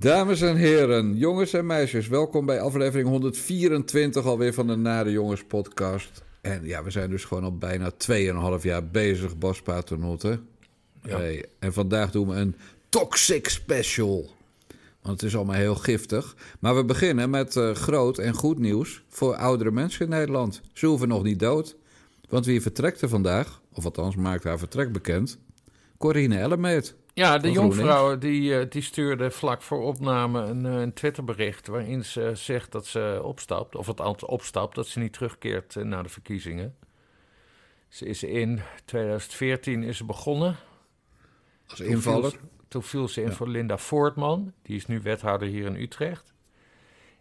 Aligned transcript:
Dames 0.00 0.40
en 0.40 0.56
heren, 0.56 1.16
jongens 1.16 1.52
en 1.52 1.66
meisjes, 1.66 2.08
welkom 2.08 2.46
bij 2.46 2.60
aflevering 2.60 3.08
124 3.08 4.24
alweer 4.24 4.54
van 4.54 4.66
de 4.66 4.76
Nare 4.76 5.10
Jongens 5.10 5.44
podcast. 5.44 6.22
En 6.40 6.66
ja, 6.66 6.84
we 6.84 6.90
zijn 6.90 7.10
dus 7.10 7.24
gewoon 7.24 7.44
al 7.44 7.58
bijna 7.58 7.90
2,5 8.58 8.62
jaar 8.62 8.86
bezig, 8.86 9.38
Bas 9.38 9.62
Paternotte. 9.62 10.40
Ja. 11.02 11.16
Hey, 11.16 11.44
en 11.58 11.72
vandaag 11.72 12.10
doen 12.10 12.28
we 12.28 12.34
een 12.34 12.56
Toxic 12.88 13.48
Special. 13.48 14.30
Want 15.02 15.20
het 15.20 15.30
is 15.30 15.36
allemaal 15.36 15.54
heel 15.54 15.74
giftig. 15.74 16.36
Maar 16.58 16.76
we 16.76 16.84
beginnen 16.84 17.30
met 17.30 17.56
eh, 17.56 17.70
groot 17.70 18.18
en 18.18 18.34
goed 18.34 18.58
nieuws 18.58 19.02
voor 19.08 19.36
oudere 19.36 19.70
mensen 19.70 20.04
in 20.04 20.10
Nederland. 20.10 20.60
Ze 20.72 20.86
hoeven 20.86 21.08
nog 21.08 21.22
niet 21.22 21.38
dood. 21.38 21.76
Want 22.28 22.46
wie 22.46 22.62
vertrekt 22.62 23.00
er 23.00 23.08
vandaag, 23.08 23.60
of 23.72 23.84
althans 23.84 24.16
maakt 24.16 24.44
haar 24.44 24.58
vertrek 24.58 24.92
bekend? 24.92 25.38
Corine 25.96 26.38
Ellemeet. 26.38 26.94
Ja, 27.18 27.38
de 27.38 27.50
jonkvrouw 27.50 28.18
die, 28.18 28.58
eh, 28.58 28.70
die 28.70 28.82
stuurde 28.82 29.30
vlak 29.30 29.62
voor 29.62 29.82
opname 29.82 30.42
een, 30.42 30.66
eh, 30.66 30.80
een 30.80 30.92
Twitterbericht 30.92 31.66
waarin 31.66 32.04
ze 32.04 32.30
zegt 32.34 32.72
dat 32.72 32.86
ze 32.86 33.20
opstapt, 33.22 33.74
of 33.74 33.86
het 33.86 34.24
opstapt, 34.24 34.74
dat 34.74 34.86
ze 34.86 34.98
niet 34.98 35.12
terugkeert 35.12 35.76
eh, 35.76 35.84
na 35.84 36.02
de 36.02 36.08
verkiezingen. 36.08 36.76
Ze 37.88 38.06
is 38.06 38.22
in 38.22 38.60
2014 38.84 39.82
is 39.82 39.96
ze 39.96 40.04
begonnen. 40.04 40.56
Als 41.68 41.76
Toen 41.78 41.86
viel 41.86 41.94
invaller. 41.96 42.30
ze- 42.30 42.38
Toen 42.68 42.82
viel 42.82 43.08
ze 43.08 43.20
in 43.22 43.28
Ja. 43.28 43.34
voor 43.34 43.48
Linda 43.48 43.78
Voortman, 43.78 44.52
die 44.62 44.76
is 44.76 44.86
nu 44.86 45.00
wethouder 45.02 45.48
hier 45.48 45.66
in 45.66 45.74
Utrecht. 45.76 46.32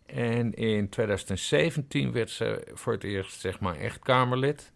En 0.05 0.53
in 0.53 0.89
2017 0.89 2.11
werd 2.11 2.29
ze 2.29 2.67
voor 2.73 2.93
het 2.93 3.03
eerst, 3.03 3.39
zeg 3.39 3.59
maar, 3.59 3.75
echt 3.75 3.99
Kamerlid. 3.99 4.71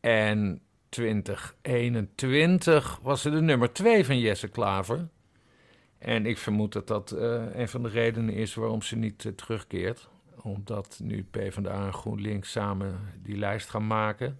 En 0.00 0.60
2021 0.94 2.98
was 3.02 3.22
ze 3.22 3.30
de 3.30 3.40
nummer 3.40 3.72
twee 3.72 4.04
van 4.04 4.18
Jesse 4.18 4.48
Klaver. 4.48 5.08
En 5.98 6.26
ik 6.26 6.38
vermoed 6.38 6.72
dat 6.72 6.86
dat 6.86 7.10
eh, 7.10 7.54
een 7.54 7.68
van 7.68 7.82
de 7.82 7.88
redenen 7.88 8.34
is 8.34 8.54
waarom 8.54 8.82
ze 8.82 8.96
niet 8.96 9.24
eh, 9.24 9.32
terugkeert. 9.32 10.08
Omdat 10.42 11.00
nu 11.02 11.26
PvdA 11.30 11.86
en 11.86 11.92
GroenLinks 11.92 12.50
samen 12.50 12.98
die 13.22 13.36
lijst 13.36 13.70
gaan 13.70 13.86
maken. 13.86 14.38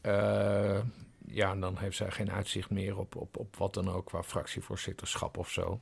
Eh, 0.00 0.80
ja, 1.26 1.50
en 1.50 1.60
dan 1.60 1.78
heeft 1.78 1.96
zij 1.96 2.10
geen 2.10 2.30
uitzicht 2.30 2.70
meer 2.70 2.98
op, 2.98 3.16
op, 3.16 3.36
op 3.36 3.56
wat 3.56 3.74
dan 3.74 3.88
ook 3.88 4.06
qua 4.06 4.22
fractievoorzitterschap 4.22 5.36
of 5.36 5.50
zo. 5.50 5.80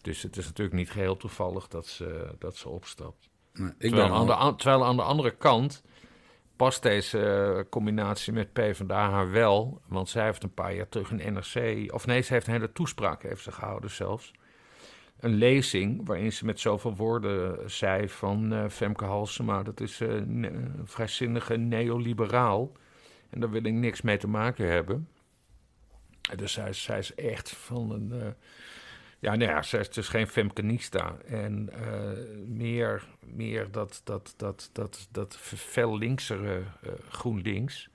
Dus 0.00 0.22
het 0.22 0.36
is 0.36 0.44
natuurlijk 0.44 0.76
niet 0.76 0.90
geheel 0.90 1.16
toevallig 1.16 1.68
dat 1.68 1.86
ze, 1.86 2.34
dat 2.38 2.56
ze 2.56 2.68
opstapt. 2.68 3.28
Nee, 3.52 3.68
ik 3.68 3.76
terwijl, 3.78 4.08
ben 4.08 4.36
aan 4.36 4.50
de, 4.50 4.56
terwijl 4.56 4.84
aan 4.84 4.96
de 4.96 5.02
andere 5.02 5.36
kant 5.36 5.82
past 6.56 6.82
deze 6.82 7.18
eh, 7.20 7.64
combinatie 7.70 8.32
met 8.32 8.52
PvdA 8.52 9.10
haar 9.10 9.30
wel. 9.30 9.80
Want 9.88 10.08
zij 10.08 10.24
heeft 10.24 10.42
een 10.42 10.54
paar 10.54 10.74
jaar 10.74 10.88
terug 10.88 11.10
een 11.10 11.32
NRC... 11.32 11.92
Of 11.92 12.06
nee, 12.06 12.20
ze 12.22 12.32
heeft 12.32 12.46
een 12.46 12.52
hele 12.52 12.72
toespraak 12.72 13.22
heeft 13.22 13.42
ze 13.42 13.52
gehouden 13.52 13.90
zelfs. 13.90 14.32
Een 15.20 15.34
lezing 15.34 16.06
waarin 16.06 16.32
ze 16.32 16.44
met 16.44 16.60
zoveel 16.60 16.94
woorden 16.96 17.70
zei 17.70 18.08
van 18.08 18.52
eh, 18.52 18.68
Femke 18.68 19.04
Halsema... 19.04 19.62
dat 19.62 19.80
is 19.80 20.00
eh, 20.00 20.08
een 20.14 20.72
vrijzinnige 20.84 21.56
neoliberaal. 21.56 22.72
En 23.30 23.40
daar 23.40 23.50
wil 23.50 23.64
ik 23.64 23.72
niks 23.72 24.02
mee 24.02 24.16
te 24.16 24.28
maken 24.28 24.66
hebben. 24.70 25.08
Dus 26.36 26.52
zij, 26.52 26.98
is- 26.98 27.14
echt 27.14 27.50
van 27.50 27.90
een... 27.90 28.12
eh, 28.20 28.26
ja, 29.18 29.34
nou 29.34 29.50
ja, 29.50 29.62
zij 29.62 29.80
is 29.80 29.90
dus 29.90 30.08
geen 30.08 30.26
Femkenista. 30.26 31.16
En 31.26 31.70
eh, 31.72 32.46
meer, 32.46 33.06
meer 33.20 33.70
dat, 33.70 34.00
dat, 34.04 34.34
dat, 34.36 34.70
dat, 34.72 35.08
dat 35.10 35.36
fel 35.36 35.98
linksere 35.98 36.62
eh, 36.82 36.92
GroenLinks. 37.08 37.88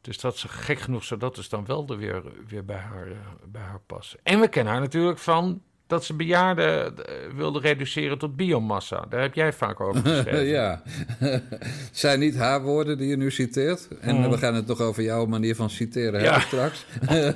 Dus 0.00 0.18
dat 0.20 0.36
ze 0.36 0.48
gek 0.48 0.78
genoeg 0.78 1.04
zou 1.04 1.20
dat 1.20 1.34
dus 1.34 1.48
dan 1.48 1.66
wel 1.66 1.86
er 1.88 1.96
weer, 1.96 2.22
weer 2.46 2.64
bij, 2.64 2.76
haar, 2.76 3.10
eh, 3.10 3.16
bij 3.44 3.62
haar 3.62 3.80
passen. 3.80 4.20
En 4.22 4.40
we 4.40 4.48
kennen 4.48 4.72
haar 4.72 4.82
natuurlijk 4.82 5.18
van 5.18 5.62
dat 5.88 6.04
ze 6.04 6.14
bejaarden 6.14 6.84
eh, 6.96 7.14
wilde 7.36 7.60
reduceren 7.60 8.18
tot 8.18 8.36
biomassa. 8.36 9.04
Daar 9.08 9.20
heb 9.20 9.34
jij 9.34 9.52
vaak 9.52 9.80
over 9.80 10.00
geschreven. 10.04 10.44
ja, 10.44 10.82
zijn 11.92 12.18
niet 12.20 12.36
haar 12.36 12.62
woorden 12.62 12.98
die 12.98 13.08
je 13.08 13.16
nu 13.16 13.30
citeert. 13.30 13.88
En 14.00 14.16
Mm. 14.16 14.30
we 14.30 14.38
gaan 14.38 14.54
het 14.54 14.66
nog 14.66 14.80
over 14.80 15.02
jouw 15.02 15.26
manier 15.26 15.54
van 15.54 15.70
citeren 15.70 16.20
Ja. 16.22 16.40
straks. 16.40 16.86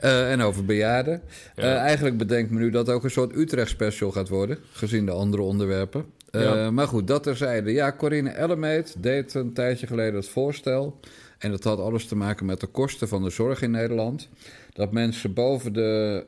Eh, 0.00 0.30
en 0.32 0.40
over 0.40 0.64
bejaarden. 0.64 1.22
Ja. 1.56 1.62
Eh, 1.62 1.76
eigenlijk 1.76 2.16
bedenkt 2.16 2.50
me 2.50 2.58
nu 2.58 2.70
dat 2.70 2.88
ook 2.90 3.04
een 3.04 3.10
soort 3.10 3.36
Utrecht-special 3.36 4.10
gaat 4.10 4.28
worden, 4.28 4.58
gezien 4.72 5.06
de 5.06 5.12
andere 5.12 5.42
onderwerpen. 5.42 6.04
Ja. 6.30 6.70
Maar 6.70 6.86
goed, 6.88 7.06
dat 7.06 7.22
terzijde. 7.22 7.72
Ja, 7.72 7.92
Corine 7.92 8.30
Ellemeet 8.30 8.94
deed 8.98 9.34
een 9.34 9.52
tijdje 9.52 9.86
geleden 9.86 10.14
het 10.14 10.28
voorstel. 10.28 11.00
En 11.38 11.50
dat 11.50 11.64
had 11.64 11.78
alles 11.78 12.06
te 12.06 12.16
maken 12.16 12.46
met 12.46 12.60
de 12.60 12.66
kosten 12.66 13.08
van 13.08 13.22
de 13.22 13.30
zorg 13.30 13.62
in 13.62 13.70
Nederland. 13.70 14.28
Dat 14.72 14.92
mensen 14.92 15.32
boven 15.34 15.72
de 15.72 16.24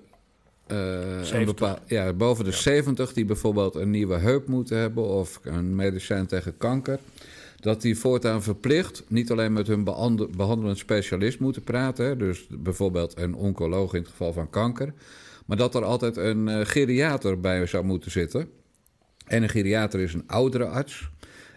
een 0.72 1.24
70. 1.24 1.54
bepaal- 1.54 1.78
ja, 1.86 2.12
boven 2.12 2.44
de 2.44 2.52
70 2.52 3.12
die 3.12 3.24
bijvoorbeeld 3.24 3.74
een 3.74 3.90
nieuwe 3.90 4.16
heup 4.16 4.46
moeten 4.46 4.76
hebben 4.76 5.04
of 5.04 5.40
een 5.42 5.74
medicijn 5.74 6.26
tegen 6.26 6.56
kanker, 6.56 6.98
dat 7.60 7.82
die 7.82 7.98
voortaan 7.98 8.42
verplicht 8.42 9.02
niet 9.08 9.30
alleen 9.30 9.52
met 9.52 9.66
hun 9.66 9.84
behandelend 10.36 10.78
specialist 10.78 11.38
moeten 11.38 11.62
praten, 11.62 12.18
dus 12.18 12.46
bijvoorbeeld 12.50 13.18
een 13.18 13.34
oncoloog 13.34 13.94
in 13.94 14.00
het 14.00 14.10
geval 14.10 14.32
van 14.32 14.50
kanker, 14.50 14.92
maar 15.46 15.56
dat 15.56 15.74
er 15.74 15.84
altijd 15.84 16.16
een 16.16 16.48
eh, 16.48 16.60
geriater 16.62 17.40
bij 17.40 17.66
zou 17.66 17.84
moeten 17.84 18.10
zitten. 18.10 18.48
En 19.26 19.42
een 19.42 19.48
geriater 19.48 20.00
is 20.00 20.14
een 20.14 20.24
oudere 20.26 20.64
arts. 20.64 21.10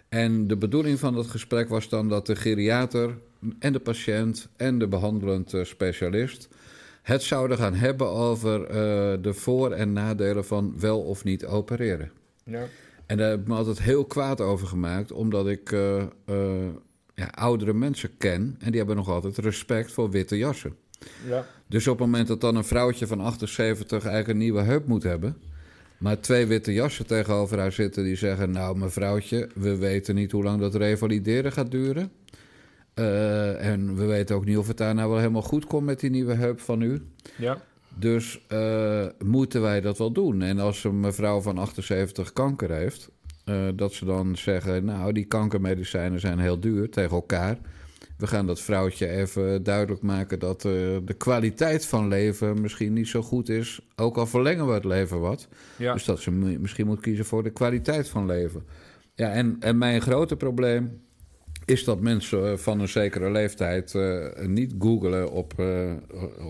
En 0.08 0.46
de 0.46 0.56
bedoeling 0.56 0.98
van 0.98 1.14
dat 1.14 1.26
gesprek 1.26 1.68
was 1.68 1.88
dan 1.88 2.08
dat 2.08 2.26
de 2.26 2.36
geriater 2.36 3.18
en 3.58 3.72
de 3.72 3.78
patiënt 3.78 4.48
en 4.56 4.78
de 4.78 4.88
behandelend 4.88 5.54
eh, 5.54 5.64
specialist 5.64 6.48
het 7.04 7.22
zouden 7.22 7.58
gaan 7.58 7.74
hebben 7.74 8.08
over 8.08 8.66
eh, 8.66 8.76
de 9.22 9.34
voor- 9.34 9.72
en 9.72 9.92
nadelen 9.92 10.44
van 10.44 10.74
wel 10.78 11.00
of 11.00 11.24
niet 11.24 11.46
opereren. 11.46 12.10
Ja. 12.44 12.66
En 13.06 13.16
daar 13.16 13.30
heb 13.30 13.40
ik 13.40 13.46
me 13.46 13.54
altijd 13.54 13.82
heel 13.82 14.04
kwaad 14.04 14.40
over 14.40 14.66
gemaakt, 14.66 15.12
omdat 15.12 15.48
ik 15.48 15.72
eh, 15.72 16.02
ja, 17.14 17.26
oudere 17.26 17.72
mensen 17.72 18.16
ken 18.16 18.56
en 18.58 18.68
die 18.68 18.76
hebben 18.76 18.96
nog 18.96 19.08
altijd 19.08 19.38
respect 19.38 19.92
voor 19.92 20.10
witte 20.10 20.36
jassen. 20.36 20.76
Ja. 21.28 21.46
Dus 21.66 21.86
op 21.86 21.98
het 21.98 22.06
moment 22.06 22.28
dat 22.28 22.40
dan 22.40 22.56
een 22.56 22.64
vrouwtje 22.64 23.06
van 23.06 23.20
78 23.20 23.90
eigenlijk 23.90 24.28
een 24.28 24.38
nieuwe 24.44 24.62
heup 24.62 24.86
moet 24.86 25.02
hebben, 25.02 25.36
maar 25.98 26.20
twee 26.20 26.46
witte 26.46 26.72
jassen 26.72 27.06
tegenover 27.06 27.58
haar 27.58 27.72
zitten 27.72 28.04
die 28.04 28.16
zeggen: 28.16 28.50
Nou, 28.50 28.78
mevrouwtje, 28.78 29.48
we 29.54 29.76
weten 29.76 30.14
niet 30.14 30.32
hoe 30.32 30.42
lang 30.42 30.60
dat 30.60 30.74
revalideren 30.74 31.52
gaat 31.52 31.70
duren. 31.70 32.10
Eh, 32.94 33.70
en 33.70 33.96
we 33.96 34.04
weten 34.04 34.36
ook 34.36 34.44
niet 34.44 34.56
of 34.56 34.66
het 34.68 34.76
daar 34.76 34.94
nou 34.94 35.08
wel 35.08 35.18
helemaal 35.18 35.42
goed 35.42 35.66
komt 35.66 35.84
met 35.84 36.00
die 36.00 36.10
nieuwe 36.10 36.34
heup 36.34 36.60
van 36.60 36.80
u. 36.80 37.02
ja. 37.36 37.58
Dus 37.98 38.40
eh, 38.48 39.06
moeten 39.24 39.60
wij 39.60 39.80
dat 39.80 39.98
wel 39.98 40.12
doen? 40.12 40.42
En 40.42 40.58
als 40.58 40.84
een 40.84 41.00
mevrouw 41.00 41.40
van 41.40 41.58
78 41.58 42.32
kanker 42.32 42.70
heeft, 42.70 43.10
eh, 43.44 43.68
dat 43.74 43.92
ze 43.92 44.04
dan 44.04 44.36
zeggen: 44.36 44.84
Nou, 44.84 45.12
die 45.12 45.24
kankermedicijnen 45.24 46.20
zijn 46.20 46.38
heel 46.38 46.60
duur 46.60 46.90
tegen 46.90 47.10
elkaar. 47.10 47.58
We 48.18 48.26
gaan 48.26 48.46
dat 48.46 48.60
vrouwtje 48.60 49.08
even 49.08 49.62
duidelijk 49.62 50.02
maken 50.02 50.38
dat 50.38 50.60
de 50.62 51.14
kwaliteit 51.16 51.86
van 51.86 52.08
leven 52.08 52.60
misschien 52.60 52.92
niet 52.92 53.08
zo 53.08 53.22
goed 53.22 53.48
is. 53.48 53.80
Ook 53.96 54.16
al 54.16 54.26
verlengen 54.26 54.66
we 54.66 54.72
het 54.72 54.84
leven 54.84 55.20
wat. 55.20 55.48
ja. 55.76 55.92
Dus 55.92 56.04
dat 56.04 56.20
ze 56.20 56.30
misschien 56.30 56.86
moet 56.86 57.00
kiezen 57.00 57.24
voor 57.24 57.42
de 57.42 57.50
kwaliteit 57.50 58.08
van 58.08 58.26
leven. 58.26 58.62
Ja, 59.14 59.30
en, 59.30 59.56
en 59.60 59.78
mijn 59.78 60.00
grote 60.00 60.36
probleem 60.36 61.00
is 61.64 61.84
dat 61.84 62.00
mensen 62.00 62.50
eh, 62.50 62.56
van 62.56 62.80
een 62.80 62.88
zekere 62.88 63.30
leeftijd 63.30 63.94
eh, 63.94 64.26
niet 64.46 64.74
googelen 64.78 65.30
op, 65.30 65.52
eh, 65.56 65.92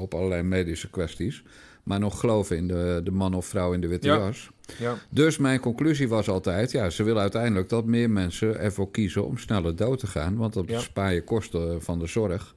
op 0.01 0.15
allerlei 0.15 0.43
medische 0.43 0.91
kwesties. 0.91 1.43
Maar 1.83 1.99
nog 2.01 2.21
geloven 2.21 2.57
in 2.57 2.69
de, 2.69 3.01
de 3.05 3.11
man 3.11 3.35
of 3.35 3.47
vrouw 3.47 3.73
in 3.73 3.81
de 3.81 3.87
witte 3.89 4.07
Ja. 4.07 4.17
jas. 4.17 4.51
ja. 4.79 4.95
Dus 5.11 5.39
mijn 5.39 5.61
conclusie 5.61 6.09
was 6.09 6.29
altijd: 6.29 6.71
ja, 6.71 6.91
ze 6.91 7.03
willen 7.03 7.23
uiteindelijk 7.23 7.69
dat 7.69 7.85
meer 7.85 8.11
mensen 8.11 8.59
ervoor 8.59 8.91
kiezen 8.91 9.27
om 9.27 9.39
sneller 9.39 9.77
dood 9.77 9.99
te 9.99 10.07
gaan. 10.07 10.37
Want 10.37 10.53
dat 10.53 10.69
Ja. 10.69 10.77
bespaar 10.77 11.15
je 11.15 11.25
kosten 11.25 11.83
van 11.83 11.99
de 11.99 12.07
zorg. 12.07 12.55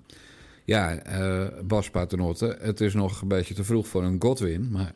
Ja, 0.64 0.96
eh 0.98 1.48
Bas 1.64 1.90
Paternotte, 1.90 2.58
het 2.62 2.81
is 2.81 2.94
nog 2.94 3.22
een 3.22 3.28
beetje 3.28 3.54
te 3.54 3.64
vroeg 3.64 3.88
voor 3.88 4.04
een 4.04 4.22
Godwin, 4.22 4.72
maar 4.72 4.92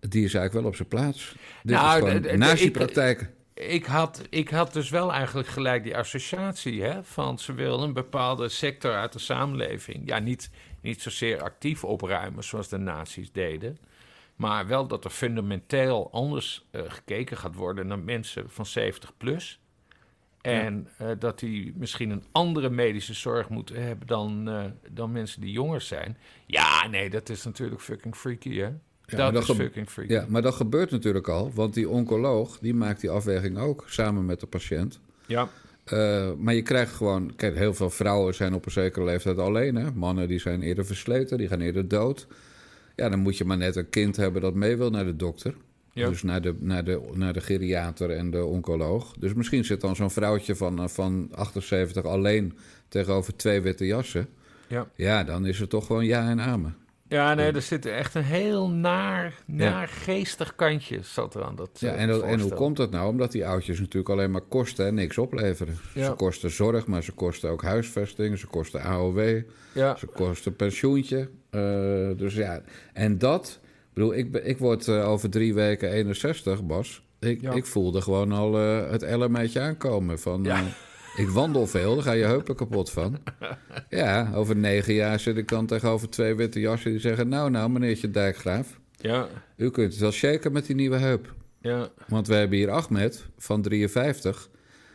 die 0.00 0.24
is 0.24 0.34
eigenlijk 0.34 0.52
wel 0.52 0.64
op 0.64 0.76
zijn 0.76 0.88
plaats. 0.88 1.36
Dit 1.62 1.76
Nou, 1.76 1.86
is 1.88 1.94
gewoon 1.94 2.22
die 2.22 2.30
ik- 3.54 3.84
had, 3.86 4.26
ik 4.30 4.48
had 4.48 4.72
dus 4.72 4.90
wel 4.90 5.12
eigenlijk 5.12 5.48
gelijk 5.48 5.82
die 5.82 5.96
associatie 5.96 6.82
hè, 6.82 7.04
van 7.04 7.38
ze 7.38 7.52
willen 7.52 7.80
een 7.80 7.92
bepaalde 7.92 8.48
sector 8.48 8.94
uit 8.94 9.12
de 9.12 9.18
samenleving. 9.18 10.08
Ja, 10.08 10.18
niet, 10.18 10.50
niet 10.80 11.02
zozeer 11.02 11.42
actief 11.42 11.84
opruimen 11.84 12.44
zoals 12.44 12.68
de 12.68 12.78
nazi's 12.78 13.32
deden. 13.32 13.78
Maar 14.36 14.66
wel 14.66 14.86
dat 14.86 15.04
er 15.04 15.10
fundamenteel 15.10 16.08
anders 16.12 16.64
eh, 16.70 16.82
gekeken 16.86 17.36
gaat 17.36 17.54
worden 17.54 17.86
naar 17.86 17.98
mensen 17.98 18.50
van 18.50 18.66
70 18.66 19.16
plus. 19.16 19.58
En 20.40 20.88
eh, 20.98 21.08
dat 21.18 21.38
die 21.38 21.72
misschien 21.76 22.10
een 22.10 22.24
andere 22.32 22.70
medische 22.70 23.14
zorg 23.14 23.48
moeten 23.48 23.82
hebben 23.82 24.06
dan, 24.06 24.48
eh, 24.48 24.64
dan 24.90 25.12
mensen 25.12 25.40
die 25.40 25.52
jonger 25.52 25.80
zijn. 25.80 26.18
Ja, 26.46 26.86
nee, 26.86 27.10
dat 27.10 27.28
is 27.28 27.44
natuurlijk 27.44 27.80
fucking 27.80 28.16
freaky, 28.16 28.56
hè? 28.58 28.70
Maar 29.06 29.32
dat 29.32 29.32
dat 29.46 29.56
is 29.56 29.64
fucking 29.64 29.90
freaky. 29.90 30.12
Ja, 30.12 30.24
maar 30.28 30.42
dat 30.42 30.54
gebeurt 30.54 30.90
natuurlijk 30.90 31.28
al, 31.28 31.52
want 31.54 31.74
die 31.74 31.88
oncoloog 31.88 32.58
die 32.58 32.74
maakt 32.74 33.00
die 33.00 33.10
afweging 33.10 33.58
ook 33.58 33.84
samen 33.86 34.24
met 34.26 34.40
de 34.40 34.46
patiënt. 34.46 35.00
ja. 35.26 35.48
Eh, 35.84 36.30
maar 36.38 36.54
je 36.54 36.62
krijgt 36.62 36.92
gewoon... 36.92 37.34
Kijk, 37.36 37.56
heel 37.56 37.74
veel 37.74 37.90
vrouwen 37.90 38.34
zijn 38.34 38.54
op 38.54 38.66
een 38.66 38.72
zekere 38.72 39.04
leeftijd 39.04 39.38
alleen. 39.38 39.74
Hè? 39.74 39.92
Mannen 39.94 40.28
die 40.28 40.38
zijn 40.38 40.62
eerder 40.62 40.86
versleten, 40.86 41.38
die 41.38 41.48
gaan 41.48 41.60
eerder 41.60 41.88
dood. 41.88 42.26
Ja, 42.96 43.08
dan 43.08 43.18
moet 43.18 43.38
je 43.38 43.44
maar 43.44 43.56
net 43.56 43.76
een 43.76 43.88
kind 43.88 44.16
hebben 44.16 44.42
dat 44.42 44.54
mee 44.54 44.76
wil 44.76 44.90
naar 44.90 45.04
de 45.04 45.16
dokter. 45.16 45.54
Ja. 45.92 46.08
Dus 46.08 46.22
naar 46.22 46.40
de, 46.42 46.54
naar, 46.58 46.84
de, 46.84 47.00
naar 47.12 47.32
de 47.32 47.40
geriater 47.40 48.10
en 48.10 48.30
de 48.30 48.44
oncoloog. 48.44 49.14
Dus 49.18 49.34
misschien 49.34 49.64
zit 49.64 49.80
dan 49.80 49.96
zo'n 49.96 50.10
vrouwtje 50.10 50.56
van, 50.56 50.78
eh, 50.78 50.88
van 50.88 51.28
78 51.34 52.04
alleen 52.04 52.58
tegenover 52.88 53.36
twee 53.36 53.60
witte 53.60 53.86
jassen. 53.86 54.28
Ja. 54.66 54.88
Ja, 54.94 55.24
dan 55.24 55.46
is 55.46 55.58
het 55.58 55.70
toch 55.70 55.86
gewoon 55.86 56.04
ja 56.04 56.28
en 56.28 56.40
amen. 56.40 56.76
Ja, 57.08 57.34
nee, 57.34 57.52
er 57.52 57.62
zit 57.62 57.86
echt 57.86 58.14
een 58.14 58.22
heel 58.22 58.70
naar, 58.70 59.34
naar 59.46 59.88
geestig 59.88 60.54
kantje 60.54 60.98
zat 61.02 61.34
er 61.34 61.44
aan 61.44 61.56
dat 61.56 61.70
Ja, 61.80 61.94
eh, 61.94 62.02
en, 62.02 62.08
dat- 62.08 62.22
en 62.22 62.40
hoe 62.40 62.54
komt 62.54 62.76
dat 62.76 62.90
nou? 62.90 63.08
Omdat 63.08 63.32
die 63.32 63.46
oudjes 63.46 63.78
natuurlijk 63.78 64.08
alleen 64.08 64.30
maar 64.30 64.40
kosten 64.40 64.86
en 64.86 64.94
niks 64.94 65.18
opleveren. 65.18 65.76
Ja. 65.94 66.04
Ze 66.04 66.12
kosten 66.12 66.50
zorg, 66.50 66.86
maar 66.86 67.02
ze 67.02 67.12
kosten 67.12 67.50
ook 67.50 67.62
huisvesting. 67.62 68.38
Ze 68.38 68.46
kosten 68.46 68.80
AOW. 68.82 69.40
Ja, 69.72 69.96
Ze 69.96 70.06
kosten 70.06 70.56
pensioentje. 70.56 71.28
Eh, 71.50 71.60
dus 72.16 72.34
ja, 72.34 72.62
en 72.92 73.18
dat... 73.18 73.60
Ik 73.62 73.92
bedoel, 74.00 74.14
ik, 74.14 74.34
ik 74.36 74.58
word 74.58 74.88
eh, 74.88 75.08
over 75.08 75.30
drie 75.30 75.54
weken 75.54 75.90
61, 75.90 76.64
Bas. 76.64 77.02
Ik, 77.20 77.40
Ja. 77.40 77.52
ik 77.52 77.66
voelde 77.66 78.00
gewoon 78.00 78.32
al 78.32 78.54
het 78.54 79.02
elementje 79.02 79.60
aankomen. 79.60 80.18
Van, 80.18 80.42
Ja. 80.44 80.62
ik 81.16 81.28
wandel 81.28 81.66
veel, 81.66 81.94
daar 81.94 82.04
ga 82.04 82.12
je 82.12 82.24
heupen 82.24 82.56
kapot 82.56 82.90
van. 82.90 83.18
Ja, 83.88 84.30
over 84.34 84.56
negen 84.56 84.94
jaar 84.94 85.20
zit 85.20 85.36
ik 85.36 85.48
dan 85.48 85.66
tegenover 85.66 86.10
twee 86.10 86.34
witte 86.34 86.60
jassen... 86.60 86.90
die 86.90 87.00
zeggen, 87.00 87.28
nou, 87.28 87.50
nou, 87.50 87.70
meneertje 87.70 88.10
Dijkgraaf... 88.10 88.80
ja, 88.96 89.28
u 89.56 89.70
kunt 89.70 89.92
het 89.92 90.00
wel 90.00 90.10
shaken 90.10 90.52
met 90.52 90.66
die 90.66 90.76
nieuwe 90.76 90.96
heup. 90.96 91.34
ja. 91.60 91.88
Want 92.08 92.26
we 92.26 92.34
hebben 92.34 92.58
hier 92.58 92.70
Ahmed 92.70 93.26
van 93.38 93.62
53... 93.62 94.48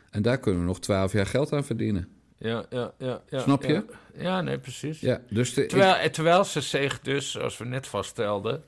en 0.09 0.21
daar 0.21 0.37
kunnen 0.37 0.61
we 0.61 0.67
nog 0.67 0.79
12 0.79 1.13
jaar 1.13 1.25
geld 1.25 1.53
aan 1.53 1.65
verdienen. 1.65 2.07
Ja, 2.37 2.65
ja, 2.69 2.93
ja, 2.97 3.21
ja. 3.29 3.39
Snap 3.39 3.63
je? 3.63 3.73
Ja, 3.73 3.83
Ja, 4.21 4.41
nee, 4.41 4.59
precies. 4.59 4.99
Ja, 4.99 5.21
dus 5.29 5.53
de, 5.53 5.65
Terwijl, 5.65 6.09
terwijl 6.09 6.43
ze 6.43 6.61
zich 6.61 6.99
dus, 6.99 7.31
zoals 7.31 7.57
we 7.57 7.65
net 7.65 7.87
vaststelden, 7.87 8.63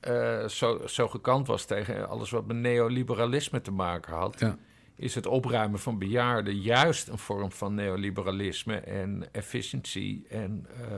eh, 0.00 0.48
zo, 0.48 0.82
zo 0.86 1.08
gekant 1.08 1.46
was 1.46 1.64
tegen 1.64 2.08
alles 2.08 2.30
wat 2.30 2.46
met 2.46 2.56
neoliberalisme 2.56 3.60
te 3.60 3.70
maken 3.70 4.14
had, 4.14 4.36
Ja. 4.38 4.58
Is 4.96 5.14
het 5.14 5.26
opruimen 5.26 5.78
van 5.78 5.98
bejaarden 5.98 6.60
juist 6.60 7.08
een 7.08 7.18
vorm 7.18 7.52
van 7.52 7.74
neoliberalisme 7.74 8.74
en 8.76 9.24
efficiëntie 9.32 10.24
en 10.28 10.66
eh, 10.76 10.96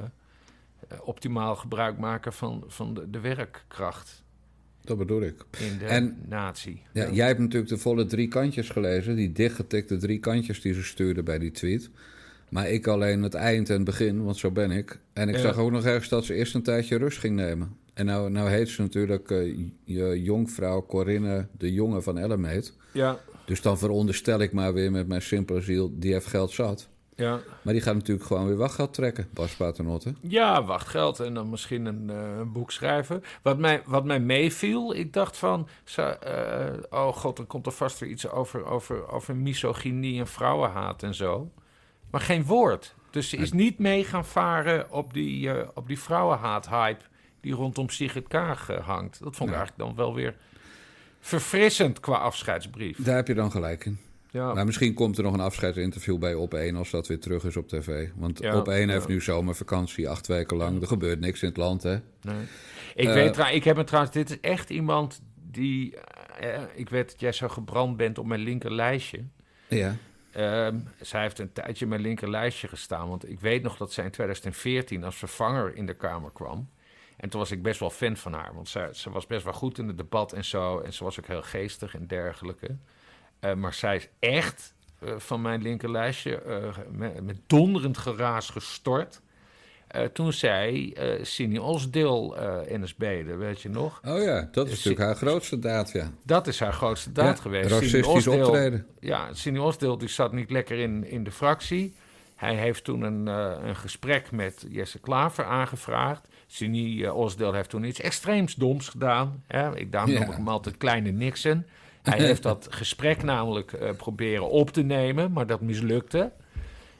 eh, 0.89 0.99
optimaal 1.09 1.57
gebruik 1.57 1.99
maken 1.99 2.33
van, 2.33 2.65
van 2.67 2.95
de, 2.95 3.11
de 3.11 3.21
werkkracht 3.21 4.23
dat 4.81 4.99
bedoel 4.99 5.23
ik. 5.23 5.45
in 5.59 5.79
de 5.79 5.85
En- 5.85 6.19
natie. 6.29 6.83
Ja, 6.93 7.11
jij 7.11 7.27
hebt 7.27 7.39
natuurlijk 7.39 7.71
de 7.71 7.79
volle 7.79 8.07
drie 8.07 8.29
kantjes 8.29 8.69
gelezen. 8.71 9.17
Die 9.17 9.33
dichtgetikte 9.33 9.97
drie 9.97 10.19
kantjes 10.19 10.61
die 10.61 10.75
ze 10.75 10.83
stuurden 10.83 11.25
bij 11.25 11.39
die 11.39 11.51
tweet. 11.51 11.91
Maar 12.49 12.69
ik 12.71 12.87
alleen 12.87 13.23
het 13.23 13.35
eind 13.35 13.69
en 13.69 13.75
het 13.75 13.85
begin, 13.85 14.25
want 14.25 14.37
zo 14.37 14.51
ben 14.51 14.71
ik. 14.71 14.99
En 15.13 15.29
ik 15.29 15.35
Ja. 15.35 15.41
zag 15.41 15.57
ook 15.59 15.71
nog 15.71 15.85
ergens 15.85 16.09
dat 16.09 16.25
ze 16.25 16.35
eerst 16.35 16.55
een 16.55 16.63
tijdje 16.63 16.97
rust 16.99 17.19
ging 17.19 17.37
nemen. 17.37 17.77
En 17.95 18.07
nou, 18.07 18.31
nou 18.31 18.51
heet 18.51 18.69
ze 18.69 18.83
natuurlijk 18.83 19.31
eh, 19.31 19.57
je 19.85 20.23
jongvrouw 20.23 20.87
Corinne 20.87 21.47
de 21.59 21.73
Jonge 21.73 22.03
van 22.03 22.19
Ellemeet. 22.19 22.77
Ja, 22.93 23.19
Dus 23.45 23.63
dan 23.63 23.79
veronderstel 23.79 24.39
ik 24.39 24.53
maar 24.53 24.73
weer 24.73 24.91
met 24.91 25.09
mijn 25.09 25.23
simpele 25.23 25.61
ziel, 25.61 25.91
die 25.93 26.13
heeft 26.13 26.27
geld 26.27 26.51
zat. 26.51 26.89
ja. 27.17 27.41
Maar 27.63 27.73
die 27.73 27.83
gaat 27.83 27.95
natuurlijk 27.95 28.27
gewoon 28.27 28.47
weer 28.47 28.57
wachtgeld 28.57 28.95
trekken, 28.95 29.29
Bas 29.33 29.55
Paternotte. 29.55 30.15
Ja, 30.21 30.65
wachtgeld 30.65 31.21
en 31.21 31.35
dan 31.35 31.51
misschien 31.51 31.87
een, 31.87 32.11
eh, 32.11 32.37
een 32.39 32.53
boek 32.53 32.71
schrijven. 32.73 33.23
Wat 33.43 33.59
mij, 33.59 33.83
wat 33.87 34.05
mij 34.05 34.21
meeviel, 34.21 34.95
ik 34.95 35.13
dacht 35.13 35.37
van... 35.37 35.69
Zo, 35.85 36.03
eh, 36.03 36.73
oh 36.91 37.17
god, 37.17 37.39
er 37.39 37.45
komt 37.45 37.67
er 37.67 37.73
vast 37.73 37.99
weer 37.99 38.11
iets 38.11 38.29
over, 38.29 38.65
over, 38.65 39.09
over 39.09 39.37
misogynie 39.37 40.21
en 40.21 40.27
vrouwenhaat 40.27 41.03
en 41.03 41.15
zo. 41.15 41.51
Maar 42.11 42.21
geen 42.21 42.45
woord. 42.45 42.95
Dus 43.11 43.29
ze 43.29 43.37
is 43.37 43.53
niet 43.53 43.79
mee 43.79 44.05
gaan 44.05 44.25
varen 44.25 44.93
op 44.93 45.13
die, 45.13 45.51
eh, 45.51 45.69
op 45.75 45.87
die 45.87 45.99
vrouwenhaat-hype... 45.99 47.05
die 47.41 47.55
rondom 47.55 47.89
Sigrid 47.89 48.29
Kaag 48.29 48.67
hangt. 48.67 49.23
Dat 49.23 49.37
vond 49.37 49.51
ik 49.51 49.57
eigenlijk 49.57 49.87
dan 49.87 49.97
wel 49.97 50.15
weer 50.15 50.37
verfrissend 51.29 52.01
qua 52.01 52.17
afscheidsbrief. 52.17 53.03
Daar 53.03 53.17
heb 53.17 53.27
je 53.29 53.35
dan 53.35 53.51
gelijk 53.51 53.85
in. 53.85 53.99
Ja, 54.31 54.55
Maar 54.55 54.65
misschien 54.65 54.95
komt 54.95 55.17
er 55.19 55.23
nog 55.25 55.33
een 55.35 55.41
afscheidsinterview 55.41 56.19
bij 56.19 56.35
Op 56.35 56.55
1 56.55 56.77
als 56.77 56.91
dat 56.91 57.07
weer 57.07 57.21
terug 57.21 57.45
is 57.45 57.57
op 57.57 57.69
tv. 57.69 58.09
Want 58.15 58.39
Ja, 58.39 58.57
Op 58.59 58.69
1 58.69 58.87
ja. 58.87 58.93
heeft 58.93 59.09
nu 59.09 59.21
zomervakantie, 59.21 60.09
acht 60.09 60.27
weken 60.27 60.57
lang. 60.57 60.81
Er 60.81 60.87
gebeurt 60.87 61.21
niks 61.21 61.43
in 61.43 61.49
het 61.49 61.57
land, 61.57 61.83
hè? 61.83 61.97
Nee. 62.23 62.37
Ik, 62.95 63.07
Eh, 63.09 63.15
weet, 63.15 63.39
ik 63.55 63.65
heb 63.65 63.77
me 63.77 63.85
trouwens, 63.85 64.15
dit 64.15 64.31
is 64.31 64.41
echt 64.41 64.71
iemand 64.71 65.23
die. 65.51 65.95
eh, 66.41 66.63
ik 66.75 66.89
weet 66.89 67.11
dat 67.11 67.21
jij 67.21 67.33
zo 67.33 67.49
gebrand 67.49 67.97
bent 67.97 68.19
op 68.19 68.27
mijn 68.27 68.41
linkerlijstje. 68.41 69.25
Ja. 69.69 69.97
Ehm 70.33 70.77
zij 71.01 71.23
heeft 71.23 71.39
een 71.39 71.53
tijdje 71.53 71.87
mijn 71.87 72.01
linkerlijstje 72.01 72.69
gestaan. 72.69 73.09
Want 73.09 73.29
ik 73.29 73.41
weet 73.41 73.63
nog 73.63 73.77
dat 73.77 73.93
zij 73.93 74.05
in 74.05 74.11
2014 74.11 75.05
als 75.05 75.17
vervanger 75.17 75.77
in 75.77 75.87
de 75.87 75.95
Kamer 75.95 76.31
kwam. 76.33 76.69
En 77.17 77.29
toen 77.29 77.41
was 77.41 77.51
ik 77.51 77.63
best 77.63 77.81
wel 77.81 77.91
fan 77.91 78.17
van 78.17 78.33
haar. 78.33 78.55
Want 78.55 78.69
zij, 78.69 78.89
ze 78.93 79.11
was 79.11 79.27
best 79.27 79.45
wel 79.45 79.53
goed 79.53 79.79
in 79.79 79.89
het 79.89 79.97
debat 79.97 80.33
en 80.33 80.45
zo. 80.45 80.79
En 80.79 80.93
ze 80.93 81.05
was 81.05 81.19
ook 81.19 81.27
heel 81.27 81.43
geestig 81.43 81.95
en 81.95 82.07
dergelijke. 82.07 82.77
Eh, 83.41 83.55
maar 83.55 83.75
zij 83.75 83.97
is 83.97 84.09
echt 84.19 84.75
eh, 84.99 85.15
van 85.19 85.43
mijn 85.43 85.63
linkerlijstje 85.63 86.43
eh, 86.43 86.69
met, 86.91 87.23
met 87.25 87.37
donderend 87.47 87.99
geraas 87.99 88.51
gestort. 88.51 89.21
Toen 90.13 90.33
zij 90.33 90.97
Sini 91.23 91.59
Osdeel 91.59 92.37
NSB'de, 92.69 93.37
weet 93.37 93.61
je 93.61 93.69
nog? 93.69 94.01
Oh 94.07 94.23
ja, 94.23 94.49
dat 94.53 94.67
is 94.67 94.73
natuurlijk 94.73 95.05
haar 95.05 95.15
grootste 95.17 95.59
daad, 95.59 95.93
ja. 95.93 96.11
Dat 96.23 96.47
is 96.47 96.61
haar 96.61 96.73
grootste 96.73 97.13
daad 97.13 97.37
Ja, 97.37 97.43
geweest. 97.43 97.71
Racistisch 97.71 98.07
Osdeel- 98.07 98.47
optreden. 98.47 98.87
Ja, 99.01 99.29
Sini 99.35 99.59
Osdeel 99.59 99.99
die 99.99 100.09
zat 100.09 100.33
niet 100.33 100.51
lekker 100.51 100.79
in, 100.79 101.05
in 101.07 101.25
de 101.25 101.31
fractie. 101.31 101.95
Hij 102.35 102.55
heeft 102.55 102.85
toen 102.85 103.03
een, 103.03 103.27
een 103.67 103.77
gesprek 103.77 104.31
met 104.31 104.67
Jesse 104.69 104.99
Klaver 104.99 105.45
aangevraagd. 105.45 106.29
Sini 106.55 107.09
Osdeel 107.09 107.53
heeft 107.53 107.71
toen 107.71 107.85
iets 107.85 108.01
extreems 108.01 108.55
doms 108.55 108.89
gedaan. 108.89 109.43
Hè? 109.47 109.77
Ik, 109.77 109.93
daarom 109.93 110.11
Ja. 110.11 110.19
noem 110.21 110.31
ik 110.31 110.37
hem 110.37 110.49
altijd 110.49 110.77
Kleine 110.77 111.11
Nixon. 111.11 111.65
Hij 112.03 112.19
heeft 112.19 112.43
dat 112.43 112.67
gesprek 112.81 113.23
namelijk 113.23 113.73
eh, 113.73 113.91
proberen 113.97 114.51
op 114.51 114.71
te 114.71 114.83
nemen, 114.83 115.33
maar 115.33 115.47
dat 115.47 115.61
mislukte. 115.61 116.33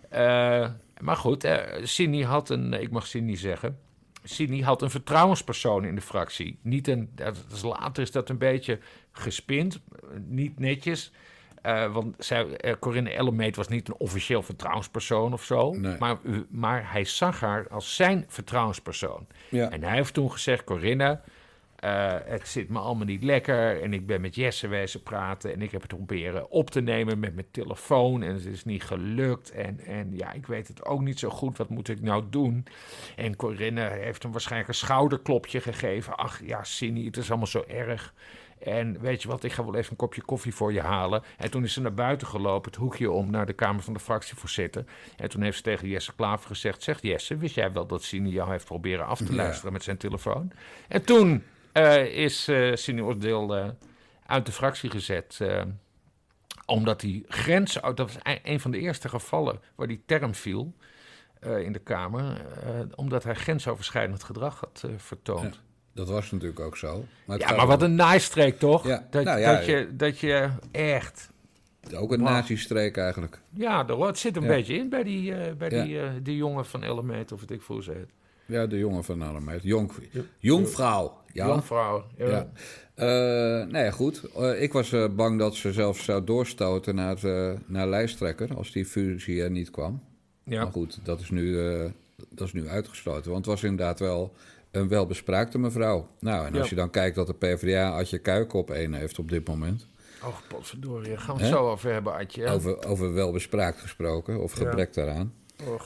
Eh, 0.09 0.69
maar 1.01 1.17
goed, 1.17 1.49
Sini 1.83 2.25
had 2.25 2.51
een, 2.51 2.73
ik 2.73 2.91
mag 2.91 3.07
Sini 3.07 3.37
zeggen, 3.37 3.79
Sini 4.25 4.63
had 4.63 4.83
een 4.83 4.91
vertrouwenspersoon 4.91 5.85
in 5.85 5.95
de 5.95 6.01
fractie. 6.01 6.59
Niet 6.63 6.89
een, 6.89 7.11
dat 7.15 7.45
is, 7.53 7.63
later 7.63 8.03
is 8.03 8.11
dat 8.11 8.29
een 8.29 8.39
beetje 8.39 8.79
gespind, 9.13 9.81
niet 10.27 10.59
netjes. 10.59 11.13
Eh, 11.65 11.93
want 11.93 12.15
zij, 12.19 12.57
eh, 12.57 12.75
Corinne 12.79 13.11
Ellemeet 13.11 13.57
was 13.57 13.69
niet 13.69 13.89
een 13.89 13.95
officieel 13.99 14.43
vertrouwenspersoon 14.43 15.33
of 15.33 15.45
zo. 15.45 15.73
Nee. 15.73 15.97
Maar, 15.99 16.17
maar 16.49 16.93
hij 16.93 17.05
zag 17.05 17.41
haar 17.41 17.69
als 17.69 17.97
zijn 17.97 18.25
vertrouwenspersoon. 18.29 19.27
Ja. 19.49 19.71
En 19.71 19.83
hij 19.83 19.95
heeft 19.95 20.15
toen 20.15 20.33
gezegd, 20.33 20.65
Corinne, 20.65 21.21
eh, 21.77 22.15
het 22.25 22.49
zit 22.49 22.69
me 22.69 22.79
allemaal 22.79 23.07
niet 23.07 23.23
lekker. 23.23 23.83
En 23.83 23.93
ik 23.93 24.07
ben 24.07 24.21
met 24.21 24.35
Jesse 24.35 24.69
wezen 24.69 25.03
praten. 25.03 25.53
En 25.53 25.63
ik 25.63 25.71
heb 25.71 25.81
het 25.83 25.97
proberen 25.97 26.51
op 26.51 26.71
te 26.71 26.81
nemen 26.81 27.19
met 27.19 27.35
mijn 27.35 27.47
telefoon. 27.51 28.23
En 28.23 28.35
het 28.35 28.47
is 28.47 28.65
niet 28.65 28.85
gelukt. 28.85 29.51
En, 29.51 29.81
en 29.81 30.17
ja, 30.17 30.33
ik 30.33 30.47
weet 30.47 30.69
het 30.69 30.85
ook 30.85 31.01
niet 31.01 31.19
zo 31.19 31.31
goed. 31.31 31.57
Wat 31.57 31.69
moet 31.69 31.89
ik 31.89 32.01
nou 32.01 32.25
doen? 32.31 32.67
En 33.17 33.37
Corinne 33.37 33.91
heeft 33.91 34.23
hem 34.23 34.33
waarschijnlijk 34.33 34.69
een 34.69 34.75
schouderklopje 34.75 35.61
gegeven. 35.61 36.17
Ach 36.17 36.41
ja, 36.45 36.65
Cindy, 36.65 37.05
het 37.05 37.17
is 37.17 37.29
allemaal 37.29 37.47
zo 37.47 37.65
erg. 37.69 38.15
En 38.65 39.01
weet 39.01 39.23
je 39.23 39.29
wat, 39.29 39.45
ik 39.45 39.53
ga 39.53 39.65
wel 39.65 39.75
even 39.75 39.91
een 39.91 39.97
kopje 39.97 40.23
koffie 40.23 40.55
voor 40.55 40.73
je 40.73 40.81
halen. 40.81 41.23
En 41.37 41.51
toen 41.51 41.65
is 41.65 41.73
ze 41.73 41.81
naar 41.81 41.95
buiten 41.95 42.27
gelopen, 42.27 42.71
het 42.71 42.81
hoekje 42.81 43.11
om, 43.11 43.31
naar 43.31 43.47
de 43.47 43.53
Kamer 43.53 43.83
van 43.83 43.93
de 43.93 44.01
Fractievoorzitter. 44.01 44.85
En 45.17 45.29
toen 45.29 45.43
heeft 45.43 45.57
ze 45.57 45.63
tegen 45.63 45.89
Jesse 45.89 46.15
Klaver 46.15 46.47
gezegd: 46.47 46.83
Zeg 46.83 47.03
Jesse, 47.03 47.37
wist 47.37 47.55
jij 47.55 47.73
wel 47.73 47.87
dat 47.87 48.03
Sini 48.03 48.31
jou 48.31 48.51
heeft 48.51 48.65
proberen 48.65 49.07
af 49.07 49.19
te 49.19 49.25
Ja. 49.31 49.35
luisteren 49.35 49.73
met 49.73 49.83
zijn 49.83 49.97
telefoon? 49.97 50.53
En 50.89 51.05
toen 51.05 51.43
eh, 51.73 52.05
is 52.07 52.49
eh 52.49 52.75
Sini 52.75 53.01
Osdeel 53.01 53.57
eh, 53.57 53.69
uit 54.27 54.47
de 54.47 54.53
fractie 54.53 54.91
gezet. 54.91 55.39
omdat 56.67 57.01
die 57.01 57.25
grens, 57.29 57.73
dat 57.73 57.99
was 57.99 58.17
e- 58.23 58.39
een 58.43 58.61
van 58.61 58.71
de 58.71 58.79
eerste 58.79 59.09
gevallen 59.09 59.61
waar 59.75 59.87
die 59.87 60.03
term 60.07 60.35
viel 60.35 60.75
in 61.41 61.73
de 61.73 61.79
Kamer. 61.79 62.41
omdat 62.95 63.25
hij 63.25 63.35
grensoverschrijdend 63.35 64.23
gedrag 64.23 64.61
had 64.61 64.85
vertoond. 64.97 65.61
Dat 65.95 66.09
was 66.09 66.31
natuurlijk 66.31 66.61
ook 66.61 66.77
zo. 66.77 67.05
Maar 67.27 67.39
Ja, 67.39 67.57
maar 67.57 67.67
wat 67.67 67.83
een 67.83 67.95
naaistreek 67.95 68.59
toch? 68.59 68.87
Ja, 68.87 69.07
Dat, 69.11 69.25
nou 69.25 69.41
ja, 69.41 69.55
dat, 69.57 69.67
je, 69.67 69.89
dat 69.97 70.19
je 70.19 70.49
echt... 70.71 71.29
Ook 71.95 72.13
een 72.13 72.23
nazi-streek 72.23 72.97
eigenlijk. 72.97 73.41
Ja, 73.51 73.87
het 73.87 74.19
zit 74.19 74.37
een 74.37 74.43
Ja. 74.43 74.49
beetje 74.49 74.75
in 74.75 74.89
bij 74.89 75.03
die, 75.03 75.35
eh, 75.35 75.53
bij 75.53 75.69
die, 75.69 76.01
eh, 76.01 76.11
die 76.23 76.37
jongen 76.37 76.67
van 76.67 76.83
Elemet, 76.83 77.33
of 77.33 77.41
wat 77.41 77.51
ik 77.51 77.63
voor 77.63 77.83
ze 77.83 77.91
heet. 77.93 78.09
Ja, 78.47 78.67
de 78.67 78.79
jongen 78.79 79.05
van 79.05 79.23
Allemeet. 79.23 79.63
Jong, 79.63 79.91
jongvrouw. 80.39 81.19
Ja. 81.33 81.47
Jongvrouw. 81.47 82.05
Ja. 82.17 82.29
Ja. 82.29 82.49
Eh, 82.95 83.67
nee, 83.67 83.93
goed. 83.93 84.23
Eh, 84.37 84.63
ik 84.63 84.73
was 84.73 84.93
eh, 84.93 85.09
bang 85.09 85.39
dat 85.39 85.55
ze 85.55 85.73
zelfs 85.73 86.05
zou 86.05 86.25
doorstoten 86.25 86.95
naar, 86.95 87.25
eh, 87.25 87.53
naar 87.67 87.87
lijsttrekker 87.89 88.55
als 88.57 88.73
die 88.73 88.85
fusie 88.87 89.43
er 89.43 89.51
niet 89.51 89.71
kwam. 89.71 90.03
Ja. 90.45 90.63
Maar 90.63 90.73
goed, 90.73 90.99
dat 91.03 91.21
is, 91.21 91.31
nu, 91.31 91.59
eh, 91.69 91.91
dat 92.31 92.47
is 92.47 92.53
nu 92.53 92.69
uitgesloten. 92.69 93.31
Want 93.31 93.45
het 93.47 93.55
was 93.55 93.63
inderdaad 93.63 93.99
wel 93.99 94.35
een 94.77 94.89
welbespraakte 94.89 95.59
mevrouw. 95.59 96.09
Nou, 96.21 96.47
en 96.47 96.53
als 96.53 96.63
Ja. 96.63 96.69
je 96.69 96.75
dan 96.75 96.91
kijkt 96.91 97.17
dat 97.17 97.27
de 97.27 97.35
PvdA 97.35 97.91
Adje 97.91 98.19
Kuiken 98.19 98.59
op 98.59 98.71
één 98.71 98.93
heeft 98.95 99.19
op 99.19 99.29
dit 99.31 99.47
moment. 99.49 99.87
Oh, 100.25 100.37
potverdorie. 100.49 101.17
Gaan 101.17 101.37
we 101.37 101.43
Hè? 101.43 101.49
het 101.49 101.57
zo 101.57 101.71
over 101.71 101.93
hebben, 101.93 102.13
Adje. 102.15 102.47
Over, 102.47 102.87
over 102.87 103.15
welbespraakt 103.15 103.81
gesproken, 103.81 104.41
of 104.43 104.59
Ja. 104.59 104.65
gebrek 104.65 104.95
daaraan. 104.95 105.33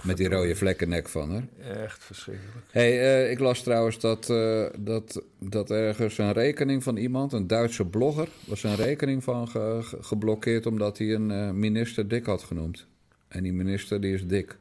Met 0.03 0.17
die 0.17 0.29
rode 0.29 0.57
vlekkennek 0.57 1.09
van 1.09 1.31
haar. 1.31 1.49
Echt 1.83 2.05
verschrikkelijk. 2.05 2.67
Hey, 2.71 3.01
eh, 3.25 3.31
ik 3.31 3.39
las 3.39 3.63
trouwens 3.63 4.01
dat, 4.01 4.29
uh, 4.29 4.67
dat, 4.79 5.23
dat 5.39 5.71
ergens 5.71 6.19
een 6.19 6.33
rekening 6.33 6.83
van 6.83 6.97
iemand, 6.97 7.33
een 7.33 7.47
Duitse 7.47 7.85
blogger, 7.85 8.29
was 8.47 8.63
een 8.63 8.75
rekening 8.77 9.25
van 9.25 9.49
ge, 9.49 9.79
geblokkeerd 10.01 10.67
omdat 10.67 10.99
hij 10.99 11.15
een 11.15 11.31
uh, 11.31 11.51
minister 11.51 12.09
dik 12.09 12.27
had 12.27 12.43
genoemd. 12.43 12.87
En 13.29 13.43
die 13.43 13.53
minister 13.53 14.01
die 14.01 14.15
is 14.15 14.27
dik. 14.27 14.57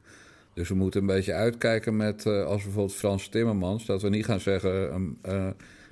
Dus 0.58 0.70
we 0.70 0.76
moeten 0.76 1.02
een 1.02 1.08
beetje 1.08 1.34
uitkijken 1.34 1.96
met, 1.96 2.26
als 2.26 2.64
bijvoorbeeld 2.64 2.96
Frans 2.96 3.28
Timmermans, 3.28 3.86
dat 3.86 4.02
we 4.02 4.10
niet 4.10 4.26
gaan 4.26 4.40
zeggen 4.40 5.18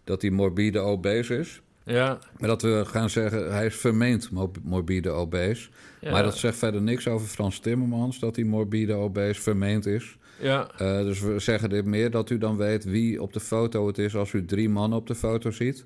dat 0.03 0.21
hij 0.21 0.31
morbide 0.31 0.79
obese 0.79 1.37
is. 1.37 1.61
Ja. 1.83 2.19
Maar 2.37 2.49
dat 2.49 2.61
we 2.61 2.83
gaan 2.85 3.09
zeggen, 3.09 3.53
hij 3.53 3.65
is 3.65 3.75
vermeend 3.75 4.29
morbide 4.63 5.09
obese. 5.09 5.69
Ja. 6.01 6.11
Maar 6.11 6.23
dat 6.23 6.37
zegt 6.37 6.57
verder 6.57 6.81
niks 6.81 7.07
over 7.07 7.27
Frans 7.27 7.59
Timmermans, 7.59 8.19
dat 8.19 8.35
hij 8.35 8.45
morbide 8.45 8.93
obese 8.93 9.41
vermeend 9.41 9.85
is. 9.85 10.17
Ja. 10.39 10.69
Uh, 10.81 10.97
dus 10.97 11.21
we 11.21 11.39
zeggen 11.39 11.69
dit 11.69 11.85
meer 11.85 12.11
dat 12.11 12.29
u 12.29 12.37
dan 12.37 12.57
weet 12.57 12.83
wie 12.83 13.21
op 13.21 13.33
de 13.33 13.39
foto 13.39 13.87
het 13.87 13.97
is 13.97 14.15
als 14.15 14.33
u 14.33 14.45
drie 14.45 14.69
mannen 14.69 14.99
op 14.99 15.07
de 15.07 15.15
foto 15.15 15.51
ziet. 15.51 15.85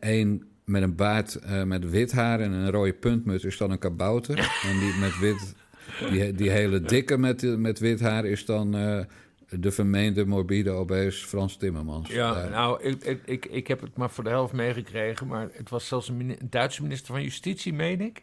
Eén 0.00 0.32
uh, 0.32 0.48
met 0.64 0.82
een 0.82 0.94
baard 0.94 1.38
uh, 1.46 1.62
met 1.62 1.90
wit 1.90 2.12
haar 2.12 2.40
en 2.40 2.52
een 2.52 2.70
rode 2.70 2.92
puntmuts 2.92 3.44
is 3.44 3.56
dan 3.56 3.70
een 3.70 3.78
kabouter. 3.78 4.38
en 4.38 4.78
die 4.78 4.94
met 5.00 5.18
wit, 5.18 5.54
die, 6.10 6.32
die 6.32 6.50
hele 6.50 6.80
dikke 6.80 7.18
met, 7.18 7.58
met 7.58 7.78
wit 7.78 8.00
haar 8.00 8.24
is 8.24 8.44
dan 8.44 8.70
de 9.50 9.70
vermeende 9.70 10.26
morbide 10.26 10.70
obese 10.70 11.26
Frans 11.26 11.56
Timmermans. 11.56 12.10
Ja, 12.10 12.48
nou, 12.48 12.82
ik, 12.82 13.22
ik, 13.24 13.46
ik 13.46 13.66
heb 13.68 13.80
het 13.80 13.96
maar 13.96 14.10
voor 14.10 14.24
de 14.24 14.30
helft 14.30 14.52
meegekregen. 14.52 15.26
Maar 15.26 15.48
het 15.52 15.70
was 15.70 15.86
zelfs 15.86 16.08
een, 16.08 16.38
Duitse 16.50 16.82
minister 16.82 17.14
van 17.14 17.22
Justitie, 17.22 17.72
meen 17.72 18.00
ik... 18.00 18.22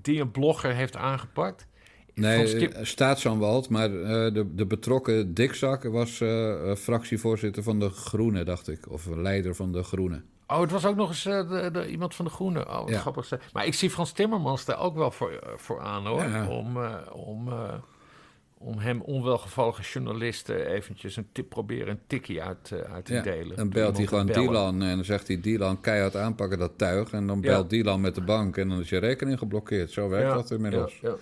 die 0.00 0.20
een 0.20 0.30
blogger 0.30 0.74
heeft 0.74 0.96
aangepakt. 0.96 1.66
Nee, 2.14 2.68
staatsaanwalt, 2.82 3.68
maar 3.68 3.90
uh, 3.90 4.06
de, 4.08 4.46
de 4.54 4.66
betrokken 4.66 5.34
dikzak 5.34 5.82
was 5.82 6.20
uh, 6.20 6.74
fractievoorzitter 6.74 7.62
van 7.62 7.80
de 7.80 7.88
Groenen, 7.88 8.46
dacht 8.46 8.68
ik. 8.68 8.90
Of 8.90 9.06
leider 9.06 9.54
van 9.54 9.72
de 9.72 9.82
Groenen. 9.82 10.24
Oh, 10.48 10.60
het 10.60 10.70
was 10.70 10.86
ook 10.86 10.96
nog 10.96 11.08
eens 11.08 11.26
uh, 11.26 11.48
de, 11.48 11.70
de, 11.72 11.90
iemand 11.90 12.14
van 12.14 12.24
de 12.24 12.30
Groenen. 12.30 12.80
Oh, 12.80 12.88
ja. 12.88 12.98
grappig. 12.98 13.30
Maar 13.52 13.66
ik 13.66 13.74
zie 13.74 13.90
Frans 13.90 14.12
Timmermans 14.12 14.64
daar 14.64 14.78
ook 14.78 14.94
wel 14.94 15.10
voor, 15.10 15.54
voor 15.56 15.80
aan, 15.80 16.06
hoor. 16.06 16.22
Ja. 16.22 16.48
Om... 16.48 16.78
om 17.12 17.48
om 18.60 18.78
hem 18.78 19.00
onwelgevallige 19.00 19.82
journalisten 19.82 20.66
eventjes 20.66 21.16
een 21.16 21.28
tip 21.32 21.48
proberen 21.48 21.88
een 21.88 22.00
tikkie 22.06 22.42
uit, 22.42 22.72
uit 22.92 23.04
te 23.04 23.14
ja, 23.14 23.22
delen. 23.22 23.56
Dan 23.56 23.68
belt 23.68 23.96
hij 23.96 24.06
gewoon 24.06 24.26
Dylan 24.26 24.82
en 24.82 24.96
dan 24.96 25.04
zegt 25.04 25.28
hij 25.28 25.40
Dylan 25.40 25.80
keihard 25.80 26.16
aanpakken 26.16 26.58
dat 26.58 26.72
tuig. 26.76 27.12
En 27.12 27.26
dan 27.26 27.40
belt. 27.40 27.70
Dylan 27.70 28.00
met 28.00 28.14
de 28.14 28.20
bank 28.20 28.56
en 28.56 28.68
dan 28.68 28.80
is 28.80 28.88
je 28.88 28.98
rekening 28.98 29.38
geblokkeerd. 29.38 29.90
Zo 29.90 30.08
werkt 30.08 30.34
dat 30.34 30.50
inmiddels. 30.50 30.98
Ja, 31.00 31.14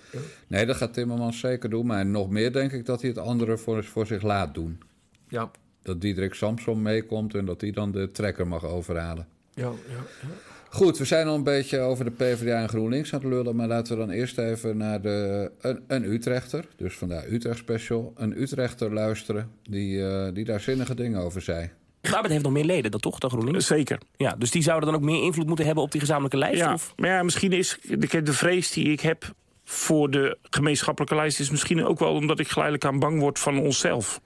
nee, 0.47 0.67
dat 0.67 0.77
gaat 0.77 0.95
Timmermans 0.95 1.41
zeker 1.41 1.71
doen. 1.71 1.87
Maar 1.87 2.07
nog 2.07 2.31
meer 2.31 2.53
denk 2.53 2.73
ik 2.73 2.87
dat 2.87 3.01
hij 3.01 3.11
het 3.11 3.19
andere 3.19 3.57
voor, 3.57 3.85
voor 3.85 4.07
zich 4.07 4.23
laat 4.23 4.55
doen. 4.55 4.81
Ja. 5.29 5.51
Dat 5.87 6.01
Diederik 6.01 6.35
Samson 6.35 6.83
meekomt 6.83 7.35
en 7.35 7.45
dat 7.45 7.61
hij 7.61 7.71
dan 7.71 7.93
de 7.93 8.11
trekker 8.11 8.47
mag 8.47 8.65
overhalen. 8.65 9.27
Ja, 9.55 9.71
ja, 9.89 10.29
Goed, 10.69 10.99
we 10.99 11.05
zijn 11.05 11.27
al 11.27 11.35
een 11.35 11.43
beetje 11.43 11.79
over 11.79 12.05
de 12.05 12.11
PvdA 12.11 12.61
en 12.61 12.69
GroenLinks 12.69 13.15
aan 13.15 13.21
het 13.21 13.29
lullen. 13.29 13.57
Maar 13.57 13.67
laten 13.67 13.93
we 13.93 14.07
dan 14.07 14.11
eerst 14.11 14.39
even 14.39 14.77
naar 14.77 15.03
de, 15.03 15.51
een, 15.61 15.81
een 15.87 16.05
Utrechter. 16.05 16.65
Dus 16.77 16.95
vandaar 16.95 17.27
Utrecht 17.29 17.59
Special. 17.59 18.13
Een 18.17 18.41
Utrechter 18.43 18.93
luisteren 18.93 19.51
die, 19.63 19.99
uh, 19.99 20.29
die 20.33 20.45
daar 20.45 20.61
zinnige 20.61 20.95
dingen 20.95 21.21
over 21.21 21.43
zei. 21.43 21.71
De 22.01 22.15
Arbeid 22.15 22.33
heeft 22.33 22.45
nog 22.45 22.53
meer 22.53 22.65
leden, 22.65 22.91
dat 22.91 23.03
toch, 23.03 23.19
de 23.19 23.29
GroenLinks? 23.29 23.67
Zeker. 23.67 23.99
Ja, 24.17 24.35
dus 24.39 24.51
die 24.51 24.63
zouden 24.63 24.89
dan 24.89 24.99
ook 24.99 25.05
meer 25.05 25.23
invloed 25.23 25.47
moeten 25.47 25.67
hebben 25.67 25.85
op 25.85 25.91
die 25.91 26.01
gezamenlijke 26.01 26.39
lijst? 26.39 26.59
Ja, 26.59 26.73
of? 26.73 26.93
maar 26.97 27.11
ja, 27.11 27.23
misschien 27.23 27.53
is 27.53 27.79
de, 27.83 28.23
de 28.23 28.33
vrees 28.33 28.71
die 28.71 28.93
ik 28.93 29.01
heb 29.01 29.35
voor 29.65 30.11
de 30.11 30.39
gemeenschappelijke 30.43 31.15
lijst... 31.15 31.41
is 31.41 31.51
misschien 31.51 31.85
ook 31.85 31.99
wel 31.99 32.13
omdat 32.13 32.39
ik 32.39 32.49
geleidelijk 32.49 32.85
aan 32.85 32.99
bang 32.99 33.21
word 33.21 33.39
van 33.39 33.59
onszelf. 33.59 34.21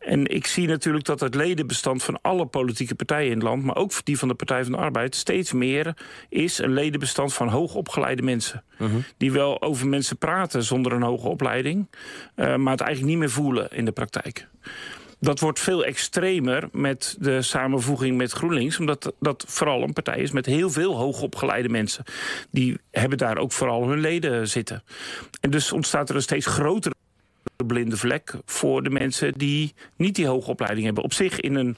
En 0.00 0.26
ik 0.26 0.46
zie 0.46 0.66
natuurlijk 0.66 1.04
dat 1.04 1.20
het 1.20 1.34
ledenbestand 1.34 2.02
van 2.02 2.18
alle 2.22 2.46
politieke 2.46 2.94
partijen 2.94 3.30
in 3.30 3.36
het 3.36 3.42
land... 3.42 3.64
maar 3.64 3.76
ook 3.76 4.04
die 4.04 4.18
van 4.18 4.28
de 4.28 4.34
Partij 4.34 4.62
van 4.62 4.72
de 4.72 4.78
Arbeid... 4.78 5.14
steeds 5.14 5.52
meer 5.52 5.96
is 6.28 6.58
een 6.58 6.72
ledenbestand 6.72 7.32
van 7.32 7.48
hoogopgeleide 7.48 8.22
mensen. 8.22 8.62
Uh 8.78 8.90
-huh. 8.90 9.02
Die 9.16 9.32
wel 9.32 9.62
over 9.62 9.88
mensen 9.88 10.16
praten 10.16 10.64
zonder 10.64 10.92
een 10.92 11.02
hoge 11.02 11.28
opleiding... 11.28 11.86
Uh, 12.36 12.56
maar 12.56 12.72
het 12.72 12.80
eigenlijk 12.80 13.12
niet 13.12 13.18
meer 13.18 13.30
voelen 13.30 13.70
in 13.70 13.84
de 13.84 13.92
praktijk. 13.92 14.48
Dat 15.18 15.40
wordt 15.40 15.60
veel 15.60 15.84
extremer 15.84 16.68
met 16.72 17.16
de 17.18 17.42
samenvoeging 17.42 18.16
met 18.16 18.32
GroenLinks... 18.32 18.78
omdat 18.78 19.14
dat 19.20 19.44
vooral 19.48 19.82
een 19.82 19.92
partij 19.92 20.18
is 20.18 20.30
met 20.30 20.46
heel 20.46 20.70
veel 20.70 20.96
hoogopgeleide 20.96 21.68
mensen. 21.68 22.04
Die 22.50 22.78
hebben 22.90 23.18
daar 23.18 23.38
ook 23.38 23.52
vooral 23.52 23.88
hun 23.88 24.00
leden 24.00 24.48
zitten. 24.48 24.82
En 25.40 25.50
dus 25.50 25.72
ontstaat 25.72 26.08
er 26.08 26.14
een 26.14 26.22
steeds 26.22 26.46
grotere 26.46 26.94
blinde 27.64 27.96
vlek 27.96 28.34
voor 28.44 28.82
de 28.82 28.90
mensen 28.90 29.32
die 29.36 29.74
niet 29.96 30.14
die 30.14 30.26
hoge 30.26 30.50
opleiding 30.50 30.84
hebben. 30.84 31.04
Op 31.04 31.12
zich 31.12 31.40
in 31.40 31.54
een 31.54 31.76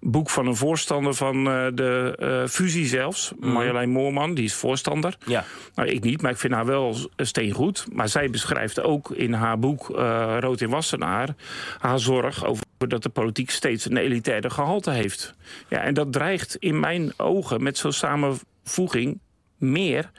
boek 0.00 0.30
van 0.30 0.46
een 0.46 0.56
voorstander 0.56 1.14
van 1.14 1.36
uh, 1.36 1.66
de 1.74 2.18
uh, 2.20 2.48
fusie 2.48 2.86
zelfs. 2.86 3.32
Mm. 3.40 3.52
Marjolein 3.52 3.90
Moorman, 3.90 4.34
die 4.34 4.44
is 4.44 4.54
voorstander. 4.54 5.16
Ja. 5.26 5.44
Nou, 5.74 5.88
ik 5.88 6.04
niet, 6.04 6.22
maar 6.22 6.30
ik 6.30 6.36
vind 6.36 6.52
haar 6.52 6.66
wel 6.66 6.96
steengoed. 7.16 7.86
Maar 7.92 8.08
zij 8.08 8.30
beschrijft 8.30 8.80
ook 8.80 9.10
in 9.10 9.32
haar 9.32 9.58
boek 9.58 9.88
uh, 9.90 10.36
Rood 10.40 10.60
in 10.60 10.70
Wassenaar... 10.70 11.34
haar 11.78 11.98
zorg 11.98 12.44
over 12.44 12.64
dat 12.78 13.02
de 13.02 13.08
politiek 13.08 13.50
steeds 13.50 13.84
een 13.84 13.96
elitaire 13.96 14.50
gehalte 14.50 14.90
heeft. 14.90 15.34
Ja, 15.68 15.80
en 15.80 15.94
dat 15.94 16.12
dreigt 16.12 16.56
in 16.56 16.80
mijn 16.80 17.12
ogen 17.16 17.62
met 17.62 17.78
zo'n 17.78 17.92
samenvoeging 17.92 19.20
meer. 19.58 20.10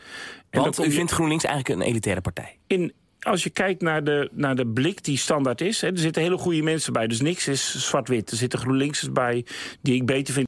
Want 0.51 0.85
u 0.85 0.91
vindt 0.91 1.11
GroenLinks 1.11 1.43
eigenlijk 1.43 1.79
een 1.79 1.87
elitaire 1.87 2.21
partij? 2.21 2.57
In, 2.67 2.93
als 3.27 3.43
je 3.43 3.49
kijkt 3.49 3.81
naar 3.81 4.03
de, 4.03 4.29
naar 4.31 4.55
de 4.55 4.67
blik 4.67 5.03
die 5.03 5.17
standaard 5.17 5.61
is... 5.61 5.81
Hè, 5.81 5.87
er 5.87 5.97
zitten 5.97 6.21
hele 6.21 6.37
goede 6.37 6.61
mensen 6.61 6.93
bij, 6.93 7.07
dus 7.07 7.21
niks 7.21 7.47
is 7.47 7.87
zwart-wit. 7.87 8.31
Er 8.31 8.37
zitten 8.37 8.59
GroenLinksers 8.59 9.11
bij 9.11 9.45
die 9.81 9.95
ik 9.95 10.05
beter 10.05 10.33
vind 10.33 10.47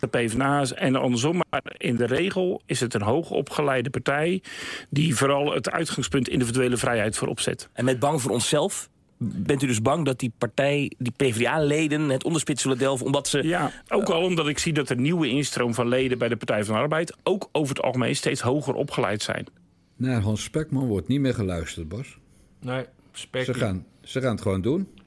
de 0.00 0.06
PvdA's 0.06 0.74
en 0.74 0.96
andersom. 0.96 1.42
Maar 1.50 1.62
in 1.76 1.96
de 1.96 2.06
regel 2.06 2.62
is 2.66 2.80
het 2.80 2.94
een 2.94 3.02
hoogopgeleide 3.02 3.90
partij... 3.90 4.42
die 4.90 5.16
vooral 5.16 5.52
het 5.52 5.70
uitgangspunt 5.70 6.28
individuele 6.28 6.76
vrijheid 6.76 7.16
voorop 7.16 7.40
zet. 7.40 7.68
En 7.72 7.84
met 7.84 7.98
bang 7.98 8.22
voor 8.22 8.30
onszelf? 8.30 8.88
Bent 9.18 9.62
u 9.62 9.66
dus 9.66 9.82
bang 9.82 10.04
dat 10.04 10.18
die 10.18 10.32
partij, 10.38 10.92
die 10.98 11.12
PvdA-leden, 11.16 12.08
het 12.08 12.24
onderspit 12.24 12.60
zullen 12.60 12.78
delven 12.78 13.06
omdat 13.06 13.28
ze... 13.28 13.42
Ja, 13.42 13.70
ook 13.88 14.08
al 14.08 14.22
omdat 14.22 14.48
ik 14.48 14.58
zie 14.58 14.72
dat 14.72 14.88
de 14.88 14.96
nieuwe 14.96 15.28
instroom 15.28 15.74
van 15.74 15.88
leden 15.88 16.18
bij 16.18 16.28
de 16.28 16.36
Partij 16.36 16.64
van 16.64 16.74
de 16.74 16.80
Arbeid... 16.80 17.16
ook 17.22 17.48
over 17.52 17.74
het 17.74 17.84
algemeen 17.84 18.16
steeds 18.16 18.40
hoger 18.40 18.74
opgeleid 18.74 19.22
zijn. 19.22 19.46
Naar 19.96 20.20
Hans 20.20 20.42
Spekman 20.42 20.86
wordt 20.86 21.08
niet 21.08 21.20
meer 21.20 21.34
geluisterd, 21.34 21.88
Bas. 21.88 22.18
Nee, 22.60 22.86
Spek... 23.12 23.44
Ze 23.44 23.54
gaan, 23.54 23.86
ze 24.00 24.20
gaan 24.20 24.30
het 24.30 24.40
gewoon 24.40 24.60
doen. 24.60 24.98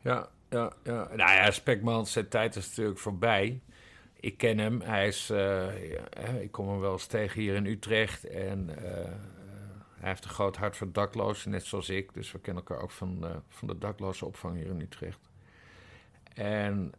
Ja, 0.00 0.28
ja, 0.50 0.72
ja. 0.82 1.08
Nou 1.14 1.32
ja, 1.32 1.50
Spekman, 1.50 2.06
zijn 2.06 2.28
tijd 2.28 2.56
is 2.56 2.68
natuurlijk 2.68 2.98
voorbij. 2.98 3.60
Ik 4.20 4.36
ken 4.36 4.58
hem. 4.58 4.80
Hij 4.80 5.06
is... 5.06 5.30
Uh, 5.30 5.90
ja, 5.90 6.26
ik 6.40 6.52
kom 6.52 6.68
hem 6.68 6.80
wel 6.80 6.92
eens 6.92 7.06
tegen 7.06 7.40
hier 7.40 7.54
in 7.54 7.66
Utrecht. 7.66 8.24
En 8.24 8.68
uh, 8.68 8.74
hij 9.98 10.08
heeft 10.08 10.24
een 10.24 10.30
groot 10.30 10.56
hart 10.56 10.76
voor 10.76 10.92
daklozen, 10.92 11.50
net 11.50 11.64
zoals 11.64 11.88
ik. 11.88 12.14
Dus 12.14 12.32
we 12.32 12.38
kennen 12.38 12.64
elkaar 12.66 12.82
ook 12.82 12.90
van, 12.90 13.18
uh, 13.24 13.30
van 13.48 13.68
de 13.68 13.78
dakloze 13.78 14.26
opvang 14.26 14.56
hier 14.56 14.66
in 14.66 14.80
Utrecht. 14.80 15.30
En 16.34 16.92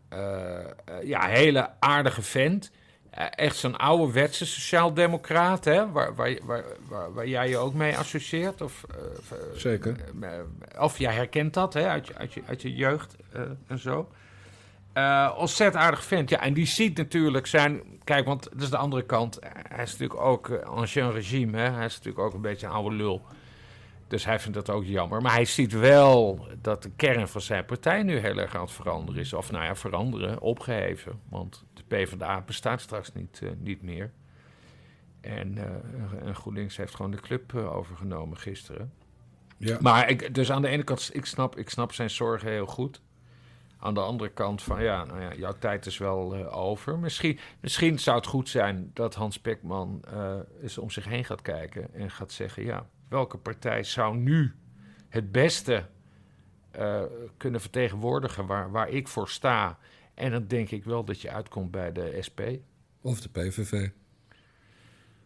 ja, 1.04 1.28
hele 1.28 1.80
aardige 1.80 2.22
vent 2.22 2.72
echt 3.18 3.56
zo'n 3.56 3.78
ouderwetse 3.78 4.46
sociaaldemocraat, 4.46 5.66
hè? 5.66 5.92
Waar, 5.92 6.16
waar, 6.16 6.38
waar, 6.44 6.64
waar, 6.88 7.14
waar 7.14 7.28
jij 7.28 7.50
je 7.50 7.58
ook 7.58 7.74
mee 7.74 7.98
associeert? 7.98 8.62
Of, 8.62 8.86
uh, 8.92 9.58
Zeker. 9.60 9.96
Uh, 10.22 10.30
of 10.80 10.98
jij 10.98 11.14
herkent 11.14 11.54
dat 11.54 11.74
hè? 11.74 11.88
Uit, 11.88 12.08
je, 12.08 12.16
uit, 12.16 12.34
je, 12.34 12.42
uit 12.48 12.62
je 12.62 12.76
jeugd 12.76 13.16
en 13.68 13.80
zo. 13.80 14.10
ontzettend 15.38 15.84
aardig 15.84 16.04
vent. 16.04 16.30
Ja, 16.30 16.42
en 16.42 16.54
die 16.54 16.66
ziet 16.66 16.98
natuurlijk 16.98 17.48
zijn... 17.48 17.82
Kijk, 18.04 18.26
want 18.26 18.44
dat 18.44 18.62
is 18.62 18.70
de 18.70 18.78
andere 18.78 19.06
kant. 19.06 19.40
Hij 19.68 19.84
is 19.84 19.92
natuurlijk 19.92 20.22
ook 20.22 20.50
ancien 20.64 21.12
regime, 21.12 21.58
hè? 21.58 21.70
Hij 21.70 21.86
is 21.86 21.96
natuurlijk 21.96 22.26
ook 22.26 22.34
een 22.34 22.42
beetje 22.42 22.68
een 22.68 22.74
oude 22.74 22.96
lul. 22.96 23.22
Dus 24.08 24.26
hij 24.26 24.40
vindt 24.40 24.58
dat 24.58 24.70
ook 24.70 24.84
jammer. 24.86 25.22
Maar 25.22 25.34
hij 25.34 25.46
ziet 25.46 25.72
wel 25.72 26.48
dat 26.62 26.84
de 26.84 26.92
kern 26.96 27.28
van 27.28 27.42
zijn 27.42 27.66
partij 27.66 28.04
nu 28.04 28.18
heel 28.18 28.38
erg 28.38 28.56
aan 28.56 28.62
het 28.62 28.72
veranderen 28.72 29.22
is. 29.22 29.34
Of 29.34 29.52
nou 29.52 29.64
ja, 29.64 29.76
veranderen, 29.76 30.42
opgeheven. 30.42 31.20
Want 31.30 31.66
PvdA 31.88 32.42
bestaat 32.42 32.82
straks 32.82 33.14
niet, 33.14 33.40
uh, 33.44 33.50
niet 33.58 33.82
meer. 33.82 34.12
En, 35.22 35.58
uh, 35.58 36.28
en 36.28 36.36
GroenLinks 36.36 36.78
heeft 36.78 36.96
gewoon 36.96 37.12
de 37.12 37.22
club 37.22 37.54
uh, 37.54 37.76
overgenomen 37.76 38.38
gisteren. 38.38 38.94
Ja. 39.58 39.78
Maar 39.82 40.10
ik, 40.10 40.36
dus 40.36 40.52
aan 40.52 40.62
de 40.62 40.68
ene 40.68 40.84
kant, 40.84 41.10
ik 41.14 41.26
snap, 41.26 41.58
ik 41.58 41.70
snap 41.70 41.94
zijn 41.94 42.10
zorgen 42.10 42.50
heel 42.50 42.66
goed. 42.66 43.02
Aan 43.80 43.94
de 43.94 44.00
andere 44.00 44.30
kant 44.30 44.64
van, 44.64 44.84
ja, 44.84 45.06
nou 45.06 45.22
ja, 45.22 45.34
jouw 45.34 45.56
tijd 45.60 45.86
is 45.86 45.98
wel 45.98 46.38
uh, 46.38 46.58
over. 46.58 47.00
Misschien, 47.00 47.40
misschien 47.60 48.00
zou 48.00 48.18
het 48.18 48.26
goed 48.26 48.50
zijn 48.50 48.92
dat 48.94 49.16
Hans 49.16 49.40
Pekman 49.40 50.02
uh, 50.14 50.36
eens 50.62 50.78
om 50.78 50.90
zich 50.90 51.06
heen 51.06 51.26
gaat 51.26 51.42
kijken 51.42 51.94
en 51.94 52.12
gaat 52.12 52.32
zeggen, 52.32 52.64
ja, 52.64 52.88
welke 53.08 53.38
partij 53.38 53.84
zou 53.84 54.18
nu 54.18 54.56
het 55.10 55.32
beste 55.32 55.86
uh, 56.80 57.02
kunnen 57.38 57.62
vertegenwoordigen 57.62 58.46
waar, 58.46 58.72
waar 58.72 58.90
ik 58.90 59.08
voor 59.08 59.30
sta. 59.30 59.78
En 60.18 60.32
dan 60.32 60.48
denk 60.48 60.70
ik 60.72 60.84
wel 60.84 61.04
dat 61.04 61.22
je 61.22 61.32
uitkomt 61.32 61.72
bij 61.72 61.92
de 61.92 62.18
SP. 62.28 62.40
Of 63.02 63.22
de 63.22 63.30
PVV. 63.30 63.90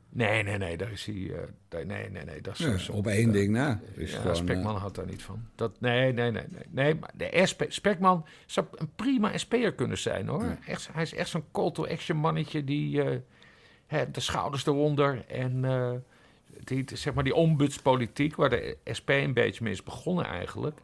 Nee, 0.09 0.43
nee, 0.43 0.57
nee, 0.57 0.77
daar 0.77 0.91
is 0.91 1.05
hij... 1.05 1.31
eh, 1.69 1.85
nee, 1.85 2.09
nee, 2.09 2.23
nee, 2.23 2.41
dat 2.41 2.59
is... 2.59 2.65
Ja, 2.65 2.77
zo- 2.77 2.91
op 2.93 3.07
één 3.07 3.31
ding 3.31 3.49
na. 3.49 3.79
Is 3.95 4.11
ja, 4.11 4.19
gewoon, 4.19 4.35
Spekman 4.35 4.75
eh, 4.75 4.81
had 4.81 4.95
daar 4.95 5.05
niet 5.05 5.21
van. 5.23 5.45
Dat, 5.55 5.79
nee, 5.79 6.13
nee, 6.13 6.31
nee, 6.31 6.43
nee. 6.49 6.63
nee 6.69 6.95
maar 6.95 7.11
de 7.15 7.41
SP, 7.49 7.61
Spekman 7.67 8.25
zou 8.45 8.67
een 8.71 8.91
prima 8.95 9.37
SP'er 9.37 9.73
kunnen 9.73 9.97
zijn, 9.97 10.27
hoor. 10.27 10.43
Ja. 10.43 10.57
Echt, 10.67 10.89
hij 10.93 11.01
is 11.03 11.13
echt 11.13 11.29
zo'n 11.29 11.43
call-to-action 11.51 12.17
mannetje 12.17 12.63
die... 12.63 13.03
eh, 13.03 13.17
hè, 13.87 14.11
de 14.11 14.19
schouders 14.19 14.65
eronder 14.65 15.25
en... 15.27 15.65
die, 16.63 16.83
zeg 16.93 17.13
maar 17.13 17.23
die 17.23 17.35
ombudspolitiek, 17.35 18.35
waar 18.35 18.49
de 18.49 18.77
SP 18.97 19.09
een 19.09 19.33
beetje 19.33 19.63
mee 19.63 19.73
is 19.73 19.83
begonnen 19.83 20.25
eigenlijk. 20.25 20.79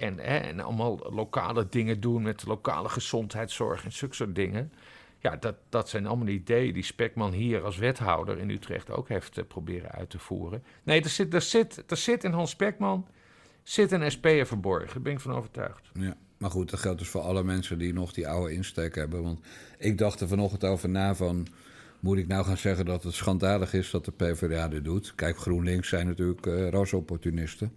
En, 0.00 0.18
hè, 0.18 0.38
en 0.38 0.60
allemaal 0.60 0.98
lokale 1.12 1.66
dingen 1.68 2.00
doen 2.00 2.22
met 2.22 2.46
lokale 2.46 2.88
gezondheidszorg 2.88 3.84
en 3.84 3.92
zulke 3.92 4.14
soort 4.14 4.34
dingen. 4.34 4.72
Ja, 5.18 5.36
dat, 5.36 5.56
dat 5.68 5.88
zijn 5.88 6.06
allemaal 6.06 6.26
ideeën 6.26 6.74
die 6.74 6.82
Spekman 6.82 7.32
hier 7.32 7.62
als 7.62 7.76
wethouder 7.76 8.38
in 8.38 8.50
Utrecht 8.50 8.90
ook 8.90 9.08
heeft 9.08 9.38
eh, 9.38 9.44
proberen 9.44 9.90
uit 9.90 10.10
te 10.10 10.18
voeren. 10.18 10.64
Nee, 10.82 11.02
er 11.02 11.08
zit, 11.08 11.34
er, 11.34 11.42
zit, 11.42 11.84
er 11.86 11.96
zit 11.96 12.24
in 12.24 12.32
Hans 12.32 12.50
Spekman 12.50 13.06
zit 13.62 13.92
een 13.92 14.10
SP'er 14.10 14.46
verborgen, 14.46 14.92
daar 14.92 15.02
ben 15.02 15.12
ik 15.12 15.20
van 15.20 15.34
overtuigd. 15.34 15.90
Ja, 15.92 16.16
maar 16.38 16.50
goed, 16.50 16.70
dat 16.70 16.80
geldt 16.80 16.98
dus 16.98 17.08
voor 17.08 17.20
alle 17.20 17.42
mensen 17.42 17.78
die 17.78 17.92
nog 17.92 18.12
die 18.12 18.28
oude 18.28 18.52
insteek 18.52 18.94
hebben. 18.94 19.22
Want 19.22 19.46
ik 19.78 19.98
dacht 19.98 20.20
er 20.20 20.28
vanochtend 20.28 20.64
over 20.64 20.88
na 20.88 21.14
van... 21.14 21.46
moet 22.00 22.18
ik 22.18 22.26
nou 22.26 22.44
gaan 22.44 22.56
zeggen 22.56 22.84
dat 22.84 23.02
het 23.02 23.14
schandalig 23.14 23.72
is 23.72 23.90
dat 23.90 24.04
de 24.04 24.12
PvdA 24.12 24.68
dit 24.68 24.84
doet? 24.84 25.14
Kijk, 25.14 25.38
GroenLinks 25.38 25.88
zijn 25.88 26.06
natuurlijk 26.06 26.46
eh 26.46 26.68
rasopportunisten. 26.68 27.72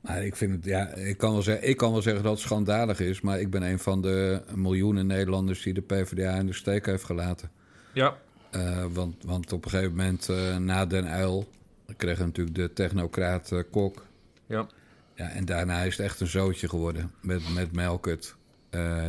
Maar 0.00 0.24
ik, 0.24 0.36
vind 0.36 0.52
het, 0.52 0.64
ja, 0.64 0.88
ik, 0.94 1.16
kan 1.16 1.32
wel 1.32 1.42
zeggen, 1.42 1.68
ik 1.68 1.76
kan 1.76 1.92
wel 1.92 2.02
zeggen 2.02 2.22
dat 2.22 2.32
het 2.32 2.40
schandalig 2.40 3.00
is... 3.00 3.20
maar 3.20 3.40
ik 3.40 3.50
ben 3.50 3.62
een 3.62 3.78
van 3.78 4.02
de 4.02 4.42
miljoenen 4.54 5.06
Nederlanders 5.06 5.62
die 5.62 5.74
de 5.74 5.80
PvdA 5.80 6.34
in 6.34 6.46
de 6.46 6.52
steek 6.52 6.86
heeft 6.86 7.04
gelaten. 7.04 7.50
Ja, 7.92 8.16
Eh, 8.50 8.84
want, 8.92 9.24
want 9.24 9.52
op 9.52 9.64
een 9.64 9.70
gegeven 9.70 9.96
moment, 9.96 10.28
eh, 10.28 10.56
na 10.56 10.86
Den 10.86 11.06
Uil... 11.06 11.48
kregen 11.96 12.18
we 12.18 12.24
natuurlijk 12.24 12.56
de 12.56 12.72
technocraat 12.72 13.52
eh, 13.52 13.60
Kok... 13.70 14.04
ja, 14.46 14.66
Ja, 15.14 15.28
en 15.28 15.44
daarna 15.44 15.82
is 15.82 15.96
het 15.96 16.06
echt 16.06 16.20
een 16.20 16.26
zootje 16.26 16.68
geworden 16.68 17.10
met, 17.20 17.54
met 17.54 17.72
Melkert. 17.72 18.38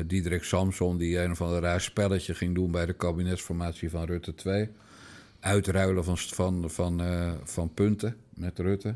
Diederik 0.05 0.43
Samson, 0.43 0.97
die 0.97 1.19
een 1.19 1.31
of 1.31 1.41
ander 1.41 1.61
raar 1.61 1.81
spelletje 1.81 2.33
ging 2.33 2.55
doen 2.55 2.71
bij 2.71 2.85
de 2.85 2.93
kabinetsformatie 2.93 3.89
van 3.89 4.05
Rutte 4.05 4.33
2. 4.33 4.69
Uitruilen 5.39 6.03
van, 6.03 6.17
van, 6.17 6.69
van, 6.69 7.01
van 7.43 7.73
punten 7.73 8.15
met 8.33 8.59
Rutte. 8.59 8.95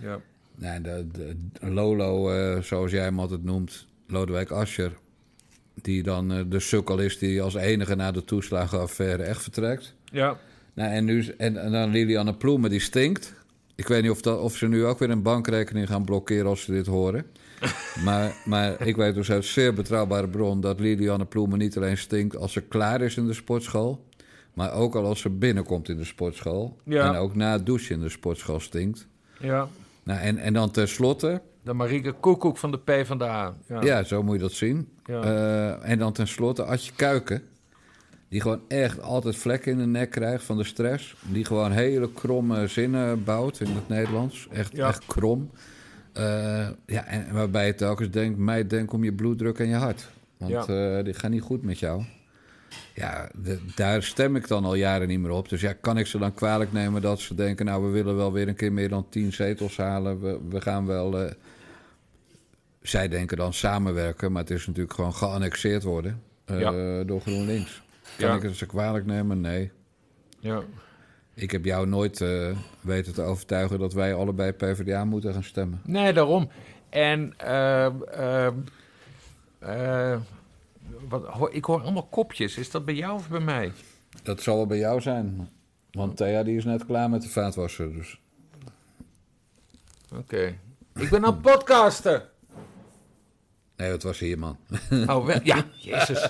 ja. 0.00 0.20
Nee, 0.60 0.80
de, 0.80 1.06
de, 1.12 1.70
Lolo, 1.70 2.30
eh, 2.30 2.62
zoals 2.62 2.90
jij 2.90 3.02
hem 3.02 3.18
altijd 3.18 3.44
noemt, 3.44 3.86
Lodewijk 4.06 4.50
Asscher. 4.50 4.92
Die 5.74 6.02
dan 6.02 6.32
eh, 6.32 6.40
de 6.48 6.60
sukkel 6.60 6.98
is 6.98 7.18
die 7.18 7.42
als 7.42 7.54
enige 7.54 7.94
na 7.94 8.10
de 8.10 8.24
toeslagenaffaire 8.24 9.22
echt 9.22 9.42
vertrekt. 9.42 9.94
ja. 10.12 10.38
Nou, 10.74 10.92
en, 10.92 11.04
nu, 11.04 11.24
en, 11.36 11.56
en 11.56 11.72
dan 11.72 11.90
Lilianne 11.90 12.34
Ploemen, 12.34 12.70
die 12.70 12.80
stinkt. 12.80 13.34
Ik 13.74 13.88
weet 13.88 14.02
niet 14.02 14.10
of, 14.10 14.20
dat, 14.20 14.40
of 14.40 14.56
ze 14.56 14.68
nu 14.68 14.84
ook 14.84 14.98
weer 14.98 15.10
een 15.10 15.22
bankrekening 15.22 15.88
gaan 15.88 16.04
blokkeren 16.04 16.46
als 16.46 16.62
ze 16.62 16.72
dit 16.72 16.86
horen. 16.86 17.26
maar, 18.04 18.42
maar 18.44 18.86
ik 18.86 18.96
weet 18.96 19.14
dus 19.14 19.30
uit 19.30 19.44
zeer 19.44 19.74
betrouwbare 19.74 20.28
bron 20.28 20.60
dat 20.60 20.80
Lilianne 20.80 21.24
Ploemen 21.24 21.58
niet 21.58 21.76
alleen 21.76 21.98
stinkt 21.98 22.36
als 22.36 22.52
ze 22.52 22.60
klaar 22.60 23.00
is 23.00 23.16
in 23.16 23.26
de 23.26 23.32
sportschool. 23.32 24.04
Maar 24.54 24.72
ook 24.72 24.94
al 24.94 25.04
als 25.04 25.20
ze 25.20 25.30
binnenkomt 25.30 25.88
in 25.88 25.96
de 25.96 26.04
sportschool. 26.04 26.76
Ja. 26.84 27.08
En 27.08 27.16
ook 27.16 27.34
na 27.34 27.52
het 27.52 27.66
douchen 27.66 27.94
in 27.94 28.00
de 28.00 28.08
sportschool 28.08 28.60
stinkt. 28.60 29.06
ja. 29.38 29.68
Nou, 30.10 30.22
en, 30.22 30.38
en 30.38 30.52
dan 30.52 30.70
tenslotte, 30.70 31.42
De 31.62 31.72
Marieke 31.72 32.12
Koekoek 32.12 32.56
van 32.56 32.70
de 32.70 32.78
PvdA. 32.78 33.54
Ja, 33.68 33.82
ja, 33.82 34.02
zo 34.02 34.22
moet 34.22 34.34
je 34.34 34.40
dat 34.40 34.52
zien. 34.52 34.88
Ja. 35.04 35.22
Eh, 35.22 35.90
en 35.90 35.98
dan 35.98 36.12
tenslotte 36.12 36.64
Adje 36.64 36.92
Kuiken. 36.96 37.42
Die 38.28 38.40
gewoon 38.40 38.60
echt 38.68 39.02
altijd 39.02 39.36
vlekken 39.36 39.72
in 39.72 39.78
de 39.78 39.86
nek 39.86 40.10
krijgt 40.10 40.44
van 40.44 40.56
de 40.56 40.64
stress. 40.64 41.14
Die 41.28 41.44
gewoon 41.44 41.70
hele 41.70 42.12
kromme 42.12 42.66
zinnen 42.66 43.24
bouwt 43.24 43.60
in 43.60 43.66
het 43.74 43.88
Nederlands. 43.88 44.48
Echt, 44.52 44.76
Ja. 44.76 44.88
echt 44.88 45.06
krom. 45.06 45.50
Eh, 46.12 46.68
ja, 46.86 47.04
en 47.06 47.32
waarbij 47.32 47.66
je 47.66 47.74
telkens 47.74 48.10
denkt, 48.10 48.38
mij 48.38 48.66
denk 48.66 48.92
om 48.92 49.04
je 49.04 49.12
bloeddruk 49.12 49.58
en 49.58 49.68
je 49.68 49.74
hart. 49.74 50.08
Want 50.36 50.68
eh 50.68 51.04
die 51.04 51.14
gaan 51.14 51.30
niet 51.30 51.42
goed 51.42 51.62
met 51.62 51.78
jou. 51.78 52.02
Ja, 52.94 53.28
de- 53.34 53.60
daar 53.74 54.02
stem 54.02 54.36
ik 54.36 54.48
dan 54.48 54.64
al 54.64 54.74
jaren 54.74 55.08
niet 55.08 55.20
meer 55.20 55.30
op. 55.30 55.48
Dus 55.48 55.60
ja, 55.60 55.72
kan 55.72 55.98
ik 55.98 56.06
ze 56.06 56.18
dan 56.18 56.34
kwalijk 56.34 56.72
nemen 56.72 57.02
dat 57.02 57.20
ze 57.20 57.34
denken... 57.34 57.66
nou, 57.66 57.84
we 57.84 57.90
willen 57.90 58.16
wel 58.16 58.32
weer 58.32 58.48
een 58.48 58.54
keer 58.54 58.72
meer 58.72 58.88
dan 58.88 59.06
tien 59.08 59.32
zetels 59.32 59.76
halen. 59.76 60.20
We, 60.20 60.38
we 60.48 60.60
gaan 60.60 60.86
wel... 60.86 61.20
eh, 61.20 61.30
zij 62.82 63.08
denken 63.08 63.36
dan 63.36 63.52
samenwerken, 63.52 64.32
maar 64.32 64.42
het 64.42 64.50
is 64.50 64.66
natuurlijk 64.66 64.94
gewoon 64.94 65.14
geannexeerd 65.14 65.82
worden 65.82 66.22
eh, 66.44 66.60
Ja. 66.60 67.04
door 67.04 67.20
GroenLinks. 67.20 67.82
Kan 68.18 68.28
Ja. 68.28 68.34
ik 68.36 68.42
het 68.42 68.56
ze 68.56 68.66
kwalijk 68.66 69.06
nemen? 69.06 69.40
Nee. 69.40 69.70
ja. 70.38 70.62
Ik 71.34 71.50
heb 71.50 71.64
jou 71.64 71.86
nooit 71.86 72.20
eh, 72.20 72.56
weten 72.80 73.14
te 73.14 73.22
overtuigen 73.22 73.78
dat 73.78 73.92
wij 73.92 74.14
allebei 74.14 74.52
PvdA 74.52 75.04
moeten 75.04 75.32
gaan 75.32 75.44
stemmen. 75.44 75.80
Nee, 75.84 76.12
daarom. 76.12 76.50
En 76.88 77.34
ehm, 77.36 78.02
ehm, 78.02 78.54
eh, 79.58 80.16
wat, 81.08 81.26
hoor- 81.26 81.52
ik 81.52 81.64
hoor 81.64 81.82
allemaal 81.82 82.06
kopjes. 82.06 82.56
Is 82.56 82.70
dat 82.70 82.84
bij 82.84 82.94
jou 82.94 83.14
of 83.14 83.28
bij 83.28 83.40
mij? 83.40 83.72
Dat 84.22 84.42
zal 84.42 84.56
wel 84.56 84.66
bij 84.66 84.78
jou 84.78 85.00
zijn. 85.00 85.48
Want 85.90 86.16
Thea 86.16 86.42
die 86.42 86.56
is 86.56 86.64
net 86.64 86.86
klaar 86.86 87.10
met 87.10 87.22
de 87.22 87.28
vaatwasser. 87.28 87.92
Dus. 87.92 88.20
Oké. 90.14 90.58
Ik 90.94 91.10
ben 91.10 91.24
aan 91.24 91.32
het 91.32 91.42
podcasten. 91.42 92.22
Nee, 93.76 93.90
dat 93.90 94.02
was 94.02 94.18
hier, 94.18 94.38
man. 94.38 94.56
Oh, 94.90 95.24
wel- 95.26 95.40
ja, 95.42 95.64
jezus. 95.78 96.24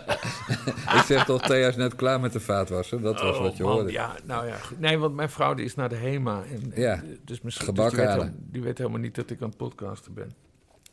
ik 0.95 1.03
zeg 1.07 1.25
toch, 1.25 1.43
Thea 1.43 1.69
is 1.69 1.77
net 1.77 1.95
klaar 1.97 2.21
met 2.21 2.33
de 2.33 2.41
vaatwasser. 2.41 3.01
Dat 3.01 3.21
was 3.21 3.37
Oh, 3.37 3.43
wat 3.43 3.57
je 3.57 3.63
man, 3.63 3.73
hoorde. 3.73 3.93
Ja, 3.93 4.17
nou 4.25 4.47
ja. 4.47 4.57
goed. 4.57 4.81
Nee, 4.81 4.99
want 4.99 5.15
mijn 5.15 5.31
vrouw 5.31 5.55
die 5.55 5.65
is 5.65 5.75
naar 5.75 5.89
de 5.89 5.97
HEMA. 5.97 6.43
En, 6.45 6.73
en- 6.73 6.81
Ja, 6.83 7.03
dus 7.25 7.41
misschien, 7.41 7.75
dus 7.75 7.89
die, 7.89 7.97
weet, 7.99 8.09
helemaal- 8.09 8.35
die 8.39 8.63
weet 8.63 8.79
helemaal 8.79 9.01
niet 9.01 9.15
dat 9.15 9.31
ik 9.31 9.43
aan 9.43 9.49
het 9.49 9.57
podcasten 9.57 10.15
ben. 10.15 10.33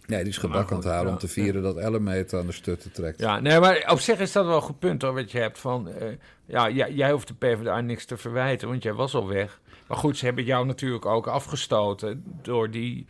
Nee, 0.08 0.20
die 0.20 0.30
is 0.32 0.38
gebak 0.38 0.72
aan 0.72 0.78
het 0.78 0.86
halen 0.86 1.12
om 1.12 1.18
te 1.18 1.28
vieren 1.28 1.62
dat 1.62 1.78
Ellemeter 1.78 2.40
aan 2.40 2.46
de 2.46 2.52
stutten 2.52 2.92
trekt. 2.92 3.20
Ja, 3.20 3.40
nee, 3.40 3.60
maar 3.60 3.84
op 3.92 4.00
zich 4.00 4.20
is 4.20 4.32
dat 4.32 4.46
wel 4.46 4.56
een 4.56 4.62
goed 4.62 4.80
punt 4.80 5.02
hoor, 5.02 5.14
wat 5.14 5.32
je 5.32 5.40
hebt 5.40 5.60
van... 5.60 5.90
eh, 5.90 6.08
ja, 6.46 6.70
jij, 6.70 6.92
jij 6.92 7.12
hoeft 7.12 7.28
de 7.28 7.34
PvdA 7.34 7.82
niks 7.82 8.06
te 8.06 8.18
verwijten, 8.18 8.68
want 8.68 8.84
jij 8.84 8.94
was 8.94 9.14
al 9.16 9.28
weg. 9.28 9.60
Maar 9.88 9.98
goed, 9.98 10.18
ze 10.18 10.26
hebben 10.26 10.44
jou 10.44 10.66
natuurlijk 10.66 11.06
ook 11.06 11.28
afgestoten 11.28 12.24
door 12.42 12.72
die... 12.72 13.06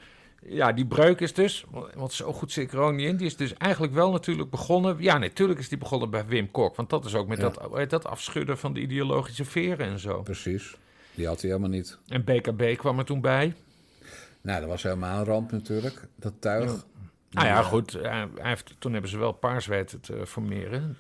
Ja, 0.50 0.72
die 0.72 0.86
breuk 0.86 1.20
is 1.20 1.34
dus, 1.34 1.66
want 1.96 2.14
zo 2.14 2.34
goed 2.34 2.52
zit 2.52 2.64
ik 2.64 2.74
er 2.74 2.80
ook 2.80 2.94
niet 2.94 3.08
in... 3.08 3.18
die 3.18 3.28
is 3.28 3.36
dus 3.36 3.54
eigenlijk 3.54 3.94
wel 3.94 4.12
natuurlijk 4.12 4.50
begonnen... 4.50 4.96
Ja, 5.00 5.18
natuurlijk 5.18 5.60
is 5.60 5.70
die 5.70 5.78
begonnen 5.78 6.10
bij 6.10 6.26
Wim 6.26 6.52
Kok. 6.52 6.76
Want 6.76 6.90
dat 6.90 7.06
is 7.06 7.16
ook 7.16 7.28
met 7.28 7.38
Ja. 7.38 7.50
dat, 7.50 7.90
dat 7.90 8.06
afschudden 8.06 8.58
van 8.58 8.74
de 8.74 8.80
ideologische 8.80 9.46
veren 9.46 9.88
en 9.88 10.00
zo. 10.00 10.22
Precies. 10.22 10.76
Die 11.16 11.28
had 11.28 11.42
hij 11.42 11.50
helemaal 11.50 11.72
niet. 11.72 11.98
En 12.08 12.24
BKB 12.24 12.78
kwam 12.78 13.00
er 13.00 13.06
toen 13.06 13.22
bij. 13.22 13.54
Nou, 14.48 14.60
dat 14.60 14.70
was 14.70 14.84
helemaal 14.84 15.20
een 15.20 15.26
ramp 15.26 15.52
natuurlijk, 15.52 16.02
dat 16.16 16.34
tuig. 16.40 16.86
Nou 17.32 17.48
ja, 17.48 17.62
goed, 17.62 17.92
hij 17.92 18.02
hij 18.12 18.28
heeft, 18.36 18.76
toen 18.80 18.92
hebben 18.94 19.12
ze 19.12 19.18
wel 19.18 19.32
paars 19.32 19.66
weten 19.66 20.00
te 20.00 20.26
formeren. 20.28 20.98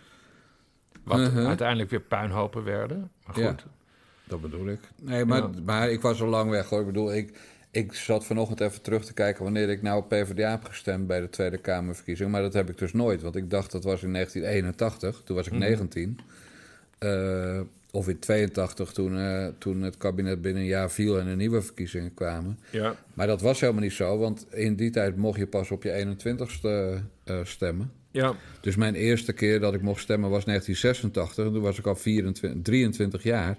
Wat 1.03 1.17
Mhm. 1.19 1.45
uiteindelijk 1.45 1.89
weer 1.89 2.01
puinhopen 2.01 2.63
werden. 2.63 3.11
Maar 3.25 3.33
goed, 3.35 3.43
Ja. 3.43 3.55
Dat 4.23 4.41
bedoel 4.41 4.67
ik. 4.67 4.79
Nee, 5.01 5.25
maar, 5.25 5.41
Ja. 5.41 5.49
maar 5.65 5.89
ik 5.89 6.01
was 6.01 6.21
al 6.21 6.27
lang 6.27 6.49
weg 6.49 6.69
hoor. 6.69 6.79
Ik 6.79 6.85
bedoel, 6.85 7.13
ik, 7.13 7.39
ik 7.71 7.93
zat 7.93 8.25
vanochtend 8.25 8.59
even 8.61 8.81
terug 8.81 9.05
te 9.05 9.13
kijken 9.13 9.43
wanneer 9.43 9.69
ik 9.69 9.81
nou 9.81 9.97
op 10.01 10.09
PvdA 10.09 10.49
heb 10.49 10.63
gestemd 10.63 11.07
bij 11.07 11.19
de 11.19 11.29
Tweede 11.29 11.57
Kamerverkiezing. 11.57 12.31
Maar 12.31 12.41
dat 12.41 12.53
heb 12.53 12.69
ik 12.69 12.77
dus 12.77 12.93
nooit, 12.93 13.21
want 13.21 13.35
ik 13.35 13.49
dacht 13.49 13.71
dat 13.71 13.83
was 13.83 14.03
in 14.03 14.11
1981. 14.11 15.21
Toen 15.23 15.35
was 15.35 15.45
ik 15.45 15.51
Mhm. 15.51 15.61
19. 15.61 16.19
Eh, 16.97 17.59
of 17.91 18.07
in 18.07 18.19
82 18.19 18.91
toen, 18.91 19.17
eh, 19.17 19.47
toen 19.57 19.81
het 19.81 19.97
kabinet 19.97 20.41
binnen 20.41 20.61
een 20.61 20.67
jaar 20.67 20.91
viel 20.91 21.19
en 21.19 21.27
er 21.27 21.35
nieuwe 21.35 21.61
verkiezingen 21.61 22.13
kwamen. 22.13 22.59
ja. 22.71 22.95
Maar 23.13 23.27
dat 23.27 23.41
was 23.41 23.59
helemaal 23.59 23.81
niet 23.81 23.91
zo, 23.93 24.17
want 24.17 24.45
in 24.53 24.75
die 24.75 24.89
tijd 24.89 25.15
mocht 25.15 25.39
je 25.39 25.47
pas 25.47 25.71
op 25.71 25.83
je 25.83 25.91
21ste 25.91 27.01
eh, 27.23 27.39
stemmen. 27.43 27.91
Ja, 28.11 28.33
Dus 28.61 28.75
mijn 28.75 28.95
eerste 28.95 29.33
keer 29.33 29.59
dat 29.59 29.73
ik 29.73 29.81
mocht 29.81 30.01
stemmen 30.01 30.29
was 30.29 30.45
1986. 30.45 31.45
En 31.45 31.53
toen 31.53 31.61
was 31.61 31.77
ik 31.79 31.87
al 31.87 31.95
24, 31.95 32.61
23 32.63 33.23
jaar. 33.23 33.57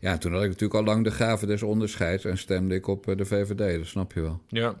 Ja, 0.00 0.18
toen 0.18 0.32
had 0.32 0.42
ik 0.42 0.48
natuurlijk 0.48 0.74
al 0.80 0.84
lang 0.84 1.04
de 1.04 1.10
gave 1.10 1.46
des 1.46 1.62
onderscheids 1.62 2.24
en 2.24 2.38
stemde 2.38 2.74
ik 2.74 2.86
op 2.86 3.08
eh, 3.08 3.16
de 3.16 3.24
VVD, 3.24 3.78
dat 3.78 3.86
snap 3.86 4.12
je 4.12 4.20
wel. 4.20 4.40
ja. 4.48 4.74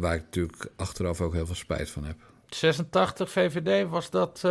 Waar 0.00 0.14
ik 0.14 0.20
natuurlijk 0.22 0.66
achteraf 0.76 1.20
ook 1.20 1.32
heel 1.32 1.46
veel 1.46 1.54
spijt 1.54 1.90
van 1.90 2.04
heb. 2.04 2.16
86 2.48 3.30
VVD 3.30 3.88
was 3.88 4.10
dat. 4.10 4.42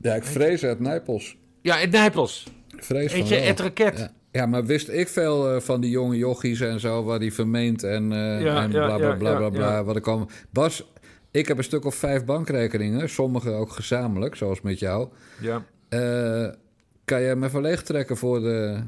Ja, 0.00 0.14
ik 0.14 0.24
vrees 0.24 0.64
uit 0.64 0.80
Nijpels. 0.80 1.36
ja, 1.62 1.78
in 1.78 1.90
Nijpels. 1.90 2.46
Vrees 2.76 3.28
wel. 3.28 3.42
het 3.42 3.60
raket. 3.60 3.98
Ja. 3.98 4.10
ja, 4.32 4.46
maar 4.46 4.64
wist 4.64 4.88
ik 4.88 5.08
veel 5.08 5.54
eh, 5.54 5.60
van 5.60 5.80
die 5.80 5.90
jonge 5.90 6.16
jochies 6.16 6.60
en 6.60 6.80
zo, 6.80 7.04
waar 7.04 7.18
die 7.18 7.34
vermeend 7.34 7.82
en, 7.82 8.10
Ja, 8.10 8.62
en 8.62 8.70
bla 8.70 8.96
bla 8.96 9.14
bla 9.16 9.48
bla, 9.48 9.84
wat 9.84 9.96
ik 9.96 10.06
al... 10.06 10.28
Bas, 10.50 10.84
ik 11.30 11.48
heb 11.48 11.58
een 11.58 11.64
stuk 11.64 11.84
of 11.84 11.94
vijf 11.94 12.24
bankrekeningen, 12.24 13.08
sommige 13.08 13.50
ook 13.50 13.70
gezamenlijk, 13.72 14.36
zoals 14.36 14.60
met 14.60 14.78
jou. 14.78 15.08
Ja. 15.40 15.64
Eh, 15.88 16.48
kan 17.04 17.22
jij 17.22 17.36
me 17.36 17.46
even 17.46 17.60
leegtrekken 17.60 18.16
voor 18.16 18.40
de, 18.40 18.82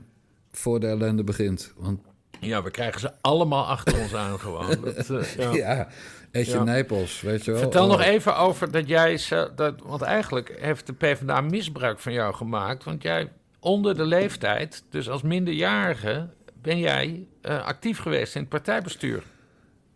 voor 0.52 0.80
de 0.80 0.86
ellende 0.86 1.24
begint? 1.24 1.72
Want 1.76 2.00
Ja, 2.40 2.62
we 2.62 2.70
krijgen 2.70 3.00
ze 3.00 3.12
allemaal 3.20 3.66
achter 3.66 4.00
ons 4.00 4.14
aan 4.14 4.38
gewoon. 4.40 4.76
Dat, 5.06 5.26
ja. 5.36 5.54
Ja, 5.54 5.88
eet 6.36 6.46
je 6.46 6.52
Ja. 6.52 6.62
nijpels, 6.62 7.20
weet 7.20 7.44
je 7.44 7.50
wel. 7.50 7.60
Vertel 7.60 7.86
nog 7.86 8.00
Oh. 8.00 8.06
even 8.06 8.36
over 8.36 8.70
dat 8.70 8.88
jij... 8.88 9.20
Dat, 9.56 9.74
want 9.84 10.02
eigenlijk 10.02 10.56
heeft 10.60 10.86
de 10.86 10.92
PvdA 10.92 11.40
misbruik 11.40 11.98
van 11.98 12.12
jou 12.12 12.34
gemaakt. 12.34 12.84
Want 12.84 13.02
jij 13.02 13.28
onder 13.60 13.96
de 13.96 14.04
leeftijd, 14.04 14.84
dus 14.90 15.08
als 15.10 15.22
minderjarige... 15.22 16.28
ben 16.62 16.78
jij 16.78 17.26
eh, 17.42 17.64
actief 17.64 17.98
geweest 17.98 18.34
in 18.34 18.40
het 18.40 18.50
partijbestuur. 18.50 19.22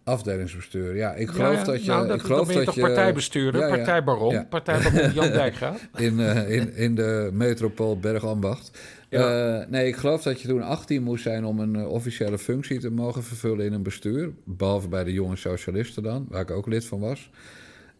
Afdelingsbestuur, 0.04 0.96
ja. 0.96 1.12
Ik 1.14 1.28
geloof 1.28 1.56
Ja, 1.58 1.64
dat 1.64 1.84
je... 1.84 1.90
Nou, 1.90 2.06
dat, 2.06 2.16
ik 2.16 2.22
geloof 2.22 2.46
ben 2.46 2.58
je 2.58 2.64
dat 2.64 2.74
toch 2.74 2.84
partijbestuurder, 2.84 3.60
Ja, 3.60 3.68
partijbaron, 3.76 4.48
partijbaron 4.48 5.12
Jan 5.12 5.30
Dijkgraaf. 5.42 5.88
in, 5.96 6.20
eh, 6.20 6.50
in, 6.50 6.74
in 6.74 6.94
de 6.94 7.30
metropool 7.32 7.98
Bergambacht. 7.98 8.78
Ja. 9.10 9.58
Eh, 9.60 9.68
nee, 9.68 9.86
ik 9.86 9.96
geloof 9.96 10.22
dat 10.22 10.40
je 10.40 10.48
toen 10.48 10.62
18 10.62 11.02
moest 11.02 11.22
zijn 11.22 11.44
om 11.44 11.58
een 11.58 11.76
eh, 11.76 11.90
officiële 11.90 12.38
functie 12.38 12.78
te 12.78 12.90
mogen 12.90 13.22
vervullen 13.22 13.66
in 13.66 13.72
een 13.72 13.82
bestuur. 13.82 14.30
Behalve 14.44 14.88
bij 14.88 15.04
de 15.04 15.12
jonge 15.12 15.36
socialisten 15.36 16.02
dan, 16.02 16.26
waar 16.28 16.40
ik 16.40 16.50
ook 16.50 16.66
lid 16.66 16.84
van 16.84 17.00
was. 17.00 17.30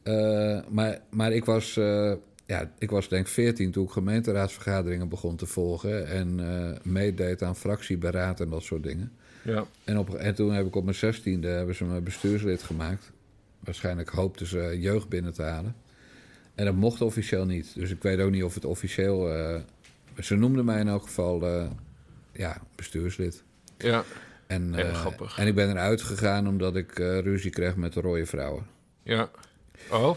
Eh, 0.02 0.60
maar, 0.68 1.00
maar 1.10 1.32
ik 1.32 1.44
was, 1.44 1.74
ja, 2.46 2.72
ik 2.78 2.90
was 2.90 3.08
denk 3.08 3.26
ik 3.26 3.32
14 3.32 3.70
toen 3.70 3.84
ik 3.84 3.90
gemeenteraadsvergaderingen 3.90 5.08
begon 5.08 5.36
te 5.36 5.46
volgen. 5.46 6.06
En 6.06 6.40
meedeed 6.82 7.42
aan 7.42 7.56
fractieberaad 7.56 8.40
en 8.40 8.50
dat 8.50 8.62
soort 8.62 8.82
dingen. 8.82 9.12
Ja. 9.42 9.64
En, 9.84 9.98
op, 9.98 10.14
en 10.14 10.34
toen 10.34 10.52
heb 10.52 10.66
ik 10.66 10.76
op 10.76 10.84
mijn 10.84 11.14
16e 11.14 11.40
hebben 11.40 11.74
ze 11.74 11.84
me 11.84 12.00
bestuurslid 12.00 12.62
gemaakt. 12.62 13.10
Waarschijnlijk 13.64 14.08
hoopten 14.08 14.46
ze 14.46 14.76
jeugd 14.80 15.08
binnen 15.08 15.32
te 15.32 15.42
halen. 15.42 15.74
En 16.54 16.64
dat 16.64 16.74
mocht 16.74 17.00
officieel 17.00 17.46
niet. 17.46 17.74
Dus 17.74 17.90
ik 17.90 18.02
weet 18.02 18.20
ook 18.20 18.30
niet 18.30 18.44
of 18.44 18.54
het 18.54 18.64
officieel. 18.64 19.28
Ze 20.18 20.34
noemden 20.36 20.64
mij 20.64 20.80
in 20.80 20.88
elk 20.88 21.02
geval 21.02 21.42
eh, 21.46 21.70
ja, 22.32 22.60
bestuurslid. 22.74 23.42
ja, 23.78 24.04
En, 24.46 24.74
Heel 24.74 24.84
eh, 24.86 24.94
grappig. 24.94 25.38
en 25.38 25.46
ik 25.46 25.54
ben 25.54 25.70
eruit 25.70 26.02
gegaan 26.02 26.48
omdat 26.48 26.76
ik 26.76 26.98
eh, 26.98 27.18
ruzie 27.18 27.50
kreeg 27.50 27.76
met 27.76 27.92
de 27.92 28.00
rode 28.00 28.26
vrouwen. 28.26 28.66
ja. 29.02 29.30
Oh? 29.90 30.16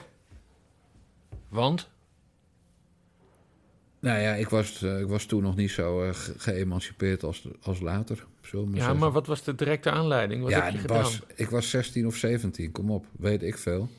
Want? 1.49 1.89
Nou 3.99 4.19
ja, 4.19 4.34
ik 4.34 4.49
was, 4.49 4.82
ik 4.82 5.08
was 5.08 5.25
toen 5.25 5.41
nog 5.43 5.56
niet 5.56 5.71
zo 5.71 5.97
ge- 6.13 6.34
geëmancipeerd 6.38 7.23
als, 7.23 7.47
als 7.62 7.79
later. 7.79 8.25
Maar 8.51 8.62
Ja, 8.62 8.69
zeggen. 8.75 8.97
maar 8.97 9.12
wat 9.12 9.27
was 9.27 9.43
de 9.43 9.56
directe 9.56 9.91
aanleiding? 9.91 10.41
Wat 10.41 10.51
ja, 10.51 10.63
heb 10.63 10.73
je 10.73 10.79
gedaan? 10.79 11.01
was, 11.01 11.21
ik 11.36 11.49
was 11.49 11.69
16 11.69 12.08
of 12.08 12.15
17, 12.15 12.71
kom 12.71 12.91
op, 12.91 13.06
weet 13.19 13.43
ik 13.43 13.58
veel. 13.58 13.89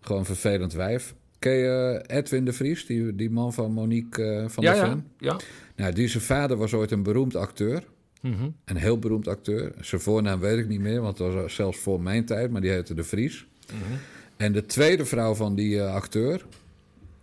Gewoon 0.00 0.24
vervelend 0.24 0.72
wijf. 0.72 1.14
Ken 1.38 1.52
je 1.52 2.02
eh, 2.06 2.16
Edwin 2.16 2.44
de 2.44 2.52
Vries, 2.52 2.86
die, 2.86 3.14
die 3.14 3.30
man 3.30 3.52
van 3.52 3.72
Monique 3.72 4.24
eh, 4.24 4.48
van 4.48 4.64
ja, 4.64 4.72
der 4.72 4.82
ja, 4.82 4.88
Ven? 4.88 5.06
ja. 5.18 5.36
Nou, 5.76 5.92
die 5.92 6.08
zijn 6.08 6.22
vader 6.22 6.56
was 6.56 6.74
ooit 6.74 6.90
een 6.90 7.02
beroemd 7.02 7.36
acteur. 7.36 7.84
Mhm. 8.20 8.48
Een 8.64 8.76
heel 8.76 8.98
beroemd 8.98 9.28
acteur. 9.28 9.72
Zijn 9.80 10.00
voornaam 10.00 10.40
weet 10.40 10.58
ik 10.58 10.68
niet 10.68 10.80
meer, 10.80 11.00
want 11.00 11.16
dat 11.16 11.34
was 11.34 11.54
zelfs 11.54 11.78
voor 11.78 12.00
mijn 12.00 12.24
tijd, 12.24 12.50
maar 12.50 12.60
die 12.60 12.70
heette 12.70 12.94
de 12.94 13.04
Vries. 13.04 13.46
Mhm. 13.66 13.98
En 14.36 14.52
de 14.52 14.66
tweede 14.66 15.04
vrouw 15.04 15.34
van 15.34 15.54
die 15.54 15.80
eh, 15.80 15.94
acteur, 15.94 16.44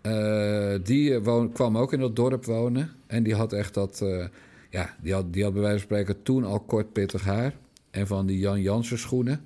eh, 0.05 0.73
die 0.83 1.13
eh, 1.13 1.23
woon, 1.23 1.51
kwam 1.51 1.77
ook 1.77 1.93
in 1.93 1.99
dat 1.99 2.15
dorp 2.15 2.45
wonen. 2.45 2.91
En 3.07 3.23
die 3.23 3.35
had 3.35 3.53
echt 3.53 3.73
dat, 3.73 4.01
eh, 4.01 4.25
ja, 4.69 4.95
die 5.01 5.13
had, 5.13 5.33
die 5.33 5.43
had 5.43 5.53
bij 5.53 5.61
wijze 5.61 5.77
van 5.77 5.85
spreken 5.85 6.23
toen 6.23 6.43
al 6.43 6.59
kort 6.59 6.93
pittig 6.93 7.23
haar. 7.23 7.53
En 7.91 8.07
van 8.07 8.25
die 8.25 8.39
Jan 8.39 8.61
Jansen 8.61 8.97
schoenen. 8.99 9.41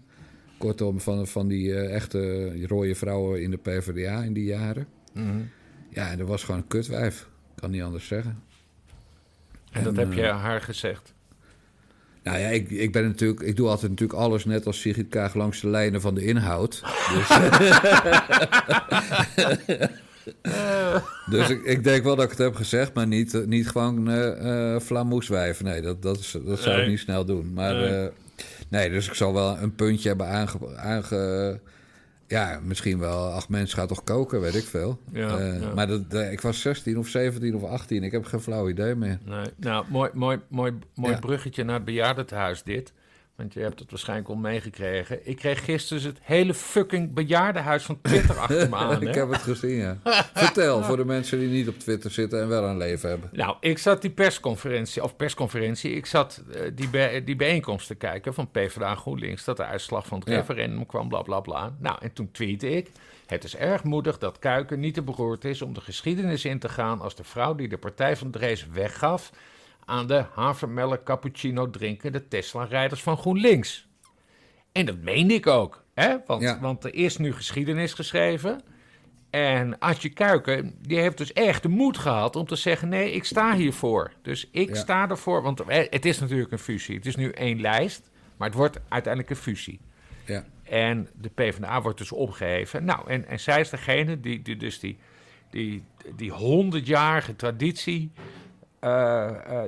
Kortom, 0.59 0.99
van, 0.99 1.27
van 1.27 1.47
die 1.47 1.73
eh, 1.75 1.95
echte 1.95 2.51
rode 2.67 2.95
vrouwen 2.95 3.41
in 3.41 3.51
de 3.51 3.57
PvdA 3.57 4.21
in 4.21 4.33
die 4.33 4.45
jaren. 4.45 4.87
Mhm. 5.13 5.39
Ja, 5.89 6.09
en 6.11 6.17
dat 6.17 6.27
was 6.27 6.43
gewoon 6.43 6.59
een 6.61 6.67
kutwijf. 6.67 7.27
Kan 7.55 7.71
niet 7.71 7.81
anders 7.81 8.07
zeggen. 8.07 8.43
En 9.71 9.83
dat 9.83 9.95
heb 9.95 10.13
je 10.13 10.21
eh, 10.21 10.41
haar 10.41 10.61
gezegd. 10.61 11.13
Nou 12.23 12.37
ja, 12.39 12.47
ik, 12.47 12.69
ik 12.69 12.91
ben 12.91 13.03
natuurlijk, 13.03 13.39
ik 13.41 13.55
doe 13.55 13.67
altijd 13.67 13.91
natuurlijk 13.91 14.19
alles 14.19 14.45
net 14.45 14.65
als 14.65 14.81
Sigrid 14.81 15.09
Kaag 15.09 15.33
langs 15.33 15.61
de 15.61 15.67
lijnen 15.67 16.01
van 16.01 16.15
de 16.15 16.25
inhoud. 16.25 16.83
Dus, 17.13 17.27
dus 21.29 21.49
ik, 21.49 21.63
ik 21.63 21.83
denk 21.83 22.03
wel 22.03 22.15
dat 22.15 22.25
ik 22.25 22.29
het 22.31 22.39
heb 22.39 22.55
gezegd, 22.55 22.93
maar 22.93 23.07
niet, 23.07 23.45
niet 23.45 23.69
gewoon 23.69 24.09
eh 24.09 24.73
eh 24.75 24.81
flamoeswijf. 24.81 25.63
Nee, 25.63 25.81
dat, 25.81 26.01
dat, 26.01 26.19
is, 26.19 26.35
dat 26.45 26.59
zou 26.59 26.75
Nee. 26.75 26.83
ik 26.83 26.89
niet 26.89 26.99
snel 26.99 27.25
doen. 27.25 27.53
Maar 27.53 27.73
Nee. 27.75 28.09
Nee, 28.69 28.89
dus 28.89 29.07
ik 29.07 29.13
zal 29.13 29.33
wel 29.33 29.57
een 29.57 29.75
puntje 29.75 30.07
hebben 30.07 30.27
aange, 30.27 30.77
aange 30.77 31.59
ja, 32.27 32.59
misschien 32.63 32.99
wel 32.99 33.27
acht 33.31 33.49
mensen 33.49 33.77
gaat 33.77 33.87
toch 33.87 34.03
koken, 34.03 34.41
weet 34.41 34.55
ik 34.55 34.63
veel. 34.63 34.99
Ja, 35.11 35.37
Eh, 35.37 35.61
ja. 35.61 35.73
Maar 35.73 35.87
dat, 35.87 36.13
ik 36.31 36.41
was 36.41 36.61
16 36.61 36.97
of 36.97 37.07
17 37.07 37.55
of 37.55 37.63
18, 37.63 38.03
ik 38.03 38.11
heb 38.11 38.25
geen 38.25 38.39
flauw 38.41 38.69
idee 38.69 38.95
meer. 38.95 39.19
Nee. 39.25 39.45
Nou, 39.55 39.85
mooi, 39.89 40.09
mooi, 40.13 40.39
mooi, 40.47 40.73
mooi 40.95 41.13
Ja. 41.13 41.19
bruggetje 41.19 41.63
naar 41.63 41.75
het 41.75 41.85
bejaardentehuis 41.85 42.63
dit. 42.63 42.93
Want 43.39 43.53
je 43.53 43.59
hebt 43.59 43.79
het 43.79 43.89
waarschijnlijk 43.89 44.29
al 44.29 44.35
meegekregen. 44.35 45.19
Ik 45.27 45.35
kreeg 45.35 45.63
gisteren 45.65 46.03
het 46.03 46.17
hele 46.21 46.53
fucking 46.53 47.13
bejaardenhuis 47.13 47.83
van 47.83 48.01
Twitter 48.01 48.37
achter 48.47 48.69
me 48.69 48.75
aan. 48.75 49.01
ik 49.01 49.13
heb 49.15 49.29
het 49.31 49.41
gezien, 49.41 49.75
ja. 49.75 49.97
Vertel 50.33 50.83
voor 50.83 50.97
de 50.97 51.05
mensen 51.05 51.39
die 51.39 51.47
niet 51.47 51.67
op 51.67 51.79
Twitter 51.79 52.11
zitten 52.11 52.41
en 52.41 52.47
wel 52.47 52.63
een 52.63 52.77
leven 52.77 53.09
hebben. 53.09 53.29
Nou, 53.31 53.55
ik 53.59 53.77
zat 53.77 54.01
die 54.01 54.11
persconferentie, 54.11 55.03
of 55.03 55.15
persconferentie, 55.15 55.91
ik 55.95 56.05
zat 56.05 56.43
eh, 56.53 56.61
die, 56.73 56.89
bij- 56.89 57.23
die 57.23 57.35
bijeenkomst 57.35 57.87
te 57.87 57.95
kijken 57.95 58.33
van 58.33 58.51
PvdA 58.51 58.89
en 58.89 58.97
GroenLinks, 58.97 59.43
dat 59.43 59.57
de 59.57 59.65
uitslag 59.65 60.05
van 60.07 60.19
het 60.19 60.27
Ja. 60.29 60.35
referendum 60.35 60.85
kwam, 60.85 61.07
bla 61.09 61.21
bla 61.21 61.39
bla. 61.39 61.75
Nou, 61.79 61.97
en 62.01 62.13
toen 62.13 62.31
tweette 62.31 62.69
ik, 62.69 62.91
het 63.25 63.43
is 63.43 63.55
erg 63.55 63.83
moedig 63.83 64.17
dat 64.17 64.39
Kuiken 64.39 64.79
niet 64.79 64.93
te 64.93 65.01
beroerd 65.01 65.45
is 65.45 65.61
om 65.61 65.73
de 65.73 65.81
geschiedenis 65.81 66.45
in 66.45 66.59
te 66.59 66.69
gaan 66.69 67.01
als 67.01 67.15
de 67.15 67.23
vrouw 67.23 67.55
die 67.55 67.67
de 67.67 67.77
Partij 67.77 68.15
van 68.17 68.31
Drees 68.31 68.67
weggaf 68.73 69.31
aan 69.89 70.07
de 70.07 70.25
havermelk 70.33 71.03
cappuccino 71.03 71.69
drinkende 71.69 72.27
Tesla-rijders 72.27 73.01
van 73.01 73.17
GroenLinks. 73.17 73.87
En 74.71 74.85
dat 74.85 74.97
meende 74.97 75.33
ik 75.33 75.47
ook, 75.47 75.83
hè? 75.93 76.15
Want, 76.25 76.41
Ja. 76.41 76.59
want 76.59 76.83
er 76.83 76.93
is 76.93 77.17
nu 77.17 77.33
geschiedenis 77.33 77.93
geschreven. 77.93 78.61
En 79.29 79.79
Adje 79.79 80.09
Kuiken, 80.09 80.75
die 80.81 80.99
heeft 80.99 81.17
dus 81.17 81.33
echt 81.33 81.61
de 81.61 81.69
moed 81.69 81.97
gehad 81.97 82.35
om 82.35 82.45
te 82.45 82.55
zeggen: 82.55 82.89
nee, 82.89 83.11
ik 83.11 83.23
sta 83.23 83.55
hiervoor. 83.55 84.11
Dus 84.21 84.47
ik 84.51 84.69
Ja. 84.69 84.75
sta 84.75 85.09
ervoor, 85.09 85.41
want 85.41 85.59
eh, 85.59 85.85
het 85.89 86.05
is 86.05 86.19
natuurlijk 86.19 86.51
een 86.51 86.59
fusie. 86.59 86.95
Het 86.95 87.05
is 87.05 87.15
nu 87.15 87.29
één 87.31 87.61
lijst, 87.61 88.09
maar 88.37 88.47
het 88.47 88.57
wordt 88.57 88.79
uiteindelijk 88.89 89.31
een 89.33 89.41
fusie. 89.41 89.79
Ja, 90.25 90.43
En 90.63 91.07
de 91.21 91.29
PvdA 91.29 91.81
wordt 91.81 91.97
dus 91.97 92.11
opgeheven. 92.11 92.85
Nou, 92.85 93.09
en, 93.09 93.27
en 93.27 93.39
zij 93.39 93.59
is 93.59 93.69
degene 93.69 94.19
die, 94.19 94.41
die 94.41 94.55
dus 94.57 94.79
die, 94.79 94.97
die, 95.49 95.83
die 96.15 96.31
honderdjarige 96.31 97.35
traditie, 97.35 98.11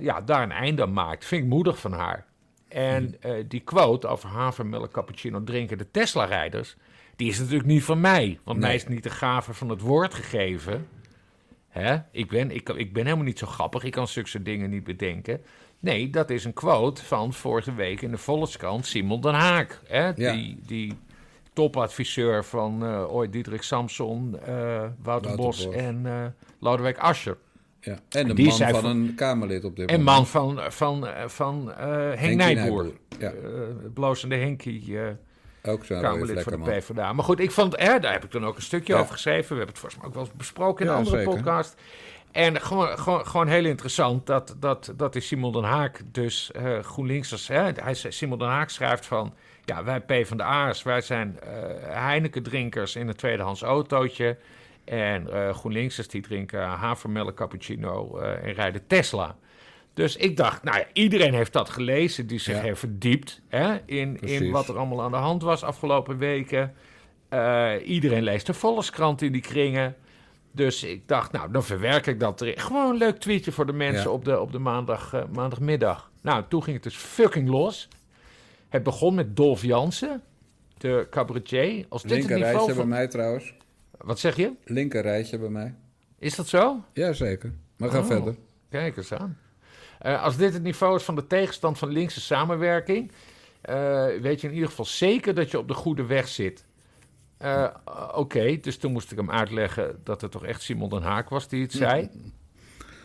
ja, 0.02 0.22
daar 0.26 0.44
een 0.44 0.52
einde 0.52 0.82
aan 0.82 0.94
maakt. 0.94 1.26
Vind 1.26 1.44
ik 1.44 1.50
moedig 1.50 1.80
van 1.80 1.92
haar. 1.94 2.26
En 2.68 3.16
eh, 3.22 3.32
die 3.48 3.60
quote 3.60 4.08
over 4.08 4.30
havermelk 4.30 4.92
cappuccino 4.92 5.44
drinken 5.44 5.78
de 5.78 5.92
Tesla-rijders, 5.92 6.76
die 7.16 7.30
is 7.30 7.40
natuurlijk 7.40 7.66
niet 7.68 7.84
van 7.84 8.02
mij. 8.02 8.40
Want 8.44 8.58
Nee. 8.58 8.68
mij 8.68 8.76
is 8.76 8.88
niet 8.88 9.04
de 9.04 9.10
gave 9.10 9.54
van 9.54 9.70
het 9.70 9.82
woord 9.82 10.14
gegeven. 10.14 10.88
Hè? 11.70 11.98
Ik, 12.12 12.30
ben, 12.30 12.52
ik, 12.52 12.70
ik 12.70 12.94
ben 12.94 13.04
helemaal 13.04 13.26
niet 13.26 13.40
zo 13.40 13.48
grappig. 13.48 13.84
Ik 13.84 13.92
kan 13.92 14.08
zulke 14.08 14.42
dingen 14.42 14.70
niet 14.70 14.84
bedenken. 14.84 15.42
Nee, 15.80 16.10
dat 16.10 16.30
is 16.30 16.46
een 16.46 16.54
quote 16.54 17.06
van 17.06 17.34
vorige 17.34 17.74
week 17.74 18.02
in 18.02 18.12
de 18.12 18.18
Volkskrant 18.18 18.86
Simon 18.86 19.22
den 19.22 19.34
Haak. 19.34 19.80
Hè? 19.88 20.12
Ja. 20.16 20.32
Die, 20.34 20.60
die 20.66 20.94
topadviseur 21.54 22.44
van 22.46 22.86
eh, 22.86 23.14
ooit 23.14 23.32
Diederik 23.32 23.62
Samson, 23.62 24.40
eh, 24.40 24.54
Wouter 24.56 24.94
Wouter 25.02 25.36
Bos 25.36 25.66
Bos. 25.66 25.76
en 25.76 26.02
eh 26.06 26.26
Lodewijk 26.60 26.98
Asscher. 26.98 27.38
Ja. 27.82 27.98
En 28.10 28.28
de 28.28 28.34
Die 28.34 28.48
man 28.48 28.58
van 28.58 28.70
van- 28.82 28.86
een 28.86 29.16
Kamerlid 29.16 29.64
op 29.64 29.76
dit 29.76 29.90
En 29.90 30.00
moment. 30.00 30.18
man 30.18 30.28
van, 30.28 30.72
van, 30.72 31.08
eh, 31.08 31.28
van 31.28 31.74
eh 31.74 31.88
Henk 32.16 32.36
Nijboer. 32.36 32.84
Nijboer, 32.84 32.92
Ja, 33.20 33.30
Eh, 33.32 33.34
het 33.84 33.94
blozende 33.94 34.36
Henkie, 34.36 35.00
eh, 35.00 35.08
ook 35.72 35.86
zo'n 35.86 36.02
Kamerlid 36.02 36.42
voor 36.44 36.52
de 36.52 36.58
man. 36.58 36.70
PvdA. 36.70 37.14
Maar 37.14 37.26
goed, 37.26 37.40
ik 37.40 37.52
vond, 37.52 37.80
hè, 37.80 38.00
daar 38.00 38.12
heb 38.12 38.24
ik 38.24 38.32
dan 38.32 38.46
ook 38.46 38.56
een 38.56 38.62
stukje 38.62 38.94
Ja. 38.94 39.00
over 39.00 39.14
geschreven. 39.14 39.50
We 39.50 39.56
hebben 39.56 39.68
het 39.68 39.78
volgens 39.80 40.00
mij 40.02 40.08
ook 40.10 40.14
wel 40.16 40.24
eens 40.24 40.34
besproken 40.38 40.86
in 40.86 40.92
een 40.92 40.98
andere 40.98 41.18
zeker. 41.18 41.34
podcast. 41.34 41.76
En 42.32 42.62
gewoon, 42.62 43.00
gewoon, 43.00 43.26
gewoon 43.28 43.48
heel 43.48 43.66
interessant 43.66 44.26
dat, 44.26 44.56
dat, 44.60 44.94
dat 44.98 45.16
is 45.16 45.28
Simon 45.28 45.52
den 45.52 45.64
Haak 45.64 46.02
dus 46.12 46.52
eh 46.52 46.80
GroenLinksers... 46.80 47.48
Hè, 47.48 47.72
hij, 47.76 47.94
Simon 47.94 48.40
den 48.40 48.48
Haak 48.48 48.70
schrijft 48.70 49.06
van... 49.06 49.34
Ja, 49.66 49.84
wij 49.84 50.02
PvdA'ers, 50.02 50.84
wij 50.84 51.02
zijn 51.02 51.40
eh 51.40 51.50
Heineken-drinkers 51.82 52.96
in 52.96 53.08
een 53.08 53.16
tweedehands 53.16 53.62
autootje. 53.62 54.38
En 54.84 55.34
eh 55.34 55.54
GroenLinksers 55.54 56.08
die 56.08 56.22
drinken 56.22 56.62
havermelk 56.64 57.36
cappuccino 57.36 58.18
eh, 58.18 58.48
en 58.48 58.54
rijden 58.54 58.88
Tesla. 58.88 59.36
Dus 59.94 60.16
ik 60.16 60.38
dacht, 60.38 60.64
nou 60.64 60.78
ja, 60.78 60.86
iedereen 60.94 61.34
heeft 61.34 61.54
dat 61.54 61.70
gelezen 61.70 62.28
die 62.28 62.40
zich 62.40 62.56
Ja. 62.56 62.62
heeft 62.62 62.80
verdiept 62.80 63.42
hè, 63.48 63.78
in, 63.86 64.20
in 64.20 64.52
wat 64.52 64.68
er 64.70 64.78
allemaal 64.78 65.02
aan 65.02 65.12
de 65.12 65.18
hand 65.18 65.42
was 65.42 65.64
afgelopen 65.64 66.18
weken. 66.18 66.74
Eh, 67.30 67.72
iedereen 67.86 68.24
leest 68.24 68.46
de 68.46 68.54
Volkskrant 68.54 69.22
in 69.22 69.32
die 69.32 69.42
kringen. 69.42 69.96
Dus 70.52 70.84
ik 70.84 71.08
dacht, 71.08 71.32
nou, 71.32 71.52
dan 71.52 71.64
verwerk 71.64 72.08
ik 72.08 72.20
dat 72.20 72.42
erin. 72.42 72.60
Gewoon 72.60 72.90
een 72.90 72.98
leuk 72.98 73.18
tweetje 73.18 73.52
voor 73.52 73.66
de 73.66 73.74
mensen 73.74 74.04
Ja. 74.04 74.10
op 74.10 74.26
de, 74.26 74.40
op 74.40 74.52
de 74.52 74.60
maandag, 74.60 75.14
eh, 75.14 75.22
maandagmiddag. 75.34 76.12
Nou, 76.22 76.44
toen 76.50 76.64
ging 76.64 76.76
het 76.76 76.84
dus 76.84 76.96
fucking 76.96 77.50
los. 77.50 77.88
Het 78.70 78.84
begon 78.84 79.16
met 79.16 79.36
Dolf 79.36 79.62
Jansen, 79.64 80.22
de 80.78 81.08
cabaretier. 81.10 81.86
Als 81.90 82.04
dit 82.04 82.30
het 82.30 82.38
niveau 82.40 82.66
van... 82.68 82.76
bij 82.76 82.86
mij 82.86 83.08
trouwens. 83.08 83.54
Wat 84.04 84.20
zeg 84.20 84.36
je? 84.36 84.52
Linker 84.66 85.02
rijtje 85.02 85.38
bij 85.38 85.50
mij. 85.50 85.76
Is 86.20 86.36
dat 86.36 86.48
zo? 86.48 86.84
Jazeker. 86.94 87.54
Maar 87.78 87.90
ga 87.90 88.00
Oh. 88.00 88.06
verder. 88.06 88.36
Kijk 88.70 88.98
eens 88.98 89.14
aan. 89.14 89.38
Eh, 90.00 90.24
als 90.24 90.38
dit 90.38 90.54
het 90.54 90.64
niveau 90.64 90.96
is 90.96 91.04
van 91.04 91.16
de 91.16 91.28
tegenstand 91.28 91.78
van 91.78 91.90
linkse 91.90 92.22
samenwerking, 92.22 93.12
eh, 93.62 94.06
weet 94.22 94.42
je 94.42 94.48
in 94.48 94.54
ieder 94.54 94.70
geval 94.70 94.86
zeker 94.86 95.34
dat 95.34 95.52
je 95.52 95.58
op 95.60 95.68
de 95.68 95.74
goede 95.74 96.06
weg 96.06 96.28
zit. 96.28 96.66
Eh, 97.38 97.68
Oké, 98.16 98.58
dus 98.58 98.78
toen 98.78 98.92
moest 98.92 99.12
ik 99.12 99.18
hem 99.18 99.32
uitleggen 99.32 100.00
dat 100.04 100.22
het 100.22 100.32
toch 100.32 100.46
echt 100.46 100.62
Simon 100.62 100.90
den 100.90 101.02
Haak 101.02 101.30
was 101.30 101.48
die 101.48 101.62
het 101.62 101.72
zei. 101.84 102.10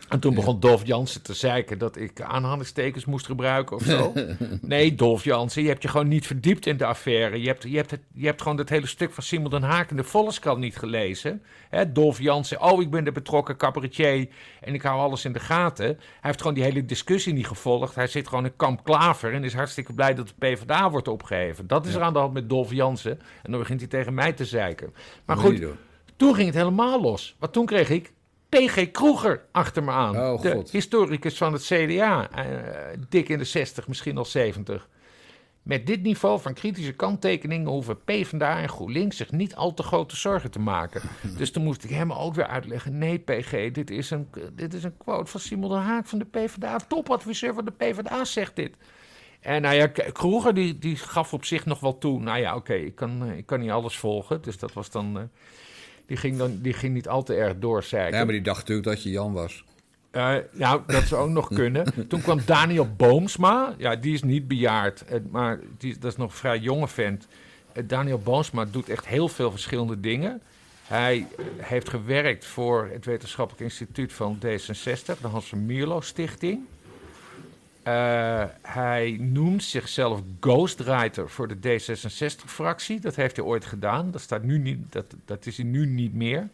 En 0.07 0.19
toen 0.19 0.33
begon 0.33 0.59
Dolf 0.59 0.85
Jansen 0.85 1.21
te 1.21 1.33
zeiken 1.33 1.77
dat 1.77 1.97
ik 1.97 2.21
aanhalingstekens 2.21 3.05
moest 3.05 3.25
gebruiken 3.25 3.75
of 3.75 3.83
zo. 3.83 4.13
nee, 4.61 4.95
Dolf 4.95 5.23
Jansen, 5.23 5.61
je 5.61 5.67
hebt 5.67 5.81
je 5.81 5.87
gewoon 5.87 6.07
niet 6.07 6.27
verdiept 6.27 6.65
in 6.65 6.77
de 6.77 6.85
affaire. 6.85 7.41
Je 7.41 7.47
hebt, 7.47 7.63
je 7.63 7.75
hebt, 7.75 7.91
het, 7.91 8.01
je 8.13 8.25
hebt 8.25 8.41
gewoon 8.41 8.57
het 8.57 8.69
hele 8.69 8.87
stuk 8.87 9.11
van 9.11 9.23
Simon 9.23 9.49
den 9.49 9.63
Haak 9.63 9.89
in 9.89 9.95
de 9.95 10.03
Volkskrant 10.03 10.59
niet 10.59 10.77
gelezen. 10.77 11.41
Hè, 11.69 11.91
Dolf 11.91 12.19
Jansen, 12.19 12.61
oh, 12.61 12.81
ik 12.81 12.89
ben 12.89 13.03
de 13.03 13.11
betrokken 13.11 13.57
cabaretier 13.57 14.27
en 14.61 14.73
ik 14.73 14.81
hou 14.81 14.99
alles 14.99 15.25
in 15.25 15.33
de 15.33 15.39
gaten. 15.39 15.85
Hij 15.85 15.97
heeft 16.21 16.41
gewoon 16.41 16.55
die 16.55 16.63
hele 16.63 16.85
discussie 16.85 17.33
niet 17.33 17.47
gevolgd. 17.47 17.95
Hij 17.95 18.07
zit 18.07 18.27
gewoon 18.27 18.45
in 18.45 18.55
kamp 18.55 18.83
Klaver 18.83 19.33
en 19.33 19.43
is 19.43 19.53
hartstikke 19.53 19.93
blij 19.93 20.13
dat 20.13 20.27
de 20.27 20.33
PvdA 20.39 20.89
wordt 20.89 21.07
opgeheven. 21.07 21.67
Dat 21.67 21.85
is 21.85 21.93
er 21.93 22.01
aan 22.01 22.13
de 22.13 22.19
hand 22.19 22.33
met 22.33 22.49
Dolf 22.49 22.71
Jansen. 22.71 23.19
En 23.43 23.51
dan 23.51 23.59
begint 23.59 23.79
hij 23.79 23.89
tegen 23.89 24.13
mij 24.13 24.33
te 24.33 24.45
zeiken. 24.45 24.93
Maar 25.25 25.37
goed, 25.37 25.63
toen 26.15 26.35
ging 26.35 26.47
het 26.47 26.55
helemaal 26.55 27.01
los. 27.01 27.35
Want 27.39 27.53
toen 27.53 27.65
kreeg 27.65 27.89
ik 27.89 28.13
P.G. 28.49 28.91
Kroeger 28.91 29.45
achter 29.51 29.83
me 29.83 29.91
aan. 29.91 30.17
Oh, 30.17 30.41
de 30.41 30.51
God. 30.51 30.71
historicus 30.71 31.37
van 31.37 31.53
het 31.53 31.63
CDA. 31.63 32.29
eh, 32.31 32.45
dik 33.09 33.29
in 33.29 33.37
de 33.37 33.43
60, 33.43 33.87
misschien 33.87 34.17
al 34.17 34.25
70. 34.25 34.87
Met 35.63 35.87
dit 35.87 36.01
niveau 36.01 36.39
van 36.39 36.53
kritische 36.53 36.91
kanttekeningen 36.93 37.67
hoeven 37.69 38.03
PvdA 38.03 38.59
en 38.59 38.69
GroenLinks 38.69 39.17
zich 39.17 39.31
niet 39.31 39.55
al 39.55 39.73
te 39.73 39.83
grote 39.83 40.15
zorgen 40.15 40.51
te 40.51 40.59
maken. 40.59 41.01
Dus 41.37 41.51
toen 41.51 41.63
moest 41.63 41.83
ik 41.83 41.89
hem 41.89 42.13
ook 42.13 42.33
weer 42.35 42.47
uitleggen. 42.47 42.97
Nee, 42.97 43.19
PG, 43.19 43.71
dit 43.71 43.89
is 43.91 44.09
een, 44.09 44.27
dit 44.53 44.73
is 44.73 44.83
een 44.83 44.97
quote 44.97 45.31
van 45.31 45.39
Simon 45.39 45.69
den 45.69 45.79
Haak 45.81 46.05
van 46.05 46.19
de 46.19 46.25
PvdA. 46.25 46.77
Topadviseur 46.77 47.53
van 47.53 47.65
de 47.65 47.71
PvdA 47.71 48.25
zegt 48.25 48.55
dit. 48.55 48.75
En 49.39 49.61
nou 49.61 49.75
ja, 49.75 49.87
Kroeger 49.87 50.53
die, 50.53 50.77
die 50.79 50.95
gaf 50.95 51.33
op 51.33 51.45
zich 51.45 51.65
nog 51.65 51.79
wel 51.79 51.97
toe. 51.97 52.19
Nou 52.19 52.39
ja, 52.39 52.55
oké, 52.55 52.73
ik, 52.73 52.95
kan, 52.95 53.23
eh, 53.25 53.37
ik 53.37 53.45
kan 53.45 53.59
niet 53.59 53.71
alles 53.71 53.97
volgen. 53.97 54.41
Dus 54.41 54.57
dat 54.57 54.73
was 54.73 54.89
dan. 54.89 55.17
eh, 55.17 55.23
die, 56.07 56.17
ging 56.17 56.37
dan 56.37 56.59
die 56.61 56.73
ging 56.73 56.93
niet 56.93 57.07
al 57.07 57.23
te 57.23 57.33
erg 57.33 57.59
doorzeiken. 57.59 58.17
Ja, 58.17 58.23
maar 58.23 58.33
die 58.33 58.43
dacht 58.43 58.59
natuurlijk 58.59 58.87
dat 58.87 59.03
je 59.03 59.09
Jan 59.09 59.33
was. 59.33 59.63
Eh, 60.11 60.35
nou, 60.51 60.81
dat 60.87 61.03
zou 61.03 61.21
ook 61.27 61.33
nog 61.33 61.47
kunnen. 61.47 61.85
Toen 62.09 62.21
kwam 62.21 62.39
Daniel 62.45 62.87
Boomsma. 62.95 63.75
Ja, 63.77 63.95
die 63.95 64.13
is 64.13 64.23
niet 64.23 64.47
bejaard, 64.47 65.05
eh, 65.05 65.19
maar 65.31 65.59
die, 65.77 65.97
dat 65.99 66.11
is 66.11 66.17
nog 66.17 66.29
een 66.31 66.37
vrij 66.37 66.59
jonge 66.59 66.87
vent. 66.87 67.27
Eh, 67.73 67.83
Daniel 67.87 68.19
Boomsma 68.19 68.65
doet 68.65 68.89
echt 68.89 69.07
heel 69.07 69.27
veel 69.27 69.51
verschillende 69.51 69.99
dingen. 69.99 70.41
Hij 70.83 71.27
heeft 71.57 71.89
gewerkt 71.89 72.45
voor 72.45 72.89
het 72.91 73.05
Wetenschappelijk 73.05 73.63
Instituut 73.63 74.13
van 74.13 74.39
D66, 74.45 75.21
de 75.21 75.27
Hans 75.27 75.49
van 75.49 75.65
Mierlo 75.65 76.01
Stichting. 76.01 76.65
Eh, 77.87 78.43
hij 78.61 79.17
noemt 79.19 79.63
zichzelf 79.63 80.21
ghostwriter 80.39 81.29
voor 81.29 81.47
de 81.47 81.55
D66-fractie. 81.55 82.99
Dat 82.99 83.15
heeft 83.15 83.35
hij 83.35 83.45
ooit 83.45 83.65
gedaan. 83.65 84.11
Dat, 84.11 84.21
staat 84.21 84.43
nu 84.43 84.57
niet, 84.57 84.91
dat, 84.91 85.15
dat 85.25 85.45
is 85.45 85.57
hij 85.57 85.65
nu 85.65 85.85
niet 85.85 86.13
meer. 86.13 86.49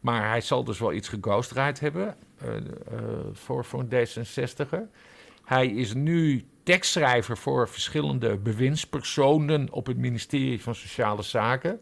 Maar 0.00 0.28
hij 0.28 0.40
zal 0.40 0.64
dus 0.64 0.78
wel 0.78 0.92
iets 0.92 1.08
geghostwrite 1.08 1.84
hebben 1.84 2.16
eh, 2.38 2.56
eh, 2.56 2.62
voor, 3.32 3.64
voor 3.64 3.84
een 3.88 4.06
D66er. 4.08 4.90
Hij 5.44 5.66
is 5.66 5.94
nu 5.94 6.44
tekstschrijver 6.62 7.36
voor 7.36 7.68
verschillende 7.68 8.36
bewindspersonen 8.36 9.68
op 9.70 9.86
het 9.86 9.96
ministerie 9.96 10.62
van 10.62 10.74
Sociale 10.74 11.22
Zaken. 11.22 11.80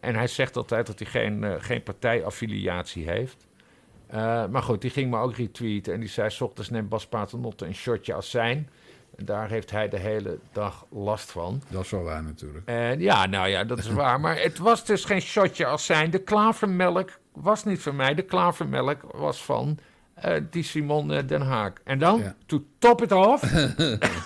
En 0.00 0.14
hij 0.14 0.26
zegt 0.26 0.56
altijd 0.56 0.86
dat 0.86 0.98
hij 0.98 1.08
geen, 1.08 1.62
geen 1.62 1.82
partijaffiliatie 1.82 3.08
heeft. 3.08 3.46
Eh, 4.12 4.46
maar 4.46 4.62
goed, 4.62 4.80
die 4.80 4.90
ging 4.90 5.10
me 5.10 5.18
ook 5.18 5.36
retweeten 5.36 5.92
en 5.92 6.00
die 6.00 6.08
zei... 6.08 6.30
's 6.30 6.40
ochtends 6.40 6.70
neemt 6.70 6.88
Bas 6.88 7.06
Paternotte 7.06 7.66
een 7.66 7.74
shotje 7.74 8.14
azijn. 8.14 8.68
En 9.16 9.24
daar 9.24 9.48
heeft 9.48 9.70
hij 9.70 9.88
de 9.88 9.98
hele 9.98 10.38
dag 10.52 10.86
last 10.90 11.30
van. 11.30 11.62
Dat 11.68 11.84
is 11.84 11.90
wel 11.90 12.02
waar 12.02 12.22
natuurlijk. 12.22 12.66
En 12.66 13.00
ja, 13.00 13.26
nou 13.26 13.48
ja, 13.48 13.64
dat 13.64 13.78
is 13.78 13.88
waar. 14.02 14.20
Maar 14.20 14.40
het 14.40 14.58
was 14.58 14.84
dus 14.84 15.04
geen 15.04 15.20
shotje 15.20 15.66
als 15.66 15.86
zijn. 15.86 16.10
De 16.10 16.18
klavermelk 16.18 17.18
was 17.32 17.64
niet 17.64 17.82
van 17.82 17.96
mij. 17.96 18.14
De 18.14 18.22
klavermelk 18.22 19.02
was 19.12 19.44
van 19.44 19.78
eh, 20.14 20.40
die 20.50 20.62
Simon 20.62 21.12
eh, 21.12 21.26
Den 21.26 21.42
Haag. 21.42 21.72
En 21.84 21.98
dan, 21.98 22.18
Ja. 22.20 22.34
to 22.46 22.64
top 22.78 23.02
it 23.02 23.12
off. 23.12 23.42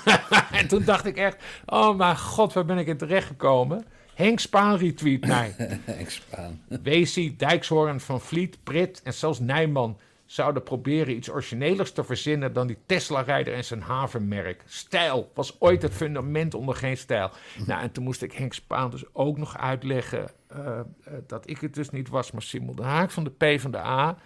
en 0.61 0.67
toen 0.69 0.85
dacht 0.85 1.05
ik 1.07 1.17
echt, 1.17 1.43
oh 1.67 1.97
mijn 1.97 2.19
god, 2.19 2.53
waar 2.53 2.65
ben 2.65 2.79
ik 2.79 2.87
in 2.87 2.97
terechtgekomen? 2.97 3.85
Henk 4.17 4.41
Spaan 4.41 4.77
retweet 4.77 5.27
mij. 5.27 5.55
Henk 5.85 6.11
Spaan. 6.11 6.61
Weesie, 6.83 7.37
Dijkshoorn, 7.37 8.01
Van 8.01 8.21
Vliet, 8.21 8.59
Prit 8.63 9.03
en 9.03 9.15
zelfs 9.15 9.39
Nijman 9.39 9.99
zouden 10.27 10.63
proberen 10.63 11.17
iets 11.17 11.31
originelers 11.31 11.93
te 11.93 12.05
verzinnen 12.05 12.53
dan 12.53 12.67
die 12.67 12.79
Tesla-rijder 12.87 13.55
en 13.55 13.65
zijn 13.65 13.81
havenmerk. 13.81 14.63
Stijl 14.67 15.31
was 15.35 15.61
ooit 15.61 15.83
het 15.83 15.93
fundament 15.93 16.55
onder 16.55 16.75
geen 16.75 16.97
stijl. 16.97 17.31
Nou, 17.67 17.83
en 17.83 17.93
toen 17.93 18.05
moest 18.05 18.23
ik 18.23 18.33
Henk 18.33 18.53
Spaan 18.53 18.91
dus 18.91 19.05
ook 19.13 19.39
nog 19.39 19.59
uitleggen 19.59 20.31
eh, 20.47 20.79
eh, 20.79 20.85
dat 21.27 21.49
ik 21.51 21.61
het 21.61 21.75
dus 21.75 21.91
niet 21.91 22.09
was, 22.09 22.31
maar 22.31 22.43
Simon 22.43 22.77
de 22.77 22.83
Haak 22.83 23.11
van 23.11 23.25
de 23.25 23.57
P 23.57 23.61
van 23.61 23.71
de 23.71 23.79
A. 23.79 24.17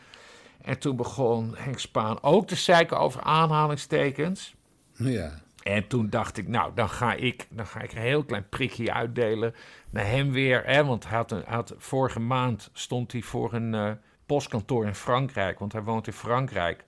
En 0.63 0.79
toen 0.79 0.97
begon 0.97 1.55
Henk 1.57 1.79
Spaan 1.79 2.23
ook 2.23 2.47
te 2.47 2.57
zeiken 2.57 2.99
over 2.99 3.21
aanhalingstekens. 3.23 4.55
Ja. 4.97 5.41
En 5.71 5.87
toen 5.87 6.11
dacht 6.11 6.37
ik, 6.37 6.49
nou, 6.49 6.75
dan 6.75 6.89
ga 6.89 7.15
ik, 7.15 7.47
dan 7.51 7.67
ga 7.67 7.81
ik 7.81 7.93
een 7.93 8.01
heel 8.01 8.25
klein 8.25 8.49
prikje 8.49 8.93
uitdelen 8.93 9.55
naar 9.91 10.07
hem 10.07 10.33
weer. 10.33 10.63
Hè, 10.65 10.85
want 10.85 11.05
had, 11.05 11.31
een, 11.31 11.43
had, 11.47 11.75
vorige 11.77 12.21
maand 12.21 12.71
stond 12.73 13.13
hij 13.13 13.23
voor 13.23 13.53
een 13.53 13.75
eh, 13.75 13.91
postkantoor 14.27 14.87
in 14.87 14.95
Frankrijk. 14.95 15.59
Want 15.59 15.73
hij 15.73 15.83
woont 15.83 16.07
in 16.07 16.13
Frankrijk. 16.13 16.85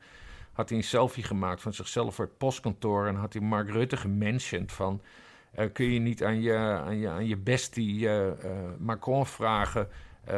Had 0.53 0.69
hij 0.69 0.79
een 0.79 0.85
selfie 0.85 1.23
gemaakt 1.23 1.61
van 1.61 1.73
zichzelf 1.73 2.15
voor 2.15 2.25
het 2.25 2.39
postkantoor. 2.39 3.07
En 3.07 3.15
had 3.15 3.33
hij 3.33 3.43
Mark 3.43 3.71
Rutte 3.71 3.97
gementiond 3.97 4.73
van... 4.73 5.03
eh, 5.53 5.73
kun 5.73 5.93
je 5.93 5.99
niet 5.99 6.25
aan 6.25 6.41
je, 6.41 6.57
aan 6.57 6.99
je, 6.99 7.09
aan 7.09 7.27
je 7.27 7.37
bestie 7.37 8.09
eh, 8.09 8.33
Macron 8.79 9.27
vragen... 9.27 9.89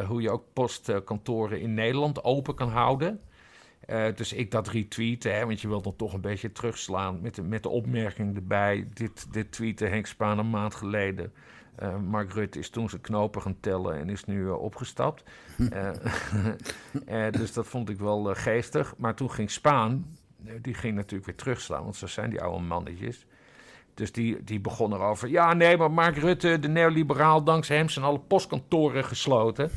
hoe 0.06 0.22
je 0.22 0.30
ook 0.30 0.44
postkantoren 0.52 1.60
in 1.60 1.74
Nederland 1.74 2.24
open 2.24 2.54
kan 2.54 2.68
houden... 2.68 3.20
Eh, 3.86 4.06
dus 4.14 4.32
ik 4.32 4.50
dat 4.50 4.68
retweeten, 4.68 5.34
hè, 5.34 5.46
want 5.46 5.60
je 5.60 5.68
wilt 5.68 5.84
dan 5.84 5.96
toch 5.96 6.12
een 6.12 6.20
beetje 6.20 6.52
terugslaan 6.52 7.20
met 7.20 7.34
de, 7.34 7.42
met 7.42 7.62
de 7.62 7.68
opmerking 7.68 8.36
erbij. 8.36 8.88
Dit, 8.94 9.32
dit 9.32 9.52
tweette 9.52 9.86
Henk 9.86 10.06
Spaan 10.06 10.38
een 10.38 10.50
maand 10.50 10.74
geleden. 10.74 11.32
Eh, 11.74 11.96
Mark 11.96 12.32
Rutte 12.32 12.58
is 12.58 12.70
toen 12.70 12.88
zijn 12.88 13.00
knopen 13.00 13.42
gaan 13.42 13.56
tellen 13.60 13.98
en 13.98 14.08
is 14.08 14.24
nu 14.24 14.46
eh, 14.46 14.62
opgestapt. 14.62 15.22
Eh, 17.06 17.30
dus 17.30 17.52
dat 17.52 17.66
vond 17.66 17.88
ik 17.88 17.98
wel 17.98 18.34
geestig. 18.34 18.94
Maar 18.96 19.14
toen 19.14 19.30
ging 19.30 19.50
Spaan, 19.50 20.16
die 20.60 20.74
ging 20.74 20.94
natuurlijk 20.94 21.26
weer 21.26 21.34
terugslaan, 21.36 21.82
want 21.82 21.96
zo 21.96 22.06
zijn 22.06 22.30
die 22.30 22.42
oude 22.42 22.64
mannetjes. 22.64 23.26
Dus 23.94 24.12
die, 24.12 24.44
die 24.44 24.60
begon 24.60 24.92
erover. 24.92 25.28
Ja, 25.28 25.52
nee, 25.52 25.76
maar 25.76 25.90
Mark 25.90 26.16
Rutte, 26.16 26.58
de 26.58 26.68
neoliberaal, 26.68 27.44
dankzij 27.44 27.76
hem 27.76 27.88
zijn 27.88 28.04
alle 28.04 28.18
postkantoren 28.18 29.04
gesloten. 29.04 29.70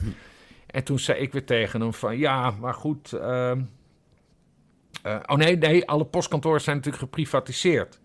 En 0.65 0.83
toen 0.83 0.99
zei 0.99 1.19
ik 1.19 1.31
weer 1.31 1.45
tegen 1.45 1.81
hem 1.81 1.93
van, 1.93 2.17
ja, 2.17 2.51
maar 2.51 2.73
goed... 2.73 3.13
ehm, 3.13 3.61
eh, 5.07 5.19
oh 5.25 5.37
nee, 5.37 5.57
nee, 5.57 5.87
alle 5.87 6.05
postkantoren 6.05 6.61
zijn 6.61 6.75
natuurlijk 6.75 7.03
geprivatiseerd. 7.03 7.99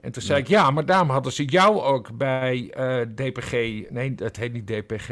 En 0.00 0.12
toen 0.12 0.22
zei 0.22 0.40
ik, 0.40 0.48
ja, 0.48 0.70
maar 0.70 0.86
daarom 0.86 1.10
hadden 1.10 1.32
ze 1.32 1.44
jou 1.44 1.80
ook 1.80 2.16
bij 2.16 2.70
eh, 2.70 3.00
DPG... 3.14 3.52
Nee, 3.90 4.12
het 4.16 4.36
heet 4.36 4.52
niet 4.52 4.66
DPG. 4.66 5.08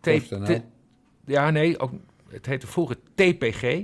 T- 0.00 0.62
ja, 1.24 1.50
nee, 1.50 1.78
ook, 1.78 1.92
het 2.28 2.46
heette 2.46 2.66
vroeger 2.66 2.96
TPG, 3.14 3.82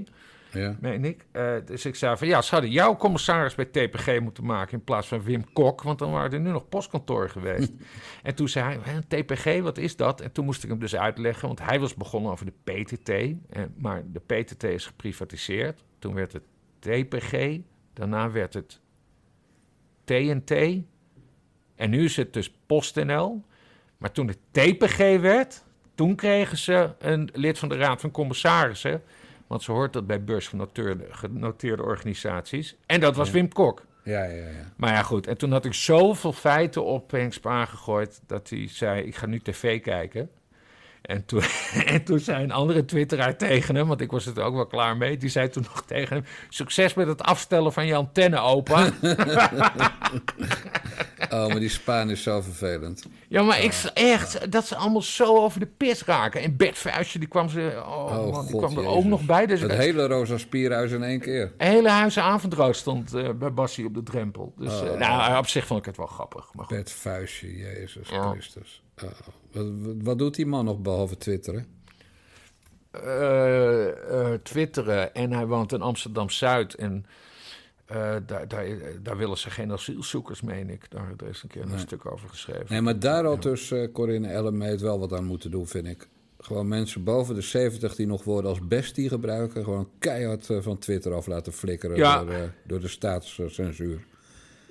Ja. 0.52 0.76
meen 0.80 1.04
ik. 1.04 1.24
Eh, 1.32 1.54
dus 1.64 1.84
ik 1.84 1.94
zei 1.94 2.16
van, 2.16 2.28
ja, 2.28 2.42
ze 2.42 2.50
hadden 2.54 2.70
jouw 2.70 2.96
commissaris 2.96 3.54
bij 3.54 3.64
TPG 3.64 4.20
moeten 4.20 4.44
maken... 4.44 4.72
in 4.78 4.84
plaats 4.84 5.08
van 5.08 5.22
Wim 5.22 5.52
Kok, 5.52 5.82
want 5.82 5.98
dan 5.98 6.10
waren 6.10 6.32
er 6.32 6.40
nu 6.40 6.50
nog 6.50 6.68
postkantoren 6.68 7.30
geweest. 7.30 7.72
en 8.22 8.34
toen 8.34 8.48
zei 8.48 8.78
hij, 8.82 8.92
"Hè, 8.94 9.22
TPG, 9.22 9.62
wat 9.62 9.78
is 9.78 9.96
dat? 9.96 10.20
En 10.20 10.32
toen 10.32 10.44
moest 10.44 10.62
ik 10.62 10.68
hem 10.70 10.78
dus 10.78 10.96
uitleggen, 10.96 11.46
want 11.46 11.60
hij 11.62 11.80
was 11.80 11.94
begonnen 11.94 12.32
over 12.32 12.46
de 12.46 12.72
PTT. 12.72 13.08
En, 13.08 13.74
maar 13.78 14.02
de 14.12 14.20
PTT 14.20 14.62
is 14.64 14.86
geprivatiseerd. 14.86 15.84
Toen 15.98 16.14
werd 16.14 16.32
het 16.32 16.42
TPG, 16.82 17.58
daarna 17.92 18.30
werd 18.30 18.54
het 18.54 18.80
TNT. 20.04 20.50
En 21.74 21.90
nu 21.90 22.04
is 22.04 22.16
het 22.16 22.32
dus 22.32 22.52
PostNL. 22.66 23.44
Maar 23.98 24.12
toen 24.12 24.28
het 24.28 24.38
TPG 24.50 24.96
werd, 25.20 25.64
toen 25.94 26.14
kregen 26.14 26.58
ze 26.58 26.90
een 26.98 27.28
lid 27.32 27.58
van 27.58 27.68
de 27.68 27.76
Raad 27.76 28.00
van 28.00 28.10
Commissarissen. 28.10 29.02
Want 29.46 29.62
ze 29.62 29.72
hoort 29.72 29.92
dat 29.92 30.06
bij 30.06 30.24
beursgenoteerde 30.24 31.06
genoteerde 31.10 31.82
organisaties. 31.82 32.76
En 32.86 33.00
dat 33.00 33.16
was 33.16 33.26
Ja. 33.26 33.32
Wim 33.32 33.52
Kok. 33.52 33.86
Ja, 34.04 34.24
ja, 34.24 34.48
ja. 34.48 34.72
Maar 34.76 34.92
ja, 34.92 35.02
goed. 35.02 35.26
En 35.26 35.38
toen 35.38 35.52
had 35.52 35.64
ik 35.64 35.74
zoveel 35.74 36.32
feiten 36.32 36.84
op 36.84 37.10
Henk 37.10 37.32
Spaan 37.32 37.68
gegooid... 37.68 38.20
dat 38.26 38.50
hij 38.50 38.68
zei, 38.68 39.02
ik 39.02 39.16
ga 39.16 39.26
nu 39.26 39.40
tv 39.40 39.80
kijken. 39.80 40.30
En 41.02 41.24
toen, 41.24 41.42
en 41.86 42.04
toen 42.04 42.18
zei 42.18 42.42
een 42.42 42.52
andere 42.52 42.84
twitteraar 42.84 43.36
tegen 43.36 43.74
hem... 43.74 43.86
want 43.88 44.00
ik 44.00 44.10
was 44.10 44.24
het 44.24 44.36
er 44.36 44.44
ook 44.44 44.54
wel 44.54 44.66
klaar 44.66 44.96
mee... 44.96 45.16
die 45.16 45.28
zei 45.28 45.48
toen 45.48 45.62
nog 45.62 45.82
tegen 45.86 46.16
hem... 46.16 46.24
succes 46.48 46.94
met 46.94 47.06
het 47.06 47.22
afstellen 47.22 47.72
van 47.72 47.86
je 47.86 47.94
antenne, 47.94 48.38
opa. 48.40 48.90
Oh, 51.30 51.46
maar 51.48 51.60
die 51.60 51.68
Spaan 51.68 52.10
is 52.10 52.22
zo 52.22 52.40
vervelend. 52.40 53.04
Ja, 53.28 53.42
maar 53.42 53.62
ik, 53.62 53.72
echt, 53.94 54.52
dat 54.52 54.66
ze 54.66 54.76
allemaal 54.76 55.02
zo 55.02 55.36
over 55.36 55.60
de 55.60 55.66
pis 55.66 56.04
raken. 56.04 56.40
En 56.42 56.56
Bert 56.56 56.78
Vuistje, 56.78 57.18
die 57.18 57.28
kwam, 57.28 57.48
ze, 57.48 57.72
oh, 57.86 57.88
Oh, 57.88 58.32
man, 58.32 58.42
die 58.46 58.50
God, 58.52 58.60
kwam 58.60 58.70
er 58.76 58.82
Jezus. 58.82 58.96
ook 58.96 59.04
nog 59.04 59.22
bij. 59.24 59.46
Dus 59.46 59.60
Het 59.60 59.72
hele 59.72 60.06
Rosa 60.06 60.38
Spierhuis 60.38 60.90
in 60.90 61.02
één 61.02 61.20
keer. 61.20 61.52
een 61.58 61.66
hele 61.66 61.88
huizen 61.90 62.22
avondroos 62.22 62.78
stond 62.78 63.14
eh, 63.14 63.30
bij 63.30 63.52
Bassie 63.52 63.86
op 63.86 63.94
de 63.94 64.02
drempel. 64.02 64.52
Dus 64.56 64.80
Oh. 64.80 64.86
eh, 64.88 64.98
nou, 64.98 65.38
op 65.38 65.46
zich 65.48 65.66
vond 65.66 65.80
ik 65.80 65.86
het 65.86 65.96
wel 65.96 66.06
grappig. 66.06 66.54
Maar 66.54 66.64
goed. 66.64 66.76
Bert 66.76 66.90
Vuistje, 66.90 67.56
Jezus 67.56 68.08
Ja. 68.08 68.30
Christus. 68.30 68.82
Oh, 69.04 69.10
wat, 70.02 70.18
doet 70.18 70.34
die 70.34 70.46
man 70.46 70.64
nog 70.64 70.78
behalve 70.78 71.16
twitteren? 71.16 71.66
eh, 72.92 73.88
eh, 73.88 74.40
twitteren 74.42 75.14
en 75.14 75.32
hij 75.32 75.46
woont 75.46 75.72
in 75.72 75.82
Amsterdam-Zuid. 75.82 76.74
En 76.74 77.06
eh, 77.86 78.16
daar, 78.26 78.48
daar, 78.48 78.66
daar 79.02 79.16
willen 79.16 79.38
ze 79.38 79.50
geen 79.50 79.72
asielzoekers, 79.72 80.40
meen 80.42 80.70
ik. 80.70 80.90
Daar, 80.90 81.12
daar 81.16 81.28
is 81.28 81.42
een 81.42 81.48
keer 81.48 81.62
een 81.62 81.78
stuk 81.78 82.06
over 82.12 82.28
geschreven. 82.28 82.66
Nee, 82.68 82.80
maar 82.80 82.98
daar 82.98 83.24
had 83.24 83.42
dus 83.42 83.74
Corinne 83.92 84.28
Ellemeet 84.28 84.80
wel 84.80 84.98
wat 84.98 85.12
aan 85.12 85.24
moeten 85.24 85.50
doen, 85.50 85.66
vind 85.66 85.86
ik. 85.86 86.08
Gewoon 86.38 86.68
mensen 86.68 87.04
boven 87.04 87.34
de 87.34 87.40
70 87.40 87.94
die 87.94 88.06
nog 88.06 88.24
woorden 88.24 88.50
als 88.50 88.66
bestie 88.66 89.08
gebruiken... 89.08 89.64
gewoon 89.64 89.88
keihard 89.98 90.48
van 90.60 90.78
Twitter 90.78 91.12
af 91.14 91.26
laten 91.26 91.52
flikkeren 91.52 91.96
Ja. 91.96 92.24
door, 92.24 92.52
door 92.66 92.80
de 92.80 92.88
staatscensuur. 92.88 94.04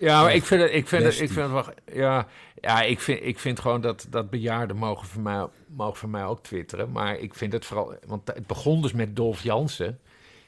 Ja, 0.02 0.22
maar 0.22 0.36
ik 0.36 0.44
vind 0.44 0.62
het, 0.62 0.72
ik 0.74 0.88
vind 0.88 1.04
het, 1.04 1.20
ik 1.20 1.32
vind 1.32 1.52
het 1.52 1.52
wel, 1.52 1.74
ja, 1.94 2.28
ja, 2.62 2.82
ik 2.82 3.00
vind, 3.00 3.20
ik 3.24 3.40
vind 3.40 3.60
gewoon 3.60 3.82
dat, 3.82 4.08
dat 4.10 4.30
bejaarden 4.30 4.78
mogen 4.78 5.08
voor, 5.08 5.22
mij, 5.22 5.48
mogen 5.68 5.96
voor 5.96 6.10
mij 6.10 6.24
ook 6.24 6.44
twitteren. 6.44 6.92
Maar 6.92 7.20
ik 7.20 7.34
vind 7.34 7.54
het 7.54 7.66
vooral, 7.66 7.94
want 8.08 8.28
het 8.28 8.48
begon 8.48 8.82
dus 8.82 8.94
met 8.94 9.16
Dolf 9.16 9.42
Jansen. 9.42 10.00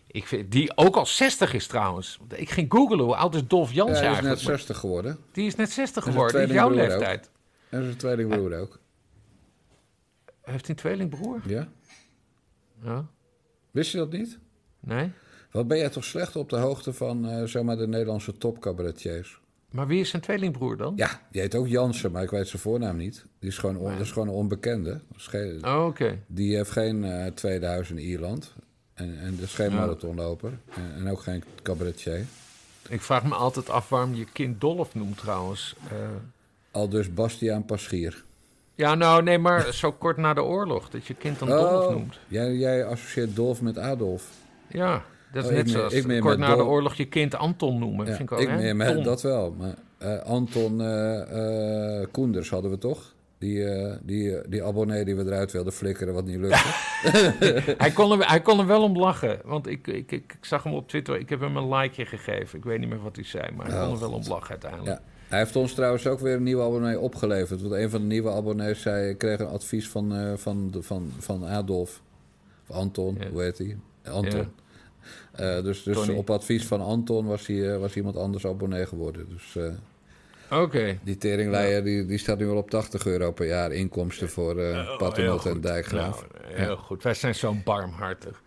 Ik 0.08 0.28
vind, 0.28 0.52
die 0.52 0.78
ook 0.78 0.96
al 0.96 1.06
60 1.06 1.54
is 1.54 1.68
trouwens. 1.68 2.20
Ik 2.36 2.50
ging 2.50 2.72
googlen, 2.72 3.00
hoe 3.00 3.16
oud 3.16 3.36
is 3.36 3.48
Dolf 3.48 3.70
Ja, 3.70 3.76
Jansen 3.76 3.96
hij 3.96 4.04
is 4.04 4.10
net 4.10 4.24
eigenlijk? 4.26 4.48
Maar 4.48 4.58
60 4.58 4.78
geworden. 4.78 5.18
die 5.32 5.46
is 5.46 5.56
net 5.56 5.72
60 5.72 6.06
een 6.06 6.12
geworden, 6.12 6.44
is 6.44 6.52
jouw 6.52 6.70
leeftijd. 6.70 7.30
En 7.70 7.84
zijn 7.84 7.98
tweelingbroer 7.98 8.60
ook. 8.60 8.80
Heeft 10.42 10.68
hij 10.68 10.70
een 10.70 10.76
tweelingbroer? 10.76 11.42
Ja? 11.46 11.68
Ja, 12.84 13.06
Wist 13.72 13.92
je 13.92 13.98
dat 13.98 14.12
niet? 14.12 14.40
nee? 14.80 15.12
Wat 15.52 15.68
ben 15.68 15.78
jij 15.78 15.90
toch 15.90 16.04
slecht 16.04 16.36
op 16.36 16.50
de 16.50 16.58
hoogte 16.58 16.94
van 16.94 17.48
zeg 17.48 17.64
maar 17.64 17.78
de 17.78 17.88
Nederlandse 17.88 18.38
topcabaretiers? 18.38 19.42
Maar 19.74 19.88
wie 19.88 20.00
is 20.00 20.10
zijn 20.10 20.22
tweelingbroer 20.22 20.78
dan? 20.78 20.94
Ja, 20.96 21.22
die 21.32 21.42
heet 21.42 21.56
ook 21.56 21.68
Jansen, 21.68 22.12
maar 22.12 22.24
ik 22.24 22.30
weet 22.30 22.48
zijn 22.48 22.62
voornaam 22.62 22.98
niet. 22.98 23.26
Die 23.40 23.50
is 23.50 23.58
gewoon, 23.58 23.78
on- 23.78 23.92
dat 23.92 24.00
is 24.00 24.12
gewoon 24.12 24.28
een 24.28 24.34
onbekende. 24.34 25.00
Geen- 25.16 25.66
Oh, 25.66 25.86
oké. 25.86 26.20
Die 26.28 26.56
heeft 26.56 26.70
geen 26.72 27.04
eh, 27.04 27.26
tweede 27.32 27.66
huis 27.66 27.90
in 27.90 27.98
Ierland. 27.98 28.54
En, 28.94 29.20
en 29.20 29.38
is 29.42 29.54
geen 29.54 29.70
Ja. 29.70 29.76
marathonloper. 29.76 30.52
En, 30.76 30.94
en 30.96 31.10
ook 31.12 31.22
geen 31.22 31.44
cabaretier. 31.64 32.26
Ik 32.90 33.02
vraag 33.02 33.24
me 33.24 33.36
altijd 33.36 33.70
af 33.70 33.90
waarom 33.90 34.14
je 34.16 34.26
kind 34.34 34.62
Dolf 34.62 34.96
noemt 34.96 35.18
trouwens. 35.18 35.76
Eh, 35.92 35.98
Al 36.72 36.90
dus 36.90 37.14
Bastiaan 37.14 37.66
Paschier. 37.66 38.24
ja, 38.76 38.96
nou 38.96 39.24
nee, 39.24 39.38
maar 39.38 39.74
zo 39.74 39.92
kort 39.92 40.18
na 40.18 40.34
de 40.34 40.44
oorlog, 40.44 40.90
dat 40.90 41.06
je 41.08 41.14
kind 41.14 41.40
dan 41.40 41.48
Dolf 41.48 41.90
noemt. 41.90 42.14
Oh, 42.16 42.22
jij, 42.28 42.54
jij 42.56 42.86
associeert 42.86 43.36
Dolf 43.36 43.62
met 43.62 43.78
Adolf. 43.78 44.30
Ja, 44.68 45.04
dat 45.34 45.44
is 45.44 45.50
Oh, 45.50 45.58
ik 45.58 45.64
net 45.64 45.70
zoals 45.74 45.94
ik 45.94 46.06
meer 46.06 46.20
kort 46.22 46.38
na 46.38 46.56
de 46.56 46.64
oorlog 46.66 46.94
je 46.94 47.06
kind 47.06 47.36
Anton 47.36 47.80
noemen. 47.80 48.06
Ja, 48.06 48.16
vind 48.16 48.32
ik 48.32 48.38
ik 48.40 48.44
ook, 48.44 48.52
hè? 48.54 48.58
meer 48.62 48.76
met 48.76 48.94
Ton. 48.94 49.04
dat 49.04 49.22
wel. 49.22 49.56
Maar 49.58 49.76
eh, 49.98 50.20
Anton 50.20 50.82
eh, 50.82 52.00
eh, 52.02 52.08
Koenders 52.12 52.50
hadden 52.50 52.72
we 52.72 52.78
toch? 52.78 53.14
Die, 53.38 53.66
die, 54.02 54.38
die 54.50 54.64
abonnee 54.64 55.06
die 55.06 55.16
we 55.16 55.24
eruit 55.26 55.52
wilden 55.52 55.74
flikkeren, 55.74 56.14
wat 56.14 56.26
niet 56.26 56.38
lukte. 56.40 56.58
hij, 57.84 57.92
kon 57.92 58.20
er, 58.20 58.28
hij 58.30 58.42
kon 58.42 58.60
er 58.60 58.66
wel 58.68 58.84
om 58.84 58.98
lachen. 58.98 59.40
Want 59.46 59.68
ik, 59.68 59.88
ik, 59.88 60.12
ik, 60.12 60.34
ik 60.34 60.46
zag 60.46 60.64
hem 60.64 60.74
op 60.74 60.88
Twitter. 60.88 61.20
Ik 61.20 61.30
heb 61.30 61.40
hem 61.40 61.58
een 61.58 61.70
likeje 61.76 62.06
gegeven. 62.08 62.58
Ik 62.58 62.64
weet 62.64 62.80
niet 62.80 62.90
meer 62.90 63.02
wat 63.02 63.16
hij 63.16 63.26
zei. 63.26 63.52
Maar 63.56 63.66
hij 63.68 63.76
Oh, 63.80 63.84
kon 63.86 63.94
er 63.94 64.00
wel 64.00 64.12
om 64.12 64.24
lachen 64.28 64.50
uiteindelijk. 64.50 64.92
Ja. 64.98 65.02
Hij 65.28 65.40
heeft 65.40 65.56
ons 65.56 65.74
trouwens 65.74 66.08
ook 66.08 66.20
weer 66.20 66.36
een 66.36 66.44
nieuwe 66.44 66.64
abonnee 66.64 67.00
opgeleverd. 67.00 67.62
Want 67.62 67.74
een 67.74 67.90
van 67.90 68.00
de 68.00 68.06
nieuwe 68.08 68.32
abonnees 68.32 68.82
zei... 68.82 69.10
ik 69.10 69.18
kreeg 69.18 69.40
een 69.40 69.48
advies 69.48 69.90
van, 69.90 70.16
eh, 70.16 70.34
van, 70.36 70.72
de- 70.72 70.82
van, 70.84 71.12
van 71.20 71.46
Adolf. 71.46 72.02
Of 72.68 72.76
Anton, 72.76 73.18
Ja. 73.20 73.30
hoe 73.30 73.42
heet 73.42 73.58
hij? 73.58 73.78
Anton. 74.04 74.48
Dus 75.64 75.84
dus 75.84 75.96
Tony. 75.96 76.18
op 76.18 76.30
advies 76.30 76.66
van 76.66 76.82
Anton 76.82 77.26
was, 77.26 77.48
hij, 77.48 77.74
eh, 77.74 77.80
was 77.80 77.96
iemand 77.96 78.18
anders 78.18 78.46
abonnee 78.46 78.86
geworden. 78.86 79.28
Dus 79.30 79.56
eh, 79.56 80.62
Oké. 80.62 80.98
die 81.04 81.18
teringleier 81.18 81.84
die, 81.84 82.06
die 82.06 82.18
staat 82.18 82.38
nu 82.40 82.46
wel 82.46 82.58
op 82.58 82.70
80 82.70 83.06
euro 83.06 83.32
per 83.32 83.48
jaar 83.48 83.72
inkomsten 83.72 84.30
voor 84.30 84.60
eh 84.60 84.98
Paternotte 84.98 85.48
heel 85.48 85.56
en. 85.56 85.62
Dijkgraaf. 85.62 86.26
Nou, 86.32 86.54
heel 86.56 86.78
goed. 86.78 87.04
Wij 87.04 87.14
zijn 87.14 87.36
zo 87.36 87.56
barmhartig. 87.64 88.42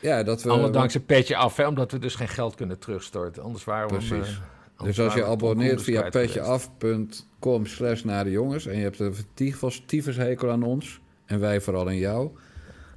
Ja, 0.00 0.22
dat 0.22 0.42
we... 0.42 0.50
Allemaal 0.50 0.70
dankzij 0.70 1.00
petje 1.00 1.36
af, 1.36 1.56
hè, 1.56 1.66
omdat 1.66 1.92
we 1.92 1.98
dus 1.98 2.14
geen 2.14 2.28
geld 2.28 2.54
kunnen 2.54 2.78
terugstorten. 2.78 3.42
Anders 3.42 3.64
waren 3.64 3.88
we 3.88 3.94
Precies. 3.94 4.40
eh, 4.78 4.84
Dus 4.84 5.00
als 5.00 5.14
je 5.14 5.24
abonneert 5.24 5.82
via 5.82 6.08
petjeaf.com 6.10 7.66
slash 7.66 8.02
naar 8.02 8.24
de 8.24 8.30
jongens... 8.30 8.66
en 8.66 8.76
je 8.76 8.82
hebt 8.82 8.98
een 8.98 9.14
tyfus, 9.34 9.82
tyfushekel 9.86 10.50
aan 10.50 10.62
ons, 10.62 11.00
en 11.24 11.40
wij 11.40 11.60
vooral 11.60 11.86
aan 11.86 11.96
jou... 11.96 12.30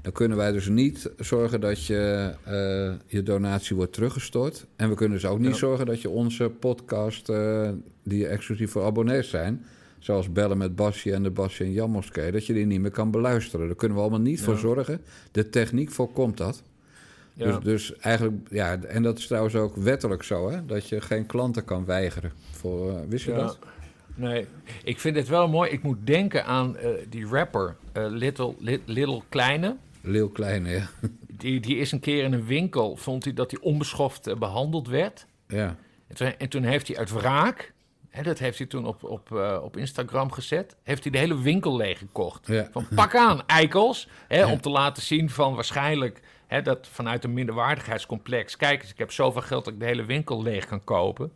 dan 0.02 0.12
kunnen 0.12 0.38
wij 0.38 0.52
dus 0.52 0.68
niet 0.68 1.12
zorgen 1.18 1.62
dat 1.62 1.86
je 1.86 2.32
eh, 2.44 2.94
je 3.06 3.24
donatie 3.24 3.76
wordt 3.76 3.94
teruggestort. 3.94 4.66
En 4.76 4.90
we 4.90 4.96
kunnen 4.96 5.20
dus 5.20 5.30
ook 5.30 5.40
niet 5.40 5.50
Ja. 5.52 5.56
zorgen 5.56 5.86
dat 5.86 6.02
je 6.02 6.10
onze 6.10 6.50
podcast... 6.60 7.30
eh, 7.30 7.70
die 8.04 8.28
exclusief 8.28 8.72
voor 8.72 8.84
abonnees 8.84 9.30
zijn... 9.30 9.66
zoals 10.00 10.32
Bellen 10.32 10.58
met 10.58 10.76
Basje 10.76 11.14
en 11.14 11.24
de 11.24 11.30
Basje 11.32 11.64
en 11.64 11.72
Jan 11.72 11.90
Moskee... 11.90 12.32
dat 12.32 12.46
je 12.46 12.54
die 12.54 12.66
niet 12.66 12.82
meer 12.82 12.92
kan 12.92 13.12
beluisteren. 13.12 13.66
Daar 13.68 13.76
kunnen 13.76 13.98
we 13.98 14.04
allemaal 14.04 14.22
niet 14.22 14.42
voor 14.42 14.58
zorgen. 14.58 15.02
De 15.32 15.50
techniek 15.50 15.92
voorkomt 15.92 16.38
dat. 16.38 16.64
Ja. 17.34 17.46
Dus, 17.46 17.64
dus 17.64 17.98
eigenlijk, 17.98 18.38
ja, 18.50 18.78
en 18.84 19.04
dat 19.04 19.18
is 19.18 19.28
trouwens 19.28 19.56
ook 19.56 19.76
wettelijk 19.76 20.24
zo, 20.24 20.50
hè? 20.50 20.66
Dat 20.66 20.88
je 20.90 21.02
geen 21.02 21.26
klanten 21.26 21.66
kan 21.66 21.86
weigeren. 21.86 22.32
Voor, 22.52 22.90
eh, 22.90 22.96
wist 23.08 23.26
je 23.26 23.34
dat? 23.34 23.60
Nee, 24.16 24.46
ik 24.84 25.00
vind 25.00 25.16
het 25.16 25.28
wel 25.28 25.48
mooi. 25.48 25.70
Ik 25.72 25.84
moet 25.84 25.98
denken 26.04 26.46
aan 26.46 26.76
die 27.10 27.26
rapper 27.26 27.76
Little, 27.94 28.54
Li- 28.60 28.82
Little 28.86 29.22
Kleine. 29.30 29.76
Leeuw 30.02 30.30
Kleine, 30.30 30.70
ja. 30.70 30.90
Die, 31.28 31.60
die 31.60 31.78
is 31.78 31.92
een 31.92 32.00
keer 32.00 32.24
in 32.24 32.34
een 32.34 32.46
winkel, 32.46 32.96
vond 32.96 33.24
hij 33.24 33.34
dat 33.34 33.52
hij 33.52 33.60
onbeschoft 33.60 34.28
eh, 34.28 34.36
behandeld 34.36 34.88
werd. 34.88 35.26
ja. 35.48 35.76
En 36.08 36.18
toen, 36.18 36.38
en 36.38 36.50
toen 36.50 36.64
heeft 36.64 36.88
hij 36.88 36.98
uit 36.98 37.12
wraak, 37.12 37.74
hè, 38.10 38.24
dat 38.24 38.40
heeft 38.40 38.58
hij 38.58 38.68
toen 38.68 38.86
op, 38.86 39.04
op, 39.04 39.36
eh, 39.36 39.60
op 39.64 39.78
Instagram 39.78 40.32
gezet, 40.32 40.76
heeft 40.84 41.04
hij 41.04 41.12
de 41.12 41.18
hele 41.18 41.42
winkel 41.42 41.76
leeggekocht. 41.76 42.48
Ja. 42.48 42.68
Van 42.72 42.88
pak 42.96 43.16
aan, 43.16 43.48
eikels. 43.48 44.08
Hè, 44.28 44.46
Om 44.46 44.62
te 44.62 44.70
laten 44.70 45.04
zien 45.04 45.30
van 45.30 45.56
waarschijnlijk 45.56 46.22
hè, 46.48 46.62
dat 46.62 46.88
vanuit 46.92 47.24
een 47.24 47.34
minderwaardigheidscomplex. 47.34 48.58
Kijk 48.58 48.82
eens, 48.82 48.92
ik 48.92 48.98
heb 48.98 49.12
zoveel 49.12 49.42
geld 49.42 49.66
dat 49.66 49.74
ik 49.74 49.80
de 49.80 49.86
hele 49.86 50.06
winkel 50.06 50.42
leeg 50.44 50.66
kan 50.66 50.84
kopen. 50.84 51.32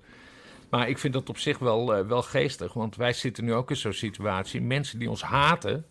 Maar 0.69 0.89
ik 0.89 0.97
vind 0.97 1.13
dat 1.13 1.29
op 1.29 1.37
zich 1.37 1.57
wel, 1.59 1.95
eh, 1.95 2.07
wel 2.07 2.21
geestig. 2.21 2.73
Want 2.73 2.95
wij 2.95 3.13
zitten 3.13 3.43
nu 3.45 3.53
ook 3.53 3.69
in 3.69 3.75
zo'n 3.75 3.93
situatie. 3.93 4.61
Mensen 4.61 4.99
die 4.99 5.09
ons 5.09 5.21
haten, 5.21 5.85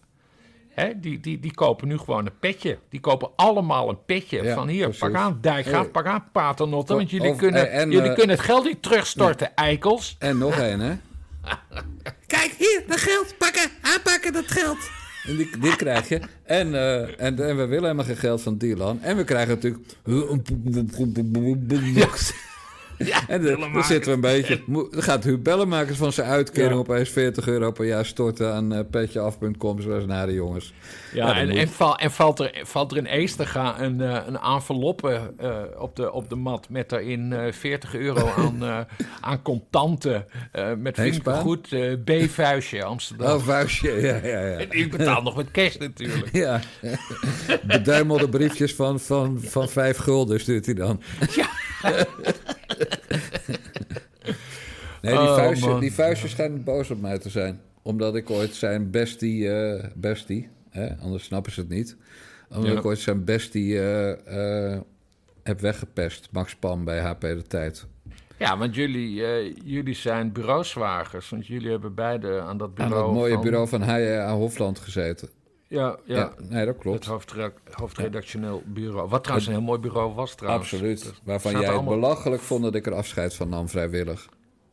hè, 0.75 1.01
die, 1.01 1.21
die, 1.21 1.41
die 1.41 1.55
kopen 1.55 1.89
nu 1.89 1.99
gewoon 1.99 2.27
een 2.27 2.39
petje. 2.41 2.79
Die 2.89 3.01
kopen 3.01 3.29
allemaal 3.37 3.89
een 3.89 4.05
petje. 4.05 4.43
Ja, 4.43 4.55
van 4.55 4.69
hier, 4.69 4.83
precies. 4.83 5.01
pak 5.01 5.15
aan 5.15 5.39
Dijkgraaf, 5.41 5.91
pak 5.91 6.07
aan 6.07 6.25
Paternotte. 6.33 6.95
Want 6.95 7.11
jullie, 7.11 7.31
Of- 7.31 7.37
kunnen, 7.37 7.71
en, 7.71 7.91
jullie 7.91 8.09
eh, 8.09 8.15
kunnen 8.15 8.37
het 8.37 8.45
geld 8.45 8.65
niet 8.65 8.83
terugstorten, 8.83 9.55
eikels. 9.55 10.17
En 10.19 10.39
nog 10.39 10.59
één, 10.59 10.81
hè? 10.81 10.95
Kijk, 12.27 12.55
hier, 12.59 12.83
dat 12.87 13.01
geld, 13.01 13.35
pakken, 13.39 13.71
aanpakken 13.83 14.33
dat 14.33 14.47
geld. 14.47 14.79
En 15.25 15.37
die, 15.37 15.59
die 15.59 15.77
krijg 15.77 16.09
je. 16.09 16.21
En, 16.45 16.75
eh, 16.75 17.01
en, 17.01 17.17
en 17.19 17.37
we 17.37 17.55
willen 17.55 17.83
helemaal 17.83 18.05
geen 18.05 18.17
geld 18.17 18.43
van 18.43 18.59
Dylan. 18.59 19.03
En 19.03 19.17
we 19.17 19.25
krijgen 19.25 19.55
natuurlijk... 19.55 19.83
en 23.29 23.43
dan, 23.43 23.73
dan 23.73 23.85
zitten 23.85 24.11
we 24.11 24.15
een 24.15 24.21
beetje... 24.35 24.63
mo- 24.67 24.89
Dan 24.91 25.03
gaat 25.03 25.25
Huub 25.25 25.43
Bellenmakers 25.45 25.99
van 25.99 26.13
zijn 26.13 26.29
uitkering 26.29 26.73
Ja. 26.73 26.79
opeens 26.79 27.09
40 27.11 27.47
euro 27.47 27.71
per 27.71 27.87
jaar 27.87 28.07
storten 28.07 28.53
aan 28.55 28.73
uh, 28.73 28.79
petjeaf.com. 28.91 29.81
Zoals 29.81 30.07
naar 30.07 30.27
de 30.27 30.33
jongens. 30.33 30.73
Ja, 31.13 31.37
en, 31.37 31.51
en, 31.51 31.69
val, 31.69 31.97
en 31.99 32.11
valt, 32.11 32.39
er, 32.41 32.61
valt 32.65 32.91
er 32.93 32.97
in 32.99 33.07
Eesterga 33.07 33.81
een, 33.81 34.01
eh, 34.01 34.21
een 34.27 34.39
enveloppe 34.39 35.33
eh, 35.39 35.57
op, 35.79 35.97
de, 35.97 36.13
op 36.13 36.29
de 36.29 36.35
mat 36.37 36.69
met 36.69 36.89
daarin 36.89 37.33
eh 37.33 37.53
40 37.53 37.95
euro 37.95 38.31
aan, 38.37 38.63
eh, 38.65 38.79
aan 39.21 39.43
contanten. 39.43 40.27
eh 40.53 40.67
met 40.67 40.75
Henk 40.83 40.95
vriendelijk 40.97 41.21
Spaan? 41.23 41.41
goed 41.41 41.73
eh 41.73 41.93
B-vuistje 42.05 42.85
Amsterdam. 42.85 43.33
Oh, 43.37 43.43
vuistje. 43.43 43.93
Ja, 44.01 44.15
ja, 44.23 44.41
ja. 44.47 44.57
En 44.65 44.67
ik 44.71 44.91
betaal 44.91 45.23
nog 45.23 45.37
met 45.37 45.51
cash 45.51 45.77
natuurlijk. 45.77 46.29
Ja. 46.33 46.61
Beduimelde 47.67 48.29
briefjes 48.29 48.75
van, 48.75 49.01
van, 49.01 49.39
van 49.43 49.69
vijf 49.69 49.97
gulden 49.97 50.41
stuurt 50.41 50.65
hij 50.67 50.75
dan. 50.75 51.01
Ja. 51.35 51.47
Nee, 55.05 55.13
die, 55.19 55.29
Oh, 55.29 55.35
vuistje, 55.35 55.79
die 55.81 55.93
vuistje 55.93 56.29
schijnt 56.29 56.65
boos 56.65 56.91
op 56.91 57.01
mij 57.01 57.19
te 57.19 57.29
zijn. 57.31 57.61
Omdat 57.83 58.15
ik 58.17 58.31
ooit 58.31 58.55
zijn 58.55 58.91
bestie... 58.91 59.51
eh, 59.53 59.85
bestie 59.95 60.49
hè? 60.71 60.97
anders 60.97 61.25
snappen 61.25 61.53
ze 61.53 61.61
het 61.61 61.69
niet. 61.69 61.97
Omdat 62.49 62.73
Ja. 62.73 62.79
ik 62.79 62.85
ooit 62.85 62.99
zijn 62.99 63.25
bestie 63.25 63.79
eh, 63.81 64.73
eh, 64.75 64.81
heb 65.43 65.61
weggepest. 65.61 66.29
Max 66.33 66.55
Pam 66.57 66.85
bij 66.85 67.01
HP 67.01 67.21
De 67.21 67.43
Tijd. 67.49 67.87
Ja, 68.39 68.59
want 68.59 68.75
jullie, 68.75 69.13
jullie 69.65 69.95
zijn 69.95 70.33
bureauzwagers. 70.33 71.29
Want 71.31 71.47
jullie 71.47 71.71
hebben 71.71 71.95
beide 71.95 72.41
aan 72.41 72.57
dat 72.57 72.69
Aan 72.69 72.89
bureau. 72.89 73.05
dat 73.07 73.15
mooie 73.15 73.33
van- 73.33 73.43
bureau 73.43 73.69
van 73.69 73.83
HJA 73.83 74.35
Hofland 74.35 74.79
gezeten. 74.79 75.29
Ja, 75.69 75.99
ja. 76.05 76.17
Ja, 76.17 76.33
nee, 76.39 76.65
dat 76.65 76.75
Het 76.75 76.83
klopt. 76.83 77.05
hoofdre- 77.07 77.53
hoofdredactioneel 77.71 78.63
bureau. 78.67 79.09
Wat 79.09 79.21
trouwens 79.23 79.49
een 79.49 79.55
heel 79.55 79.63
mooi 79.65 79.79
bureau 79.81 80.15
was 80.15 80.35
trouwens. 80.35 80.73
Absoluut. 80.73 81.13
Waarvan 81.25 81.53
jij 81.53 81.61
het 81.61 81.71
allemaal- 81.71 81.95
belachelijk 81.95 82.43
vond 82.43 82.63
dat 82.63 82.75
ik 82.75 82.87
er 82.87 82.95
afscheid 82.95 83.35
van 83.35 83.49
nam 83.49 83.69
vrijwillig. 83.69 84.29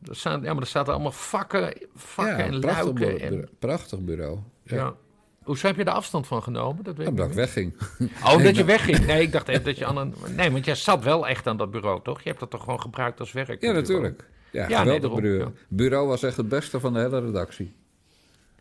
Er 0.08 0.16
staan, 0.16 0.42
ja, 0.42 0.52
maar 0.52 0.62
er 0.62 0.68
zaten 0.68 0.92
allemaal 0.92 1.12
vakken, 1.12 1.74
vakken 1.94 2.36
Ja, 2.36 2.44
en 2.44 2.60
prachtig, 2.60 2.84
luiken. 2.84 2.94
bureau, 3.18 3.40
En, 3.42 3.48
prachtig 3.58 4.00
bureau. 4.00 4.38
ja. 4.64 4.94
Hoezo 5.42 5.66
heb 5.66 5.76
je 5.76 5.84
er 5.84 5.90
afstand 5.92 6.26
van 6.26 6.42
genomen? 6.42 6.84
Dat 6.84 6.96
weet 6.96 7.06
ik 7.06 7.12
Omdat 7.12 7.28
ik 7.28 7.34
wegging. 7.34 7.74
Oh, 8.24 8.42
dat 8.42 8.56
je 8.56 8.64
wegging. 8.64 9.06
Nee, 9.06 9.22
ik 9.22 9.32
dacht 9.32 9.48
even 9.52 9.64
dat 9.64 9.78
je 9.78 9.86
aan 9.86 9.96
een... 9.96 10.14
Nee, 10.36 10.50
want 10.50 10.64
jij 10.64 10.74
zat 10.74 11.04
wel 11.04 11.28
echt 11.28 11.46
aan 11.46 11.56
dat 11.56 11.70
bureau, 11.70 12.00
toch? 12.02 12.20
Je 12.22 12.28
hebt 12.28 12.40
dat 12.40 12.50
toch 12.50 12.60
gewoon 12.64 12.80
gebruikt 12.80 13.20
als 13.20 13.32
werk? 13.32 13.62
Ja, 13.62 13.72
natuurlijk. 13.72 14.24
Ja, 14.50 14.84
nee, 14.84 15.00
daarom, 15.00 15.20
bureau. 15.20 15.38
ja. 15.44 15.50
bureau 15.68 16.06
was 16.08 16.22
echt 16.22 16.36
het 16.36 16.48
beste 16.48 16.80
van 16.80 16.92
de 16.92 16.98
hele 17.00 17.20
redactie. 17.20 17.74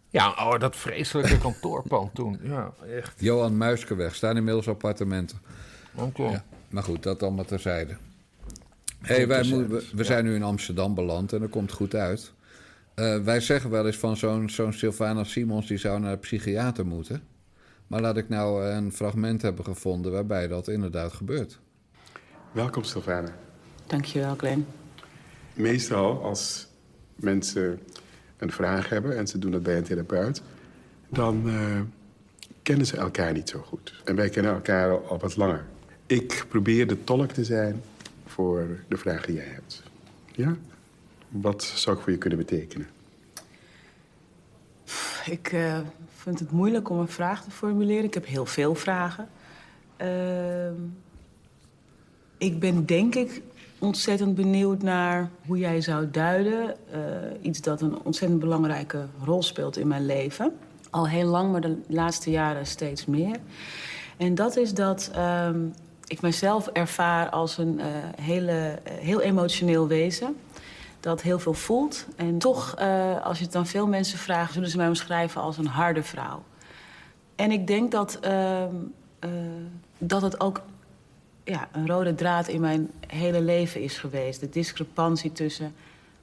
Ja, 0.10 0.30
oh, 0.30 0.60
dat 0.60 0.76
vreselijke 0.76 1.38
kantoorpand 1.48 2.16
toen. 2.16 2.40
Ja, 2.44 2.74
echt. 2.96 3.14
Johan 3.22 3.58
Muiskeweg, 3.58 4.16
staan 4.16 4.38
inmiddels 4.38 4.68
appartementen. 4.68 5.42
Oké. 5.96 6.24
Ja, 6.24 6.44
maar 6.70 6.84
goed, 6.84 7.04
dat 7.04 7.24
allemaal 7.24 7.46
terzijde. 7.46 7.98
Hey, 9.02 9.28
wij 9.28 9.44
we, 9.44 9.84
we 9.94 10.04
zijn 10.04 10.24
nu 10.24 10.36
in 10.36 10.44
Amsterdam 10.44 10.96
beland 10.96 11.34
en 11.34 11.40
dat 11.40 11.50
komt 11.50 11.72
goed 11.72 11.96
uit. 11.96 12.34
Eh, 12.94 13.18
wij 13.18 13.40
zeggen 13.40 13.70
wel 13.70 13.86
eens 13.86 13.98
van 13.98 14.18
zo'n 14.18 14.50
zo'n 14.50 14.74
Sylvana 14.74 15.24
Simons... 15.24 15.68
die 15.68 15.78
zou 15.78 16.00
naar 16.00 16.12
de 16.12 16.18
psychiater 16.18 16.86
moeten. 16.86 17.24
Maar 17.88 18.02
laat 18.02 18.18
ik 18.18 18.30
nou 18.30 18.66
een 18.66 18.92
fragment 18.92 19.42
hebben 19.42 19.66
gevonden... 19.66 20.12
waarbij 20.12 20.48
dat 20.48 20.68
inderdaad 20.68 21.14
gebeurt. 21.14 21.60
Welkom 22.52 22.84
Sylvana. 22.84 23.36
Dankjewel, 23.88 24.36
Glenn. 24.36 24.66
Meestal 25.54 26.24
als 26.24 26.68
mensen 27.16 27.80
een 28.38 28.52
vraag 28.52 28.90
hebben 28.90 29.18
en 29.18 29.28
ze 29.28 29.40
doen 29.40 29.52
dat 29.52 29.64
bij 29.64 29.78
een 29.78 29.84
therapeut, 29.84 30.42
dan 31.10 31.50
eh, 31.50 31.80
kennen 32.62 32.86
ze 32.86 32.98
elkaar 32.98 33.34
niet 33.34 33.50
zo 33.50 33.60
goed. 33.60 34.02
En 34.06 34.16
wij 34.16 34.30
kennen 34.30 34.54
elkaar 34.54 34.92
al, 34.92 35.08
al 35.08 35.20
wat 35.20 35.36
langer. 35.36 35.66
Ik 36.06 36.46
probeer 36.50 36.88
de 36.88 37.04
tolk 37.04 37.32
te 37.32 37.44
zijn 37.44 37.82
voor 38.42 38.80
de 38.88 38.98
vraag 38.98 39.26
die 39.26 39.36
jij 39.36 39.46
hebt. 39.54 39.84
Ja? 40.32 40.56
Wat 41.30 41.64
zou 41.64 41.96
ik 41.96 42.02
voor 42.02 42.12
je 42.12 42.18
kunnen 42.18 42.38
betekenen? 42.40 42.88
Ik 45.26 45.52
eh, 45.52 45.80
vind 46.16 46.40
het 46.40 46.52
moeilijk 46.52 46.90
om 46.90 47.00
een 47.00 47.08
vraag 47.08 47.44
te 47.44 47.52
formuleren. 47.52 48.04
Ik 48.04 48.14
heb 48.14 48.26
heel 48.26 48.46
veel 48.46 48.76
vragen. 48.76 49.30
Ehm, 49.98 50.74
ik 52.38 52.60
ben 52.60 52.86
denk 52.86 53.16
ik 53.16 53.42
ontzettend 53.80 54.36
benieuwd 54.36 54.82
naar 54.82 55.30
hoe 55.46 55.58
jij 55.58 55.82
zou 55.82 56.12
duiden. 56.12 56.76
eh, 56.92 57.00
iets 57.42 57.62
dat 57.62 57.82
een 57.82 58.02
ontzettend 58.04 58.40
belangrijke 58.40 59.06
rol 59.24 59.44
speelt 59.44 59.78
in 59.78 59.88
mijn 59.88 60.06
leven. 60.06 60.54
Al 60.90 61.08
heel 61.08 61.28
lang, 61.28 61.52
maar 61.52 61.62
de 61.62 61.78
laatste 61.88 62.30
jaren 62.30 62.66
steeds 62.66 63.06
meer. 63.06 63.36
En 64.18 64.36
dat 64.36 64.56
is 64.56 64.74
dat 64.74 65.12
ehm, 65.14 65.60
ik 66.12 66.22
mezelf 66.22 66.68
ervaar 66.68 67.30
als 67.30 67.58
een 67.58 67.80
eh, 67.80 67.88
hele, 68.22 68.80
eh, 68.84 68.94
heel 68.94 69.22
emotioneel 69.22 69.88
wezen. 69.88 70.38
Dat 71.00 71.22
heel 71.22 71.40
veel 71.40 71.54
voelt. 71.54 72.06
En 72.16 72.38
toch, 72.38 72.76
eh, 72.76 73.22
als 73.26 73.38
je 73.38 73.44
het 73.44 73.54
dan 73.54 73.66
veel 73.66 73.88
mensen 73.88 74.18
vraagt, 74.18 74.54
zullen 74.54 74.70
ze 74.70 74.78
mij 74.78 74.88
omschrijven 74.88 75.42
als 75.42 75.58
een 75.58 75.68
harde 75.68 76.04
vrouw. 76.04 76.44
En 77.36 77.52
ik 77.52 77.68
denk 77.68 77.92
dat, 77.92 78.20
ehm, 78.22 78.76
eh, 79.20 79.30
dat 79.98 80.22
het 80.22 80.40
ook 80.40 80.62
ja, 81.44 81.68
een 81.72 81.88
rode 81.88 82.16
draad 82.16 82.48
in 82.48 82.62
mijn 82.62 82.92
hele 83.08 83.42
leven 83.42 83.82
is 83.82 83.98
geweest. 83.98 84.40
De 84.40 84.50
discrepantie 84.50 85.32
tussen 85.32 85.74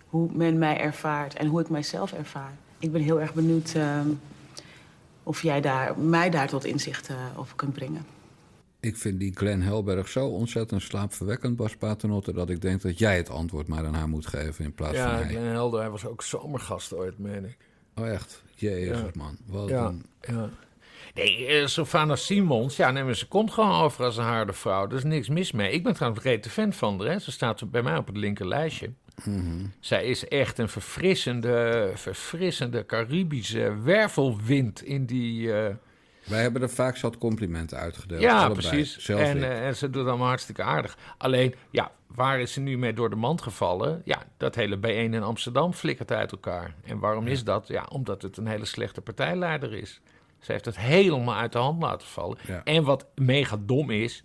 hoe 0.09 0.28
men 0.32 0.59
mij 0.59 0.80
ervaart 0.80 1.34
en 1.34 1.47
hoe 1.47 1.61
ik 1.61 1.68
mijzelf 1.68 2.12
ervaar. 2.12 2.53
Ik 2.78 2.93
ben 2.93 3.03
heel 3.03 3.20
erg 3.20 3.34
benieuwd 3.34 3.72
ehm, 3.74 4.09
of 5.22 5.43
jij 5.43 5.61
daar, 5.61 5.99
mij 5.99 6.30
daar 6.30 6.49
tot 6.49 6.64
inzicht 6.64 7.11
over 7.36 7.57
kunt 7.57 7.72
brengen. 7.72 8.18
Ik 8.81 8.97
vind 8.97 9.18
die 9.20 9.33
Glenn 9.35 9.62
Helberg 9.62 10.09
zo 10.09 10.26
ontzettend 10.26 10.83
slaapverwekkend, 10.83 11.57
Bas 11.57 11.76
Paternotte... 11.76 12.33
dat 12.33 12.51
ik 12.51 12.61
denk 12.61 12.83
dat 12.83 12.99
jij 12.99 13.16
het 13.16 13.31
antwoord 13.31 13.66
maar 13.68 13.87
aan 13.87 13.95
haar 13.95 14.09
moet 14.09 14.26
geven 14.26 14.64
in 14.64 14.74
plaats 14.74 14.97
Ja, 14.97 15.05
van 15.09 15.14
hij. 15.14 15.29
Glenn 15.29 15.47
Helder, 15.47 15.81
hij 15.81 15.91
was 15.91 16.07
ook 16.07 16.22
zomergast 16.22 16.95
ooit, 16.95 17.18
meen 17.18 17.45
ik. 17.45 17.57
Oh 17.95 18.09
echt? 18.09 18.43
Jezus 18.55 18.99
Ja. 18.99 19.11
man. 19.14 19.37
Wat 19.47 19.68
Ja, 19.68 19.87
een... 19.87 20.05
ja. 20.20 20.51
Nee, 21.14 21.47
eh, 21.47 21.66
Sylvana 21.66 22.16
Simons, 22.16 22.76
ja, 22.76 22.91
nee, 22.91 23.14
ze 23.14 23.29
komt 23.29 23.51
gewoon 23.53 23.81
over 23.83 24.05
als 24.05 24.16
een 24.16 24.24
harde 24.24 24.53
vrouw. 24.53 24.87
Er 24.89 24.95
is 24.95 25.05
niks 25.05 25.29
mis 25.29 25.53
mee. 25.53 25.72
Ik 25.72 25.83
ben 25.83 25.95
trouwens 25.95 26.24
een 26.24 26.31
rete 26.31 26.51
fan 26.51 26.72
van 26.72 26.99
haar. 27.01 27.09
Hè. 27.11 27.18
Ze 27.18 27.31
staat 27.33 27.70
bij 27.70 27.83
mij 27.83 27.97
op 27.97 28.07
het 28.07 28.16
linker 28.16 28.49
lijstje. 28.49 28.93
Zij 29.81 30.05
is 30.05 30.29
echt 30.29 30.59
een 30.59 30.68
verfrissende, 30.68 31.91
verfrissende 31.95 32.87
Caribische 32.87 33.76
wervelwind 33.83 34.83
in 34.83 35.07
die... 35.07 35.53
eh, 35.53 35.74
Wij 36.29 36.41
hebben 36.43 36.62
er 36.62 36.70
vaak 36.70 36.97
zat 36.97 37.18
complimenten 37.18 37.79
uitgedeeld. 37.79 38.20
ja, 38.20 38.45
allebei. 38.45 38.68
precies. 38.68 39.09
En, 39.09 39.43
eh, 39.43 39.66
en 39.66 39.76
ze 39.76 39.91
doet 39.91 40.07
allemaal 40.07 40.26
hartstikke 40.26 40.62
aardig. 40.62 40.99
Alleen, 41.18 41.55
ja, 41.70 41.91
waar 42.07 42.41
is 42.41 42.53
ze 42.53 42.61
nu 42.61 42.79
mee 42.79 42.93
door 42.93 43.11
de 43.11 43.16
mand 43.16 43.43
gevallen? 43.43 44.03
Ja, 44.05 44.22
dat 44.37 44.55
hele 44.55 44.76
B1 44.76 45.14
in 45.14 45.22
Amsterdam 45.22 45.72
flikkert 45.72 46.12
uit 46.12 46.33
elkaar. 46.33 46.74
En 46.85 46.99
waarom 46.99 47.26
is 47.26 47.45
dat? 47.45 47.68
Ja, 47.68 47.87
omdat 47.93 48.22
het 48.22 48.37
een 48.37 48.47
hele 48.47 48.64
slechte 48.64 49.01
partijleider 49.01 49.74
is. 49.74 50.01
Ze 50.39 50.53
heeft 50.53 50.64
het 50.64 50.79
helemaal 50.79 51.35
uit 51.35 51.53
de 51.53 51.59
hand 51.59 51.83
laten 51.83 52.09
vallen. 52.09 52.39
Ja. 52.47 52.64
En 52.64 52.85
wat 52.85 53.07
mega 53.14 53.57
dom 53.61 53.91
is... 53.91 54.24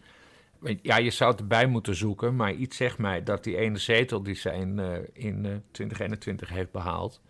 Ja, 0.81 0.97
je 0.97 1.09
zou 1.09 1.31
het 1.31 1.39
erbij 1.39 1.65
moeten 1.65 1.95
zoeken, 1.95 2.35
maar 2.35 2.53
iets 2.53 2.77
zegt 2.77 2.97
mij 2.97 3.23
dat 3.23 3.43
die 3.43 3.57
ene 3.57 3.77
zetel 3.77 4.23
die 4.23 4.35
zij 4.35 4.57
in, 4.57 4.79
eh, 4.79 4.87
in 5.13 5.45
eh, 5.45 5.51
2021 5.71 6.49
heeft 6.49 6.71
behaald, 6.71 7.21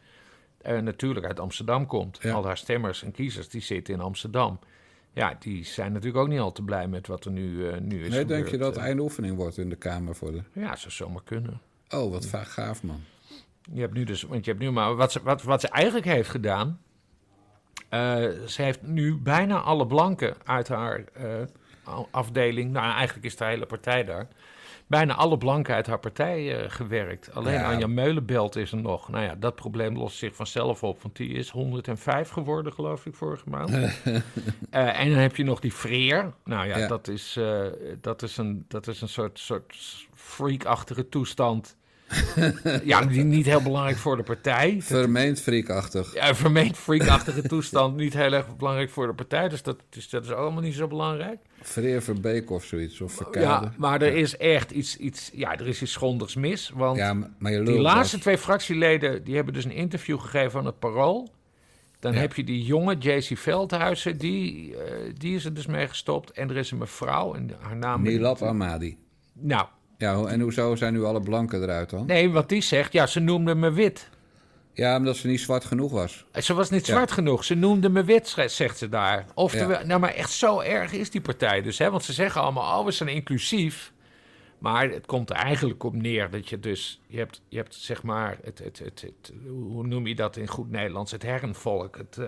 eh, 0.63 0.77
natuurlijk 0.79 1.25
uit 1.25 1.39
Amsterdam 1.39 1.85
komt. 1.85 2.17
Ja. 2.21 2.33
Al 2.33 2.45
haar 2.45 2.57
stemmers 2.57 3.03
en 3.03 3.11
kiezers 3.11 3.49
die 3.49 3.61
zitten 3.61 3.93
in 3.93 3.99
Amsterdam. 3.99 4.59
Ja, 5.13 5.35
die 5.39 5.65
zijn 5.65 5.91
natuurlijk 5.91 6.23
ook 6.23 6.29
niet 6.29 6.39
al 6.39 6.51
te 6.51 6.61
blij 6.63 6.87
met 6.87 7.07
wat 7.07 7.25
er 7.25 7.31
nu, 7.31 7.67
eh, 7.69 7.79
nu 7.79 8.03
is 8.05 8.09
nee, 8.13 8.25
denk 8.25 8.47
je 8.47 8.57
dat 8.57 8.67
het 8.67 8.77
Eh, 8.77 8.83
eindoefening 8.83 9.35
wordt 9.35 9.57
in 9.57 9.69
de 9.69 9.75
Kamer 9.75 10.15
voor 10.15 10.31
de... 10.31 10.41
Ja, 10.53 10.75
zou 10.75 10.91
zomaar 10.93 11.23
kunnen. 11.23 11.61
Oh, 11.89 12.11
wat 12.11 12.25
va- 12.25 12.43
gaaf 12.43 12.83
man. 12.83 13.01
Je 13.73 13.81
hebt 13.81 13.93
nu 13.93 14.03
dus, 14.03 14.21
want 14.23 14.45
je 14.45 14.51
hebt 14.51 14.63
nu 14.63 14.71
maar 14.71 14.95
wat 14.95 15.11
ze, 15.11 15.21
wat, 15.23 15.43
wat 15.43 15.61
ze 15.61 15.67
eigenlijk 15.67 16.05
heeft 16.05 16.29
gedaan. 16.29 16.79
ze 18.47 18.53
heeft 18.61 18.81
nu 18.81 19.17
bijna 19.17 19.59
alle 19.61 19.87
blanken 19.87 20.35
uit 20.43 20.67
haar 20.67 21.03
afdeling. 22.11 22.71
Nou, 22.71 22.93
eigenlijk 22.93 23.25
is 23.25 23.35
de 23.35 23.45
hele 23.45 23.65
partij 23.65 24.03
daar. 24.03 24.27
Bijna 24.93 25.15
alle 25.15 25.37
blanken 25.37 25.75
uit 25.75 25.87
haar 25.87 25.99
partij 25.99 26.57
eh, 26.57 26.71
gewerkt. 26.71 27.33
Alleen 27.33 27.53
Ja. 27.53 27.71
Anja 27.71 27.87
Meulenbelt 27.87 28.55
is 28.55 28.71
er 28.71 28.81
nog. 28.81 29.09
Nou 29.09 29.23
ja, 29.23 29.35
dat 29.35 29.55
probleem 29.55 29.97
lost 29.97 30.17
zich 30.17 30.35
vanzelf 30.35 30.83
op. 30.83 31.01
Want 31.01 31.15
die 31.15 31.29
is 31.29 31.49
105 31.49 32.29
geworden, 32.29 32.73
geloof 32.73 33.05
ik, 33.05 33.15
vorige 33.15 33.49
maand. 33.49 33.71
Eh, 34.69 34.99
en 34.99 35.09
dan 35.09 35.19
heb 35.19 35.35
je 35.35 35.43
nog 35.43 35.59
die 35.59 35.71
Freer. 35.71 36.33
Nou 36.43 36.67
ja, 36.67 36.77
Ja. 36.77 36.87
Dat, 36.87 37.07
is, 37.07 37.35
eh, 37.37 37.65
dat, 38.01 38.21
is 38.21 38.37
een, 38.37 38.65
dat 38.67 38.87
is 38.87 39.01
een 39.01 39.09
soort, 39.09 39.39
soort 39.39 39.75
freak-achtige 40.13 41.09
toestand. 41.09 41.77
ja, 42.83 43.03
niet 43.03 43.45
heel 43.45 43.61
belangrijk 43.61 43.97
voor 43.97 44.17
de 44.17 44.23
partij. 44.23 44.77
Vermeend 44.79 45.41
freakachtig. 45.41 46.13
Ja, 46.13 46.29
een 46.29 46.35
vermeend 46.35 46.77
freak-achtige 46.77 47.41
toestand. 47.41 47.95
Niet 47.95 48.13
heel 48.13 48.31
erg 48.33 48.55
belangrijk 48.57 48.89
voor 48.89 49.07
de 49.07 49.13
partij. 49.13 49.49
Dus 49.49 49.63
dat, 49.63 49.77
is 49.91 50.09
dat 50.09 50.23
is 50.25 50.31
allemaal 50.31 50.61
niet 50.61 50.73
zo 50.75 50.87
belangrijk. 50.87 51.39
Vereer 51.61 52.01
Verbeek 52.01 52.51
of 52.51 52.63
zoiets, 52.63 53.01
of 53.01 53.11
Verkade. 53.11 53.65
Ja, 53.65 53.73
maar 53.77 54.01
er 54.01 54.13
is 54.13 54.37
echt 54.37 54.71
iets, 54.71 54.97
iets, 54.97 55.29
ja, 55.33 55.57
er 55.57 55.67
is 55.67 55.81
iets 55.81 55.95
grondigs 55.95 56.35
mis. 56.35 56.71
Want 56.75 56.97
Ja, 56.97 57.13
maar- 57.37 57.51
je 57.51 57.63
die 57.63 57.79
laatste 57.79 58.19
twee 58.19 58.37
fractieleden... 58.37 59.23
die 59.23 59.35
hebben 59.35 59.53
dus 59.53 59.65
een 59.65 59.71
interview 59.71 60.19
gegeven 60.19 60.59
aan 60.59 60.65
het 60.65 60.79
Parool. 60.79 61.33
Dan 61.99 62.13
Ja. 62.13 62.19
heb 62.19 62.33
je 62.33 62.43
die 62.43 62.63
jonge 62.63 62.95
JC 62.97 63.37
Veldhuizen, 63.37 64.17
die, 64.17 64.75
eh, 64.77 65.13
die 65.17 65.35
is 65.35 65.45
er 65.45 65.53
dus 65.53 65.65
mee 65.65 65.87
gestopt. 65.87 66.31
En 66.31 66.49
er 66.49 66.57
is 66.57 66.71
een 66.71 66.77
mevrouw, 66.77 67.33
en 67.33 67.49
haar 67.59 67.75
naam... 67.77 68.01
Milad 68.01 68.41
Amadi. 68.41 68.97
Nou, 69.33 69.65
Ja, 69.97 70.25
en 70.25 70.39
hoezo 70.39 70.75
zijn 70.75 70.93
nu 70.93 71.03
alle 71.03 71.21
blanken 71.21 71.61
eruit 71.63 71.89
dan? 71.89 72.05
nee, 72.05 72.29
wat 72.31 72.49
die 72.49 72.61
zegt, 72.61 72.93
ja, 72.93 73.07
ze 73.07 73.19
noemde 73.19 73.55
me 73.55 73.71
wit. 73.71 74.09
Ja, 74.73 74.97
omdat 74.97 75.17
ze 75.17 75.27
niet 75.27 75.39
zwart 75.39 75.65
genoeg 75.65 75.91
was. 75.91 76.25
Ze 76.33 76.53
was 76.53 76.69
niet 76.69 76.85
Ja. 76.85 76.93
zwart 76.93 77.11
genoeg. 77.11 77.43
Ze 77.43 77.55
noemde 77.55 77.89
me 77.89 78.03
wit, 78.03 78.35
zegt 78.47 78.77
ze 78.77 78.89
daar. 78.89 79.25
Oftewel, 79.33 79.79
Ja. 79.79 79.85
nou, 79.85 79.99
maar 79.99 80.13
echt 80.13 80.31
zo 80.31 80.59
erg 80.59 80.91
is 80.91 81.09
die 81.09 81.21
partij 81.21 81.61
dus. 81.61 81.77
Hè? 81.77 81.91
Want 81.91 82.03
ze 82.03 82.13
zeggen 82.13 82.41
allemaal, 82.41 82.79
oh, 82.79 82.85
we 82.85 82.91
zijn 82.91 83.09
inclusief. 83.09 83.91
Maar 84.57 84.89
het 84.89 85.05
komt 85.05 85.29
er 85.29 85.35
eigenlijk 85.35 85.83
op 85.83 85.93
neer 85.95 86.29
dat 86.29 86.49
je 86.49 86.59
dus... 86.59 87.01
Je 87.07 87.17
hebt, 87.17 87.41
je 87.47 87.57
hebt 87.57 87.75
zeg 87.75 88.03
maar, 88.03 88.37
het, 88.43 88.59
het, 88.59 88.79
het, 88.79 89.01
het- 89.01 89.31
hoe 89.47 89.87
noem 89.87 90.07
je 90.07 90.15
dat 90.15 90.37
in 90.37 90.47
goed 90.47 90.71
Nederlands? 90.71 91.11
Het 91.11 91.23
herrenvolk. 91.23 91.97
Het, 91.97 92.17
eh, 92.17 92.27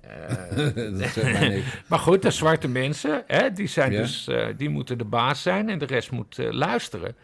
niks. 0.98 1.18
maar 1.88 1.98
goed, 1.98 2.22
de 2.22 2.30
zwarte 2.30 2.68
mensen, 2.68 3.24
hè, 3.26 3.52
die, 3.52 3.66
zijn 3.66 3.92
Ja. 3.92 4.00
dus, 4.00 4.28
eh, 4.28 4.46
die 4.56 4.68
moeten 4.68 4.98
de 4.98 5.04
baas 5.04 5.42
zijn 5.42 5.68
en 5.68 5.78
de 5.78 5.86
rest 5.86 6.10
moet 6.10 6.38
eh, 6.38 6.52
luisteren. 6.52 7.16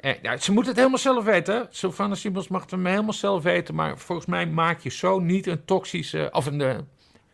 En, 0.00 0.16
ja, 0.22 0.36
ze 0.36 0.52
moeten 0.52 0.70
het 0.70 0.80
helemaal 0.80 0.98
zelf 0.98 1.24
weten. 1.24 1.66
Sylvana 1.70 2.14
Simons 2.14 2.48
mag 2.48 2.60
het 2.60 2.70
helemaal 2.70 3.12
zelf 3.12 3.42
weten. 3.42 3.74
Maar 3.74 3.98
volgens 3.98 4.26
mij 4.26 4.46
maak 4.46 4.80
je 4.80 4.90
zo 4.90 5.18
niet 5.18 5.46
een 5.46 5.64
toxische... 5.64 6.28
Of 6.32 6.46
een, 6.46 6.60
eh, 6.60 6.78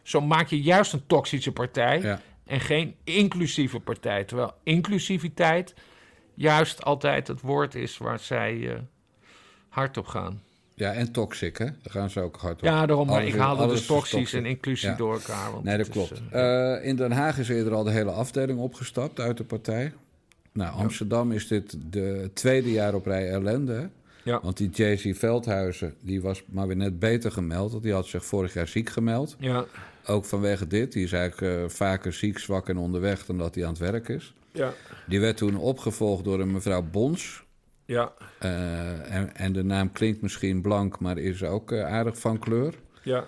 zo 0.02 0.20
maak 0.20 0.48
je 0.48 0.62
juist 0.62 0.92
een 0.92 1.06
toxische 1.06 1.52
partij. 1.52 2.00
Ja. 2.00 2.20
En 2.46 2.60
geen 2.60 2.94
inclusieve 3.04 3.80
partij. 3.80 4.24
Terwijl 4.24 4.52
inclusiviteit 4.62 5.74
juist 6.34 6.84
altijd 6.84 7.28
het 7.28 7.40
woord 7.40 7.74
is 7.74 7.98
waar 7.98 8.18
zij 8.18 8.70
eh, 8.70 8.78
hard 9.68 9.96
op 9.96 10.06
gaan. 10.06 10.42
Ja, 10.76 10.92
en 10.92 11.12
toxic, 11.12 11.56
hè? 11.56 11.64
Daar 11.64 11.74
gaan 11.82 12.10
ze 12.10 12.20
ook 12.20 12.36
hard 12.36 12.54
op. 12.58 12.64
Ja, 12.64 12.86
daarom. 12.86 13.06
Maar 13.06 13.20
Alles 13.20 13.32
ik 13.32 13.38
haalde 13.40 13.66
dus 13.66 13.80
is 13.80 13.86
toxisch 13.86 14.32
en 14.32 14.46
inclusie 14.46 14.88
Ja. 14.88 14.94
door 14.96 15.12
elkaar. 15.12 15.52
Want 15.52 15.64
Nee, 15.64 15.76
dat 15.76 15.86
is, 15.86 15.92
klopt. 15.92 16.22
eh, 16.30 16.74
Eh, 16.76 16.84
in 16.84 16.96
Den 16.96 17.12
Haag 17.12 17.38
is 17.38 17.48
eerder 17.48 17.74
al 17.74 17.84
de 17.84 17.90
hele 17.90 18.10
afdeling 18.10 18.58
opgestapt 18.58 19.20
uit 19.20 19.36
de 19.36 19.44
partij. 19.44 19.92
Nou, 20.52 20.74
Amsterdam 20.74 21.32
is 21.32 21.48
dit 21.48 21.76
de 21.90 22.30
tweede 22.34 22.70
jaar 22.72 22.94
op 22.94 23.06
rij 23.06 23.28
ellende. 23.30 23.88
Ja. 24.24 24.40
Want 24.42 24.56
die 24.56 24.70
JC 24.70 25.16
Veldhuizen, 25.16 25.94
die 26.00 26.20
was 26.22 26.42
maar 26.46 26.66
weer 26.66 26.76
net 26.76 26.98
beter 26.98 27.32
gemeld. 27.32 27.70
Want 27.70 27.82
die 27.82 27.92
had 27.92 28.06
zich 28.06 28.24
vorig 28.24 28.54
jaar 28.54 28.68
ziek 28.68 28.90
gemeld. 28.90 29.36
Ja. 29.38 29.64
Ook 30.06 30.24
vanwege 30.24 30.66
dit. 30.66 30.92
Die 30.92 31.04
is 31.04 31.12
eigenlijk 31.12 31.62
eh, 31.62 31.68
vaker 31.68 32.12
ziek, 32.12 32.38
zwak 32.38 32.68
en 32.68 32.76
onderweg 32.76 33.26
dan 33.26 33.38
dat 33.38 33.54
hij 33.54 33.64
aan 33.64 33.70
het 33.70 33.78
werk 33.78 34.08
is. 34.08 34.34
Ja. 34.52 34.72
Die 35.06 35.20
werd 35.20 35.36
toen 35.36 35.56
opgevolgd 35.56 36.24
door 36.24 36.40
een 36.40 36.52
mevrouw 36.52 36.82
Bons. 36.82 37.44
Ja. 37.86 38.12
Eh, 38.38 39.14
en, 39.14 39.36
en 39.36 39.52
de 39.52 39.62
naam 39.64 39.92
klinkt 39.92 40.22
misschien 40.22 40.60
blank, 40.60 40.98
maar 41.00 41.18
is 41.18 41.44
ook 41.44 41.72
eh, 41.72 41.84
aardig 41.84 42.18
van 42.18 42.38
kleur. 42.38 42.74
Ja. 43.02 43.26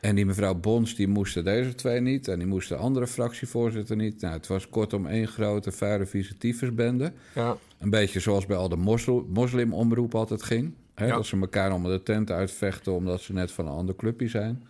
En 0.00 0.14
die 0.14 0.26
mevrouw 0.26 0.54
Bons, 0.54 0.94
die 0.94 1.08
moesten 1.08 1.44
deze 1.44 1.74
twee 1.74 2.00
niet. 2.00 2.28
En 2.28 2.38
die 2.38 2.46
moest 2.48 2.68
de 2.68 2.76
andere 2.76 3.06
fractievoorzitter 3.06 3.96
niet. 3.96 4.20
Nou, 4.20 4.32
het 4.34 4.46
was 4.46 4.68
kortom 4.68 5.06
één 5.06 5.26
grote 5.28 5.72
vuile 5.72 6.06
visitieversbende. 6.06 7.12
Ja. 7.34 7.56
Een 7.78 7.90
beetje 7.90 8.20
zoals 8.20 8.46
bij 8.46 8.56
al 8.56 8.68
de 8.68 8.76
mosl- 8.76 9.24
moslimomroep 9.28 10.14
altijd 10.14 10.42
ging. 10.42 10.72
Hè? 10.94 11.06
Ja. 11.06 11.14
Dat 11.16 11.26
ze 11.26 11.40
elkaar 11.40 11.72
onder 11.72 11.92
de 11.92 12.02
tent 12.02 12.30
uitvechten 12.30 12.92
omdat 12.92 13.20
ze 13.20 13.32
net 13.32 13.52
van 13.52 13.66
een 13.66 13.72
ander 13.72 13.96
clubje 13.96 14.28
zijn. 14.28 14.62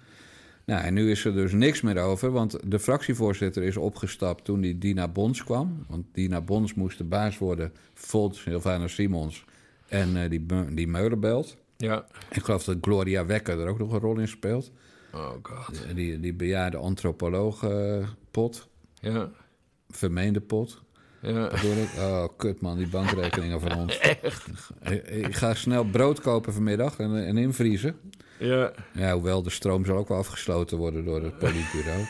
Nou, 0.71 0.83
en 0.83 0.95
nu 0.95 1.11
is 1.11 1.25
er 1.25 1.33
dus 1.33 1.53
niks 1.53 1.81
meer 1.81 1.99
over, 1.99 2.31
want 2.31 2.59
de 2.71 2.79
fractievoorzitter 2.79 3.63
is 3.63 3.77
opgestapt 3.77 4.45
toen 4.45 4.61
die 4.61 4.79
Dina 4.79 5.09
Bons 5.09 5.45
kwam. 5.45 5.85
Want 5.89 6.05
Dina 6.13 6.41
Bons 6.41 6.75
moest 6.75 6.99
de 6.99 7.05
baas 7.05 7.39
worden, 7.39 7.73
volgens 7.95 8.41
Sylvana 8.41 8.89
Simons 8.89 9.45
en 9.89 10.23
eh, 10.23 10.31
die, 10.31 10.47
die 10.75 10.89
Meulenbelt. 10.89 11.57
Ja. 11.77 12.07
Ik 12.31 12.43
geloof 12.43 12.65
dat 12.65 12.77
Gloria 12.81 13.27
Wekker 13.27 13.61
er 13.61 13.69
ook 13.69 13.79
nog 13.79 13.93
een 13.93 13.99
rol 14.01 14.19
in 14.19 14.29
speelt. 14.29 14.73
Oh 15.13 15.31
god. 15.43 15.85
Die, 15.95 16.21
die 16.21 16.35
bejaarde 16.35 16.77
antropoloog 16.77 17.63
eh, 17.65 18.09
pot, 18.31 18.69
Ja. 19.01 19.31
vermeende 19.89 20.41
pot. 20.41 20.83
Ja. 21.23 21.49
Bedoel 21.49 21.77
ik? 21.77 21.89
Oh, 21.99 22.25
kut 22.37 22.61
man, 22.61 22.77
die 22.79 22.89
bankrekeningen 22.89 23.61
van 23.61 23.79
ons. 23.79 23.99
Echt? 24.23 24.47
Ik, 25.11 25.35
ga 25.35 25.55
snel 25.55 25.85
brood 25.85 26.21
kopen 26.21 26.53
vanmiddag 26.53 26.99
en, 26.99 27.27
en 27.27 27.37
invriezen. 27.39 27.97
Ja. 28.39 28.73
Ja, 28.95 29.13
hoewel 29.13 29.43
de 29.43 29.51
stroom 29.51 29.85
zal 29.85 29.97
ook 29.97 30.09
wel 30.09 30.19
afgesloten 30.19 30.79
worden 30.79 31.05
door 31.05 31.23
het 31.23 31.39
politbureau. 31.39 32.05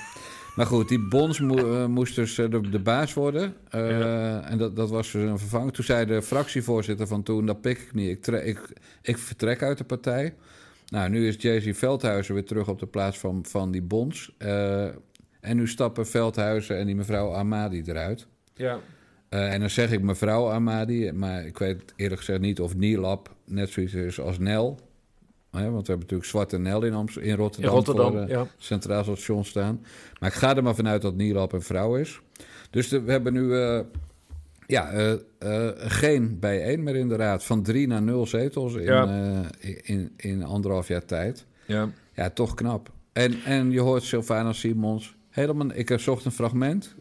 Maar 0.56 0.66
goed, 0.66 0.88
die 0.88 1.08
Bons 1.08 1.40
mo- 1.40 1.74
eh, 1.82 1.86
moest 1.86 2.14
dus 2.14 2.34
de, 2.34 2.60
de 2.70 2.78
baas 2.78 3.14
worden. 3.14 3.54
Eh, 3.70 4.50
En 4.50 4.58
dat, 4.58 4.76
dat 4.76 4.90
was 4.90 5.12
dus 5.12 5.22
een 5.22 5.38
vervanger. 5.38 5.72
Toen 5.72 5.84
zei 5.84 6.06
de 6.06 6.22
fractievoorzitter 6.22 7.06
van 7.06 7.22
toen, 7.22 7.46
dat 7.46 7.60
pik 7.60 7.78
ik 7.78 7.94
niet. 7.94 8.26
Ik, 8.26 8.34
ik, 8.44 8.72
ik 9.02 9.18
vertrek 9.18 9.62
uit 9.62 9.78
de 9.78 9.84
partij. 9.84 10.34
Nou, 10.88 11.08
nu 11.10 11.26
is 11.28 11.34
J.C. 11.38 11.74
Veldhuizen 11.76 12.34
weer 12.34 12.44
terug 12.44 12.68
op 12.68 12.78
de 12.78 12.86
plaats 12.86 13.18
van, 13.18 13.44
van 13.48 13.70
die 13.70 13.82
Bons. 13.82 14.34
Eh, 14.38 14.84
en 15.40 15.56
nu 15.56 15.68
stappen 15.68 16.06
Veldhuizen 16.06 16.78
en 16.78 16.86
die 16.86 16.96
mevrouw 16.96 17.34
Amadi 17.34 17.82
eruit. 17.86 18.26
Ja. 18.54 18.78
Eh, 19.30 19.52
en 19.52 19.60
dan 19.60 19.70
zeg 19.70 19.90
ik 19.92 20.02
mevrouw 20.02 20.50
Amadi, 20.50 21.12
maar 21.12 21.46
ik 21.46 21.58
weet 21.58 21.92
eerlijk 21.96 22.18
gezegd 22.20 22.40
niet 22.40 22.60
of 22.60 22.76
Nielab 22.76 23.34
net 23.44 23.70
zoiets 23.70 23.94
is 23.94 24.20
als 24.20 24.38
Nel. 24.38 24.78
Hè, 25.50 25.60
want 25.60 25.70
we 25.86 25.92
hebben 25.92 25.98
natuurlijk 25.98 26.24
Zwarte 26.28 26.58
Nel 26.58 26.82
in, 26.84 26.92
Amst- 26.94 27.16
in 27.16 27.34
Rotterdam, 27.36 27.70
In 27.70 27.76
Rotterdam, 27.76 28.10
voor 28.12 28.20
eh, 28.20 28.28
ja. 28.28 28.46
Centraal 28.56 29.04
Station 29.04 29.44
staan. 29.44 29.84
Maar 30.20 30.28
ik 30.28 30.34
ga 30.34 30.56
er 30.56 30.62
maar 30.62 30.74
vanuit 30.74 31.02
dat 31.02 31.14
Nielab 31.16 31.52
een 31.52 31.62
vrouw 31.62 31.96
is. 31.96 32.20
Dus 32.70 32.88
de- 32.88 33.00
we 33.02 33.10
hebben 33.10 33.32
nu 33.32 33.56
eh, 33.56 33.80
ja, 34.66 35.16
geen 35.76 36.38
bijeen 36.38 36.82
meer 36.82 36.96
in 36.96 37.08
de 37.08 37.16
raad. 37.16 37.44
Van 37.44 37.62
drie 37.62 37.86
naar 37.86 38.02
nul 38.02 38.26
zetels 38.26 38.74
in, 38.74 38.82
Ja. 38.82 39.42
in, 39.82 40.12
in 40.16 40.42
anderhalf 40.44 40.88
jaar 40.88 41.04
tijd. 41.04 41.46
Ja. 41.66 41.88
Ja, 42.14 42.30
toch 42.30 42.54
knap. 42.54 42.90
En, 43.12 43.34
en 43.44 43.70
je 43.70 43.80
hoort 43.80 44.02
Sylvana 44.02 44.52
Simons 44.52 45.14
helemaal... 45.28 45.66
Ik 45.74 45.88
heb 45.88 46.00
zocht 46.00 46.24
een 46.24 46.32
fragment 46.32 46.94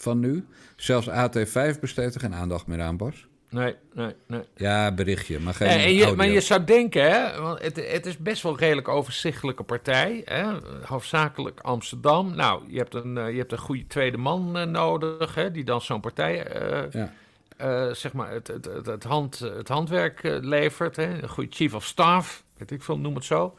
van 0.00 0.18
nu. 0.18 0.46
Zelfs 0.76 1.08
AT5 1.08 1.80
besteedt 1.80 2.14
er 2.14 2.20
geen 2.20 2.34
aandacht 2.34 2.66
meer 2.66 2.80
aan, 2.80 2.96
Bas. 2.96 3.26
Nee, 3.50 3.74
nee, 3.94 4.14
nee. 4.26 4.42
Ja, 4.56 4.92
berichtje, 4.92 5.38
maar 5.40 5.54
geen 5.54 5.68
en 5.68 5.94
je, 5.94 6.12
maar 6.16 6.28
je 6.28 6.40
zou 6.40 6.64
denken, 6.64 7.10
hè, 7.10 7.40
want 7.40 7.62
het, 7.62 7.90
het 7.92 8.06
is 8.06 8.18
best 8.18 8.42
wel 8.42 8.52
een 8.52 8.58
redelijk 8.58 8.88
overzichtelijke 8.88 9.62
partij. 9.62 10.22
Hè, 10.24 10.44
hoofdzakelijk 10.84 11.60
Amsterdam. 11.60 12.34
Nou, 12.34 12.62
je 12.68 12.78
hebt 12.78 12.94
een, 12.94 13.18
eh, 13.18 13.30
je 13.30 13.38
hebt 13.38 13.52
een 13.52 13.58
goede 13.58 13.86
tweede 13.86 14.16
man 14.16 14.58
eh, 14.58 14.66
nodig, 14.66 15.34
hè, 15.34 15.50
die 15.50 15.64
dan 15.64 15.80
zo'n 15.80 16.00
partij, 16.00 16.46
eh, 16.46 17.10
Ja. 17.58 17.94
zeg 17.94 18.12
maar, 18.12 18.30
het, 18.30 18.46
het, 18.46 18.64
het, 18.64 18.86
het, 18.86 19.04
hand, 19.04 19.38
het 19.38 19.68
handwerk 19.68 20.20
levert. 20.40 20.96
Hè, 20.96 21.22
een 21.22 21.28
goede 21.28 21.52
chief 21.52 21.74
of 21.74 21.84
staff, 21.84 22.44
weet 22.56 22.70
ik 22.70 22.82
veel, 22.82 22.98
noem 22.98 23.14
het 23.14 23.24
zo. 23.24 23.58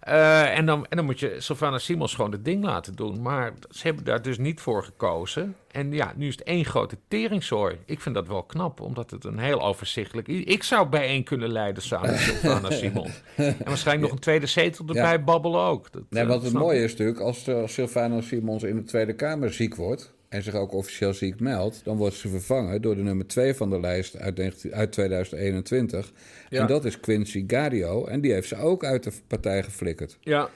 Eh, 0.00 0.58
en, 0.58 0.66
dan, 0.66 0.86
en 0.88 0.96
dan 0.96 1.06
moet 1.06 1.20
je 1.20 1.34
Sylvana 1.38 1.78
Simons 1.78 2.14
gewoon 2.14 2.32
het 2.32 2.44
ding 2.44 2.64
laten 2.64 2.94
doen. 2.94 3.22
Maar 3.22 3.52
ze 3.70 3.86
hebben 3.86 4.04
daar 4.04 4.22
dus 4.22 4.38
niet 4.38 4.60
voor 4.60 4.84
gekozen. 4.84 5.56
En 5.70 5.92
ja, 5.92 6.12
nu 6.16 6.26
is 6.26 6.34
het 6.36 6.42
één 6.42 6.64
grote 6.64 6.96
teringzooi. 7.08 7.76
Ik 7.86 8.00
vind 8.00 8.14
dat 8.14 8.26
wel 8.28 8.42
knap, 8.42 8.80
omdat 8.80 9.10
het 9.10 9.24
een 9.24 9.38
heel 9.38 9.62
overzichtelijk... 9.62 10.28
Ik 10.28 10.62
zou 10.62 10.88
bijeen 10.88 11.24
kunnen 11.24 11.48
leiden 11.48 11.82
samen 11.82 12.10
met 12.10 12.18
Sylvana 12.18 12.70
Simons. 12.80 13.22
En 13.36 13.56
waarschijnlijk 13.64 14.06
nog 14.06 14.10
een 14.10 14.22
tweede 14.24 14.46
zetel 14.46 14.86
erbij 14.86 15.12
Ja. 15.12 15.18
babbelen 15.18 15.60
ook. 15.60 15.92
Dat, 15.92 16.02
Nee, 16.10 16.22
eh, 16.22 16.28
wat 16.28 16.42
het 16.42 16.52
mooie 16.52 16.82
is 16.82 16.90
natuurlijk, 16.90 17.20
als, 17.20 17.46
eh, 17.46 17.54
als 17.60 17.72
Sylvana 17.72 18.20
Simons 18.20 18.62
in 18.62 18.76
de 18.76 18.84
Tweede 18.84 19.12
Kamer 19.14 19.52
ziek 19.52 19.74
wordt... 19.76 20.12
en 20.30 20.42
zich 20.42 20.54
ook 20.54 20.72
officieel 20.72 21.14
ziek 21.14 21.40
meldt... 21.40 21.80
dan 21.84 21.96
wordt 21.96 22.14
ze 22.14 22.28
vervangen 22.28 22.82
door 22.82 22.94
de 22.94 23.02
nummer 23.02 23.26
2 23.26 23.54
van 23.54 23.70
de 23.70 23.80
lijst 23.80 24.16
uit, 24.16 24.36
19 24.36 24.74
uit 24.74 24.92
2021. 24.92 26.12
Ja. 26.48 26.60
En 26.60 26.66
dat 26.66 26.84
is 26.84 27.00
Quincy 27.00 27.44
Gario. 27.46 28.06
En 28.06 28.20
die 28.20 28.32
heeft 28.32 28.48
ze 28.48 28.56
ook 28.56 28.84
uit 28.84 29.02
de 29.02 29.12
partij 29.26 29.62
geflikkerd. 29.62 30.18
Ja, 30.20 30.50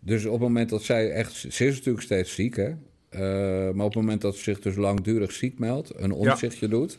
Dus 0.00 0.24
op 0.24 0.32
het 0.32 0.40
moment 0.40 0.68
dat 0.70 0.82
zij 0.82 1.10
echt... 1.10 1.32
Ze 1.32 1.66
is 1.66 1.76
natuurlijk 1.76 2.04
steeds 2.04 2.34
ziek, 2.34 2.56
hè? 2.56 2.74
Eh, 3.08 3.20
maar 3.74 3.84
op 3.86 3.94
het 3.94 4.02
moment 4.02 4.20
dat 4.20 4.36
ze 4.36 4.42
zich 4.42 4.60
dus 4.60 4.76
langdurig 4.76 5.32
ziek 5.32 5.58
meldt... 5.58 5.92
een 5.96 6.12
omzichtje 6.12 6.68
doet... 6.68 6.98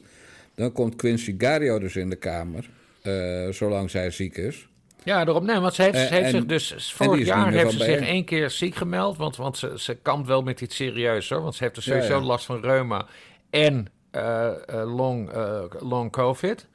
dan 0.55 0.71
komt 0.71 0.95
Quincy 0.95 1.35
Gario 1.37 1.79
dus 1.79 1.95
in 1.95 2.09
de 2.09 2.15
Kamer... 2.15 2.69
eh, 3.01 3.49
zolang 3.49 3.89
zij 3.89 4.11
ziek 4.11 4.37
is. 4.37 4.67
Ja, 5.07 5.25
daarom. 5.25 5.45
Nee, 5.45 5.59
want 5.59 5.73
ze 5.73 5.81
heeft, 5.81 5.95
Eh, 5.95 6.05
ze 6.05 6.13
heeft 6.13 6.25
en- 6.25 6.31
zich 6.31 6.45
dus 6.45 6.93
vorig 6.93 7.25
jaar 7.25 7.51
heeft 7.51 7.71
ze 7.71 7.83
zich 7.83 7.99
één 7.99 8.25
keer 8.25 8.49
ziek 8.49 8.75
gemeld. 8.75 9.17
Want, 9.17 9.35
want 9.35 9.57
ze, 9.57 9.73
ze 9.77 9.95
kampt 9.95 10.27
wel 10.27 10.41
met 10.41 10.61
iets 10.61 10.75
serieus 10.75 11.29
hoor. 11.29 11.41
Want 11.41 11.55
ze 11.55 11.63
heeft 11.63 11.75
er 11.77 11.83
sowieso 11.83 12.13
Ja, 12.13 12.19
ja. 12.19 12.25
last 12.25 12.45
van 12.45 12.61
reuma 12.61 13.05
en 13.49 13.87
eh, 14.11 14.47
eh, 14.47 14.95
long, 14.95 15.31
long 15.79 16.11
COVID. 16.11 16.67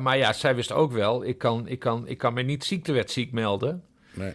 Maar 0.00 0.16
ja, 0.16 0.32
zij 0.32 0.54
wist 0.54 0.72
ook 0.72 0.92
wel, 0.92 1.24
ik 1.24 1.38
kan, 1.38 1.68
ik 1.68 1.78
kan, 1.78 2.08
ik 2.08 2.18
kan 2.18 2.32
me 2.34 2.42
niet 2.42 2.64
ziektewet 2.64 3.10
ziek 3.10 3.32
melden. 3.32 3.82
Nee, 4.14 4.34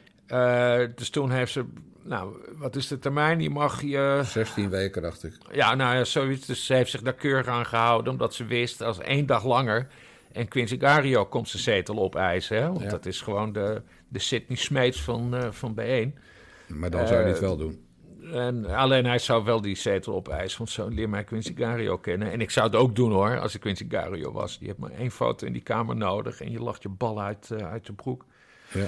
dus 0.95 1.09
toen 1.09 1.31
heeft 1.31 1.51
ze, 1.51 1.65
nou, 2.03 2.35
wat 2.57 2.75
is 2.75 2.87
de 2.87 2.99
termijn? 2.99 3.41
Je 3.41 3.49
mag 3.49 3.81
je, 3.81 4.21
16 4.23 4.69
weken, 4.69 5.01
dacht 5.01 5.23
ik. 5.23 5.33
ja, 5.51 5.75
nou 5.75 5.95
ja, 5.95 6.03
zoiets. 6.03 6.45
Dus 6.45 6.65
ze 6.65 6.73
heeft 6.73 6.91
zich 6.91 7.01
daar 7.01 7.13
keurig 7.13 7.47
aan 7.47 7.65
gehouden, 7.65 8.11
omdat 8.11 8.33
ze 8.33 8.45
wist, 8.45 8.81
als 8.81 8.99
één 8.99 9.25
dag 9.25 9.45
langer... 9.45 9.87
En 10.33 10.47
Quincy 10.47 10.79
Gario 10.79 11.25
komt 11.25 11.49
zijn 11.49 11.63
zetel 11.63 11.99
opeisen, 11.99 12.57
hè? 12.57 12.67
Want 12.67 12.81
Ja. 12.81 12.89
dat 12.89 13.05
is 13.05 13.21
gewoon 13.21 13.51
de, 13.53 13.81
de 14.07 14.19
Sidney 14.19 14.57
Smeets 14.57 15.01
van, 15.01 15.35
eh 15.35 15.51
van 15.51 15.71
B1. 15.79 16.19
Maar 16.67 16.89
dan 16.89 17.07
zou 17.07 17.21
Eh, 17.21 17.27
het 17.27 17.39
wel 17.39 17.57
doen. 17.57 17.85
En 18.33 18.65
alleen 18.65 19.05
hij 19.05 19.19
zou 19.19 19.43
wel 19.43 19.61
die 19.61 19.75
zetel 19.75 20.13
opeisen, 20.15 20.57
want 20.57 20.69
zo 20.69 20.87
leer 20.87 21.09
mij 21.09 21.23
Quincy 21.23 21.53
Gario 21.55 21.97
kennen. 21.97 22.31
En 22.31 22.41
ik 22.41 22.49
zou 22.49 22.65
het 22.67 22.75
ook 22.75 22.95
doen 22.95 23.11
hoor, 23.11 23.39
als 23.39 23.55
ik 23.55 23.61
Quincy 23.61 23.85
Gario 23.89 24.31
was. 24.31 24.57
Je 24.59 24.67
hebt 24.67 24.79
maar 24.79 24.91
één 24.91 25.11
foto 25.11 25.45
in 25.47 25.53
die 25.53 25.61
kamer 25.61 25.95
nodig 25.95 26.41
en 26.41 26.51
je 26.51 26.59
lacht 26.59 26.81
je 26.83 26.89
bal 26.89 27.21
uit, 27.21 27.51
eh, 27.51 27.71
uit 27.71 27.87
je 27.87 27.93
broek. 27.93 28.25
Ja. 28.73 28.85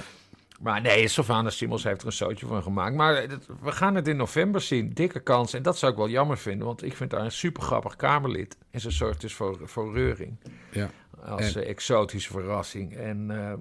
Maar 0.60 0.80
nee, 0.80 1.08
Sylvana 1.08 1.50
Simons 1.50 1.84
heeft 1.84 2.00
er 2.00 2.06
een 2.06 2.12
zootje 2.12 2.46
van 2.46 2.62
gemaakt. 2.62 2.94
Maar 2.94 3.26
we 3.62 3.72
gaan 3.72 3.94
het 3.94 4.08
in 4.08 4.16
november 4.16 4.60
zien. 4.60 4.92
Dikke 4.92 5.20
kans. 5.20 5.54
En 5.54 5.62
dat 5.62 5.78
zou 5.78 5.92
ik 5.92 5.98
wel 5.98 6.08
jammer 6.08 6.38
vinden, 6.38 6.66
want 6.66 6.82
ik 6.84 6.96
vind 6.96 7.12
haar 7.12 7.20
een 7.24 7.32
super 7.32 7.62
grappig 7.62 7.96
Kamerlid. 7.96 8.56
En 8.70 8.80
ze 8.80 8.90
zorgt 8.90 9.20
dus 9.20 9.34
voor, 9.34 9.58
voor 9.62 9.94
reuring. 9.94 10.36
Ja. 10.70 10.90
Als 11.22 11.54
En- 11.54 11.62
eh, 11.62 11.68
exotische 11.70 12.30
verrassing. 12.32 12.96
En 12.96 13.30
eh, 13.30 13.52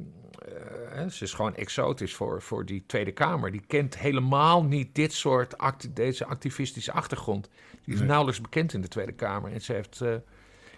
eh, 1.01 1.10
ze 1.10 1.24
is 1.24 1.34
gewoon 1.34 1.56
exotisch 1.56 2.14
voor, 2.16 2.41
voor 2.41 2.66
die 2.66 2.84
Tweede 2.88 3.12
Kamer. 3.12 3.51
Die 3.51 3.64
kent 3.68 3.97
helemaal 3.97 4.64
niet 4.64 4.95
dit 4.95 5.14
soort 5.14 5.56
deze 5.93 6.26
activistische 6.26 6.91
achtergrond. 6.91 7.49
Die 7.84 7.93
is 7.93 7.99
Nee. 7.99 8.10
nauwelijks 8.10 8.41
bekend 8.41 8.74
in 8.74 8.82
de 8.82 8.88
Tweede 8.88 9.12
Kamer. 9.12 9.51
En 9.51 9.62
ze 9.62 9.74
heeft. 9.74 10.01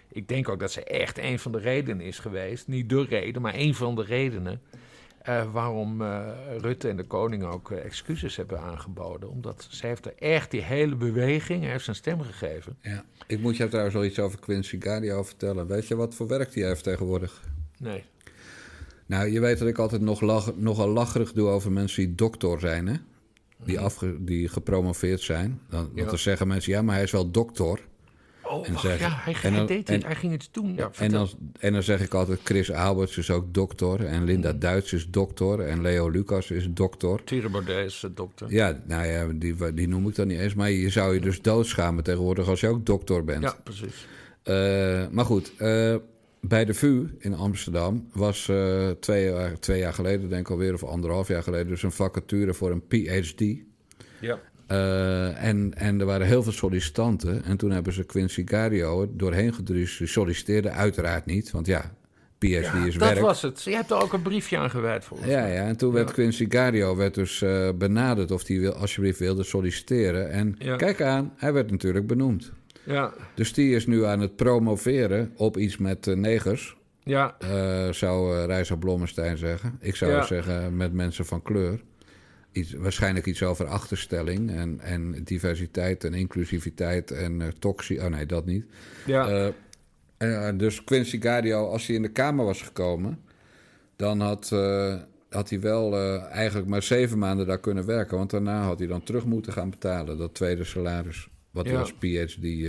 ik 0.08 0.28
denk 0.28 0.48
ook 0.48 0.58
dat 0.60 0.72
ze 0.72 0.84
echt 0.84 1.18
een 1.18 1.38
van 1.38 1.52
de 1.52 1.58
redenen 1.58 2.06
is 2.06 2.18
geweest. 2.18 2.68
Niet 2.68 2.88
de 2.88 3.04
reden, 3.04 3.42
maar 3.42 3.54
een 3.54 3.74
van 3.74 3.94
de 3.94 4.02
redenen. 4.02 4.60
Eh, 5.26 5.52
waarom 5.52 6.02
eh, 6.02 6.28
Rutte 6.58 6.88
en 6.88 6.96
de 6.96 7.04
koning 7.04 7.44
ook 7.44 7.70
eh, 7.70 7.84
excuses 7.84 8.36
hebben 8.36 8.60
aangeboden. 8.60 9.30
Omdat 9.30 9.66
ze 9.70 9.86
heeft 9.86 10.06
er 10.06 10.14
echt 10.18 10.50
die 10.50 10.62
hele 10.62 10.96
beweging, 10.96 11.62
hij 11.62 11.70
heeft 11.70 11.84
zijn 11.84 11.96
stem 11.96 12.20
gegeven. 12.20 12.76
Ja. 12.80 13.04
Ik 13.26 13.40
moet 13.40 13.56
jou 13.56 13.68
trouwens 13.68 13.96
wel 13.96 14.04
iets 14.04 14.18
over 14.18 14.38
Quincy 14.38 14.80
Gario 14.80 15.22
vertellen. 15.22 15.66
Weet 15.66 15.86
je 15.88 15.96
wat 15.96 16.14
voor 16.14 16.26
werk 16.28 16.52
die 16.52 16.64
heeft 16.64 16.82
tegenwoordig? 16.84 17.42
Nee. 17.78 18.04
Nou, 19.06 19.28
je 19.30 19.40
weet 19.40 19.58
dat 19.58 19.68
ik 19.68 19.78
altijd 19.78 20.00
nog 20.02 20.20
lach, 20.20 20.56
nogal 20.56 20.88
lacherig 20.88 21.32
doe 21.32 21.48
over 21.48 21.72
mensen 21.72 22.04
die 22.06 22.14
dokter 22.14 22.60
zijn, 22.60 22.86
hè? 22.86 22.94
Die, 23.64 23.80
afge, 23.80 24.16
die 24.24 24.48
gepromoveerd 24.48 25.20
zijn. 25.20 25.60
Dan, 25.68 25.80
Want 25.84 25.92
Ja. 25.98 26.04
dan 26.04 26.18
zeggen 26.18 26.48
mensen, 26.48 26.72
ja, 26.72 26.82
maar 26.82 26.94
hij 26.94 27.04
is 27.04 27.10
wel 27.10 27.30
dokter. 27.30 27.80
Oh, 28.50 28.66
En 28.66 28.72
wacht, 28.72 28.84
zeggen- 28.84 29.08
ja, 29.08 29.16
hij, 29.16 29.32
en 29.34 29.40
hij 29.40 29.50
dan- 29.50 29.66
deed 29.66 29.88
en- 29.88 29.94
het, 29.94 30.04
hij 30.04 30.14
ging 30.14 30.32
iets 30.32 30.48
doen. 30.50 30.74
Ja, 30.74 30.90
En 30.98 31.10
dan, 31.10 31.28
en 31.58 31.72
dan 31.72 31.82
zeg 31.82 32.00
ik 32.00 32.14
altijd, 32.14 32.40
Chris 32.44 32.72
Alberts 32.72 33.16
is 33.18 33.30
ook 33.30 33.54
dokter. 33.54 34.04
En 34.06 34.24
Linda 34.24 34.52
Mm. 34.52 34.58
Duits 34.58 34.92
is 34.92 35.06
dokter. 35.10 35.60
En 35.60 35.82
Leo 35.82 36.08
Lucas 36.08 36.50
is 36.50 36.68
dokter. 36.70 37.24
Thierry 37.24 37.50
Baudet 37.50 37.86
is 37.86 38.04
dokter. 38.14 38.46
Ja, 38.52 38.80
nou 38.86 39.06
ja, 39.06 39.26
die, 39.34 39.74
die 39.74 39.88
noem 39.88 40.08
ik 40.08 40.14
dan 40.14 40.26
niet 40.26 40.38
eens. 40.38 40.54
Maar 40.54 40.70
je 40.70 40.90
zou 40.90 41.14
je 41.14 41.20
dus 41.20 41.42
doodschamen 41.42 42.04
tegenwoordig 42.04 42.48
als 42.48 42.60
je 42.60 42.68
ook 42.68 42.86
dokter 42.86 43.24
bent. 43.24 43.42
Ja, 43.42 43.56
precies. 43.64 44.06
Eh, 44.42 45.06
maar 45.10 45.24
goed, 45.24 45.52
eh, 45.58 45.96
bij 46.40 46.64
de 46.64 46.74
VU 46.74 47.06
in 47.18 47.34
Amsterdam 47.34 48.08
was 48.12 48.48
eh, 48.48 48.90
twee, 48.90 49.24
jaar, 49.30 49.58
twee 49.58 49.78
jaar 49.78 49.94
geleden, 49.94 50.28
denk 50.28 50.40
ik 50.46 50.50
alweer, 50.50 50.74
of 50.74 50.84
anderhalf 50.84 51.28
jaar 51.28 51.42
geleden, 51.42 51.66
dus 51.68 51.82
een 51.82 51.92
vacature 51.92 52.54
voor 52.54 52.70
een 52.70 52.86
PhD. 52.86 53.44
Ja. 54.20 54.38
Eh, 54.66 55.44
en, 55.44 55.72
en 55.76 56.00
er 56.00 56.06
waren 56.06 56.26
heel 56.26 56.42
veel 56.42 56.52
sollicitanten. 56.52 57.44
En 57.44 57.56
toen 57.56 57.70
hebben 57.70 57.92
ze 57.92 58.04
Quincy 58.04 58.42
Gario 58.46 59.10
doorheen 59.16 59.54
gedruist. 59.54 59.96
Ze 59.96 60.06
solliciteerden 60.06 60.72
uiteraard 60.74 61.26
niet, 61.26 61.50
want 61.50 61.66
ja, 61.66 61.92
PhD 62.38 62.74
is 62.86 62.94
dat 62.94 63.08
werk. 63.08 63.20
was 63.20 63.42
het. 63.42 63.62
Je 63.62 63.70
hebt 63.70 63.90
er 63.90 64.02
ook 64.02 64.12
een 64.12 64.22
briefje 64.22 64.58
aan 64.58 64.70
gewijd 64.70 65.04
volgens 65.04 65.28
Ja, 65.30 65.40
mij. 65.40 65.52
ja, 65.54 65.64
en 65.66 65.76
toen 65.76 65.92
werd 65.92 66.08
Ja. 66.08 66.14
Quincy 66.14 66.46
Gario 66.48 66.96
werd 66.96 67.14
dus 67.14 67.42
eh, 67.42 67.68
benaderd 67.78 68.30
of 68.30 68.46
hij 68.46 68.58
wil, 68.60 68.72
alsjeblieft 68.72 69.18
wilde 69.18 69.42
solliciteren. 69.42 70.30
En 70.30 70.54
Ja. 70.58 70.76
kijk 70.76 71.02
aan, 71.02 71.32
hij 71.36 71.52
werd 71.52 71.70
natuurlijk 71.70 72.06
benoemd. 72.06 72.52
Ja, 72.84 73.12
Dus 73.34 73.52
die 73.52 73.74
is 73.74 73.86
nu 73.86 74.04
aan 74.04 74.20
het 74.20 74.36
promoveren 74.36 75.32
op 75.36 75.56
iets 75.56 75.76
met 75.76 76.06
eh, 76.06 76.14
negers. 76.16 76.76
ja, 77.02 77.36
zou 77.90 78.36
uh, 78.36 78.44
Reisa 78.44 78.76
Blommestein 78.76 79.36
zeggen. 79.38 79.78
Ik 79.80 79.96
zou 79.96 80.10
Ja. 80.12 80.22
zeggen 80.26 80.76
met 80.76 80.92
mensen 80.92 81.26
van 81.26 81.42
kleur. 81.42 81.80
Iets, 82.56 82.72
waarschijnlijk 82.72 83.26
iets 83.26 83.42
over 83.42 83.66
achterstelling 83.66 84.50
en, 84.50 84.80
en 84.80 85.24
diversiteit 85.24 86.04
en 86.04 86.14
inclusiviteit 86.14 87.10
en 87.10 87.40
uh, 87.40 87.46
toxie. 87.58 88.00
Oh 88.02 88.06
nee, 88.06 88.26
dat 88.26 88.46
niet. 88.46 88.64
ja. 89.06 89.52
Uh, 90.18 90.48
dus 90.54 90.84
Quincy 90.84 91.20
Gario, 91.20 91.68
als 91.68 91.86
hij 91.86 91.96
in 91.96 92.02
de 92.02 92.08
Kamer 92.08 92.44
was 92.44 92.62
gekomen, 92.62 93.18
dan 93.96 94.20
had, 94.20 94.48
had 95.30 95.50
hij 95.50 95.60
wel 95.60 95.96
eigenlijk 96.28 96.68
maar 96.68 96.82
zeven 96.82 97.18
maanden 97.18 97.46
daar 97.46 97.60
kunnen 97.60 97.86
werken. 97.86 98.16
Want 98.16 98.30
daarna 98.30 98.62
had 98.62 98.78
hij 98.78 98.88
dan 98.88 99.02
terug 99.02 99.24
moeten 99.24 99.52
gaan 99.52 99.70
betalen, 99.70 100.18
dat 100.18 100.34
tweede 100.34 100.64
salaris. 100.64 101.28
Wat 101.50 101.64
hij 101.64 101.74
Ja. 101.74 101.80
als 101.80 101.92
PhD. 101.92 102.68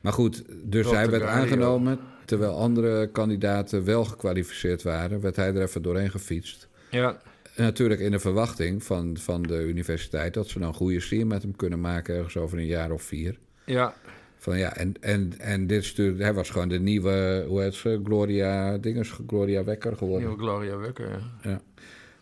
maar 0.00 0.12
goed, 0.12 0.44
dus 0.64 0.90
hij 0.90 1.10
werd 1.10 1.22
aangenomen. 1.22 1.98
Terwijl 2.24 2.52
andere 2.58 3.10
kandidaten 3.10 3.84
wel 3.84 4.04
gekwalificeerd 4.04 4.82
waren, 4.82 5.20
werd 5.20 5.36
hij 5.36 5.54
er 5.54 5.62
even 5.62 5.82
doorheen 5.82 6.10
gefietst. 6.10 6.68
ja. 6.90 7.20
Natuurlijk 7.56 8.00
in 8.00 8.10
de 8.10 8.18
verwachting 8.18 8.82
van, 8.82 9.16
van 9.16 9.42
de 9.42 9.62
universiteit 9.62 10.34
dat 10.34 10.48
ze 10.48 10.58
dan 10.58 10.68
een 10.68 10.74
goede 10.74 11.00
sier 11.00 11.26
met 11.26 11.42
hem 11.42 11.56
kunnen 11.56 11.80
maken, 11.80 12.14
ergens 12.16 12.36
over 12.36 12.58
een 12.58 12.66
jaar 12.66 12.90
of 12.90 13.02
vier. 13.02 13.38
ja. 13.64 13.94
Van 14.38 14.58
ja, 14.58 14.76
en, 14.76 14.94
en, 15.00 15.32
en 15.38 15.66
dit 15.66 15.84
stuurde, 15.84 16.22
hij 16.22 16.34
was 16.34 16.50
gewoon 16.50 16.68
de 16.68 16.80
nieuwe, 16.80 17.44
hoe 17.48 17.62
heet 17.62 17.74
ze, 17.74 18.00
Gloria, 18.04 18.78
dinges, 18.78 19.18
Gloria 19.26 19.64
Wekker 19.64 19.96
geworden. 19.96 20.28
Nieuwe 20.28 20.42
Gloria 20.42 20.76
Wekker, 20.76 21.08
ja. 21.10 21.50
Ja. 21.50 21.60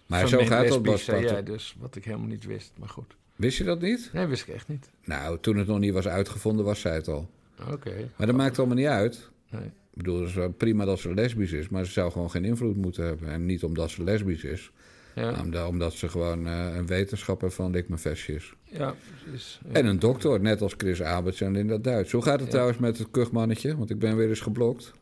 Maar 0.07 0.29
zo 0.29 0.45
gaat 0.45 0.69
dat 0.69 0.83
Bas 0.83 1.05
zei 1.05 1.25
jij 1.25 1.43
dus, 1.43 1.77
wat 1.79 1.97
ik 1.97 2.05
helemaal 2.05 2.27
niet 2.27 2.45
wist. 2.45 2.73
Maar 2.79 2.89
goed. 2.89 3.17
Wist 3.37 3.59
je 3.59 3.65
dat 3.65 3.81
niet? 3.81 4.11
Nee, 4.13 4.27
wist 4.27 4.49
ik 4.49 4.55
echt 4.55 4.69
niet. 4.69 4.91
Nou, 5.05 5.39
toen 5.41 5.57
het 5.57 5.67
nog 5.67 5.79
niet 5.79 5.93
was 5.93 6.09
uitgevonden, 6.09 6.65
was 6.65 6.81
zij 6.81 6.95
het 6.95 7.09
al. 7.09 7.31
Oké. 7.71 8.11
Maar 8.17 8.27
dat 8.27 8.37
maakt 8.37 8.59
allemaal 8.59 8.77
niet 8.77 8.87
uit. 8.87 9.31
Nee. 9.51 9.65
Ik 9.65 10.03
bedoel, 10.03 10.21
het 10.21 10.37
is 10.37 10.47
prima 10.57 10.85
dat 10.85 10.99
ze 10.99 11.15
lesbisch 11.15 11.53
is, 11.53 11.69
maar 11.69 11.85
ze 11.85 11.93
zou 11.93 12.13
gewoon 12.13 12.31
geen 12.31 12.45
invloed 12.45 12.77
moeten 12.77 13.05
hebben. 13.05 13.29
En 13.29 13.47
niet 13.47 13.65
omdat 13.65 13.91
ze 13.91 14.05
lesbisch 14.05 14.45
is, 14.45 14.71
Ja, 15.15 15.31
maar 15.31 15.41
omdat, 15.41 15.69
omdat 15.69 15.93
ze 15.93 16.09
gewoon 16.09 16.47
eh, 16.47 16.75
een 16.77 16.87
wetenschapper 16.87 17.51
van 17.51 17.71
Likmefestje 17.71 18.35
is. 18.35 18.53
ja 18.65 18.95
precies. 19.23 19.61
Ja. 19.69 19.73
En 19.73 19.87
een 19.87 19.99
dokter, 19.99 20.41
net 20.41 20.63
als 20.63 20.75
Chris 20.77 21.03
Alberts 21.03 21.41
en 21.41 21.53
Linda 21.53 21.77
Duits. 21.79 22.13
Hoe 22.13 22.23
gaat 22.23 22.33
het 22.35 22.45
Ja. 22.45 22.51
trouwens 22.51 22.79
met 22.79 22.99
het 22.99 23.11
kuchmannetje? 23.11 23.77
Want 23.77 23.91
ik 23.91 23.99
ben 23.99 24.17
weer 24.17 24.29
eens 24.29 24.41
geblokt. 24.41 24.93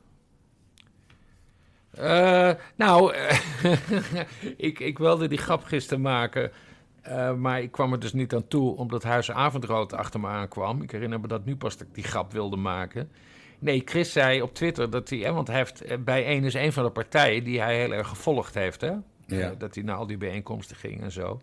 Eh, 1.90 2.50
nou, 2.76 3.14
ik, 4.56 4.80
ik 4.80 4.98
wilde 4.98 5.28
die 5.28 5.38
grap 5.38 5.62
gisteren 5.64 6.00
maken. 6.02 6.50
eh, 7.02 7.34
maar 7.34 7.62
ik 7.62 7.72
kwam 7.72 7.92
er 7.92 8.00
dus 8.00 8.12
niet 8.12 8.34
aan 8.34 8.48
toe, 8.48 8.76
omdat 8.76 9.02
Huis 9.02 9.30
Avondrood 9.30 9.92
achter 9.92 10.20
me 10.20 10.26
aankwam. 10.26 10.82
Ik 10.82 10.90
herinner 10.90 11.20
me 11.20 11.28
dat 11.28 11.44
nu 11.44 11.56
pas 11.56 11.76
dat 11.76 11.86
ik 11.88 11.94
die 11.94 12.04
grap 12.04 12.32
wilde 12.32 12.56
maken. 12.56 13.10
Nee, 13.58 13.82
Chris 13.84 14.12
zei 14.12 14.42
op 14.42 14.54
Twitter 14.54 14.90
dat 14.90 15.10
hij... 15.10 15.24
eh, 15.24 15.34
Want 15.34 15.48
hij 15.48 15.56
heeft 15.56 16.04
bij 16.04 16.24
één 16.24 16.44
is 16.44 16.54
een 16.54 16.72
van 16.72 16.84
de 16.84 16.90
partijen 16.90 17.44
die 17.44 17.60
hij 17.60 17.78
heel 17.78 17.92
erg 17.92 18.08
gevolgd 18.08 18.54
heeft, 18.54 18.80
hè? 18.80 18.92
Ja. 19.26 19.38
Eh, 19.50 19.58
dat 19.58 19.74
hij 19.74 19.84
naar 19.84 19.96
al 19.96 20.06
die 20.06 20.16
bijeenkomsten 20.16 20.76
ging 20.76 21.02
en 21.02 21.12
zo. 21.12 21.40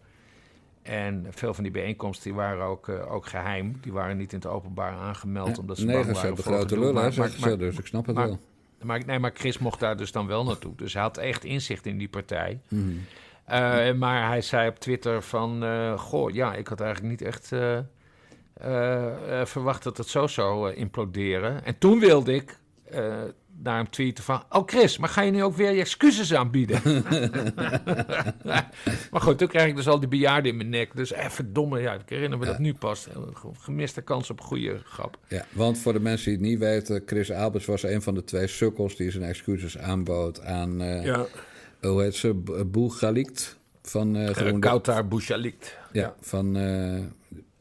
En 0.82 1.26
veel 1.30 1.54
van 1.54 1.64
die 1.64 1.74
bijeenkomsten 1.74 2.24
die 2.24 2.34
waren 2.40 2.64
ook, 2.66 2.88
eh, 2.88 3.12
ook 3.14 3.26
geheim. 3.26 3.78
Die 3.82 3.92
waren 3.94 4.18
niet 4.18 4.32
in 4.34 4.38
het 4.40 4.48
openbaar 4.48 4.92
aangemeld, 4.94 5.58
omdat 5.58 5.78
ze 5.78 5.86
Negers 5.86 6.22
hebben 6.22 6.44
voor 6.44 6.54
grote 6.54 6.80
lullen, 6.80 7.04
hè, 7.04 7.12
ze, 7.12 7.58
dus 7.58 7.78
ik 7.78 7.86
snap 7.86 8.06
het 8.06 8.16
maar- 8.16 8.28
wel. 8.28 8.40
maar, 8.84 9.06
nee, 9.06 9.20
maar 9.20 9.32
Chris 9.34 9.58
mocht 9.58 9.80
daar 9.80 9.98
dus 9.98 10.12
dan 10.12 10.28
wel 10.28 10.44
naartoe. 10.44 10.76
Dus 10.76 10.94
hij 10.94 11.02
had 11.02 11.18
echt 11.18 11.44
inzicht 11.44 11.86
in 11.86 11.98
die 11.98 12.10
partij. 12.10 12.62
Mhm. 12.68 12.84
Eh, 13.46 13.94
Maar 13.94 14.28
hij 14.28 14.42
zei 14.42 14.70
op 14.70 14.80
Twitter 14.80 15.22
van... 15.24 15.64
goh, 15.98 16.34
ja, 16.34 16.54
ik 16.54 16.68
had 16.68 16.82
eigenlijk 16.82 17.12
niet 17.12 17.22
echt 17.22 17.52
verwacht 19.50 19.84
dat 19.84 19.98
het 19.98 20.08
zo 20.08 20.28
zou 20.28 20.74
imploderen. 20.74 21.66
En 21.66 21.78
toen 21.78 22.00
wilde 22.00 22.34
ik 22.34 22.60
naar 23.64 23.76
hem 23.76 23.90
tweeten 23.90 24.24
van... 24.24 24.44
Oh 24.50 24.64
Chris, 24.66 24.98
maar 24.98 25.10
ga 25.10 25.22
je 25.22 25.32
nu 25.32 25.44
ook 25.44 25.56
weer 25.56 25.72
je 25.72 25.80
excuses 25.80 26.34
aanbieden? 26.34 26.82
maar 29.12 29.22
goed, 29.22 29.38
toen 29.38 29.48
kreeg 29.48 29.68
ik 29.68 29.76
dus 29.76 29.88
al 29.88 30.00
die 30.00 30.10
bejaarden 30.10 30.52
in 30.52 30.58
mijn 30.58 30.70
nek. 30.70 30.96
Dus 30.96 31.12
eh, 31.12 31.30
verdomme, 31.30 31.80
ja, 31.80 31.94
ik 31.94 32.10
herinner 32.10 32.40
me 32.40 32.46
dat 32.46 32.60
nu 32.60 32.74
pas. 32.74 33.08
Eh, 33.08 33.16
Gemiste 33.60 34.02
kans 34.02 34.30
op 34.30 34.40
een 34.40 34.46
goede 34.46 34.80
grap. 34.84 35.18
Ja, 35.28 35.46
want 35.52 35.78
voor 35.78 35.94
de 35.94 36.00
mensen 36.00 36.26
die 36.26 36.40
het 36.40 36.50
niet 36.50 36.60
weten, 36.60 37.04
Chris 37.06 37.32
Alberts 37.32 37.66
was 37.66 37.84
een 37.84 38.02
van 38.02 38.14
de 38.14 38.24
twee 38.24 38.48
sukkels 38.48 38.96
die 38.96 39.12
zijn 39.12 39.24
excuses 39.24 39.78
aanbood 39.78 40.42
aan, 40.42 40.82
eh, 40.82 41.06
Ja, 41.06 41.26
hoe 41.82 42.02
heet 42.02 42.16
ze, 42.16 42.42
Galikt 42.88 43.60
van 43.82 44.16
eh 44.16 44.22
uh, 44.22 44.30
GroenLinks. 44.30 44.68
Kautar 44.68 45.08
Bouchalikt. 45.08 45.78
ja, 45.92 46.16
van, 46.20 46.58
eh, 46.58 47.00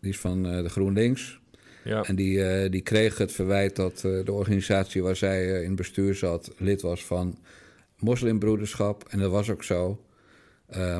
die 0.01 0.11
is 0.11 0.19
van 0.19 0.47
eh, 0.47 0.63
de 0.63 0.69
GroenLinks. 0.69 1.38
Ja. 1.89 2.03
En 2.05 2.17
die, 2.17 2.45
eh, 2.45 2.71
die 2.71 2.81
kreeg 2.81 3.19
het 3.19 3.33
verwijt 3.33 3.77
dat 3.77 4.05
eh, 4.05 4.25
de 4.25 4.33
organisatie 4.33 5.03
waar 5.03 5.17
zij 5.17 5.55
eh, 5.55 5.63
in 5.63 5.75
bestuur 5.75 6.15
zat 6.15 6.53
lid 6.57 6.83
was 6.83 7.05
van 7.05 7.39
moslimbroederschap. 7.99 9.05
En 9.09 9.19
dat 9.19 9.31
was 9.31 9.51
ook 9.51 9.65
zo. 9.65 10.03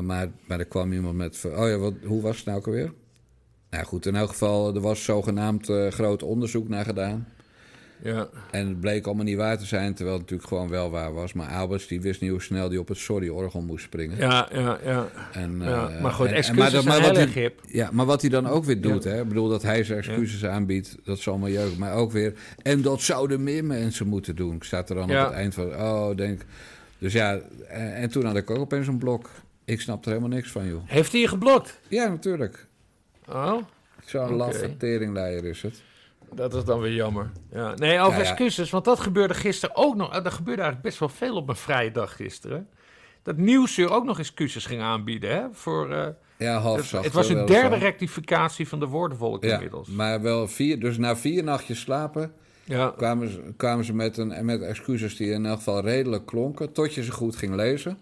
Maar, 0.01 0.31
maar 0.47 0.59
er 0.59 0.65
kwam 0.65 0.93
iemand 0.93 1.17
met... 1.17 1.45
Oh 1.45 1.67
ja, 1.67 1.77
wat, 1.77 1.93
hoe 2.03 2.21
was 2.21 2.37
het 2.37 2.45
nou 2.45 2.57
ook 2.57 2.65
alweer? 2.65 2.93
Nou 3.69 3.85
goed, 3.85 4.05
in 4.05 4.15
elk 4.15 4.29
geval, 4.29 4.75
er 4.75 4.81
was 4.81 5.03
zogenaamd 5.03 5.65
groot 5.89 6.23
onderzoek 6.23 6.69
naar 6.69 6.85
gedaan. 6.85 7.27
Ja. 8.03 8.27
En 8.51 8.67
het 8.67 8.79
bleek 8.79 9.05
allemaal 9.05 9.25
niet 9.25 9.37
waar 9.37 9.57
te 9.57 9.65
zijn, 9.65 9.93
terwijl 9.93 10.17
het 10.17 10.25
natuurlijk 10.25 10.49
gewoon 10.49 10.69
wel 10.69 10.89
waar 10.89 11.13
was. 11.13 11.33
Maar 11.33 11.47
Alberts 11.49 11.87
die 11.87 12.01
wist 12.01 12.21
niet 12.21 12.29
hoe 12.29 12.41
snel 12.41 12.69
die 12.69 12.79
op 12.79 12.87
het 12.87 12.97
sorry-orgel 12.97 13.61
moest 13.61 13.83
springen. 13.83 14.17
Ja, 14.17 14.49
ja, 14.51 14.77
ja. 14.83 15.07
En, 15.31 15.59
ja. 15.61 15.89
eh, 15.89 16.01
maar 16.01 16.11
goed, 16.11 16.25
en- 16.25 16.31
en- 16.31 16.37
excuses 16.37 16.71
dat- 16.71 16.83
zijn 16.83 17.01
wat 17.01 17.33
hij-. 17.33 17.53
Ja, 17.67 17.89
maar 17.91 18.05
wat 18.05 18.21
hij 18.21 18.29
dan 18.29 18.47
ook 18.47 18.63
weer 18.65 18.81
doet, 18.81 19.03
Ja. 19.03 19.09
hè? 19.09 19.21
Ik 19.21 19.27
bedoel, 19.27 19.47
dat 19.49 19.61
hij 19.61 19.83
zijn 19.83 19.97
excuses 19.99 20.45
aanbiedt, 20.45 20.95
dat 21.03 21.17
is 21.17 21.27
allemaal 21.27 21.49
jeugd. 21.49 21.77
Maar 21.77 21.93
ook 21.93 22.11
weer, 22.11 22.33
en 22.61 22.81
dat 22.81 23.01
zouden 23.01 23.43
meer 23.43 23.65
mensen 23.65 24.07
moeten 24.07 24.35
doen. 24.35 24.55
Ik 24.55 24.63
sta 24.63 24.77
er 24.77 24.95
dan 24.95 25.03
op 25.03 25.09
het 25.09 25.31
eind 25.31 25.53
van, 25.53 25.75
oh, 25.75 26.15
denk... 26.15 26.41
Dus 26.97 27.13
ja, 27.13 27.39
en, 27.67 27.95
en 27.95 28.09
toen 28.09 28.25
had 28.25 28.35
ik 28.35 28.49
ook 28.49 28.57
opeens 28.57 28.87
een 28.87 28.97
blok. 28.97 29.29
Ik 29.65 29.81
snap 29.81 30.03
er 30.05 30.09
helemaal 30.09 30.29
niks 30.29 30.51
van, 30.51 30.67
joh. 30.67 30.81
Heeft 30.85 31.11
hij 31.11 31.21
je 31.21 31.27
geblokt? 31.27 31.79
Ja, 31.87 32.07
natuurlijk. 32.07 32.65
Oh, 33.27 33.57
Zo'n 34.05 34.33
laffe 34.35 34.77
teringleier 34.77 35.45
is 35.45 35.61
het. 35.61 35.81
Dat 36.35 36.53
is 36.53 36.63
dan 36.63 36.79
weer 36.79 36.93
jammer. 36.93 37.31
Ja. 37.51 37.73
Nee, 37.75 37.99
over 37.99 38.11
Ja, 38.19 38.23
ja. 38.23 38.29
excuses, 38.29 38.69
want 38.69 38.85
dat 38.85 38.99
gebeurde 38.99 39.33
gisteren 39.33 39.75
ook 39.75 39.95
nog. 39.95 40.15
Er 40.15 40.31
gebeurde 40.31 40.61
eigenlijk 40.61 40.81
best 40.81 40.99
wel 40.99 41.09
veel 41.09 41.35
op 41.35 41.45
mijn 41.45 41.57
vrije 41.57 41.91
dag 41.91 42.15
gisteren. 42.15 42.67
Dat 43.23 43.37
Nieuwsuur 43.37 43.91
ook 43.91 44.05
nog 44.05 44.19
excuses 44.19 44.65
ging 44.65 44.81
aanbieden, 44.81 45.29
hè? 45.29 45.41
Voor, 45.51 45.91
eh, 45.91 46.07
Ja, 46.37 46.57
half 46.59 46.77
het, 46.77 46.85
zacht. 46.85 47.03
het 47.05 47.13
was 47.13 47.29
een 47.29 47.45
derde 47.45 47.75
zo. 47.75 47.81
rectificatie 47.83 48.67
van 48.67 48.79
de 48.79 48.85
woordenvolk 48.85 49.43
Ja, 49.43 49.53
inmiddels. 49.53 49.87
maar 49.87 50.21
wel 50.21 50.47
vier. 50.47 50.79
Dus 50.79 50.97
na 50.97 51.15
vier 51.15 51.43
nachtjes 51.43 51.79
slapen 51.79 52.31
Ja, 52.63 52.93
kwamen 52.97 53.29
ze, 53.29 53.53
kwamen 53.57 53.85
ze 53.85 53.93
met, 53.93 54.17
een, 54.17 54.45
met 54.45 54.61
excuses 54.61 55.17
die 55.17 55.31
in 55.31 55.45
elk 55.45 55.57
geval 55.57 55.81
redelijk 55.81 56.25
klonken. 56.25 56.71
Tot 56.71 56.93
je 56.93 57.03
ze 57.03 57.11
goed 57.11 57.35
ging 57.35 57.55
lezen. 57.55 57.97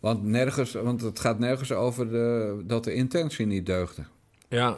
Want, 0.00 0.22
nergens, 0.22 0.72
want 0.72 1.00
het 1.00 1.20
gaat 1.20 1.38
nergens 1.38 1.72
over 1.72 2.10
de, 2.10 2.56
dat 2.64 2.84
de 2.84 2.94
intentie 2.94 3.46
niet 3.46 3.66
deugde. 3.66 4.02
ja, 4.48 4.76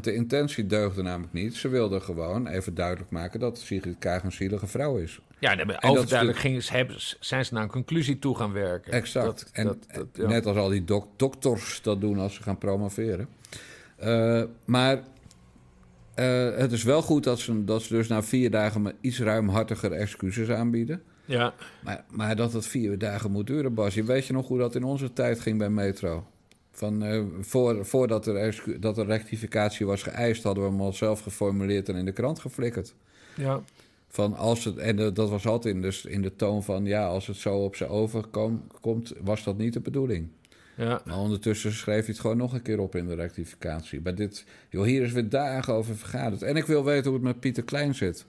de 0.00 0.14
intentie 0.14 0.66
deugde 0.66 1.02
namelijk 1.02 1.32
niet. 1.32 1.54
Ze 1.56 1.68
wilden 1.68 2.02
gewoon 2.02 2.46
even 2.46 2.74
duidelijk 2.74 3.10
maken 3.10 3.40
dat 3.40 3.58
Sigrid 3.58 3.96
Kaag 3.98 4.22
een 4.22 4.32
zielige 4.32 4.66
vrouw 4.66 4.96
is. 4.96 5.20
ja 5.38 5.54
nee, 5.54 5.82
overduidelijk 5.82 6.38
gingen 6.38 6.62
ze, 6.62 6.72
hebben, 6.72 6.96
zijn 7.20 7.44
ze 7.44 7.54
naar 7.54 7.62
een 7.62 7.68
conclusie 7.68 8.18
toe 8.18 8.36
gaan 8.36 8.52
werken. 8.52 8.92
Exact. 8.92 9.26
Dat, 9.26 9.50
en 9.52 9.64
dat, 9.64 9.76
dat, 9.92 10.06
ja. 10.12 10.26
net 10.26 10.46
als 10.46 10.56
al 10.56 10.68
die 10.68 10.84
dok- 10.84 11.08
dokters 11.18 11.82
dat 11.82 12.00
doen 12.00 12.18
als 12.18 12.34
ze 12.34 12.42
gaan 12.42 12.58
promoveren. 12.58 13.28
Eh, 13.96 14.42
maar 14.64 15.02
eh, 16.14 16.56
het 16.56 16.72
is 16.72 16.82
wel 16.82 17.02
goed 17.02 17.24
dat 17.24 17.38
ze, 17.38 17.64
dat 17.64 17.82
ze 17.82 17.94
dus 17.94 18.08
na 18.08 18.22
vier 18.22 18.50
dagen 18.50 18.82
met 18.82 18.94
iets 19.00 19.20
ruimhartiger 19.20 19.92
excuses 19.92 20.48
aanbieden. 20.50 21.02
ja, 21.24 21.54
Maar, 21.84 22.04
maar 22.10 22.36
dat 22.36 22.52
het 22.52 22.66
vier 22.66 22.98
dagen 22.98 23.30
moet 23.30 23.46
duren, 23.46 23.74
Bas. 23.74 23.94
Je 23.94 24.04
weet 24.04 24.26
je 24.26 24.32
nog 24.32 24.48
hoe 24.48 24.58
dat 24.58 24.74
in 24.74 24.84
onze 24.84 25.12
tijd 25.12 25.40
ging 25.40 25.58
bij 25.58 25.70
Metro? 25.70 26.26
Van, 26.74 27.02
eh, 27.04 27.22
voor, 27.40 27.86
voordat 27.86 28.26
er, 28.26 28.62
dat 28.80 28.98
er 28.98 29.06
rectificatie 29.06 29.86
was 29.86 30.02
geëist, 30.02 30.42
hadden 30.42 30.64
we 30.64 30.70
hem 30.70 30.80
al 30.80 30.92
zelf 30.92 31.20
geformuleerd 31.20 31.88
en 31.88 31.96
in 31.96 32.04
de 32.04 32.12
krant 32.12 32.38
geflikkerd. 32.38 32.94
ja, 33.36 33.62
Van 34.08 34.34
als 34.36 34.64
het, 34.64 34.76
en 34.76 34.96
dat 35.14 35.30
was 35.30 35.46
altijd 35.46 35.74
in 35.74 35.82
de, 35.82 36.00
in 36.08 36.22
de 36.22 36.36
toon 36.36 36.62
van, 36.62 36.84
ja, 36.84 37.06
als 37.06 37.26
het 37.26 37.36
zo 37.36 37.56
op 37.56 37.76
ze 37.76 37.86
overkomt, 37.86 39.12
was 39.20 39.44
dat 39.44 39.58
niet 39.58 39.72
de 39.72 39.80
bedoeling. 39.80 40.28
ja. 40.76 41.02
Maar 41.04 41.18
ondertussen 41.18 41.72
schreef 41.72 41.98
hij 41.98 42.06
het 42.06 42.20
gewoon 42.20 42.36
nog 42.36 42.52
een 42.52 42.62
keer 42.62 42.78
op 42.80 42.94
in 42.94 43.06
de 43.06 43.14
rectificatie. 43.14 44.00
Bij 44.00 44.14
dit, 44.14 44.44
joh, 44.68 44.84
hier 44.84 45.02
is 45.02 45.12
weer 45.12 45.28
dagen 45.28 45.74
over 45.74 45.96
vergaderd. 45.96 46.42
En 46.42 46.56
ik 46.56 46.64
wil 46.64 46.84
weten 46.84 47.04
hoe 47.04 47.14
het 47.14 47.22
met 47.22 47.40
Pieter 47.40 47.62
Klein 47.62 47.94
zit. 47.94 48.26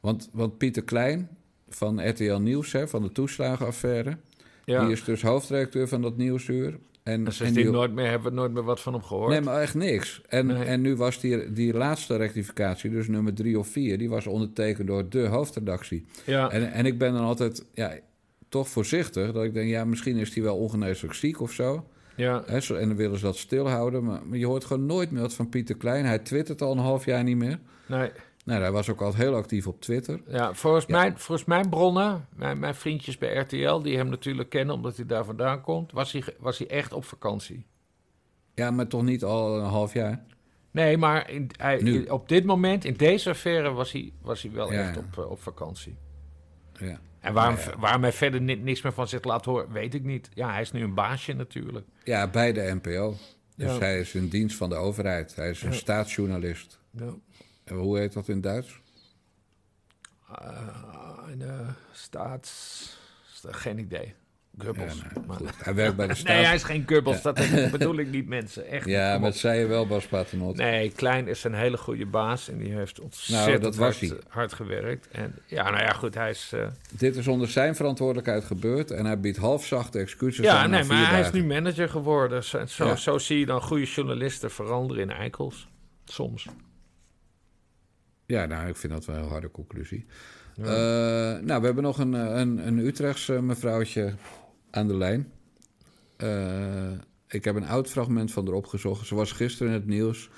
Want, 0.00 0.28
want 0.32 0.58
Pieter 0.58 0.84
Klein, 0.84 1.28
van 1.68 2.08
RTL 2.08 2.36
Nieuws, 2.36 2.72
hè, 2.72 2.88
van 2.88 3.02
de 3.02 3.12
toeslagenaffaire. 3.12 4.16
Ja. 4.64 4.84
Die 4.84 4.92
is 4.92 5.04
dus 5.04 5.22
hoofdredacteur 5.22 5.88
van 5.88 6.02
dat 6.02 6.16
Nieuwsuur. 6.16 6.78
En, 7.06 7.12
En 7.12 7.26
en 7.26 7.32
sindsdien 7.32 7.62
die- 7.62 7.72
nooit 7.72 7.92
meer, 7.92 8.08
hebben 8.10 8.30
we 8.30 8.36
nooit 8.36 8.52
meer 8.52 8.62
wat 8.62 8.80
van 8.80 8.92
hem 8.92 9.02
gehoord. 9.02 9.30
Nee, 9.30 9.40
maar 9.40 9.60
echt 9.60 9.74
niks. 9.74 10.20
En, 10.28 10.46
Nee. 10.46 10.64
en 10.64 10.80
nu 10.80 10.96
was 10.96 11.20
die, 11.20 11.52
die 11.52 11.74
laatste 11.74 12.16
rectificatie, 12.16 12.90
dus 12.90 13.08
nummer 13.08 13.34
drie 13.34 13.58
of 13.58 13.68
vier... 13.68 13.98
die 13.98 14.08
was 14.08 14.26
ondertekend 14.26 14.86
door 14.86 15.08
de 15.08 15.26
hoofdredactie. 15.26 16.04
ja. 16.24 16.50
En, 16.50 16.72
en 16.72 16.86
ik 16.86 16.98
ben 16.98 17.12
dan 17.12 17.22
altijd 17.22 17.64
ja, 17.74 17.92
toch 18.48 18.68
voorzichtig. 18.68 19.32
Dat 19.32 19.44
ik 19.44 19.54
denk, 19.54 19.68
ja, 19.68 19.84
misschien 19.84 20.16
is 20.16 20.34
hij 20.34 20.42
wel 20.42 20.56
ongeneeslijk 20.56 21.14
ziek 21.14 21.40
of 21.40 21.52
zo. 21.52 21.84
ja. 22.16 22.44
En 22.46 22.60
dan 22.68 22.96
willen 22.96 23.18
ze 23.18 23.24
dat 23.24 23.36
stilhouden. 23.36 24.04
Maar, 24.04 24.20
maar 24.26 24.38
je 24.38 24.46
hoort 24.46 24.64
gewoon 24.64 24.86
nooit 24.86 25.10
meer 25.10 25.20
wat 25.22 25.34
van 25.34 25.48
Pieter 25.48 25.76
Klein. 25.76 26.04
Hij 26.04 26.18
twittert 26.18 26.62
al 26.62 26.72
een 26.72 26.78
half 26.78 27.04
jaar 27.04 27.22
niet 27.24 27.36
meer. 27.36 27.58
Nee. 27.88 28.10
Nou, 28.46 28.60
hij 28.60 28.72
was 28.72 28.90
ook 28.90 29.00
altijd 29.02 29.22
heel 29.22 29.34
actief 29.34 29.66
op 29.66 29.80
Twitter. 29.80 30.20
Ja, 30.28 30.54
volgens, 30.54 30.84
Ja. 30.86 30.98
Mijn, 30.98 31.18
volgens 31.18 31.46
mijn 31.48 31.68
bronnen, 31.68 32.26
mijn, 32.36 32.58
mijn 32.58 32.74
vriendjes 32.74 33.18
bij 33.18 33.34
RTL, 33.36 33.78
die 33.80 33.96
hem 33.96 34.08
natuurlijk 34.08 34.48
kennen 34.48 34.74
omdat 34.74 34.96
hij 34.96 35.06
daar 35.06 35.24
vandaan 35.24 35.60
komt, 35.60 35.92
was 35.92 36.12
hij, 36.12 36.22
was 36.38 36.58
hij 36.58 36.68
echt 36.68 36.92
op 36.92 37.04
vakantie. 37.04 37.66
Ja, 38.54 38.70
maar 38.70 38.86
toch 38.86 39.02
niet 39.02 39.24
al 39.24 39.58
een 39.58 39.64
half 39.64 39.92
jaar. 39.92 40.24
Nee, 40.70 40.96
maar 40.96 41.30
in, 41.30 41.48
hij, 41.56 41.82
Nu. 41.82 41.94
in- 42.02 42.10
op 42.10 42.28
dit 42.28 42.44
moment, 42.44 42.84
in 42.84 42.94
deze 42.94 43.30
affaire, 43.30 43.70
was 43.70 43.92
hij, 43.92 44.12
was 44.22 44.42
hij 44.42 44.52
wel 44.52 44.72
Ja, 44.72 44.80
echt 44.86 44.94
ja. 44.94 45.00
op, 45.00 45.18
eh, 45.24 45.30
op 45.30 45.42
vakantie. 45.42 45.96
Ja. 46.80 46.98
En 47.20 47.32
waarom, 47.32 47.56
Ja, 47.56 47.78
waarom 47.78 48.02
hij 48.02 48.12
verder 48.12 48.40
ni- 48.40 48.54
niks 48.54 48.82
meer 48.82 48.92
van 48.92 49.08
zich 49.08 49.24
laat 49.24 49.44
horen, 49.44 49.72
weet 49.72 49.94
ik 49.94 50.04
niet. 50.04 50.28
Ja, 50.34 50.50
hij 50.52 50.60
is 50.60 50.72
nu 50.72 50.82
een 50.82 50.94
baasje 50.94 51.32
natuurlijk. 51.32 51.86
ja, 52.04 52.28
bij 52.30 52.52
de 52.52 52.78
NPO. 52.82 53.14
Dus 53.56 53.72
Ja. 53.72 53.78
hij 53.78 54.00
is 54.00 54.14
in 54.14 54.28
dienst 54.28 54.56
van 54.56 54.68
de 54.68 54.74
overheid. 54.74 55.34
Hij 55.36 55.50
is 55.50 55.62
een 55.62 55.74
staatsjournalist. 55.74 56.78
Ja. 56.90 57.14
En 57.66 57.76
hoe 57.76 57.98
heet 57.98 58.12
dat 58.12 58.28
in 58.28 58.40
Duits? 58.40 58.80
Uh, 60.42 61.32
in 61.32 61.38
de 61.38 61.64
staats... 61.92 62.94
Geen 63.50 63.78
idee. 63.78 64.14
Ja, 64.58 64.72
nou, 64.72 64.88
Maar-. 65.26 65.38
Hij 65.56 65.74
werkt 65.74 65.96
bij 65.96 66.06
de 66.06 66.14
staat. 66.24 66.34
nee, 66.34 66.44
hij 66.44 66.54
is 66.54 66.62
geen 66.62 66.84
Goebbels. 66.86 67.22
Dat 67.22 67.34
bedoel 67.70 67.96
ik 67.96 68.10
niet, 68.10 68.26
mensen. 68.28 68.66
Echt. 68.68 68.86
Ja, 68.86 69.18
met 69.18 69.32
op. 69.32 69.38
zei 69.38 69.58
je 69.60 69.66
wel, 69.66 69.86
Bas 69.86 70.06
Paternotte. 70.06 70.62
Nee, 70.62 70.90
Klein 70.92 71.28
is 71.28 71.44
een 71.44 71.54
hele 71.54 71.76
goede 71.76 72.06
baas 72.06 72.48
en 72.48 72.58
die 72.58 72.72
heeft 72.72 73.00
ontzettend 73.00 73.48
Nou, 73.48 73.58
dat 73.60 73.76
was 73.76 73.98
hard, 74.00 74.10
hij. 74.10 74.20
hard 74.28 74.52
gewerkt. 74.52 75.08
En 75.08 75.34
ja, 75.46 75.70
nou 75.70 75.82
ja, 75.82 75.92
goed, 75.92 76.14
hij 76.14 76.30
is... 76.30 76.50
eh, 76.54 76.66
Dit 76.90 77.16
is 77.16 77.26
onder 77.26 77.48
zijn 77.48 77.74
verantwoordelijkheid 77.76 78.44
gebeurd 78.44 78.90
en 78.90 79.04
hij 79.06 79.20
biedt 79.20 79.36
halfzachte 79.38 79.98
excuses 79.98 80.44
ja, 80.44 80.58
aan 80.62 80.70
nee, 80.70 80.80
na 80.82 80.86
maar 80.86 81.10
hij 81.10 81.20
is 81.20 81.30
nu 81.30 81.44
manager 81.44 81.88
geworden. 81.88 82.44
Zo, 82.44 82.66
zo, 82.66 82.86
Ja. 82.86 82.96
zo 82.96 83.18
zie 83.18 83.38
je 83.38 83.46
dan 83.46 83.60
goede 83.62 83.84
journalisten 83.86 84.50
veranderen 84.50 85.02
in 85.02 85.10
eikels. 85.10 85.68
Soms. 86.04 86.46
Ja, 88.26 88.46
nou, 88.46 88.68
ik 88.68 88.76
vind 88.76 88.92
dat 88.92 89.04
wel 89.04 89.16
een 89.16 89.22
heel 89.22 89.30
harde 89.30 89.50
conclusie. 89.50 90.06
Ja. 90.54 90.64
Eh, 90.64 91.42
nou, 91.42 91.60
we 91.60 91.66
hebben 91.66 91.82
nog 91.84 91.98
een, 91.98 92.14
eh, 92.14 92.38
een, 92.38 92.66
een 92.66 92.78
Utrechtse 92.78 93.42
mevrouwtje 93.42 94.14
aan 94.70 94.86
de 94.86 94.96
lijn. 94.96 95.32
Eh, 96.16 96.90
ik 97.28 97.44
heb 97.44 97.56
een 97.56 97.66
oud 97.66 97.88
fragment 97.88 98.32
van 98.32 98.46
haar 98.46 98.54
opgezocht. 98.54 99.06
Ze 99.06 99.14
was 99.14 99.32
gisteren 99.32 99.72
in 99.72 99.78
het 99.78 99.86
nieuws. 99.86 100.30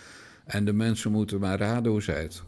En 0.44 0.64
de 0.64 0.72
mensen 0.72 1.12
moeten 1.12 1.40
maar 1.40 1.58
raden 1.58 1.92
hoe 1.92 2.02
ze 2.02 2.12
heet. 2.12 2.42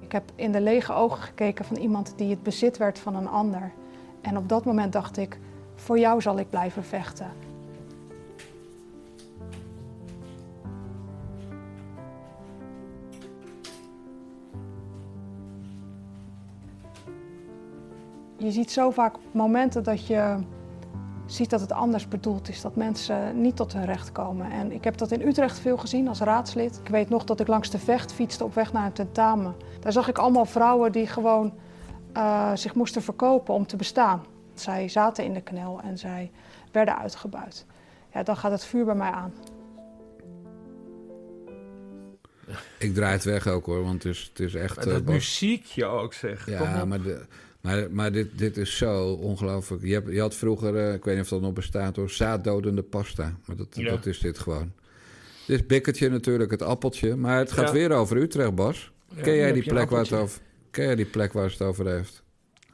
Ik 0.00 0.12
heb 0.12 0.32
in 0.34 0.52
de 0.52 0.60
lege 0.60 0.92
ogen 0.92 1.22
gekeken 1.22 1.64
van 1.64 1.76
iemand 1.76 2.14
die 2.16 2.30
het 2.30 2.42
bezit 2.42 2.76
werd 2.76 2.98
van 2.98 3.16
een 3.16 3.28
ander. 3.28 3.72
En 4.20 4.36
op 4.36 4.48
dat 4.48 4.64
moment 4.64 4.92
dacht 4.92 5.16
ik, 5.16 5.38
voor 5.74 5.98
jou 5.98 6.20
zal 6.20 6.38
ik 6.38 6.50
blijven 6.50 6.84
vechten. 6.84 7.30
Je 18.42 18.50
ziet 18.50 18.70
zo 18.70 18.90
vaak 18.90 19.14
momenten 19.32 19.82
dat 19.82 20.06
je 20.06 20.36
ziet 21.26 21.50
dat 21.50 21.60
het 21.60 21.72
anders 21.72 22.08
bedoeld 22.08 22.48
is. 22.48 22.60
Dat 22.60 22.76
mensen 22.76 23.40
niet 23.40 23.56
tot 23.56 23.72
hun 23.72 23.84
recht 23.84 24.12
komen. 24.12 24.50
En 24.50 24.72
ik 24.72 24.84
heb 24.84 24.96
dat 24.96 25.10
in 25.10 25.26
Utrecht 25.28 25.58
veel 25.58 25.76
gezien 25.76 26.08
als 26.08 26.20
raadslid. 26.20 26.80
Ik 26.84 26.88
weet 26.88 27.08
nog 27.08 27.24
dat 27.24 27.40
ik 27.40 27.46
langs 27.46 27.70
de 27.70 27.78
vecht 27.78 28.12
fietste 28.12 28.44
op 28.44 28.54
weg 28.54 28.72
naar 28.72 28.86
een 28.86 28.92
tentamen. 28.92 29.54
Daar 29.80 29.92
zag 29.92 30.08
ik 30.08 30.18
allemaal 30.18 30.44
vrouwen 30.44 30.92
die 30.92 31.06
gewoon 31.06 31.54
eh, 32.12 32.50
zich 32.54 32.74
moesten 32.74 33.02
verkopen 33.02 33.54
om 33.54 33.66
te 33.66 33.76
bestaan. 33.76 34.24
Zij 34.54 34.88
zaten 34.88 35.24
in 35.24 35.32
de 35.34 35.42
knel 35.42 35.80
en 35.84 35.98
zij 35.98 36.30
werden 36.72 36.98
uitgebuit. 36.98 37.66
Ja, 38.12 38.22
dan 38.22 38.36
gaat 38.36 38.50
het 38.50 38.64
vuur 38.64 38.84
bij 38.84 38.94
mij 38.94 39.10
aan. 39.10 39.32
Ik 42.78 42.94
draai 42.94 43.12
het 43.12 43.24
weg 43.24 43.46
ook 43.46 43.66
hoor, 43.66 43.82
want 43.82 44.02
het 44.02 44.12
is, 44.12 44.28
het 44.28 44.40
is 44.40 44.54
echt... 44.54 44.76
Maar 44.76 44.86
eh, 44.86 44.92
dat 44.92 45.04
Bas- 45.04 45.14
muziekje 45.14 45.84
ook, 45.84 46.12
zeg. 46.12 46.46
Ja, 46.46 46.84
maar, 46.84 47.02
de, 47.02 47.26
maar, 47.62 47.90
maar 47.90 48.12
dit, 48.12 48.38
dit 48.38 48.56
is 48.56 48.76
zo 48.76 49.12
ongelooflijk. 49.12 49.82
Je, 49.82 49.92
hebt, 49.92 50.12
je 50.12 50.20
had 50.20 50.34
vroeger, 50.34 50.76
eh, 50.76 50.94
ik 50.94 51.04
weet 51.04 51.14
niet 51.14 51.24
of 51.24 51.30
dat 51.30 51.40
nog 51.40 51.52
bestaat 51.52 51.96
hoor, 51.96 52.10
zaaddodende 52.10 52.82
pasta. 52.82 53.36
Maar 53.46 53.56
dat, 53.56 53.66
Ja. 53.70 53.90
dat 53.90 54.06
is 54.06 54.18
dit 54.18 54.38
gewoon. 54.38 54.72
Dit 55.46 55.60
is 55.60 55.66
Bikkertje 55.66 56.08
natuurlijk, 56.08 56.50
het 56.50 56.62
appeltje. 56.62 57.16
Maar 57.16 57.38
het 57.38 57.52
gaat 57.52 57.66
Ja. 57.66 57.72
weer 57.72 57.92
over 57.92 58.16
Utrecht, 58.16 58.54
Bas. 58.54 58.92
Ja, 59.14 59.22
ken, 59.22 59.34
jij 59.34 59.52
die 59.52 59.62
plek 59.62 59.90
waar 59.90 60.00
het 60.02 60.12
over, 60.12 60.40
ken 60.70 60.84
jij 60.84 60.94
die 60.94 61.04
plek 61.06 61.32
waar 61.32 61.50
het 61.50 61.62
over 61.62 61.86
heeft? 61.86 62.22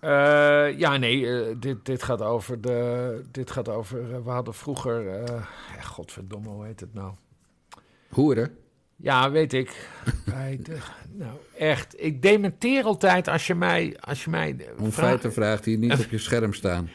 Eh, 0.00 0.78
ja, 0.78 0.96
nee, 0.96 1.26
eh, 1.26 1.54
dit, 1.60 1.76
dit 1.86 2.02
gaat 2.02 2.22
over 2.22 2.60
de. 2.60 3.22
Dit 3.30 3.50
gaat 3.50 3.68
over. 3.68 4.24
we 4.24 4.30
hadden 4.30 4.54
vroeger. 4.54 5.08
eh, 5.08 5.46
godverdomme, 5.84 6.48
hoe 6.48 6.64
heet 6.64 6.80
het 6.80 6.94
nou? 6.94 7.12
Hoeren? 8.08 8.50
Ja, 9.00 9.30
weet 9.30 9.52
ik. 9.52 9.88
Bij 10.24 10.58
de- 10.62 10.76
nou, 11.12 11.32
echt. 11.58 11.94
Ik 12.02 12.22
dementeer 12.22 12.84
altijd 12.84 13.28
als 13.28 13.46
je 13.46 13.54
mij. 13.54 13.96
Als 14.00 14.24
je 14.24 14.30
mij 14.30 14.56
eh, 14.58 14.66
Om 14.82 14.92
vraagt- 14.92 15.08
feiten 15.08 15.32
vraagt 15.32 15.64
die 15.64 15.78
niet 15.78 15.92
op 16.04 16.10
je 16.10 16.18
scherm 16.18 16.52
staan. 16.52 16.90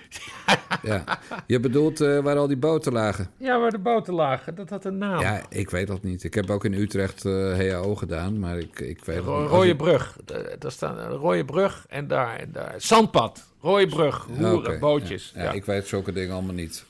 ja. 0.82 1.04
Je 1.47 1.60
bedoelt 1.60 2.01
eh, 2.01 2.20
waar 2.20 2.38
al 2.38 2.47
die 2.47 2.58
boten 2.58 2.93
lagen? 2.93 3.30
Ja, 3.38 3.60
waar 3.60 3.72
de 3.72 3.80
boten 3.80 4.14
lagen. 4.14 4.56
Dat 4.56 4.70
had 4.70 4.86
een 4.86 4.97
naam. 4.97 5.22
Ja, 5.22 5.41
ik 5.49 5.70
weet 5.70 5.88
dat 5.88 6.04
niet. 6.04 6.24
Ik 6.24 6.34
heb 6.34 6.49
ook 6.49 6.66
in 6.66 6.74
Utrecht 6.74 7.26
eh 7.26 7.58
HAO 7.58 7.95
gedaan, 7.95 8.39
maar 8.39 8.58
ik, 8.58 8.80
ik 8.80 9.06
weet 9.06 9.20
Ro 9.20 9.41
niet. 9.41 9.49
Rode 9.49 9.76
brug. 9.76 10.18
Da- 10.26 10.56
Daar 10.60 10.72
staat 10.72 10.97
een 10.97 11.10
rode 11.18 11.45
brug 11.45 11.86
en 11.89 12.08
daar, 12.08 12.36
en 12.36 12.49
daar. 12.51 12.74
Zandpad. 12.78 13.47
Rode 13.62 13.88
brug. 13.88 14.28
ik- 14.38 14.45
Hoeren, 14.45 14.80
bootjes. 14.80 15.32
Ja, 15.36 15.39
Ja. 15.41 15.45
Ja, 15.47 15.54
ik 15.54 15.66
weet 15.66 15.88
zulke 15.88 16.12
dingen 16.12 16.34
allemaal 16.34 16.54
niet. 16.56 16.86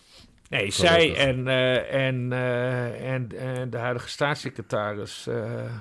Nee, 0.54 0.72
zij 0.72 1.16
en, 1.16 1.48
eh, 1.48 2.08
en, 2.08 2.32
eh, 2.32 3.14
en, 3.14 3.30
en 3.38 3.70
de 3.70 3.78
huidige 3.78 4.10
staatssecretaris 4.10 5.28
eh, 5.28 5.72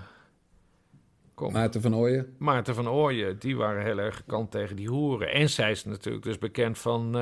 kom, 1.34 1.52
Maarten 1.52 1.82
van 1.82 1.94
Ooyen? 1.94 2.34
Maarten 2.38 2.74
van 2.74 2.88
Ooyen, 2.88 3.38
die 3.38 3.56
waren 3.56 3.84
heel 3.84 3.98
erg 3.98 4.16
gekant 4.16 4.50
tegen 4.50 4.76
die 4.76 4.88
hoeren. 4.88 5.32
En 5.32 5.50
zij 5.50 5.70
is 5.70 5.84
natuurlijk 5.84 6.24
dus 6.24 6.38
bekend 6.38 6.78
van 6.78 7.14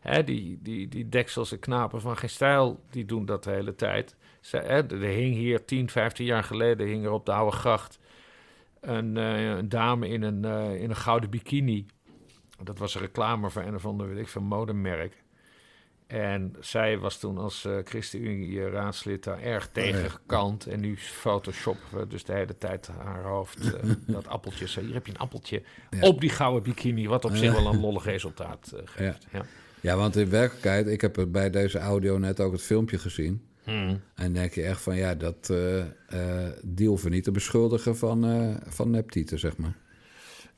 hè, 0.00 0.24
die, 0.24 0.58
die, 0.62 0.88
die 0.88 1.08
dekselse 1.08 1.58
knapen 1.58 2.00
van 2.00 2.16
geen 2.16 2.30
stijl, 2.30 2.80
die 2.90 3.04
doen 3.04 3.24
dat 3.24 3.44
de 3.44 3.50
hele 3.50 3.74
tijd. 3.74 4.16
Zij, 4.40 4.60
hè, 4.60 4.86
er 4.86 4.98
hing 4.98 5.34
hier 5.34 5.64
10, 5.64 5.90
15 5.90 6.24
jaar 6.26 6.44
geleden 6.44 6.86
hing 6.86 7.04
er 7.04 7.10
op 7.10 7.26
de 7.26 7.32
Oude 7.32 7.56
Gracht 7.56 7.98
een, 8.80 9.16
een 9.16 9.68
dame 9.68 10.08
in 10.08 10.22
een, 10.22 10.44
in 10.78 10.90
een 10.90 10.96
gouden 10.96 11.30
bikini. 11.30 11.86
Dat 12.62 12.78
was 12.78 12.94
een 12.94 13.00
reclame 13.00 13.50
voor 13.50 13.62
een 13.62 13.74
of 13.74 13.86
ander, 13.86 14.08
weet 14.08 14.18
ik 14.18 14.28
veel, 14.28 14.42
modemerk. 14.42 15.21
En 16.12 16.54
zij 16.60 16.98
was 16.98 17.18
toen 17.18 17.38
als 17.38 17.64
eh 17.64 17.76
ChristenUnie-raadslid 17.84 19.24
daar 19.24 19.42
erg 19.42 19.68
tegen 19.72 20.02
ja. 20.02 20.08
gekant. 20.08 20.66
En 20.66 20.80
nu 20.80 20.96
photoshoppen 20.96 21.98
we 21.98 22.06
dus 22.06 22.24
de 22.24 22.32
hele 22.32 22.58
tijd 22.58 22.86
haar 22.86 23.22
hoofd, 23.22 23.74
eh, 23.74 23.90
dat 24.06 24.26
appeltje. 24.26 24.68
Zo, 24.68 24.80
hier 24.80 24.94
heb 24.94 25.06
je 25.06 25.12
een 25.12 25.18
appeltje 25.18 25.62
Ja. 25.90 26.00
op 26.00 26.20
die 26.20 26.30
gouden 26.30 26.62
bikini, 26.62 27.08
wat 27.08 27.24
op 27.24 27.34
zich 27.34 27.52
wel 27.52 27.66
een 27.66 27.80
lollig 27.80 28.04
resultaat 28.04 28.72
eh, 28.76 28.82
geeft. 28.84 29.26
Ja. 29.32 29.44
Ja, 29.80 29.96
want 29.96 30.16
in 30.16 30.30
werkelijkheid, 30.30 30.86
ik 30.86 31.00
heb 31.00 31.26
bij 31.28 31.50
deze 31.50 31.78
audio 31.78 32.18
net 32.18 32.40
ook 32.40 32.52
het 32.52 32.62
filmpje 32.62 32.98
gezien. 32.98 33.42
Hmm. 33.64 34.00
En 34.14 34.32
denk 34.32 34.52
je 34.52 34.62
echt 34.62 34.80
van, 34.80 34.96
ja, 34.96 35.14
dat 35.14 35.52
die 36.62 36.88
hoeven 36.88 37.10
niet 37.10 37.24
te 37.24 37.30
beschuldigen 37.30 37.96
van, 37.96 38.58
van 38.68 38.90
neptieten, 38.90 39.38
zeg 39.38 39.56
maar. 39.56 39.76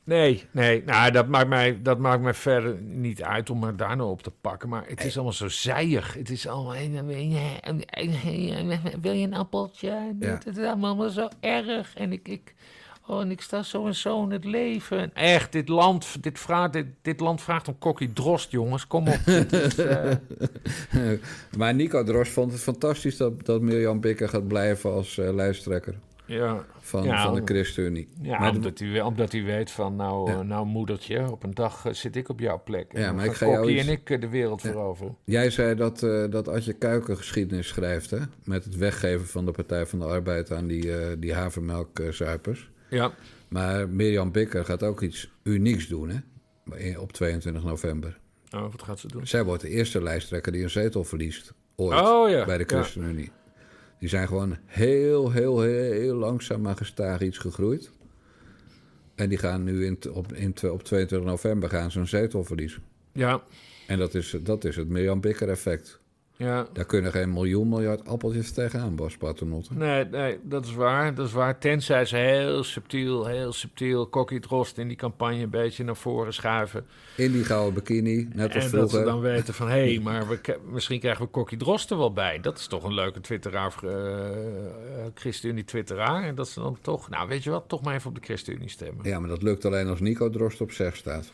Nee, 0.05 0.43
nee, 0.51 0.83
nou, 0.83 1.11
dat 1.11 1.27
maakt, 1.27 1.47
mij, 1.47 1.81
dat 1.81 1.99
maakt 1.99 2.21
mij 2.21 2.33
verder 2.33 2.81
niet 2.81 3.23
uit 3.23 3.49
om 3.49 3.59
me 3.59 3.75
daar 3.75 3.95
nou 3.95 4.09
op 4.09 4.21
te 4.21 4.31
pakken. 4.41 4.69
Maar 4.69 4.83
het 4.87 5.03
is 5.03 5.15
allemaal 5.15 5.33
zo 5.33 5.47
zijig. 5.47 6.13
Het 6.13 6.29
is 6.29 6.47
allemaal... 6.47 6.73
Wil 9.01 9.11
je 9.11 9.25
een 9.25 9.33
appeltje? 9.33 10.15
Ja. 10.19 10.39
Het 10.45 10.57
is 10.57 10.65
allemaal 10.65 11.09
zo 11.09 11.27
erg. 11.39 11.95
En 11.95 12.11
ik... 12.11 12.27
ik 12.27 12.53
Oh, 13.07 13.21
en 13.21 13.31
ik 13.31 13.41
sta 13.41 13.63
zo 13.63 13.85
en 13.85 13.95
zo 13.95 14.23
in 14.23 14.31
het 14.31 14.45
leven. 14.45 15.13
Echt, 15.13 15.51
dit 15.51 15.69
land, 15.69 16.23
dit, 16.23 16.39
vraagt, 16.39 16.73
dit, 16.73 16.85
dit 17.01 17.19
land 17.19 17.41
vraagt 17.41 17.67
om 17.67 17.77
kokkie 17.77 18.13
drost, 18.13 18.51
jongens. 18.51 18.87
Kom 18.87 19.07
op. 19.07 19.19
Is, 19.51 19.77
eh, 19.77 20.11
maar 21.57 21.73
Nico 21.73 22.03
Dros 22.03 22.29
vond 22.29 22.51
het 22.51 22.61
fantastisch 22.61 23.17
dat, 23.17 23.45
dat 23.45 23.61
Mirjam 23.61 23.99
Bikker 23.99 24.29
gaat 24.29 24.47
blijven 24.47 24.91
als 24.91 25.17
eh, 25.17 25.33
lijsttrekker 25.33 25.95
ja, 26.27 26.65
van, 26.79 27.03
Ja, 27.03 27.23
van 27.23 27.35
de 27.35 27.41
ChristenUnie. 27.45 28.07
ja 28.21 28.39
Maar 28.39 28.49
omdat, 28.51 28.79
u, 28.79 28.99
omdat 28.99 29.33
u 29.33 29.43
weet 29.45 29.71
van, 29.71 29.95
nou, 29.95 30.31
Ja. 30.31 30.37
eh, 30.39 30.43
nou 30.45 30.65
moedertje, 30.65 31.31
op 31.31 31.43
een 31.43 31.53
dag 31.53 31.85
eh, 31.85 31.93
zit 31.93 32.15
ik 32.15 32.29
op 32.29 32.39
jouw 32.39 32.61
plek. 32.63 32.93
En 32.93 33.01
Ja, 33.01 33.11
maar 33.11 33.25
ik 33.25 33.33
ga 33.33 33.45
jou 33.47 33.69
iets- 33.71 33.85
en 33.87 33.91
ik 33.91 34.09
eh, 34.09 34.21
de 34.21 34.29
wereld 34.29 34.61
veroveren. 34.61 35.17
Jij 35.23 35.49
zei 35.49 35.75
dat, 35.75 36.03
eh 36.03 36.23
dat 36.29 36.47
Adje 36.47 36.73
Kuiken 36.73 37.17
geschiedenis 37.17 37.67
schrijft, 37.67 38.09
hè? 38.09 38.19
Met 38.43 38.63
het 38.63 38.75
weggeven 38.75 39.27
van 39.27 39.45
de 39.45 39.51
Partij 39.51 39.85
van 39.85 39.99
de 39.99 40.05
Arbeid 40.05 40.51
aan 40.51 40.67
die, 40.67 40.97
eh 40.97 41.15
die 41.19 41.33
havermelkzuipers. 41.33 42.69
Ja. 42.89 43.11
Maar 43.47 43.89
Mirjam 43.89 44.31
Bikker 44.31 44.65
gaat 44.65 44.83
ook 44.83 45.01
iets 45.01 45.31
unieks 45.43 45.87
doen, 45.87 46.09
hè? 46.09 46.19
op 46.99 47.11
22 47.11 47.63
november. 47.63 48.17
Oh, 48.55 48.61
wat 48.61 48.83
gaat 48.83 48.99
ze 48.99 49.07
doen? 49.07 49.27
Zij 49.27 49.43
wordt 49.43 49.61
de 49.61 49.69
eerste 49.69 50.03
lijsttrekker 50.03 50.51
die 50.51 50.63
een 50.63 50.69
zetel 50.69 51.03
verliest. 51.03 51.53
Ooit. 51.75 51.99
Oh 52.01 52.29
ja. 52.29 52.45
bij 52.45 52.57
de. 52.57 52.63
ChristenUnie. 52.67 53.31
Die 54.05 54.13
zijn 54.13 54.27
gewoon 54.27 54.57
heel, 54.65 55.31
heel, 55.31 55.61
heel, 55.61 56.15
langzaam 56.15 56.61
maar 56.61 56.75
gestaag 56.75 57.21
iets 57.21 57.37
gegroeid. 57.37 57.91
En 59.15 59.29
die 59.29 59.37
gaan 59.37 59.63
nu 59.63 59.85
in, 59.85 59.99
op, 60.11 60.33
in, 60.33 60.55
op 60.71 60.83
22 60.83 61.29
november 61.29 61.69
gaan 61.69 61.91
ze 61.91 61.99
een 61.99 62.07
zetel 62.07 62.43
verliezen. 62.43 62.81
Ja, 63.11 63.43
En 63.87 63.97
dat 63.97 64.13
is, 64.13 64.35
dat 64.41 64.63
is 64.63 64.75
het 64.75 64.89
Mirjam 64.89 65.21
Bikker 65.21 65.49
effect. 65.49 65.99
Ja. 66.37 66.67
Daar 66.73 66.85
kunnen 66.85 67.11
geen 67.11 67.33
miljoen 67.33 67.69
miljard 67.69 68.07
appeltjes 68.07 68.51
tegenaan, 68.51 68.95
Bas 68.95 69.17
Paternotte. 69.17 69.73
Nee, 69.73 70.05
nee, 70.05 70.39
dat 70.43 70.65
is 70.65 70.73
waar. 70.73 71.15
Dat 71.15 71.27
is 71.27 71.33
waar. 71.33 71.59
Tenzij 71.59 72.05
ze 72.05 72.17
heel 72.17 72.63
subtiel, 72.63 73.25
heel 73.25 73.53
subtiel 73.53 74.07
Kokkie 74.07 74.39
Drost 74.39 74.77
in 74.77 74.87
die 74.87 74.97
campagne 74.97 75.41
een 75.41 75.49
beetje 75.49 75.83
naar 75.83 75.95
voren 75.95 76.33
schuiven. 76.33 76.85
In 77.17 77.31
die 77.31 77.43
gouden 77.43 77.73
bikini, 77.73 78.27
net 78.33 78.55
als 78.55 78.65
en 78.65 78.71
dat 78.71 78.89
ze 78.89 79.03
dan 79.03 79.19
weten 79.19 79.53
van, 79.53 79.67
hé, 79.67 79.93
hey, 79.93 79.99
maar 80.03 80.27
we, 80.27 80.57
misschien 80.71 80.99
krijgen 80.99 81.23
we 81.25 81.31
Kokkie 81.31 81.57
Drost 81.57 81.91
er 81.91 81.97
wel 81.97 82.13
bij. 82.13 82.39
Dat 82.39 82.57
is 82.57 82.67
toch 82.67 82.83
een 82.83 82.93
leuke 82.93 83.21
twitteraar, 83.21 83.73
eh, 83.83 83.91
ChristenUnie 85.13 85.63
twitteraar. 85.63 86.23
En 86.23 86.35
dat 86.35 86.47
ze 86.47 86.59
dan 86.59 86.77
toch, 86.81 87.09
nou 87.09 87.27
weet 87.27 87.43
je 87.43 87.49
wat, 87.49 87.63
toch 87.67 87.81
maar 87.81 87.95
even 87.95 88.09
op 88.09 88.15
de 88.15 88.21
ChristenUnie 88.23 88.69
stemmen. 88.69 89.05
Ja, 89.09 89.19
maar 89.19 89.29
dat 89.29 89.43
lukt 89.43 89.65
alleen 89.65 89.87
als 89.87 89.99
Nico 89.99 90.29
Drost 90.29 90.61
op 90.61 90.71
6 90.71 90.97
staat. 90.97 91.31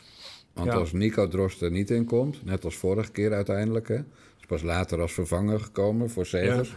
Want 0.52 0.66
Ja. 0.72 0.74
als 0.74 0.92
Nico 0.92 1.28
Drost 1.28 1.62
er 1.62 1.70
niet 1.70 1.90
in 1.90 2.04
komt, 2.04 2.44
net 2.44 2.64
als 2.64 2.76
vorige 2.76 3.10
keer 3.10 3.32
uiteindelijk... 3.32 3.88
Hè, 3.88 3.98
is 4.42 4.46
pas 4.46 4.62
later 4.62 5.00
als 5.00 5.12
vervanger 5.12 5.60
gekomen 5.60 6.10
voor 6.10 6.26
Segers... 6.26 6.72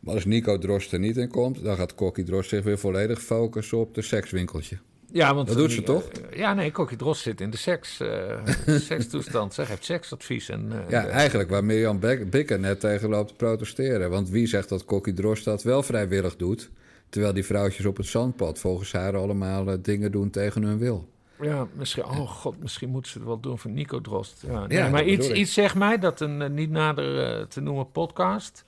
Maar 0.00 0.14
als 0.14 0.24
Nico 0.24 0.58
Drost 0.58 0.92
er 0.92 0.98
niet 0.98 1.16
in 1.16 1.28
komt, 1.28 1.64
dan 1.64 1.76
gaat 1.76 1.94
Kokkie 1.94 2.24
Drost 2.24 2.48
zich 2.48 2.64
weer 2.64 2.78
volledig 2.78 3.22
focussen 3.22 3.78
op 3.78 3.94
de 3.94 4.02
sekswinkeltje. 4.02 4.78
Ja, 5.12 5.34
want 5.34 5.48
Dat 5.48 5.56
doet 5.56 5.72
ze 5.72 5.82
toch? 5.82 6.08
eh, 6.08 6.38
ja, 6.38 6.54
nee, 6.54 6.70
Kokkie 6.70 6.96
Drost 6.96 7.22
zit 7.22 7.40
in 7.40 7.50
de 7.50 7.56
seks, 7.56 8.00
eh, 8.00 8.38
sekstoestand. 8.90 9.54
Zij 9.54 9.66
geeft 9.66 9.84
seksadvies. 9.84 10.48
En, 10.48 10.72
eh, 10.72 10.90
Ja, 10.90 11.02
de- 11.02 11.08
eigenlijk 11.08 11.50
waar 11.50 11.64
Mirjam 11.64 12.00
Bikker 12.30 12.60
net 12.60 12.80
tegen 12.80 13.08
loopt 13.08 13.28
te 13.28 13.34
protesteren. 13.34 14.10
Want 14.10 14.28
wie 14.30 14.46
zegt 14.46 14.68
dat 14.68 14.84
Kokkie 14.84 15.14
Drost 15.14 15.44
dat 15.44 15.62
wel 15.62 15.82
vrijwillig 15.82 16.36
doet... 16.36 16.70
terwijl 17.08 17.32
die 17.34 17.44
vrouwtjes 17.44 17.86
op 17.86 17.96
het 17.96 18.06
zandpad 18.06 18.58
volgens 18.58 18.92
haar 18.92 19.16
allemaal 19.16 19.82
dingen 19.82 20.12
doen 20.12 20.30
tegen 20.30 20.62
hun 20.62 20.78
wil? 20.78 21.08
Ja, 21.42 21.66
misschien, 21.74 22.04
oh 22.04 22.30
god, 22.30 22.58
misschien 22.60 22.88
moeten 22.88 23.10
ze 23.12 23.18
het 23.18 23.26
wel 23.26 23.40
doen 23.40 23.58
voor 23.58 23.70
Nico 23.70 24.00
Drost. 24.00 24.44
Ja, 24.46 24.66
nee, 24.66 24.78
Ja, 24.78 24.88
maar 24.88 25.04
iets, 25.04 25.28
ik. 25.28 25.36
iets 25.36 25.52
zegt 25.52 25.74
mij 25.74 25.98
dat 25.98 26.20
een 26.20 26.42
eh, 26.42 26.50
niet 26.50 26.70
nader 26.70 27.24
eh, 27.38 27.46
te 27.46 27.60
noemen 27.60 27.90
podcast... 27.90 28.64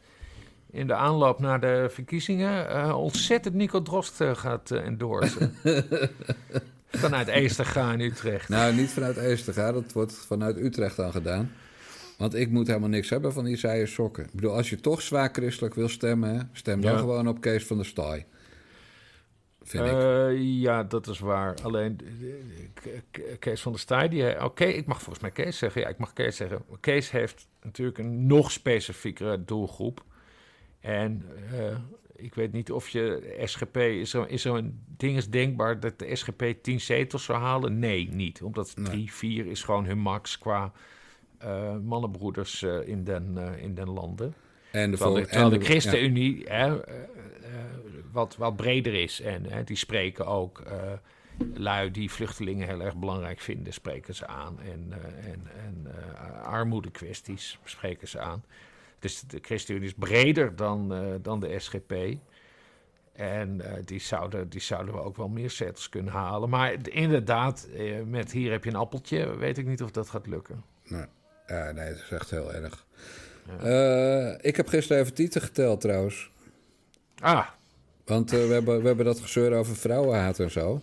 in 0.71 0.87
de 0.87 0.95
aanloop 0.95 1.39
naar 1.41 1.61
de 1.61 1.87
verkiezingen... 1.91 2.69
eh, 2.69 2.99
ontzettend 2.99 3.55
Nico 3.55 3.83
Drost 3.83 4.21
gaat 4.33 4.71
eh, 4.71 4.87
endorsen. 4.87 5.55
Vanuit 6.91 7.29
Eesterga 7.29 7.93
in 7.93 8.01
Utrecht. 8.01 8.49
Nou, 8.49 8.75
niet 8.75 8.91
vanuit 8.91 9.17
Eesterga, 9.17 9.73
dat 9.73 9.93
wordt 9.93 10.13
vanuit 10.13 10.57
Utrecht 10.57 10.97
dan 10.97 11.13
gedaan. 11.13 11.53
Want 12.19 12.35
ik 12.35 12.51
moet 12.51 12.67
helemaal 12.67 12.89
niks 12.89 13.11
hebben 13.11 13.33
van 13.33 13.45
die 13.45 13.87
sokken. 13.87 14.25
Ik 14.25 14.33
bedoel, 14.33 14.53
als 14.57 14.71
je 14.71 14.81
toch 14.81 15.03
zwaar 15.03 15.29
christelijk 15.33 15.75
wil 15.75 15.89
stemmen... 15.89 16.49
stem 16.53 16.81
dan 16.81 16.93
Ja. 16.93 16.99
gewoon 16.99 17.29
op 17.29 17.41
Kees 17.41 17.65
van 17.67 17.77
der 17.77 17.87
Staaij. 17.87 18.27
Vind 19.65 19.85
ik. 19.85 19.93
Eh, 19.93 20.61
ja, 20.61 20.83
dat 20.83 21.07
is 21.07 21.19
waar. 21.19 21.55
Alleen 21.63 22.01
Kees 23.39 23.63
van 23.63 23.73
der 23.73 23.81
Staaij, 23.81 24.09
die... 24.09 24.45
Oké, 24.45 24.65
ik 24.65 24.87
mag 24.87 24.99
volgens 25.03 25.21
mij 25.21 25.31
Kees 25.31 25.59
zeggen. 25.59 25.81
Ja, 25.81 25.89
ik 25.89 25.99
mag 25.99 26.13
Kees 26.13 26.37
zeggen. 26.37 26.63
Kees 26.81 27.11
heeft 27.11 27.49
natuurlijk 27.63 27.99
een 27.99 28.27
nog 28.27 28.51
specifiekere 28.51 29.45
doelgroep. 29.45 30.05
En 30.81 31.23
eh, 31.53 31.77
ik 32.17 32.35
weet 32.35 32.53
niet 32.53 32.73
of 32.73 32.89
je 32.89 33.35
SGP... 33.45 33.77
Is 33.77 34.15
er, 34.15 34.29
is 34.29 34.45
er 34.45 34.55
een 34.55 34.81
ding 34.97 35.17
is 35.17 35.31
denkbaar 35.31 35.81
dat 35.81 35.99
de 35.99 36.17
SGP 36.17 36.55
10 36.63 36.81
zetels 36.81 37.25
zou 37.25 37.39
halen? 37.39 37.79
Nee, 37.79 38.09
niet. 38.13 38.43
Omdat 38.43 38.73
Nee. 38.77 38.87
3, 38.87 39.13
4 39.13 39.47
is 39.47 39.63
gewoon 39.63 39.87
hun 39.87 39.99
max 39.99 40.39
qua 40.39 40.73
eh, 41.39 41.77
mannenbroeders 41.77 42.63
in, 42.63 43.05
den, 43.05 43.39
in 43.59 43.75
den 43.75 43.91
landen. 43.91 44.35
en 44.71 44.91
de, 44.91 44.97
Terwijl 44.97 45.21
de, 45.21 45.29
terwijl 45.29 45.51
de 45.51 45.59
ja. 45.59 45.65
ChristenUnie 45.65 46.45
hè, 46.49 46.85
eh, 46.85 46.95
wat, 48.15 48.37
wat 48.37 48.57
breder 48.57 48.95
is. 48.95 49.21
En 49.21 49.51
hè, 49.51 49.65
die 49.65 49.77
spreken 49.77 50.27
ook 50.27 50.61
eh, 50.61 50.93
lui 51.55 51.91
die 51.91 52.11
vluchtelingen 52.11 52.69
heel 52.69 52.81
erg 52.81 52.97
belangrijk 52.97 53.41
vinden, 53.41 53.73
spreken 53.73 54.15
ze 54.15 54.27
aan. 54.27 54.61
En, 54.61 54.93
eh, 54.93 55.31
en, 55.33 55.47
en 55.65 55.87
eh, 55.87 56.43
armoedekwesties 56.43 57.59
spreken 57.65 58.09
ze 58.09 58.19
aan. 58.19 58.45
Dus 58.99 59.21
de 59.21 59.39
ChristenUnie 59.43 59.87
is 59.87 59.95
breder 59.95 60.57
dan, 60.57 60.93
dan 61.23 61.41
de 61.41 61.59
SGP. 61.59 61.93
En 63.13 63.61
die, 63.85 64.01
zouden, 64.01 64.49
die 64.49 64.61
zouden 64.61 64.95
we 64.95 65.01
ook 65.01 65.17
wel 65.17 65.29
meer 65.29 65.51
zetels 65.51 65.89
kunnen 65.89 66.13
halen. 66.13 66.49
Maar 66.49 66.89
inderdaad, 66.89 67.69
met 68.07 68.33
hier 68.33 68.51
heb 68.51 68.65
je 68.65 68.71
een 68.71 68.77
appeltje, 68.77 69.37
weet 69.37 69.59
ik 69.59 69.67
niet 69.67 69.83
of 69.83 69.91
dat 69.91 70.11
gaat 70.11 70.27
lukken. 70.27 70.65
Nee. 70.85 71.05
Ja, 71.47 71.73
nee, 71.73 71.85
het 71.85 71.97
is 71.97 72.11
echt 72.11 72.31
heel 72.31 72.55
erg. 72.55 72.87
Ik 74.41 74.57
heb 74.57 74.69
gisteren 74.69 75.03
even 75.03 75.15
tieten 75.15 75.41
geteld 75.41 75.81
trouwens. 75.81 76.31
Ah, 77.19 77.47
Want 78.05 78.33
eh, 78.33 78.47
we, 78.47 78.53
hebben, 78.53 78.81
we 78.81 78.87
hebben 78.87 79.05
dat 79.05 79.21
gezeur 79.21 79.53
over 79.53 79.77
vrouwenhaat 79.77 80.39
en 80.39 80.51
zo. 80.51 80.81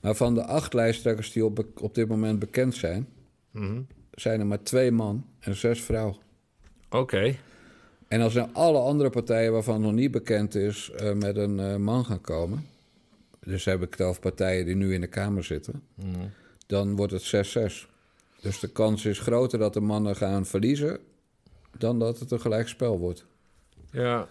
Maar 0.00 0.14
van 0.14 0.34
de 0.34 0.44
acht 0.44 0.72
lijsttrekkers 0.72 1.32
die 1.32 1.44
op, 1.44 1.64
op 1.80 1.94
dit 1.94 2.08
moment 2.08 2.38
bekend 2.38 2.74
zijn... 2.74 3.08
mhm. 3.50 3.80
zijn 4.10 4.40
er 4.40 4.46
maar 4.46 4.62
twee 4.62 4.90
man 4.90 5.26
en 5.38 5.56
zes 5.56 5.80
vrouw. 5.80 6.16
oké. 6.90 7.34
En 8.08 8.20
als 8.20 8.34
er 8.34 8.48
alle 8.52 8.78
andere 8.78 9.10
partijen 9.10 9.52
waarvan 9.52 9.80
nog 9.80 9.92
niet 9.92 10.10
bekend 10.10 10.54
is... 10.54 10.90
eh, 10.90 11.12
met 11.12 11.36
een 11.36 11.60
eh, 11.60 11.76
man 11.76 12.04
gaan 12.04 12.20
komen... 12.20 12.66
dus 13.40 13.64
heb 13.64 13.82
ik 13.82 14.00
over 14.00 14.20
partijen 14.20 14.64
die 14.64 14.76
nu 14.76 14.94
in 14.94 15.00
de 15.00 15.06
Kamer 15.06 15.44
zitten... 15.44 15.82
Mhm. 15.94 16.26
dan 16.66 16.96
wordt 16.96 17.12
het 17.12 17.86
6-6. 17.86 17.90
Dus 18.40 18.60
de 18.60 18.68
kans 18.68 19.04
is 19.04 19.18
groter 19.18 19.58
dat 19.58 19.72
de 19.72 19.80
mannen 19.80 20.16
gaan 20.16 20.46
verliezen... 20.46 20.98
dan 21.78 21.98
dat 21.98 22.18
het 22.18 22.30
een 22.30 22.40
gelijkspel 22.40 22.98
wordt. 22.98 23.24
Ja, 23.90 24.28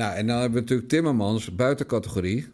Nou, 0.00 0.14
en 0.14 0.26
dan 0.26 0.36
hebben 0.36 0.54
we 0.54 0.60
natuurlijk 0.60 0.88
Timmermans 0.88 1.54
buiten 1.54 1.86
categorie. 1.86 2.48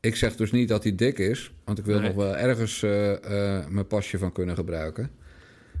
Ik 0.00 0.16
zeg 0.16 0.36
dus 0.36 0.50
niet 0.52 0.68
dat 0.68 0.82
hij 0.82 0.94
dik 0.94 1.18
is, 1.18 1.52
want 1.64 1.78
ik 1.78 1.84
wil 1.84 1.98
Nee. 1.98 2.06
nog 2.06 2.16
wel 2.16 2.36
ergens 2.36 2.82
eh, 2.82 3.12
eh, 3.58 3.66
mijn 3.68 3.86
pasje 3.86 4.18
van 4.18 4.32
kunnen 4.32 4.54
gebruiken. 4.54 5.10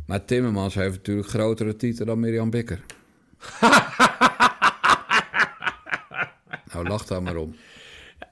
Maar 0.06 0.24
Timmermans 0.24 0.74
heeft 0.74 0.96
natuurlijk 0.96 1.28
grotere 1.28 1.76
tieten 1.76 2.06
dan 2.06 2.20
Mirjam 2.20 2.50
Bikker. 2.50 2.80
nou, 6.72 6.88
lach 6.88 7.04
daar 7.06 7.22
maar 7.22 7.36
om. 7.36 7.54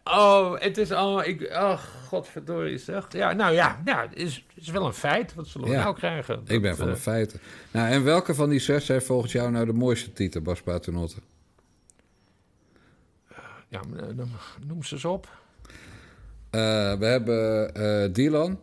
Oh, 0.05 0.61
het 0.61 0.79
is 0.79 0.93
al. 0.93 1.25
Ik, 1.25 1.43
oh, 1.53 1.81
godverdorie 2.07 2.79
zeg. 2.79 3.07
Ja, 3.13 3.33
nou 3.33 3.53
ja, 3.55 3.81
nou, 3.85 4.09
het 4.09 4.17
is, 4.17 4.47
is 4.55 4.69
wel 4.69 4.87
een 4.87 4.93
feit. 4.93 5.35
Wat 5.35 5.47
zullen 5.47 5.69
we 5.69 5.75
Ja. 5.75 5.83
nou 5.83 5.95
krijgen? 5.97 6.41
Ik 6.47 6.63
ben 6.63 6.77
van 6.77 6.87
de 6.87 6.93
eh, 6.93 6.99
feiten. 6.99 7.41
Nou, 7.71 7.89
en 7.91 8.05
welke 8.05 8.35
van 8.35 8.49
die 8.49 8.61
zes 8.61 8.89
heeft 8.89 9.07
volgens 9.07 9.33
jou 9.33 9.51
nou 9.51 9.67
de 9.67 9.73
mooiste 9.73 10.13
titel, 10.13 10.41
Bas 10.41 10.63
Paternotte? 10.63 11.17
Ja, 13.69 13.81
eh, 13.97 14.07
noem 14.67 14.83
ze 14.83 14.95
eens 14.95 15.05
op. 15.05 15.29
Eh, 16.51 16.61
we 16.99 17.07
hebben 17.07 17.75
eh 17.75 18.13
Dylan, 18.13 18.61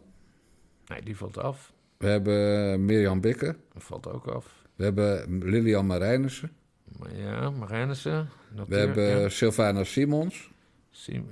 Nee, 0.88 1.02
die 1.04 1.18
valt 1.18 1.38
af. 1.38 1.74
we 1.98 2.08
hebben 2.08 2.86
Mirjam 2.86 3.22
Bikker, 3.22 3.56
Dat 3.74 3.84
valt 3.84 4.08
ook 4.08 4.28
af. 4.28 4.64
we 4.76 4.84
hebben 4.84 5.38
Lilian 5.44 5.86
Marijnissen, 5.86 6.52
Maar 7.00 7.16
ja, 7.16 7.50
Marijnissen. 7.50 8.30
we 8.68 8.76
hebben 8.78 9.20
Ja, 9.20 9.30
Sylvana 9.30 9.84
Simons. 9.84 10.52
Sim- 10.90 11.30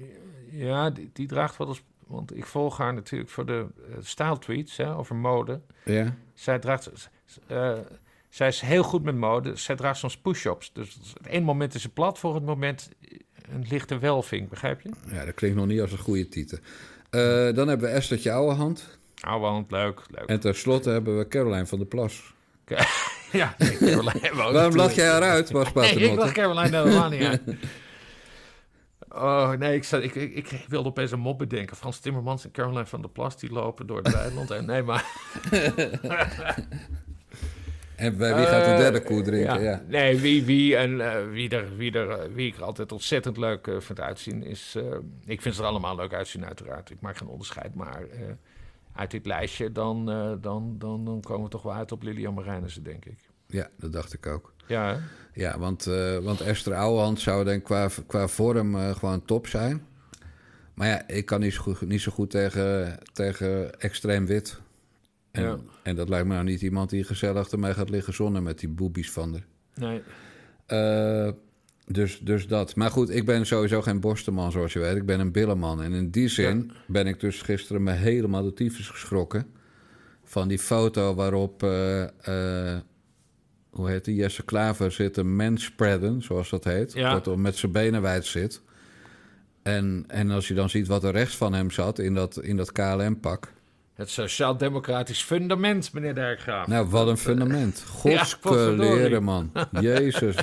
ja 0.51 0.89
die, 0.89 1.09
die 1.13 1.27
draagt 1.27 1.57
wel 1.57 1.67
eens... 1.67 1.83
Want 2.07 2.35
ik 2.35 2.45
volg 2.45 2.77
haar 2.77 2.93
natuurlijk 2.93 3.29
voor 3.29 3.45
de 3.45 3.65
eh, 3.89 3.95
staaltweets 3.99 4.77
hè, 4.77 4.95
over 4.95 5.15
mode. 5.15 5.61
Ja. 5.85 6.15
Zij 6.33 6.59
draagt... 6.59 6.91
zij 8.29 8.47
is 8.47 8.61
heel 8.61 8.83
goed 8.83 9.03
met 9.03 9.15
mode. 9.15 9.55
Zij 9.55 9.75
draagt 9.75 9.99
soms 9.99 10.17
push-ups. 10.17 10.73
Dus 10.73 10.93
het 11.13 11.25
ene 11.27 11.45
moment 11.45 11.73
is 11.73 11.81
ze 11.81 11.89
plat, 11.89 12.19
voor 12.19 12.35
het 12.35 12.45
moment 12.45 12.89
een 13.53 13.65
lichte 13.69 13.99
welving. 13.99 14.49
Begrijp 14.49 14.81
je? 14.81 14.89
Ja, 15.11 15.25
dat 15.25 15.33
klinkt 15.33 15.57
nog 15.57 15.67
niet 15.67 15.81
als 15.81 15.91
een 15.91 15.97
goede 15.97 16.29
titel. 16.29 16.57
Eh, 17.09 17.21
dan 17.55 17.67
hebben 17.67 17.89
we 17.89 17.95
Esthertje 17.95 18.31
Ouwehand. 18.31 18.97
Oude 19.19 19.45
hand, 19.45 19.71
leuk, 19.71 20.01
leuk. 20.09 20.25
En 20.25 20.39
tenslotte 20.39 20.89
hebben 20.89 21.17
we 21.17 21.27
Caroline 21.27 21.65
van 21.65 21.77
der 21.77 21.87
Plas. 21.87 22.33
Ja, 23.31 23.55
nee, 23.57 23.77
Caroline 23.77 24.33
Waarom 24.33 24.75
lach 24.75 24.93
jij 24.93 25.15
eruit, 25.15 25.51
Bas 25.51 25.73
Nee, 25.73 25.93
ik 25.93 26.15
lach 26.15 26.31
Caroline 26.31 26.77
helemaal 26.77 27.09
niet 27.09 27.23
uit. 27.23 27.41
Oh, 29.09 29.51
nee, 29.51 29.75
ik, 29.75 29.83
zat, 29.83 30.03
ik, 30.03 30.15
ik, 30.15 30.51
ik 30.51 30.65
wilde 30.67 30.89
opeens 30.89 31.11
een 31.11 31.19
mop 31.19 31.37
bedenken. 31.37 31.77
Frans 31.77 31.99
Timmermans 31.99 32.43
en 32.43 32.51
Caroline 32.51 32.85
van 32.85 33.01
der 33.01 33.09
Plas, 33.09 33.39
die 33.39 33.51
lopen 33.51 33.87
door 33.87 33.97
het 33.97 34.13
weiland. 34.13 34.51
En 34.51 34.65
nee, 34.65 34.83
maar... 34.83 35.05
En 37.95 38.17
bij 38.17 38.35
wie 38.35 38.45
gaat 38.45 38.65
de 38.65 38.71
Eh, 38.71 38.77
derde 38.77 39.01
koe 39.01 39.21
drinken? 39.21 39.61
Ja. 39.61 39.83
Nee, 39.87 40.19
wie, 40.19 40.43
wie, 40.43 40.75
en, 40.75 41.01
eh, 41.01 41.29
wie, 41.31 41.49
er, 41.49 41.77
wie, 41.77 41.91
er, 41.91 42.09
eh, 42.09 42.29
wie 42.33 42.47
ik 42.47 42.55
er 42.55 42.63
altijd 42.63 42.91
ontzettend 42.91 43.37
leuk 43.37 43.71
vind 43.79 43.99
uitzien 43.99 44.43
is... 44.43 44.77
ik 45.25 45.41
vind 45.41 45.55
ze 45.55 45.61
er 45.61 45.67
allemaal 45.67 45.95
leuk 45.95 46.13
uitzien, 46.13 46.45
uiteraard. 46.45 46.89
Ik 46.89 47.01
maak 47.01 47.17
geen 47.17 47.27
onderscheid, 47.27 47.75
maar 47.75 48.03
uit 48.95 49.11
dit 49.11 49.25
lijstje... 49.25 49.71
Dan, 49.71 50.05
dan, 50.41 50.75
dan, 50.77 51.05
dan 51.05 51.21
komen 51.21 51.43
we 51.43 51.49
toch 51.49 51.61
wel 51.63 51.73
uit 51.73 51.91
op 51.91 52.03
Lilian 52.03 52.33
Marijnissen, 52.33 52.83
denk 52.83 53.05
ik. 53.05 53.17
Ja, 53.47 53.69
dat 53.77 53.93
dacht 53.93 54.13
ik 54.13 54.27
ook. 54.27 54.53
Ja, 54.67 54.93
hè? 54.93 54.99
Ja, 55.33 55.59
want, 55.59 55.83
want 56.21 56.41
Esther 56.41 56.73
Ouwehand 56.73 57.19
zou 57.19 57.43
denk 57.43 57.59
ik 57.59 57.63
qua, 57.63 57.89
qua 58.07 58.27
vorm 58.27 58.75
gewoon 58.75 59.25
top 59.25 59.47
zijn. 59.47 59.85
Maar 60.73 60.87
ja, 60.87 61.07
ik 61.07 61.25
kan 61.25 61.39
niet 61.39 61.53
zo 61.53 61.61
goed, 61.61 61.81
niet 61.81 62.01
zo 62.01 62.11
goed 62.11 62.29
tegen, 62.29 62.99
tegen 63.13 63.79
extreem 63.79 64.25
wit. 64.25 64.61
En, 65.33 65.43
Ja. 65.43 65.57
en 65.83 65.95
dat 65.95 66.09
lijkt 66.09 66.27
me 66.27 66.33
nou 66.33 66.45
niet 66.45 66.61
iemand 66.61 66.89
die 66.89 67.03
gezellig 67.03 67.49
ermee 67.49 67.73
gaat 67.73 67.89
liggen 67.89 68.13
zonnen 68.13 68.43
met 68.43 68.59
die 68.59 68.69
boobies 68.69 69.11
van 69.11 69.31
haar. 69.31 69.45
Nee. 69.75 70.01
Eh, 70.65 71.31
dus, 71.85 72.19
dus 72.19 72.47
dat. 72.47 72.75
Maar 72.75 72.91
goed, 72.91 73.09
ik 73.09 73.25
ben 73.25 73.45
sowieso 73.45 73.81
geen 73.81 73.99
borstenman, 73.99 74.51
zoals 74.51 74.73
je 74.73 74.79
weet. 74.79 74.95
Ik 74.95 75.05
ben 75.05 75.19
een 75.19 75.31
billenman. 75.31 75.81
En 75.81 75.93
in 75.93 76.09
die 76.09 76.27
zin 76.27 76.71
ben 76.87 77.07
ik 77.07 77.19
dus 77.19 77.41
gisteren 77.41 77.83
me 77.83 77.91
helemaal 77.91 78.43
de 78.43 78.53
tyfus 78.53 78.89
geschrokken... 78.89 79.45
van 80.23 80.47
die 80.47 80.59
foto 80.59 81.15
waarop, 81.15 81.63
eh, 81.63 82.03
eh, 82.73 82.79
hoe 83.69 83.89
heet 83.89 84.05
die, 84.05 84.15
Jesse 84.15 84.43
Klaver 84.43 84.91
zit 84.91 85.17
een 85.17 85.35
manspreaden, 85.35 86.21
zoals 86.21 86.49
dat 86.49 86.63
heet. 86.63 86.93
Ja. 86.93 87.13
Kortom, 87.13 87.41
met 87.41 87.55
zijn 87.55 87.71
benen 87.71 88.01
wijd 88.01 88.25
zit. 88.25 88.61
En, 89.63 90.03
en 90.07 90.31
als 90.31 90.47
je 90.47 90.53
dan 90.53 90.69
ziet 90.69 90.87
wat 90.87 91.03
er 91.03 91.11
rechts 91.11 91.37
van 91.37 91.53
hem 91.53 91.71
zat 91.71 91.99
in 91.99 92.13
dat, 92.13 92.41
in 92.41 92.57
dat 92.57 92.71
KLM-pak... 92.71 93.53
Het 93.93 94.09
sociaal-democratisch 94.09 95.23
fundament, 95.23 95.93
meneer 95.93 96.15
Dijkgraaf. 96.15 96.67
Nou, 96.67 96.87
wat 96.89 97.07
een 97.07 97.17
fundament. 97.17 97.83
Ja, 98.03 98.17
Godskeleren, 98.23 98.75
potverdorie. 98.75 99.19
man. 99.19 99.51
Jezus. 99.81 100.35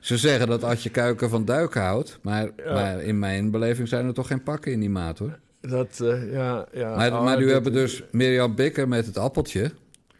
Ze 0.00 0.16
zeggen 0.16 0.46
dat 0.46 0.64
Adje 0.64 0.90
Kuiken 0.90 1.30
van 1.30 1.44
duiken 1.44 1.80
houdt. 1.82 2.18
Maar, 2.22 2.50
maar 2.64 3.02
in 3.02 3.18
mijn 3.18 3.50
beleving 3.50 3.88
zijn 3.88 4.06
er 4.06 4.14
toch 4.14 4.26
geen 4.26 4.42
pakken 4.42 4.72
in 4.72 4.80
die 4.80 4.90
maat, 4.90 5.18
hoor. 5.18 5.38
Dat, 5.60 6.00
eh, 6.00 6.32
ja, 6.32 6.66
ja. 6.72 6.96
Maar, 6.96 7.12
Oh, 7.12 7.24
maar 7.24 7.36
nu 7.38 7.44
dit- 7.44 7.52
hebben 7.52 7.72
we 7.72 7.78
dus 7.78 8.02
Mirjam 8.10 8.54
Bikker 8.54 8.88
met 8.88 9.06
het 9.06 9.18
appeltje. 9.18 9.72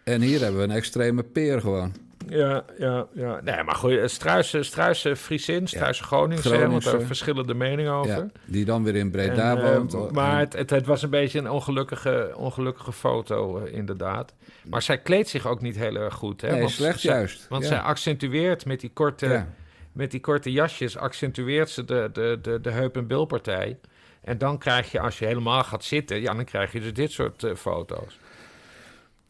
En 0.04 0.20
hier 0.20 0.40
hebben 0.40 0.58
we 0.60 0.66
een 0.66 0.70
extreme 0.76 1.22
peer 1.22 1.60
gewoon. 1.60 1.92
Ja, 2.28 2.64
ja, 2.78 3.06
ja. 3.12 3.40
Nee, 3.44 3.62
maar 3.62 3.74
goed, 3.74 3.98
Struisen, 4.10 4.64
Struisen 4.64 5.16
Friesin, 5.16 5.66
Struisen 5.68 6.04
Groningse, 6.04 6.54
hè, 6.54 6.68
want 6.68 6.84
daar 6.84 7.00
verschillende 7.00 7.54
meningen 7.54 7.92
over. 7.92 8.10
Ja, 8.16 8.26
die 8.44 8.64
dan 8.64 8.84
weer 8.84 8.96
in 8.96 9.10
Breda 9.10 9.56
En, 9.56 9.62
eh, 9.62 9.74
woont. 9.76 10.12
maar 10.12 10.38
het, 10.38 10.52
het, 10.52 10.70
het 10.70 10.86
was 10.86 11.02
een 11.02 11.10
beetje 11.10 11.38
een 11.38 11.50
ongelukkige, 11.50 12.32
ongelukkige 12.36 12.92
foto, 12.92 13.58
eh, 13.58 13.72
inderdaad. 13.74 14.34
Maar 14.68 14.82
zij 14.82 14.98
kleedt 14.98 15.28
zich 15.28 15.46
ook 15.46 15.60
niet 15.60 15.76
heel 15.76 15.94
erg 15.94 16.14
goed. 16.14 16.40
Hè? 16.40 16.50
Nee, 16.50 16.60
want 16.60 16.72
slecht 16.72 17.00
zij- 17.00 17.14
juist. 17.14 17.46
Want 17.48 17.62
Ja. 17.62 17.68
zij 17.68 17.78
accentueert 17.78 18.66
met 18.66 18.80
die 18.80 18.90
korte, 18.92 19.26
Ja. 19.28 19.48
met 19.92 20.10
die 20.10 20.20
korte 20.20 20.52
jasjes, 20.52 20.96
accentueert 20.96 21.70
ze 21.70 21.84
de, 21.84 22.10
de, 22.12 22.38
de, 22.42 22.60
de 22.60 22.70
heup- 22.70 22.96
en 22.96 23.06
bilpartij. 23.06 23.78
En 24.22 24.38
dan 24.38 24.58
krijg 24.58 24.92
je, 24.92 25.00
als 25.00 25.18
je 25.18 25.26
helemaal 25.26 25.64
gaat 25.64 25.84
zitten, 25.84 26.20
ja, 26.20 26.34
dan 26.34 26.44
krijg 26.44 26.72
je 26.72 26.80
dus 26.80 26.92
dit 26.92 27.12
soort 27.12 27.42
eh, 27.44 27.54
foto's. 27.54 28.18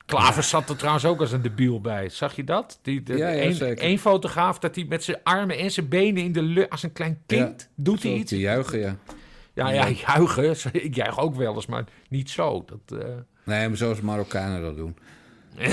Klaver 0.08 0.42
zat 0.42 0.68
er 0.68 0.76
trouwens 0.76 1.04
ook 1.04 1.20
als 1.20 1.32
een 1.32 1.42
debiel 1.42 1.80
bij. 1.80 2.08
Zag 2.08 2.36
je 2.36 2.44
dat? 2.44 2.78
Die, 2.82 3.02
de, 3.02 3.16
Ja, 3.16 3.28
ja, 3.28 3.74
een, 3.74 3.98
fotograaf 3.98 4.58
dat 4.58 4.74
hij 4.74 4.86
met 4.88 5.04
zijn 5.04 5.18
armen 5.22 5.58
en 5.58 5.70
zijn 5.70 5.88
benen 5.88 6.22
in 6.22 6.32
de 6.32 6.42
lucht, 6.42 6.70
als 6.70 6.82
een 6.82 6.92
klein 6.92 7.22
kind, 7.26 7.68
doet 7.74 8.02
hij 8.02 8.12
iets. 8.12 8.30
te 8.30 8.38
juichen, 8.38 8.78
ja. 8.78 8.96
Ja, 9.52 9.70
ja, 9.70 9.88
juichen. 9.88 10.70
Ik 10.84 10.94
juich 10.94 11.18
ook 11.18 11.34
wel 11.34 11.54
eens, 11.54 11.66
maar 11.66 11.84
niet 12.08 12.30
zo. 12.30 12.64
Dat, 12.66 13.00
eh, 13.00 13.08
Nee, 13.44 13.68
maar 13.68 13.76
zoals 13.76 14.00
Marokkanen 14.00 14.62
dat 14.62 14.76
doen. 14.76 14.96
oh, 15.58 15.66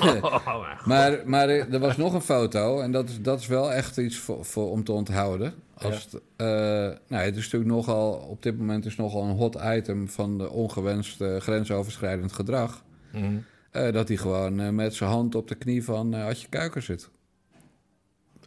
mijn 0.00 0.22
God. 0.22 0.86
Maar, 0.86 1.22
maar 1.24 1.48
er 1.48 1.78
was 1.78 1.96
nog 1.96 2.14
een 2.14 2.20
foto 2.20 2.80
en 2.80 2.92
dat 2.92 3.08
is, 3.08 3.20
dat 3.20 3.40
is 3.40 3.46
wel 3.46 3.72
echt 3.72 3.96
iets 3.96 4.16
voor, 4.16 4.44
voor, 4.44 4.70
om 4.70 4.84
te 4.84 4.92
onthouden. 4.92 5.54
Als 5.74 6.04
het, 6.04 6.22
eh, 6.36 6.46
nou, 7.08 7.24
het 7.24 7.36
is 7.36 7.44
natuurlijk 7.44 7.72
nogal, 7.72 8.12
op 8.12 8.42
dit 8.42 8.58
moment 8.58 8.86
is 8.86 8.96
nogal 8.96 9.22
een 9.22 9.36
hot 9.36 9.58
item 9.64 10.08
van 10.08 10.38
de 10.38 10.50
ongewenst 10.50 11.20
eh, 11.20 11.36
grensoverschrijdend 11.36 12.32
gedrag. 12.32 12.84
Mhm. 13.12 13.36
Eh, 13.74 13.92
dat 13.92 14.08
hij 14.08 14.16
gewoon 14.16 14.60
eh, 14.60 14.68
met 14.68 14.94
zijn 14.94 15.10
hand 15.10 15.34
op 15.34 15.48
de 15.48 15.54
knie 15.54 15.84
van 15.84 16.14
eh 16.14 16.24
Adje 16.26 16.48
Kuiker 16.48 16.82
zit. 16.82 17.10
Oh, 17.54 17.60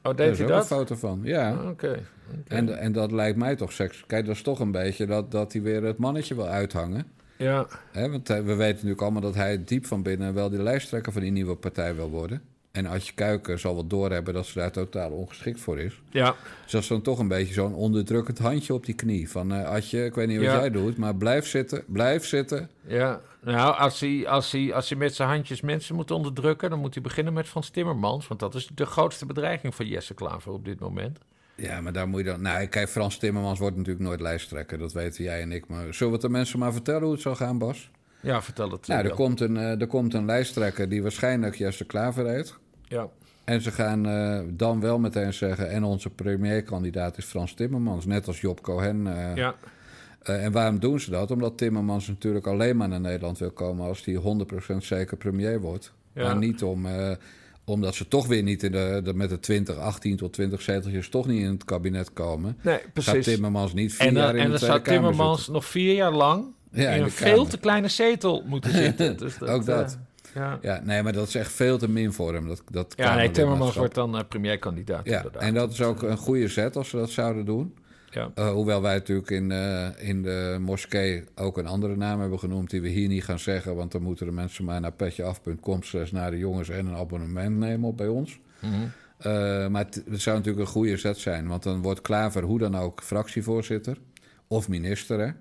Daar 0.04 0.16
deed 0.16 0.32
is 0.32 0.38
hij 0.38 0.46
ook 0.48 0.52
een 0.54 0.58
dat? 0.58 0.68
foto 0.68 0.96
van, 0.96 1.20
ja. 1.24 1.52
Oké. 1.54 1.70
oké. 1.70 2.00
En, 2.48 2.78
en 2.80 2.92
dat 2.92 3.12
lijkt 3.12 3.38
mij 3.38 3.56
toch 3.56 3.72
seks. 3.72 4.04
Kijk, 4.08 4.26
dat 4.26 4.36
is 4.36 4.42
toch 4.42 4.60
een 4.60 4.72
beetje 4.72 5.06
dat, 5.06 5.32
dat 5.32 5.54
hij 5.54 5.62
weer 5.62 5.84
het 5.84 5.98
mannetje 5.98 6.36
wil 6.36 6.48
uithangen. 6.48 7.12
Ja, 7.38 7.68
Hè, 7.92 8.10
want 8.10 8.28
we 8.28 8.42
weten 8.42 8.74
natuurlijk 8.76 9.02
allemaal 9.02 9.22
dat 9.22 9.36
hij 9.36 9.64
diep 9.64 9.86
van 9.86 10.04
binnen 10.04 10.34
wel 10.34 10.50
die 10.50 10.62
lijsttrekker 10.64 11.12
van 11.12 11.22
die 11.22 11.32
nieuwe 11.32 11.56
partij 11.56 11.96
wil 11.96 12.10
worden. 12.10 12.42
En 12.78 12.86
Adje 12.86 13.14
Kuiken 13.14 13.60
zal 13.60 13.74
wel 13.74 13.88
doorhebben 13.88 14.34
dat 14.34 14.46
ze 14.46 14.60
daar 14.60 14.72
totaal 14.72 15.12
ongeschikt 15.12 15.60
voor 15.60 15.80
is. 15.80 16.02
ja. 16.10 16.36
Dus 16.64 16.72
dat 16.72 16.82
is 16.82 16.88
dan 16.88 17.02
toch 17.02 17.20
een 17.20 17.28
beetje 17.28 17.54
zo'n 17.54 17.74
onderdrukkend 17.74 18.38
handje 18.38 18.74
op 18.74 18.86
die 18.86 18.96
knie. 18.96 19.30
Van 19.30 19.54
eh 19.54 19.70
Adje, 19.70 20.06
ik 20.06 20.16
weet 20.16 20.28
niet 20.28 20.38
wat 20.38 20.46
jij 20.46 20.70
doet, 20.70 20.98
maar 20.98 21.16
blijf 21.16 21.48
zitten, 21.48 21.84
blijf 21.88 22.26
zitten. 22.26 22.70
Ja, 22.88 23.22
nou, 23.42 23.78
als 23.78 24.00
hij, 24.00 24.28
als, 24.28 24.52
hij, 24.52 24.74
als 24.74 24.90
hij 24.90 24.98
met 24.98 25.16
zijn 25.16 25.30
handjes 25.30 25.62
mensen 25.62 25.96
moet 25.96 26.12
onderdrukken... 26.12 26.70
dan 26.70 26.80
moet 26.80 26.94
hij 26.94 27.04
beginnen 27.04 27.34
met 27.34 27.48
Frans 27.48 27.70
Timmermans... 27.70 28.28
want 28.28 28.40
dat 28.40 28.56
is 28.56 28.70
de 28.76 28.86
grootste 28.86 29.26
bedreiging 29.26 29.76
voor 29.76 29.86
Jesse 29.86 30.14
Klaver 30.14 30.52
op 30.52 30.66
dit 30.66 30.80
moment. 30.80 31.20
Ja, 31.56 31.82
maar 31.82 31.94
daar 31.94 32.08
moet 32.08 32.20
je 32.20 32.26
dan... 32.26 32.42
Nou, 32.42 32.66
kijk, 32.66 32.90
Frans 32.90 33.18
Timmermans 33.18 33.60
wordt 33.60 33.76
natuurlijk 33.78 34.06
nooit 34.06 34.22
lijsttrekker. 34.22 34.78
Dat 34.78 34.94
weten 34.94 35.24
jij 35.24 35.42
en 35.42 35.52
ik. 35.52 35.68
Maar 35.68 35.94
zullen 35.94 36.14
we 36.14 36.20
het 36.20 36.22
de 36.22 36.30
mensen 36.30 36.60
maar 36.60 36.74
vertellen 36.74 37.04
hoe 37.04 37.12
het 37.12 37.22
zal 37.22 37.36
gaan, 37.36 37.58
Bas? 37.58 37.90
Ja, 38.20 38.42
vertel 38.42 38.72
het. 38.72 38.88
Nou, 38.88 39.02
wel. 39.02 39.12
er 39.12 39.18
komt, 39.18 39.40
een, 39.40 39.58
eh, 39.58 39.82
er 39.82 39.88
komt 39.88 40.14
een 40.14 40.26
lijsttrekker 40.26 40.90
die 40.90 41.02
waarschijnlijk 41.02 41.56
Jesse 41.56 41.86
Klaver 41.86 42.28
heet. 42.28 42.58
Ja, 42.88 43.08
En 43.44 43.62
ze 43.62 43.72
gaan 43.72 44.06
eh, 44.08 44.40
dan 44.50 44.80
wel 44.80 45.00
meteen 45.00 45.34
zeggen... 45.34 45.70
en 45.70 45.84
onze 45.84 46.10
premierkandidaat 46.10 47.18
is 47.18 47.26
Frans 47.26 47.54
Timmermans, 47.54 48.06
net 48.06 48.28
als 48.28 48.42
Job 48.42 48.62
Cohen. 48.62 49.08
eh. 49.18 49.36
ja, 49.36 49.56
Eh, 50.24 50.44
en 50.46 50.52
waarom 50.52 50.80
doen 50.80 51.00
ze 51.00 51.10
dat? 51.12 51.32
Omdat 51.32 51.58
Timmermans 51.58 52.08
natuurlijk 52.08 52.48
alleen 52.48 52.78
maar 52.78 52.88
naar 52.90 53.00
Nederland 53.02 53.38
wil 53.40 53.52
komen... 53.52 53.86
als 53.88 54.06
hij 54.06 54.16
100% 54.74 54.78
zeker 54.78 55.18
premier 55.18 55.60
wordt. 55.62 55.94
Ja. 56.14 56.24
Maar 56.24 56.38
niet 56.38 56.64
om, 56.64 56.86
eh, 56.86 57.12
omdat 57.66 57.96
ze 57.96 58.08
toch 58.08 58.28
weer 58.28 58.44
niet 58.44 58.64
in 58.64 58.72
de, 58.72 59.02
de, 59.04 59.14
met 59.14 59.30
de 59.30 59.40
20, 59.40 59.78
18 59.78 60.16
tot 60.18 60.34
20 60.34 60.62
zeteltjes... 60.62 61.10
toch 61.10 61.28
niet 61.28 61.42
in 61.42 61.50
het 61.52 61.66
kabinet 61.66 62.14
komen. 62.14 62.58
nee, 62.62 62.76
Gaat 62.78 62.94
precies. 62.94 63.26
Timmermans 63.26 63.74
niet 63.74 63.94
vier 63.94 64.08
En, 64.08 64.14
dan- 64.14 64.24
jaar 64.24 64.36
in 64.36 64.40
en 64.40 64.46
de 64.46 64.50
dan 64.52 64.58
Tweede 64.60 64.76
zou 64.86 64.96
Timmermans 65.00 65.48
nog 65.48 65.66
vier 65.66 65.94
jaar 65.94 66.12
lang... 66.14 66.46
Ja, 66.72 66.90
in 66.90 66.96
in 66.96 67.00
een 67.00 67.06
de 67.06 67.12
veel 67.12 67.46
te 67.46 67.58
kleine 67.58 67.88
zetel 67.88 68.44
moeten 68.46 68.72
zitten. 68.72 69.18
Dus 69.24 69.42
Ook 69.42 69.66
dat. 69.66 69.98
Ja. 70.38 70.58
Ja, 70.62 70.82
nee, 70.84 71.04
maar 71.04 71.14
dat 71.14 71.28
is 71.28 71.36
echt 71.36 71.52
veel 71.52 71.78
te 71.78 71.90
min 71.90 72.14
voor 72.14 72.34
hem. 72.34 72.48
Dat, 72.48 72.64
dat 72.72 72.94
ja 72.96 73.16
nee. 73.16 73.32
Timmermans 73.32 73.76
wordt 73.76 73.96
dan 73.96 74.18
eh, 74.18 74.24
premierkandidaat. 74.28 75.06
Ja, 75.06 75.16
inderdaad. 75.18 75.42
en 75.42 75.54
dat 75.54 75.72
is 75.72 75.82
ook 75.82 76.02
een 76.02 76.18
goede 76.18 76.48
zet 76.48 76.76
als 76.76 76.90
ze 76.90 76.98
dat 76.98 77.10
zouden 77.10 77.46
doen. 77.46 77.76
Ja. 78.10 78.32
Eh, 78.36 78.50
hoewel 78.50 78.82
wij 78.82 78.94
natuurlijk 78.94 79.30
in, 79.30 79.52
eh, 79.52 79.88
in 79.98 80.24
de 80.24 80.58
moskee 80.60 81.24
ook 81.36 81.58
een 81.58 81.68
andere 81.68 81.96
naam 81.96 82.20
hebben 82.20 82.40
genoemd... 82.40 82.70
die 82.70 82.82
we 82.82 82.88
hier 82.88 83.08
niet 83.08 83.24
gaan 83.24 83.40
zeggen... 83.40 83.76
want 83.76 83.92
dan 83.92 84.02
moeten 84.02 84.26
de 84.26 84.32
mensen 84.32 84.66
maar 84.66 84.82
naar 84.82 84.92
petjeaf.com... 84.92 85.84
slash 85.84 86.12
naar 86.12 86.32
de 86.32 86.38
jongens 86.38 86.70
en 86.70 86.86
een 86.86 86.96
abonnement 86.96 87.58
nemen 87.58 87.90
op 87.90 87.98
bij 87.98 88.08
ons. 88.08 88.40
Mhm. 88.60 89.72
Maar 89.72 89.86
het, 89.86 90.04
het 90.10 90.22
zou 90.22 90.38
natuurlijk 90.38 90.66
een 90.66 90.72
goede 90.72 90.98
zet 90.98 91.18
zijn... 91.18 91.48
want 91.48 91.64
dan 91.64 91.82
wordt 91.82 92.02
Klaver 92.02 92.44
hoe 92.44 92.60
dan 92.60 92.76
ook 92.78 93.04
fractievoorzitter... 93.04 93.98
of 94.48 94.70
minister, 94.70 95.20
hè, 95.20 95.32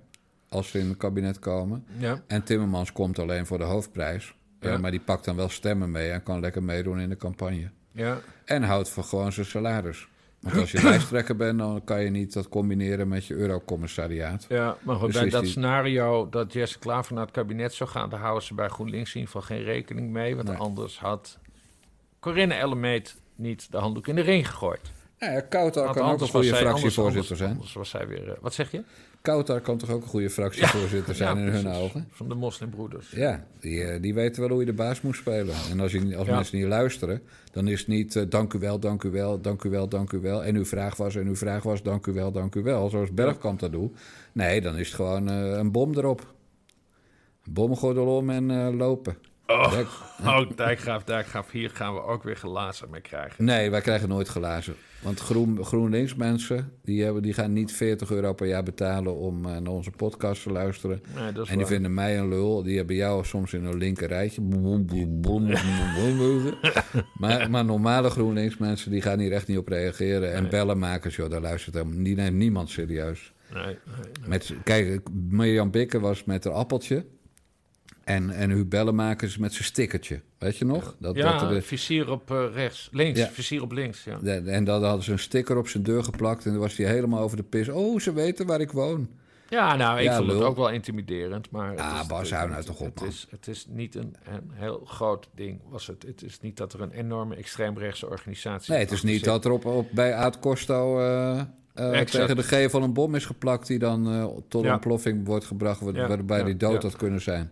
als 0.49 0.70
ze 0.70 0.78
in 0.78 0.88
het 0.88 0.97
kabinet 0.97 1.38
komen. 1.38 1.84
ja. 1.99 2.22
En 2.26 2.42
Timmermans 2.42 2.92
komt 2.92 3.18
alleen 3.18 3.47
voor 3.47 3.59
de 3.59 3.64
hoofdprijs. 3.64 4.34
Ja. 4.73 4.79
maar 4.79 4.91
die 4.91 5.01
pakt 5.01 5.25
dan 5.25 5.37
wel 5.37 5.49
stemmen 5.49 5.91
mee... 5.91 6.11
en 6.11 6.23
kan 6.23 6.41
lekker 6.41 6.62
meedoen 6.62 7.01
in 7.01 7.09
de 7.09 7.17
campagne. 7.17 7.71
ja. 7.93 8.19
En 8.45 8.62
houdt 8.62 8.89
voor 8.91 9.05
gewoon 9.05 9.33
zijn 9.33 9.47
salaris. 9.47 10.09
Want 10.41 10.57
als 10.57 10.71
je 10.73 10.83
lijsttrekker 10.91 11.37
bent, 11.37 11.59
dan 11.59 11.85
kan 11.85 12.03
je 12.03 12.11
niet 12.11 12.33
dat 12.33 12.49
combineren 12.49 13.09
met 13.09 13.27
je 13.27 13.35
eurocommissariaat. 13.35 14.47
Ja, 14.49 14.77
maar 14.83 14.97
goed, 14.97 15.12
Dus 15.12 15.21
bij 15.21 15.31
dat 15.31 15.41
die- 15.41 15.51
scenario 15.51 16.29
dat 16.29 16.53
Jesse 16.53 16.79
Klaver 16.79 17.14
naar 17.14 17.23
het 17.25 17.33
kabinet 17.35 17.75
zou 17.75 17.91
gaan, 17.91 18.11
daar 18.11 18.21
houden 18.21 18.43
ze 18.45 18.55
bij 18.55 18.69
GroenLinks 18.69 19.14
in 19.14 19.21
ieder 19.21 19.33
geval 19.35 19.57
geen 19.57 19.64
rekening 19.64 20.11
mee. 20.11 20.37
Want 20.37 20.49
Nee. 20.49 20.57
anders 20.57 20.99
had 20.99 21.39
Corinne 22.21 22.55
Ellemeet 22.55 23.17
niet 23.35 23.73
de 23.73 23.79
handdoek 23.79 24.07
in 24.07 24.14
de 24.14 24.21
ring 24.23 24.49
gegooid. 24.49 24.93
Nou 25.19 25.33
ja, 25.33 25.41
Koutar 25.41 25.85
Want 25.85 25.97
kan 25.97 26.11
ook 26.11 26.21
een 26.21 26.29
goede 26.29 26.47
zij- 26.49 26.59
fractievoorzitter 26.59 27.37
zijn. 27.37 27.51
Anders 27.51 27.73
was 27.73 27.89
zij 27.91 28.07
weer... 28.09 28.31
eh, 28.31 28.37
wat 28.41 28.55
zeg 28.55 28.71
je? 28.71 28.83
Koutar 29.23 29.61
kan 29.61 29.79
toch 29.79 29.91
ook 29.91 30.03
een 30.03 30.09
goede 30.09 30.31
fractievoorzitter 30.31 31.14
zijn 31.14 31.39
Ja, 31.39 31.43
in 31.45 31.49
hun 31.53 31.69
ogen? 31.69 32.09
Van 32.11 32.29
de 32.29 32.35
moslimbroeders. 32.35 33.11
Ja, 33.11 33.47
die, 33.61 33.85
eh, 33.85 34.03
die 34.03 34.14
weten 34.14 34.41
wel 34.41 34.51
hoe 34.51 34.61
je 34.61 34.67
de 34.67 34.73
baas 34.73 35.01
moet 35.01 35.17
spelen. 35.17 35.55
En 35.71 35.81
als, 35.81 35.93
je, 35.93 36.17
als 36.17 36.29
mensen 36.29 36.59
niet 36.59 36.67
luisteren, 36.67 37.23
dan 37.53 37.69
is 37.69 37.79
het 37.79 37.89
niet 37.89 38.17
eh, 38.17 38.23
dank 38.29 38.53
u 38.53 38.59
wel, 38.59 38.79
dank 38.79 39.03
u 39.03 39.11
wel, 39.11 39.41
dank 39.41 39.62
u 39.64 39.71
wel, 39.71 39.89
dank 39.89 40.12
u 40.12 40.19
wel. 40.21 40.45
En 40.45 40.57
uw 40.57 40.64
vraag 40.64 40.97
was, 40.97 41.17
en 41.17 41.27
uw 41.27 41.37
vraag 41.37 41.62
was, 41.62 41.83
dank 41.83 42.07
u 42.07 42.12
wel, 42.12 42.33
dank 42.33 42.55
u 42.55 42.62
wel. 42.62 42.89
Zoals 42.89 43.12
Bergkamp 43.12 43.61
dat 43.61 43.73
doet. 43.73 43.97
Nee, 44.33 44.61
dan 44.61 44.77
is 44.77 44.87
het 44.87 44.97
gewoon 44.97 45.27
een 45.27 45.73
bom 45.73 45.95
erop. 45.97 46.35
Een 47.47 47.53
bomgordel 47.53 48.17
om 48.17 48.31
en 48.31 48.77
lopen. 48.77 49.17
Oh, 49.47 49.78
oh 50.24 50.51
Dijkgraaf, 50.57 51.05
Dijkgraaf, 51.05 51.51
hier 51.51 51.70
gaan 51.70 51.94
we 51.94 52.03
ook 52.03 52.22
weer 52.22 52.36
glazen 52.36 52.90
mee 52.90 53.01
krijgen. 53.01 53.44
Nee, 53.44 53.70
wij 53.70 53.80
krijgen 53.80 54.09
nooit 54.09 54.28
glazen. 54.28 54.74
Want 55.03 55.20
Groen, 55.20 55.64
GroenLinks 55.64 56.14
mensen, 56.14 56.72
die, 56.82 57.05
hebben, 57.05 57.22
die 57.22 57.32
gaan 57.32 57.53
niet 57.53 57.72
40 57.72 58.11
euro 58.11 58.32
per 58.32 58.47
jaar 58.47 58.62
betalen 58.62 59.16
om 59.16 59.44
eh, 59.44 59.57
naar 59.57 59.72
onze 59.72 59.90
podcast 59.90 60.42
te 60.42 60.53
luisteren. 60.53 61.01
Nee, 61.14 61.26
En 61.26 61.34
die 61.34 61.44
waar. 61.44 61.66
vinden 61.66 61.94
mij 61.94 62.18
een 62.18 62.28
lul. 62.28 62.62
Die 62.62 62.76
hebben 62.76 62.97
jou 62.97 63.24
soms 63.24 63.53
in 63.53 63.64
een 63.64 63.76
linker 63.76 64.09
rijtje. 64.09 64.42
maar, 67.18 67.51
maar 67.51 67.64
normale 67.64 68.11
GroenLinks 68.11 68.57
mensen, 68.57 68.90
die 68.90 69.03
gaan 69.03 69.18
hier 69.18 69.32
echt 69.32 69.47
niet 69.47 69.59
op 69.59 69.68
reageren. 69.68 70.32
En 70.32 70.51
bellenmakers, 70.51 71.16
joh, 71.16 71.30
daar 71.30 71.40
luistert 71.40 71.74
helemaal 71.74 72.03
die 72.03 72.14
neemt 72.14 72.36
niemand 72.36 72.70
serieus. 72.70 73.32
Nee, 73.55 73.64
nee, 73.64 73.74
nee. 74.20 74.28
Met, 74.28 74.55
kijk, 74.64 75.01
Mirjam 75.28 75.70
Bikker 75.70 76.01
was 76.01 76.24
met 76.24 76.44
haar 76.44 76.53
appeltje. 76.53 77.05
En, 78.07 78.30
en 78.30 78.50
Huub 78.50 78.70
Bellenmakers 78.70 79.36
met 79.38 79.52
zijn 79.52 79.64
stickertje. 79.64 80.20
Weet 80.38 80.57
je 80.57 80.64
nog? 80.64 80.96
Dat, 80.98 81.16
Ja, 81.16 81.38
dat 81.38 81.50
er- 81.50 81.62
vizier 81.62 82.11
op 82.11 82.30
eh, 82.30 82.44
rechts. 82.52 82.88
Links, 82.92 83.18
Ja. 83.20 83.28
vizier 83.28 83.62
op 83.62 83.72
links, 83.72 84.04
ja. 84.04 84.18
en 84.44 84.64
dan 84.64 84.84
hadden 84.84 85.04
ze 85.04 85.12
een 85.12 85.18
sticker 85.18 85.57
op 85.57 85.68
zijn 85.68 85.82
deur 85.82 86.04
geplakt. 86.04 86.44
En 86.44 86.50
dan 86.50 86.61
was 86.61 86.76
hij 86.76 86.86
helemaal 86.86 87.20
over 87.20 87.36
de 87.36 87.42
pis. 87.42 87.68
Oh, 87.68 88.00
ze 88.00 88.12
weten 88.12 88.46
waar 88.46 88.61
ik 88.61 88.70
woon. 88.72 89.09
Ja, 89.48 89.76
nou, 89.76 89.98
ik 89.98 90.04
Ja, 90.04 90.16
vond 90.16 90.32
het 90.32 90.42
ook 90.42 90.57
wel 90.57 90.70
intimiderend. 90.70 91.50
Maar 91.50 91.70
het 91.70 91.80
Ah, 91.80 91.98
is, 92.02 92.07
Bas, 92.07 92.30
hou 92.32 92.48
nou 92.50 92.62
toch 92.64 92.80
op, 92.80 92.86
het 92.86 93.00
man. 93.00 93.09
is, 93.09 93.26
het 93.30 93.48
is 93.48 93.66
niet 93.68 93.94
een, 93.94 94.14
een 94.24 94.50
heel 94.52 94.82
groot 94.84 95.28
ding, 95.34 95.61
was 95.68 95.86
het. 95.86 96.02
Het 96.07 96.22
is 96.22 96.40
niet 96.40 96.57
dat 96.57 96.72
er 96.72 96.80
een 96.80 96.90
enorme 96.90 97.34
extreemrechtse 97.34 98.09
organisatie 98.09 98.72
Nee, 98.72 98.80
het 98.82 98.90
is 98.92 99.02
niet 99.02 99.14
zit. 99.16 99.24
dat 99.24 99.44
er 99.44 99.50
op, 99.50 99.64
op, 99.64 99.88
bij 99.92 100.14
Aad 100.14 100.38
Costo 100.38 100.98
eh, 101.00 101.30
eh, 101.38 101.44
Exact. 101.74 102.11
tegen 102.11 102.36
de 102.36 102.42
gevel 102.42 102.82
een 102.82 102.92
bom 102.92 103.14
is 103.14 103.24
geplakt... 103.24 103.66
die 103.66 103.78
dan 103.78 104.12
eh, 104.12 104.26
tot 104.48 104.64
Ja. 104.64 104.72
ontploffing 104.72 105.26
wordt 105.26 105.44
gebracht... 105.44 105.80
waarbij 105.80 106.38
ja, 106.38 106.44
die 106.44 106.57
dood 106.57 106.82
had 106.82 106.96
kunnen 106.96 107.20
zijn. 107.20 107.50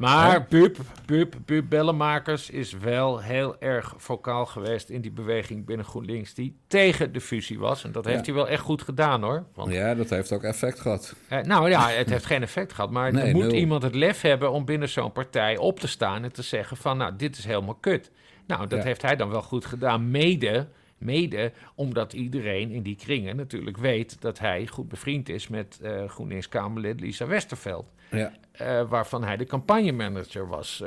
Maar 0.00 0.46
Buub, 0.48 0.76
Buub, 1.06 1.34
Buub 1.44 1.64
Bellenmakers 1.68 2.50
is 2.50 2.72
wel 2.72 3.18
heel 3.20 3.56
erg 3.60 3.94
vocaal 3.96 4.46
geweest 4.46 4.88
in 4.88 5.00
die 5.00 5.10
beweging 5.10 5.64
binnen 5.66 5.86
GroenLinks 5.86 6.34
die 6.34 6.56
tegen 6.66 7.12
de 7.12 7.20
fusie 7.20 7.58
was. 7.58 7.84
En 7.84 7.92
dat 7.92 8.04
heeft 8.04 8.18
Ja. 8.26 8.32
hij 8.32 8.34
wel 8.34 8.48
echt 8.48 8.62
goed 8.62 8.82
gedaan 8.82 9.22
hoor. 9.22 9.44
Want, 9.54 9.72
Ja, 9.72 9.94
dat 9.94 10.10
heeft 10.10 10.32
ook 10.32 10.42
effect 10.42 10.80
gehad. 10.80 11.14
eh, 11.28 11.38
nou 11.42 11.68
ja, 11.70 11.88
het 11.88 12.10
heeft 12.10 12.26
geen 12.26 12.42
effect 12.42 12.72
gehad. 12.72 12.90
Maar 12.90 13.12
Nee, 13.12 13.24
er 13.24 13.32
moet 13.32 13.42
nul. 13.42 13.52
iemand 13.54 13.82
het 13.82 13.94
lef 13.94 14.20
hebben 14.20 14.50
om 14.50 14.64
binnen 14.64 14.88
zo'n 14.88 15.12
partij 15.12 15.56
op 15.56 15.80
te 15.80 15.88
staan 15.88 16.24
en 16.24 16.32
te 16.32 16.42
zeggen 16.42 16.76
van 16.76 16.96
nou, 16.96 17.16
dit 17.16 17.38
is 17.38 17.44
helemaal 17.44 17.74
kut. 17.80 18.10
Nou, 18.46 18.66
dat 18.66 18.78
Ja. 18.78 18.84
heeft 18.84 19.02
hij 19.02 19.16
dan 19.16 19.30
wel 19.30 19.42
goed 19.42 19.64
gedaan. 19.64 20.10
Mede, 20.10 20.66
mede 21.00 21.52
omdat 21.74 22.12
iedereen 22.12 22.70
in 22.70 22.82
die 22.82 22.96
kringen 22.96 23.36
natuurlijk 23.36 23.76
weet 23.76 24.20
dat 24.20 24.38
hij 24.38 24.66
goed 24.66 24.88
bevriend 24.88 25.28
is 25.28 25.48
met 25.48 25.78
eh 25.82 26.08
GroenLinks-Kamerlid 26.08 27.00
Lisa 27.00 27.26
Westerveld. 27.26 27.86
Ja. 28.10 28.32
eh, 28.52 28.88
waarvan 28.88 29.24
hij 29.24 29.36
de 29.36 29.44
campagnemanager 29.44 30.48
was. 30.48 30.82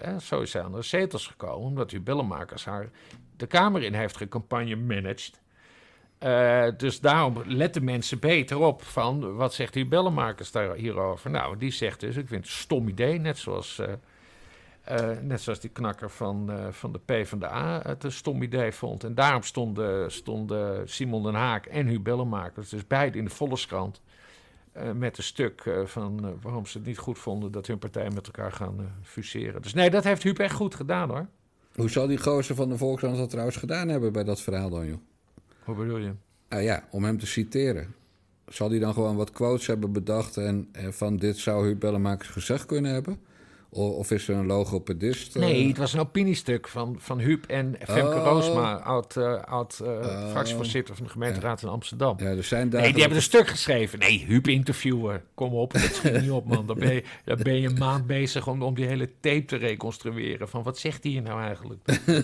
eh, 0.00 0.16
zo 0.18 0.40
is 0.40 0.52
hij 0.52 0.62
aan 0.62 0.72
de 0.72 0.82
zetels 0.82 1.26
gekomen, 1.26 1.68
omdat 1.68 1.90
Huub 1.90 2.04
Bellemakers 2.04 2.64
haar 2.64 2.88
de 3.36 3.46
Kamer 3.46 3.82
in 3.82 3.94
heeft 3.94 4.16
gecampagne-managed. 4.16 5.40
Eh, 6.18 6.64
dus 6.76 7.00
daarom 7.00 7.42
letten 7.46 7.84
mensen 7.84 8.18
beter 8.18 8.58
op 8.58 8.82
van 8.82 9.34
wat 9.36 9.54
zegt 9.54 9.74
Huub 9.74 9.88
Bellemakers 9.88 10.52
daar 10.52 10.74
hierover. 10.74 11.30
Nou, 11.30 11.56
die 11.58 11.70
zegt 11.70 12.00
dus, 12.00 12.16
ik 12.16 12.28
vind 12.28 12.44
het 12.44 12.54
een 12.54 12.60
stom 12.60 12.88
idee, 12.88 13.18
net 13.18 13.38
zoals, 13.38 13.80
eh, 14.84 15.10
net 15.22 15.40
zoals 15.40 15.60
die 15.60 15.70
knakker 15.70 16.10
van, 16.10 16.50
eh, 16.50 16.66
van 16.70 16.92
de 16.92 16.98
PvdA 16.98 17.80
het 17.82 18.04
een 18.04 18.12
stom 18.12 18.42
idee 18.42 18.72
vond. 18.72 19.04
En 19.04 19.14
daarom 19.14 19.42
stonden, 19.42 20.12
stonden 20.12 20.88
Simon 20.88 21.22
den 21.22 21.34
Haak 21.34 21.66
en 21.66 21.86
Huub 21.86 22.04
Bellemakers, 22.04 22.68
dus 22.68 22.86
beide 22.86 23.18
in 23.18 23.24
de 23.24 23.30
Volkskrant, 23.30 24.00
eh, 24.72 24.92
met 24.92 25.18
een 25.18 25.24
stuk 25.24 25.82
van 25.84 26.38
waarom 26.40 26.66
ze 26.66 26.78
het 26.78 26.86
niet 26.86 26.98
goed 26.98 27.18
vonden 27.18 27.52
dat 27.52 27.66
hun 27.66 27.78
partijen 27.78 28.14
met 28.14 28.26
elkaar 28.26 28.52
gaan 28.52 28.94
fuseren. 29.02 29.62
Dus 29.62 29.74
nee, 29.74 29.90
dat 29.90 30.04
heeft 30.04 30.22
Huub 30.22 30.38
echt 30.38 30.54
goed 30.54 30.74
gedaan 30.74 31.08
hoor. 31.08 31.26
Hoe 31.74 31.90
zal 31.90 32.06
die 32.06 32.18
gozer 32.18 32.54
van 32.54 32.68
de 32.68 32.76
Volkskrant 32.76 33.16
dat 33.16 33.30
trouwens 33.30 33.56
gedaan 33.56 33.88
hebben 33.88 34.12
bij 34.12 34.24
dat 34.24 34.40
verhaal 34.40 34.70
dan, 34.70 34.86
joh? 34.86 34.98
Hoe 35.64 35.74
bedoel 35.74 35.98
je? 35.98 36.12
Ah 36.48 36.62
ja, 36.62 36.88
om 36.90 37.04
hem 37.04 37.18
te 37.18 37.26
citeren. 37.26 37.94
Zal 38.46 38.70
hij 38.70 38.78
dan 38.78 38.92
gewoon 38.92 39.16
wat 39.16 39.30
quotes 39.30 39.66
hebben 39.66 39.92
bedacht 39.92 40.36
en, 40.36 40.68
en 40.72 40.94
van 40.94 41.16
dit 41.16 41.36
zou 41.36 41.66
Huub 41.66 41.80
Bellemakers 41.80 42.28
gezegd 42.28 42.66
kunnen 42.66 42.92
hebben? 42.92 43.18
Of 43.74 44.10
is 44.10 44.28
er 44.28 44.36
een 44.36 44.46
logopedist? 44.46 45.36
eh? 45.36 45.42
Nee, 45.42 45.68
het 45.68 45.76
was 45.76 45.92
een 45.92 46.00
opiniestuk 46.00 46.68
van, 46.68 46.96
van 46.98 47.18
Huub 47.18 47.44
en 47.46 47.76
Femke 47.86 48.16
Oh. 48.16 48.24
Roosma, 48.24 48.74
oud, 48.76 49.16
eh, 49.16 49.42
oud 49.42 49.80
eh, 49.80 50.30
fractievoorzitter 50.30 50.94
van 50.96 51.04
de 51.04 51.10
gemeenteraad 51.10 51.62
in 51.62 51.68
Amsterdam. 51.68 52.16
Ja, 52.18 52.24
er 52.26 52.44
zijn 52.44 52.60
Nee, 52.62 52.70
dagen 52.70 52.90
die 52.90 53.00
hebben 53.00 53.18
een 53.18 53.24
stuk 53.24 53.48
geschreven. 53.48 53.98
Nee, 53.98 54.24
Huub 54.26 54.48
interviewen. 54.48 55.22
Kom 55.34 55.52
op, 55.52 55.72
dat 55.72 55.80
schiet 55.82 56.20
niet 56.20 56.30
op, 56.30 56.46
man. 56.46 56.66
Dan 56.66 56.78
ben 56.78 56.94
je, 56.94 57.02
dan 57.24 57.38
ben 57.42 57.60
je 57.60 57.68
een 57.68 57.78
maand 57.78 58.06
bezig 58.06 58.48
om, 58.48 58.62
om 58.62 58.74
die 58.74 58.86
hele 58.86 59.08
tape 59.20 59.44
te 59.44 59.56
reconstrueren. 59.56 60.48
Van 60.48 60.62
wat 60.62 60.78
zegt 60.78 61.02
hij 61.02 61.12
hier 61.12 61.22
nou 61.22 61.40
eigenlijk? 61.42 61.80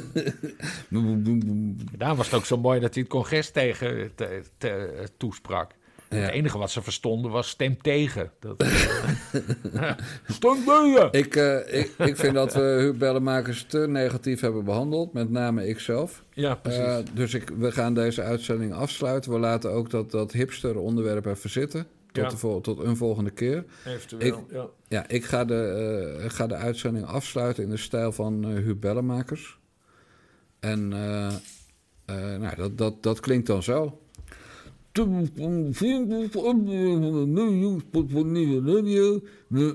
Daarom 1.99 2.17
was 2.17 2.27
het 2.27 2.35
ook 2.35 2.45
zo 2.47 2.57
mooi 2.57 2.81
dat 2.81 2.95
hij 2.95 3.03
het 3.03 3.13
congres 3.13 3.51
tegen 3.51 4.11
te, 4.15 4.43
te- 4.59 5.09
toesprak. 5.17 5.73
Ja. 6.11 6.17
Het 6.17 6.31
enige 6.31 6.59
wat 6.59 6.71
ze 6.71 6.83
verstonden 6.83 7.31
was 7.31 7.49
stem 7.49 7.83
tegen. 7.83 8.31
Dat, 8.39 8.63
eh, 8.63 8.71
stem 10.29 10.65
tegen! 10.65 11.09
Ik, 11.13 11.37
eh, 11.37 11.81
ik, 11.81 11.91
ik 11.99 12.17
vind 12.17 12.35
dat 12.35 12.55
we 12.55 12.61
Huub 12.61 12.99
Bellemakers 12.99 13.65
te 13.65 13.79
negatief 13.79 14.41
hebben 14.41 14.65
behandeld, 14.65 15.13
met 15.13 15.31
name 15.31 15.67
ikzelf. 15.67 16.25
Ja, 16.33 16.55
precies. 16.55 16.81
Eh, 16.81 16.97
dus 17.15 17.35
ik, 17.35 17.51
we 17.59 17.73
gaan 17.73 17.95
deze 17.95 18.23
uitzending 18.23 18.73
afsluiten. 18.73 19.33
We 19.33 19.39
laten 19.39 19.71
ook 19.73 19.91
dat, 19.91 20.11
dat 20.11 20.33
hipster 20.33 20.79
onderwerp 20.79 21.27
even 21.27 21.51
zitten. 21.51 21.87
Tot, 22.13 22.25
Ja. 22.25 22.37
de 22.39 22.61
tot 22.61 22.79
een 22.79 22.97
volgende 22.97 23.31
keer. 23.31 23.65
Eventueel, 23.87 24.39
ik- 24.39 24.53
ja. 24.55 24.67
Ja, 24.89 25.09
ik 25.09 25.25
ga 25.25 25.45
de, 25.45 26.25
ga 26.29 26.47
de 26.47 26.55
uitzending 26.55 27.07
afsluiten 27.07 27.63
in 27.63 27.71
de 27.71 27.77
stijl 27.77 28.13
van 28.13 28.45
Huub 28.45 28.81
Bellemakers. 28.81 29.59
En 30.61 30.89
nou, 30.89 32.57
dat, 32.57 32.79
dat, 32.79 33.03
dat 33.03 33.21
klinkt 33.21 33.47
dan 33.47 33.63
zo. 33.63 33.75
Nee, 33.83 33.93
jongens, 33.93 34.03
pot 34.03 34.03
van 34.03 34.79
nieuwe 34.79 34.88
radio. 38.65 39.21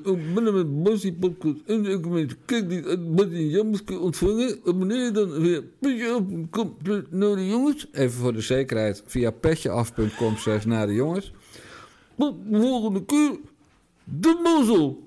Ik 0.04 0.34
ben 0.34 0.46
er 0.46 0.54
met 0.54 0.84
Bassie 0.84 1.14
podcast 1.14 1.56
en 1.66 1.86
ik 1.86 2.08
met 2.08 2.36
kijk 2.46 2.70
die 2.70 2.86
uit 2.86 3.16
Bassie 3.16 3.50
Jammerske 3.50 4.00
ontvangen. 4.00 4.60
Abonneer 4.66 5.14
dan 5.14 5.32
via 5.32 5.62
petjeaf.com 5.80 6.76
naar 7.10 7.36
de 7.36 7.48
jongens. 7.48 7.88
Even 7.92 8.20
voor 8.20 8.34
de 8.34 8.42
zekerheid 8.42 9.04
via 9.06 9.32
petjeaf.com 9.32 10.36
slash 10.36 10.66
naar 10.66 10.88
de 10.88 10.94
jongens. 10.94 11.34
Tot 12.18 12.36
de 12.50 12.60
volgende 12.60 13.06
keer. 13.06 13.40
De 14.04 14.40
mazzel. 14.44 15.04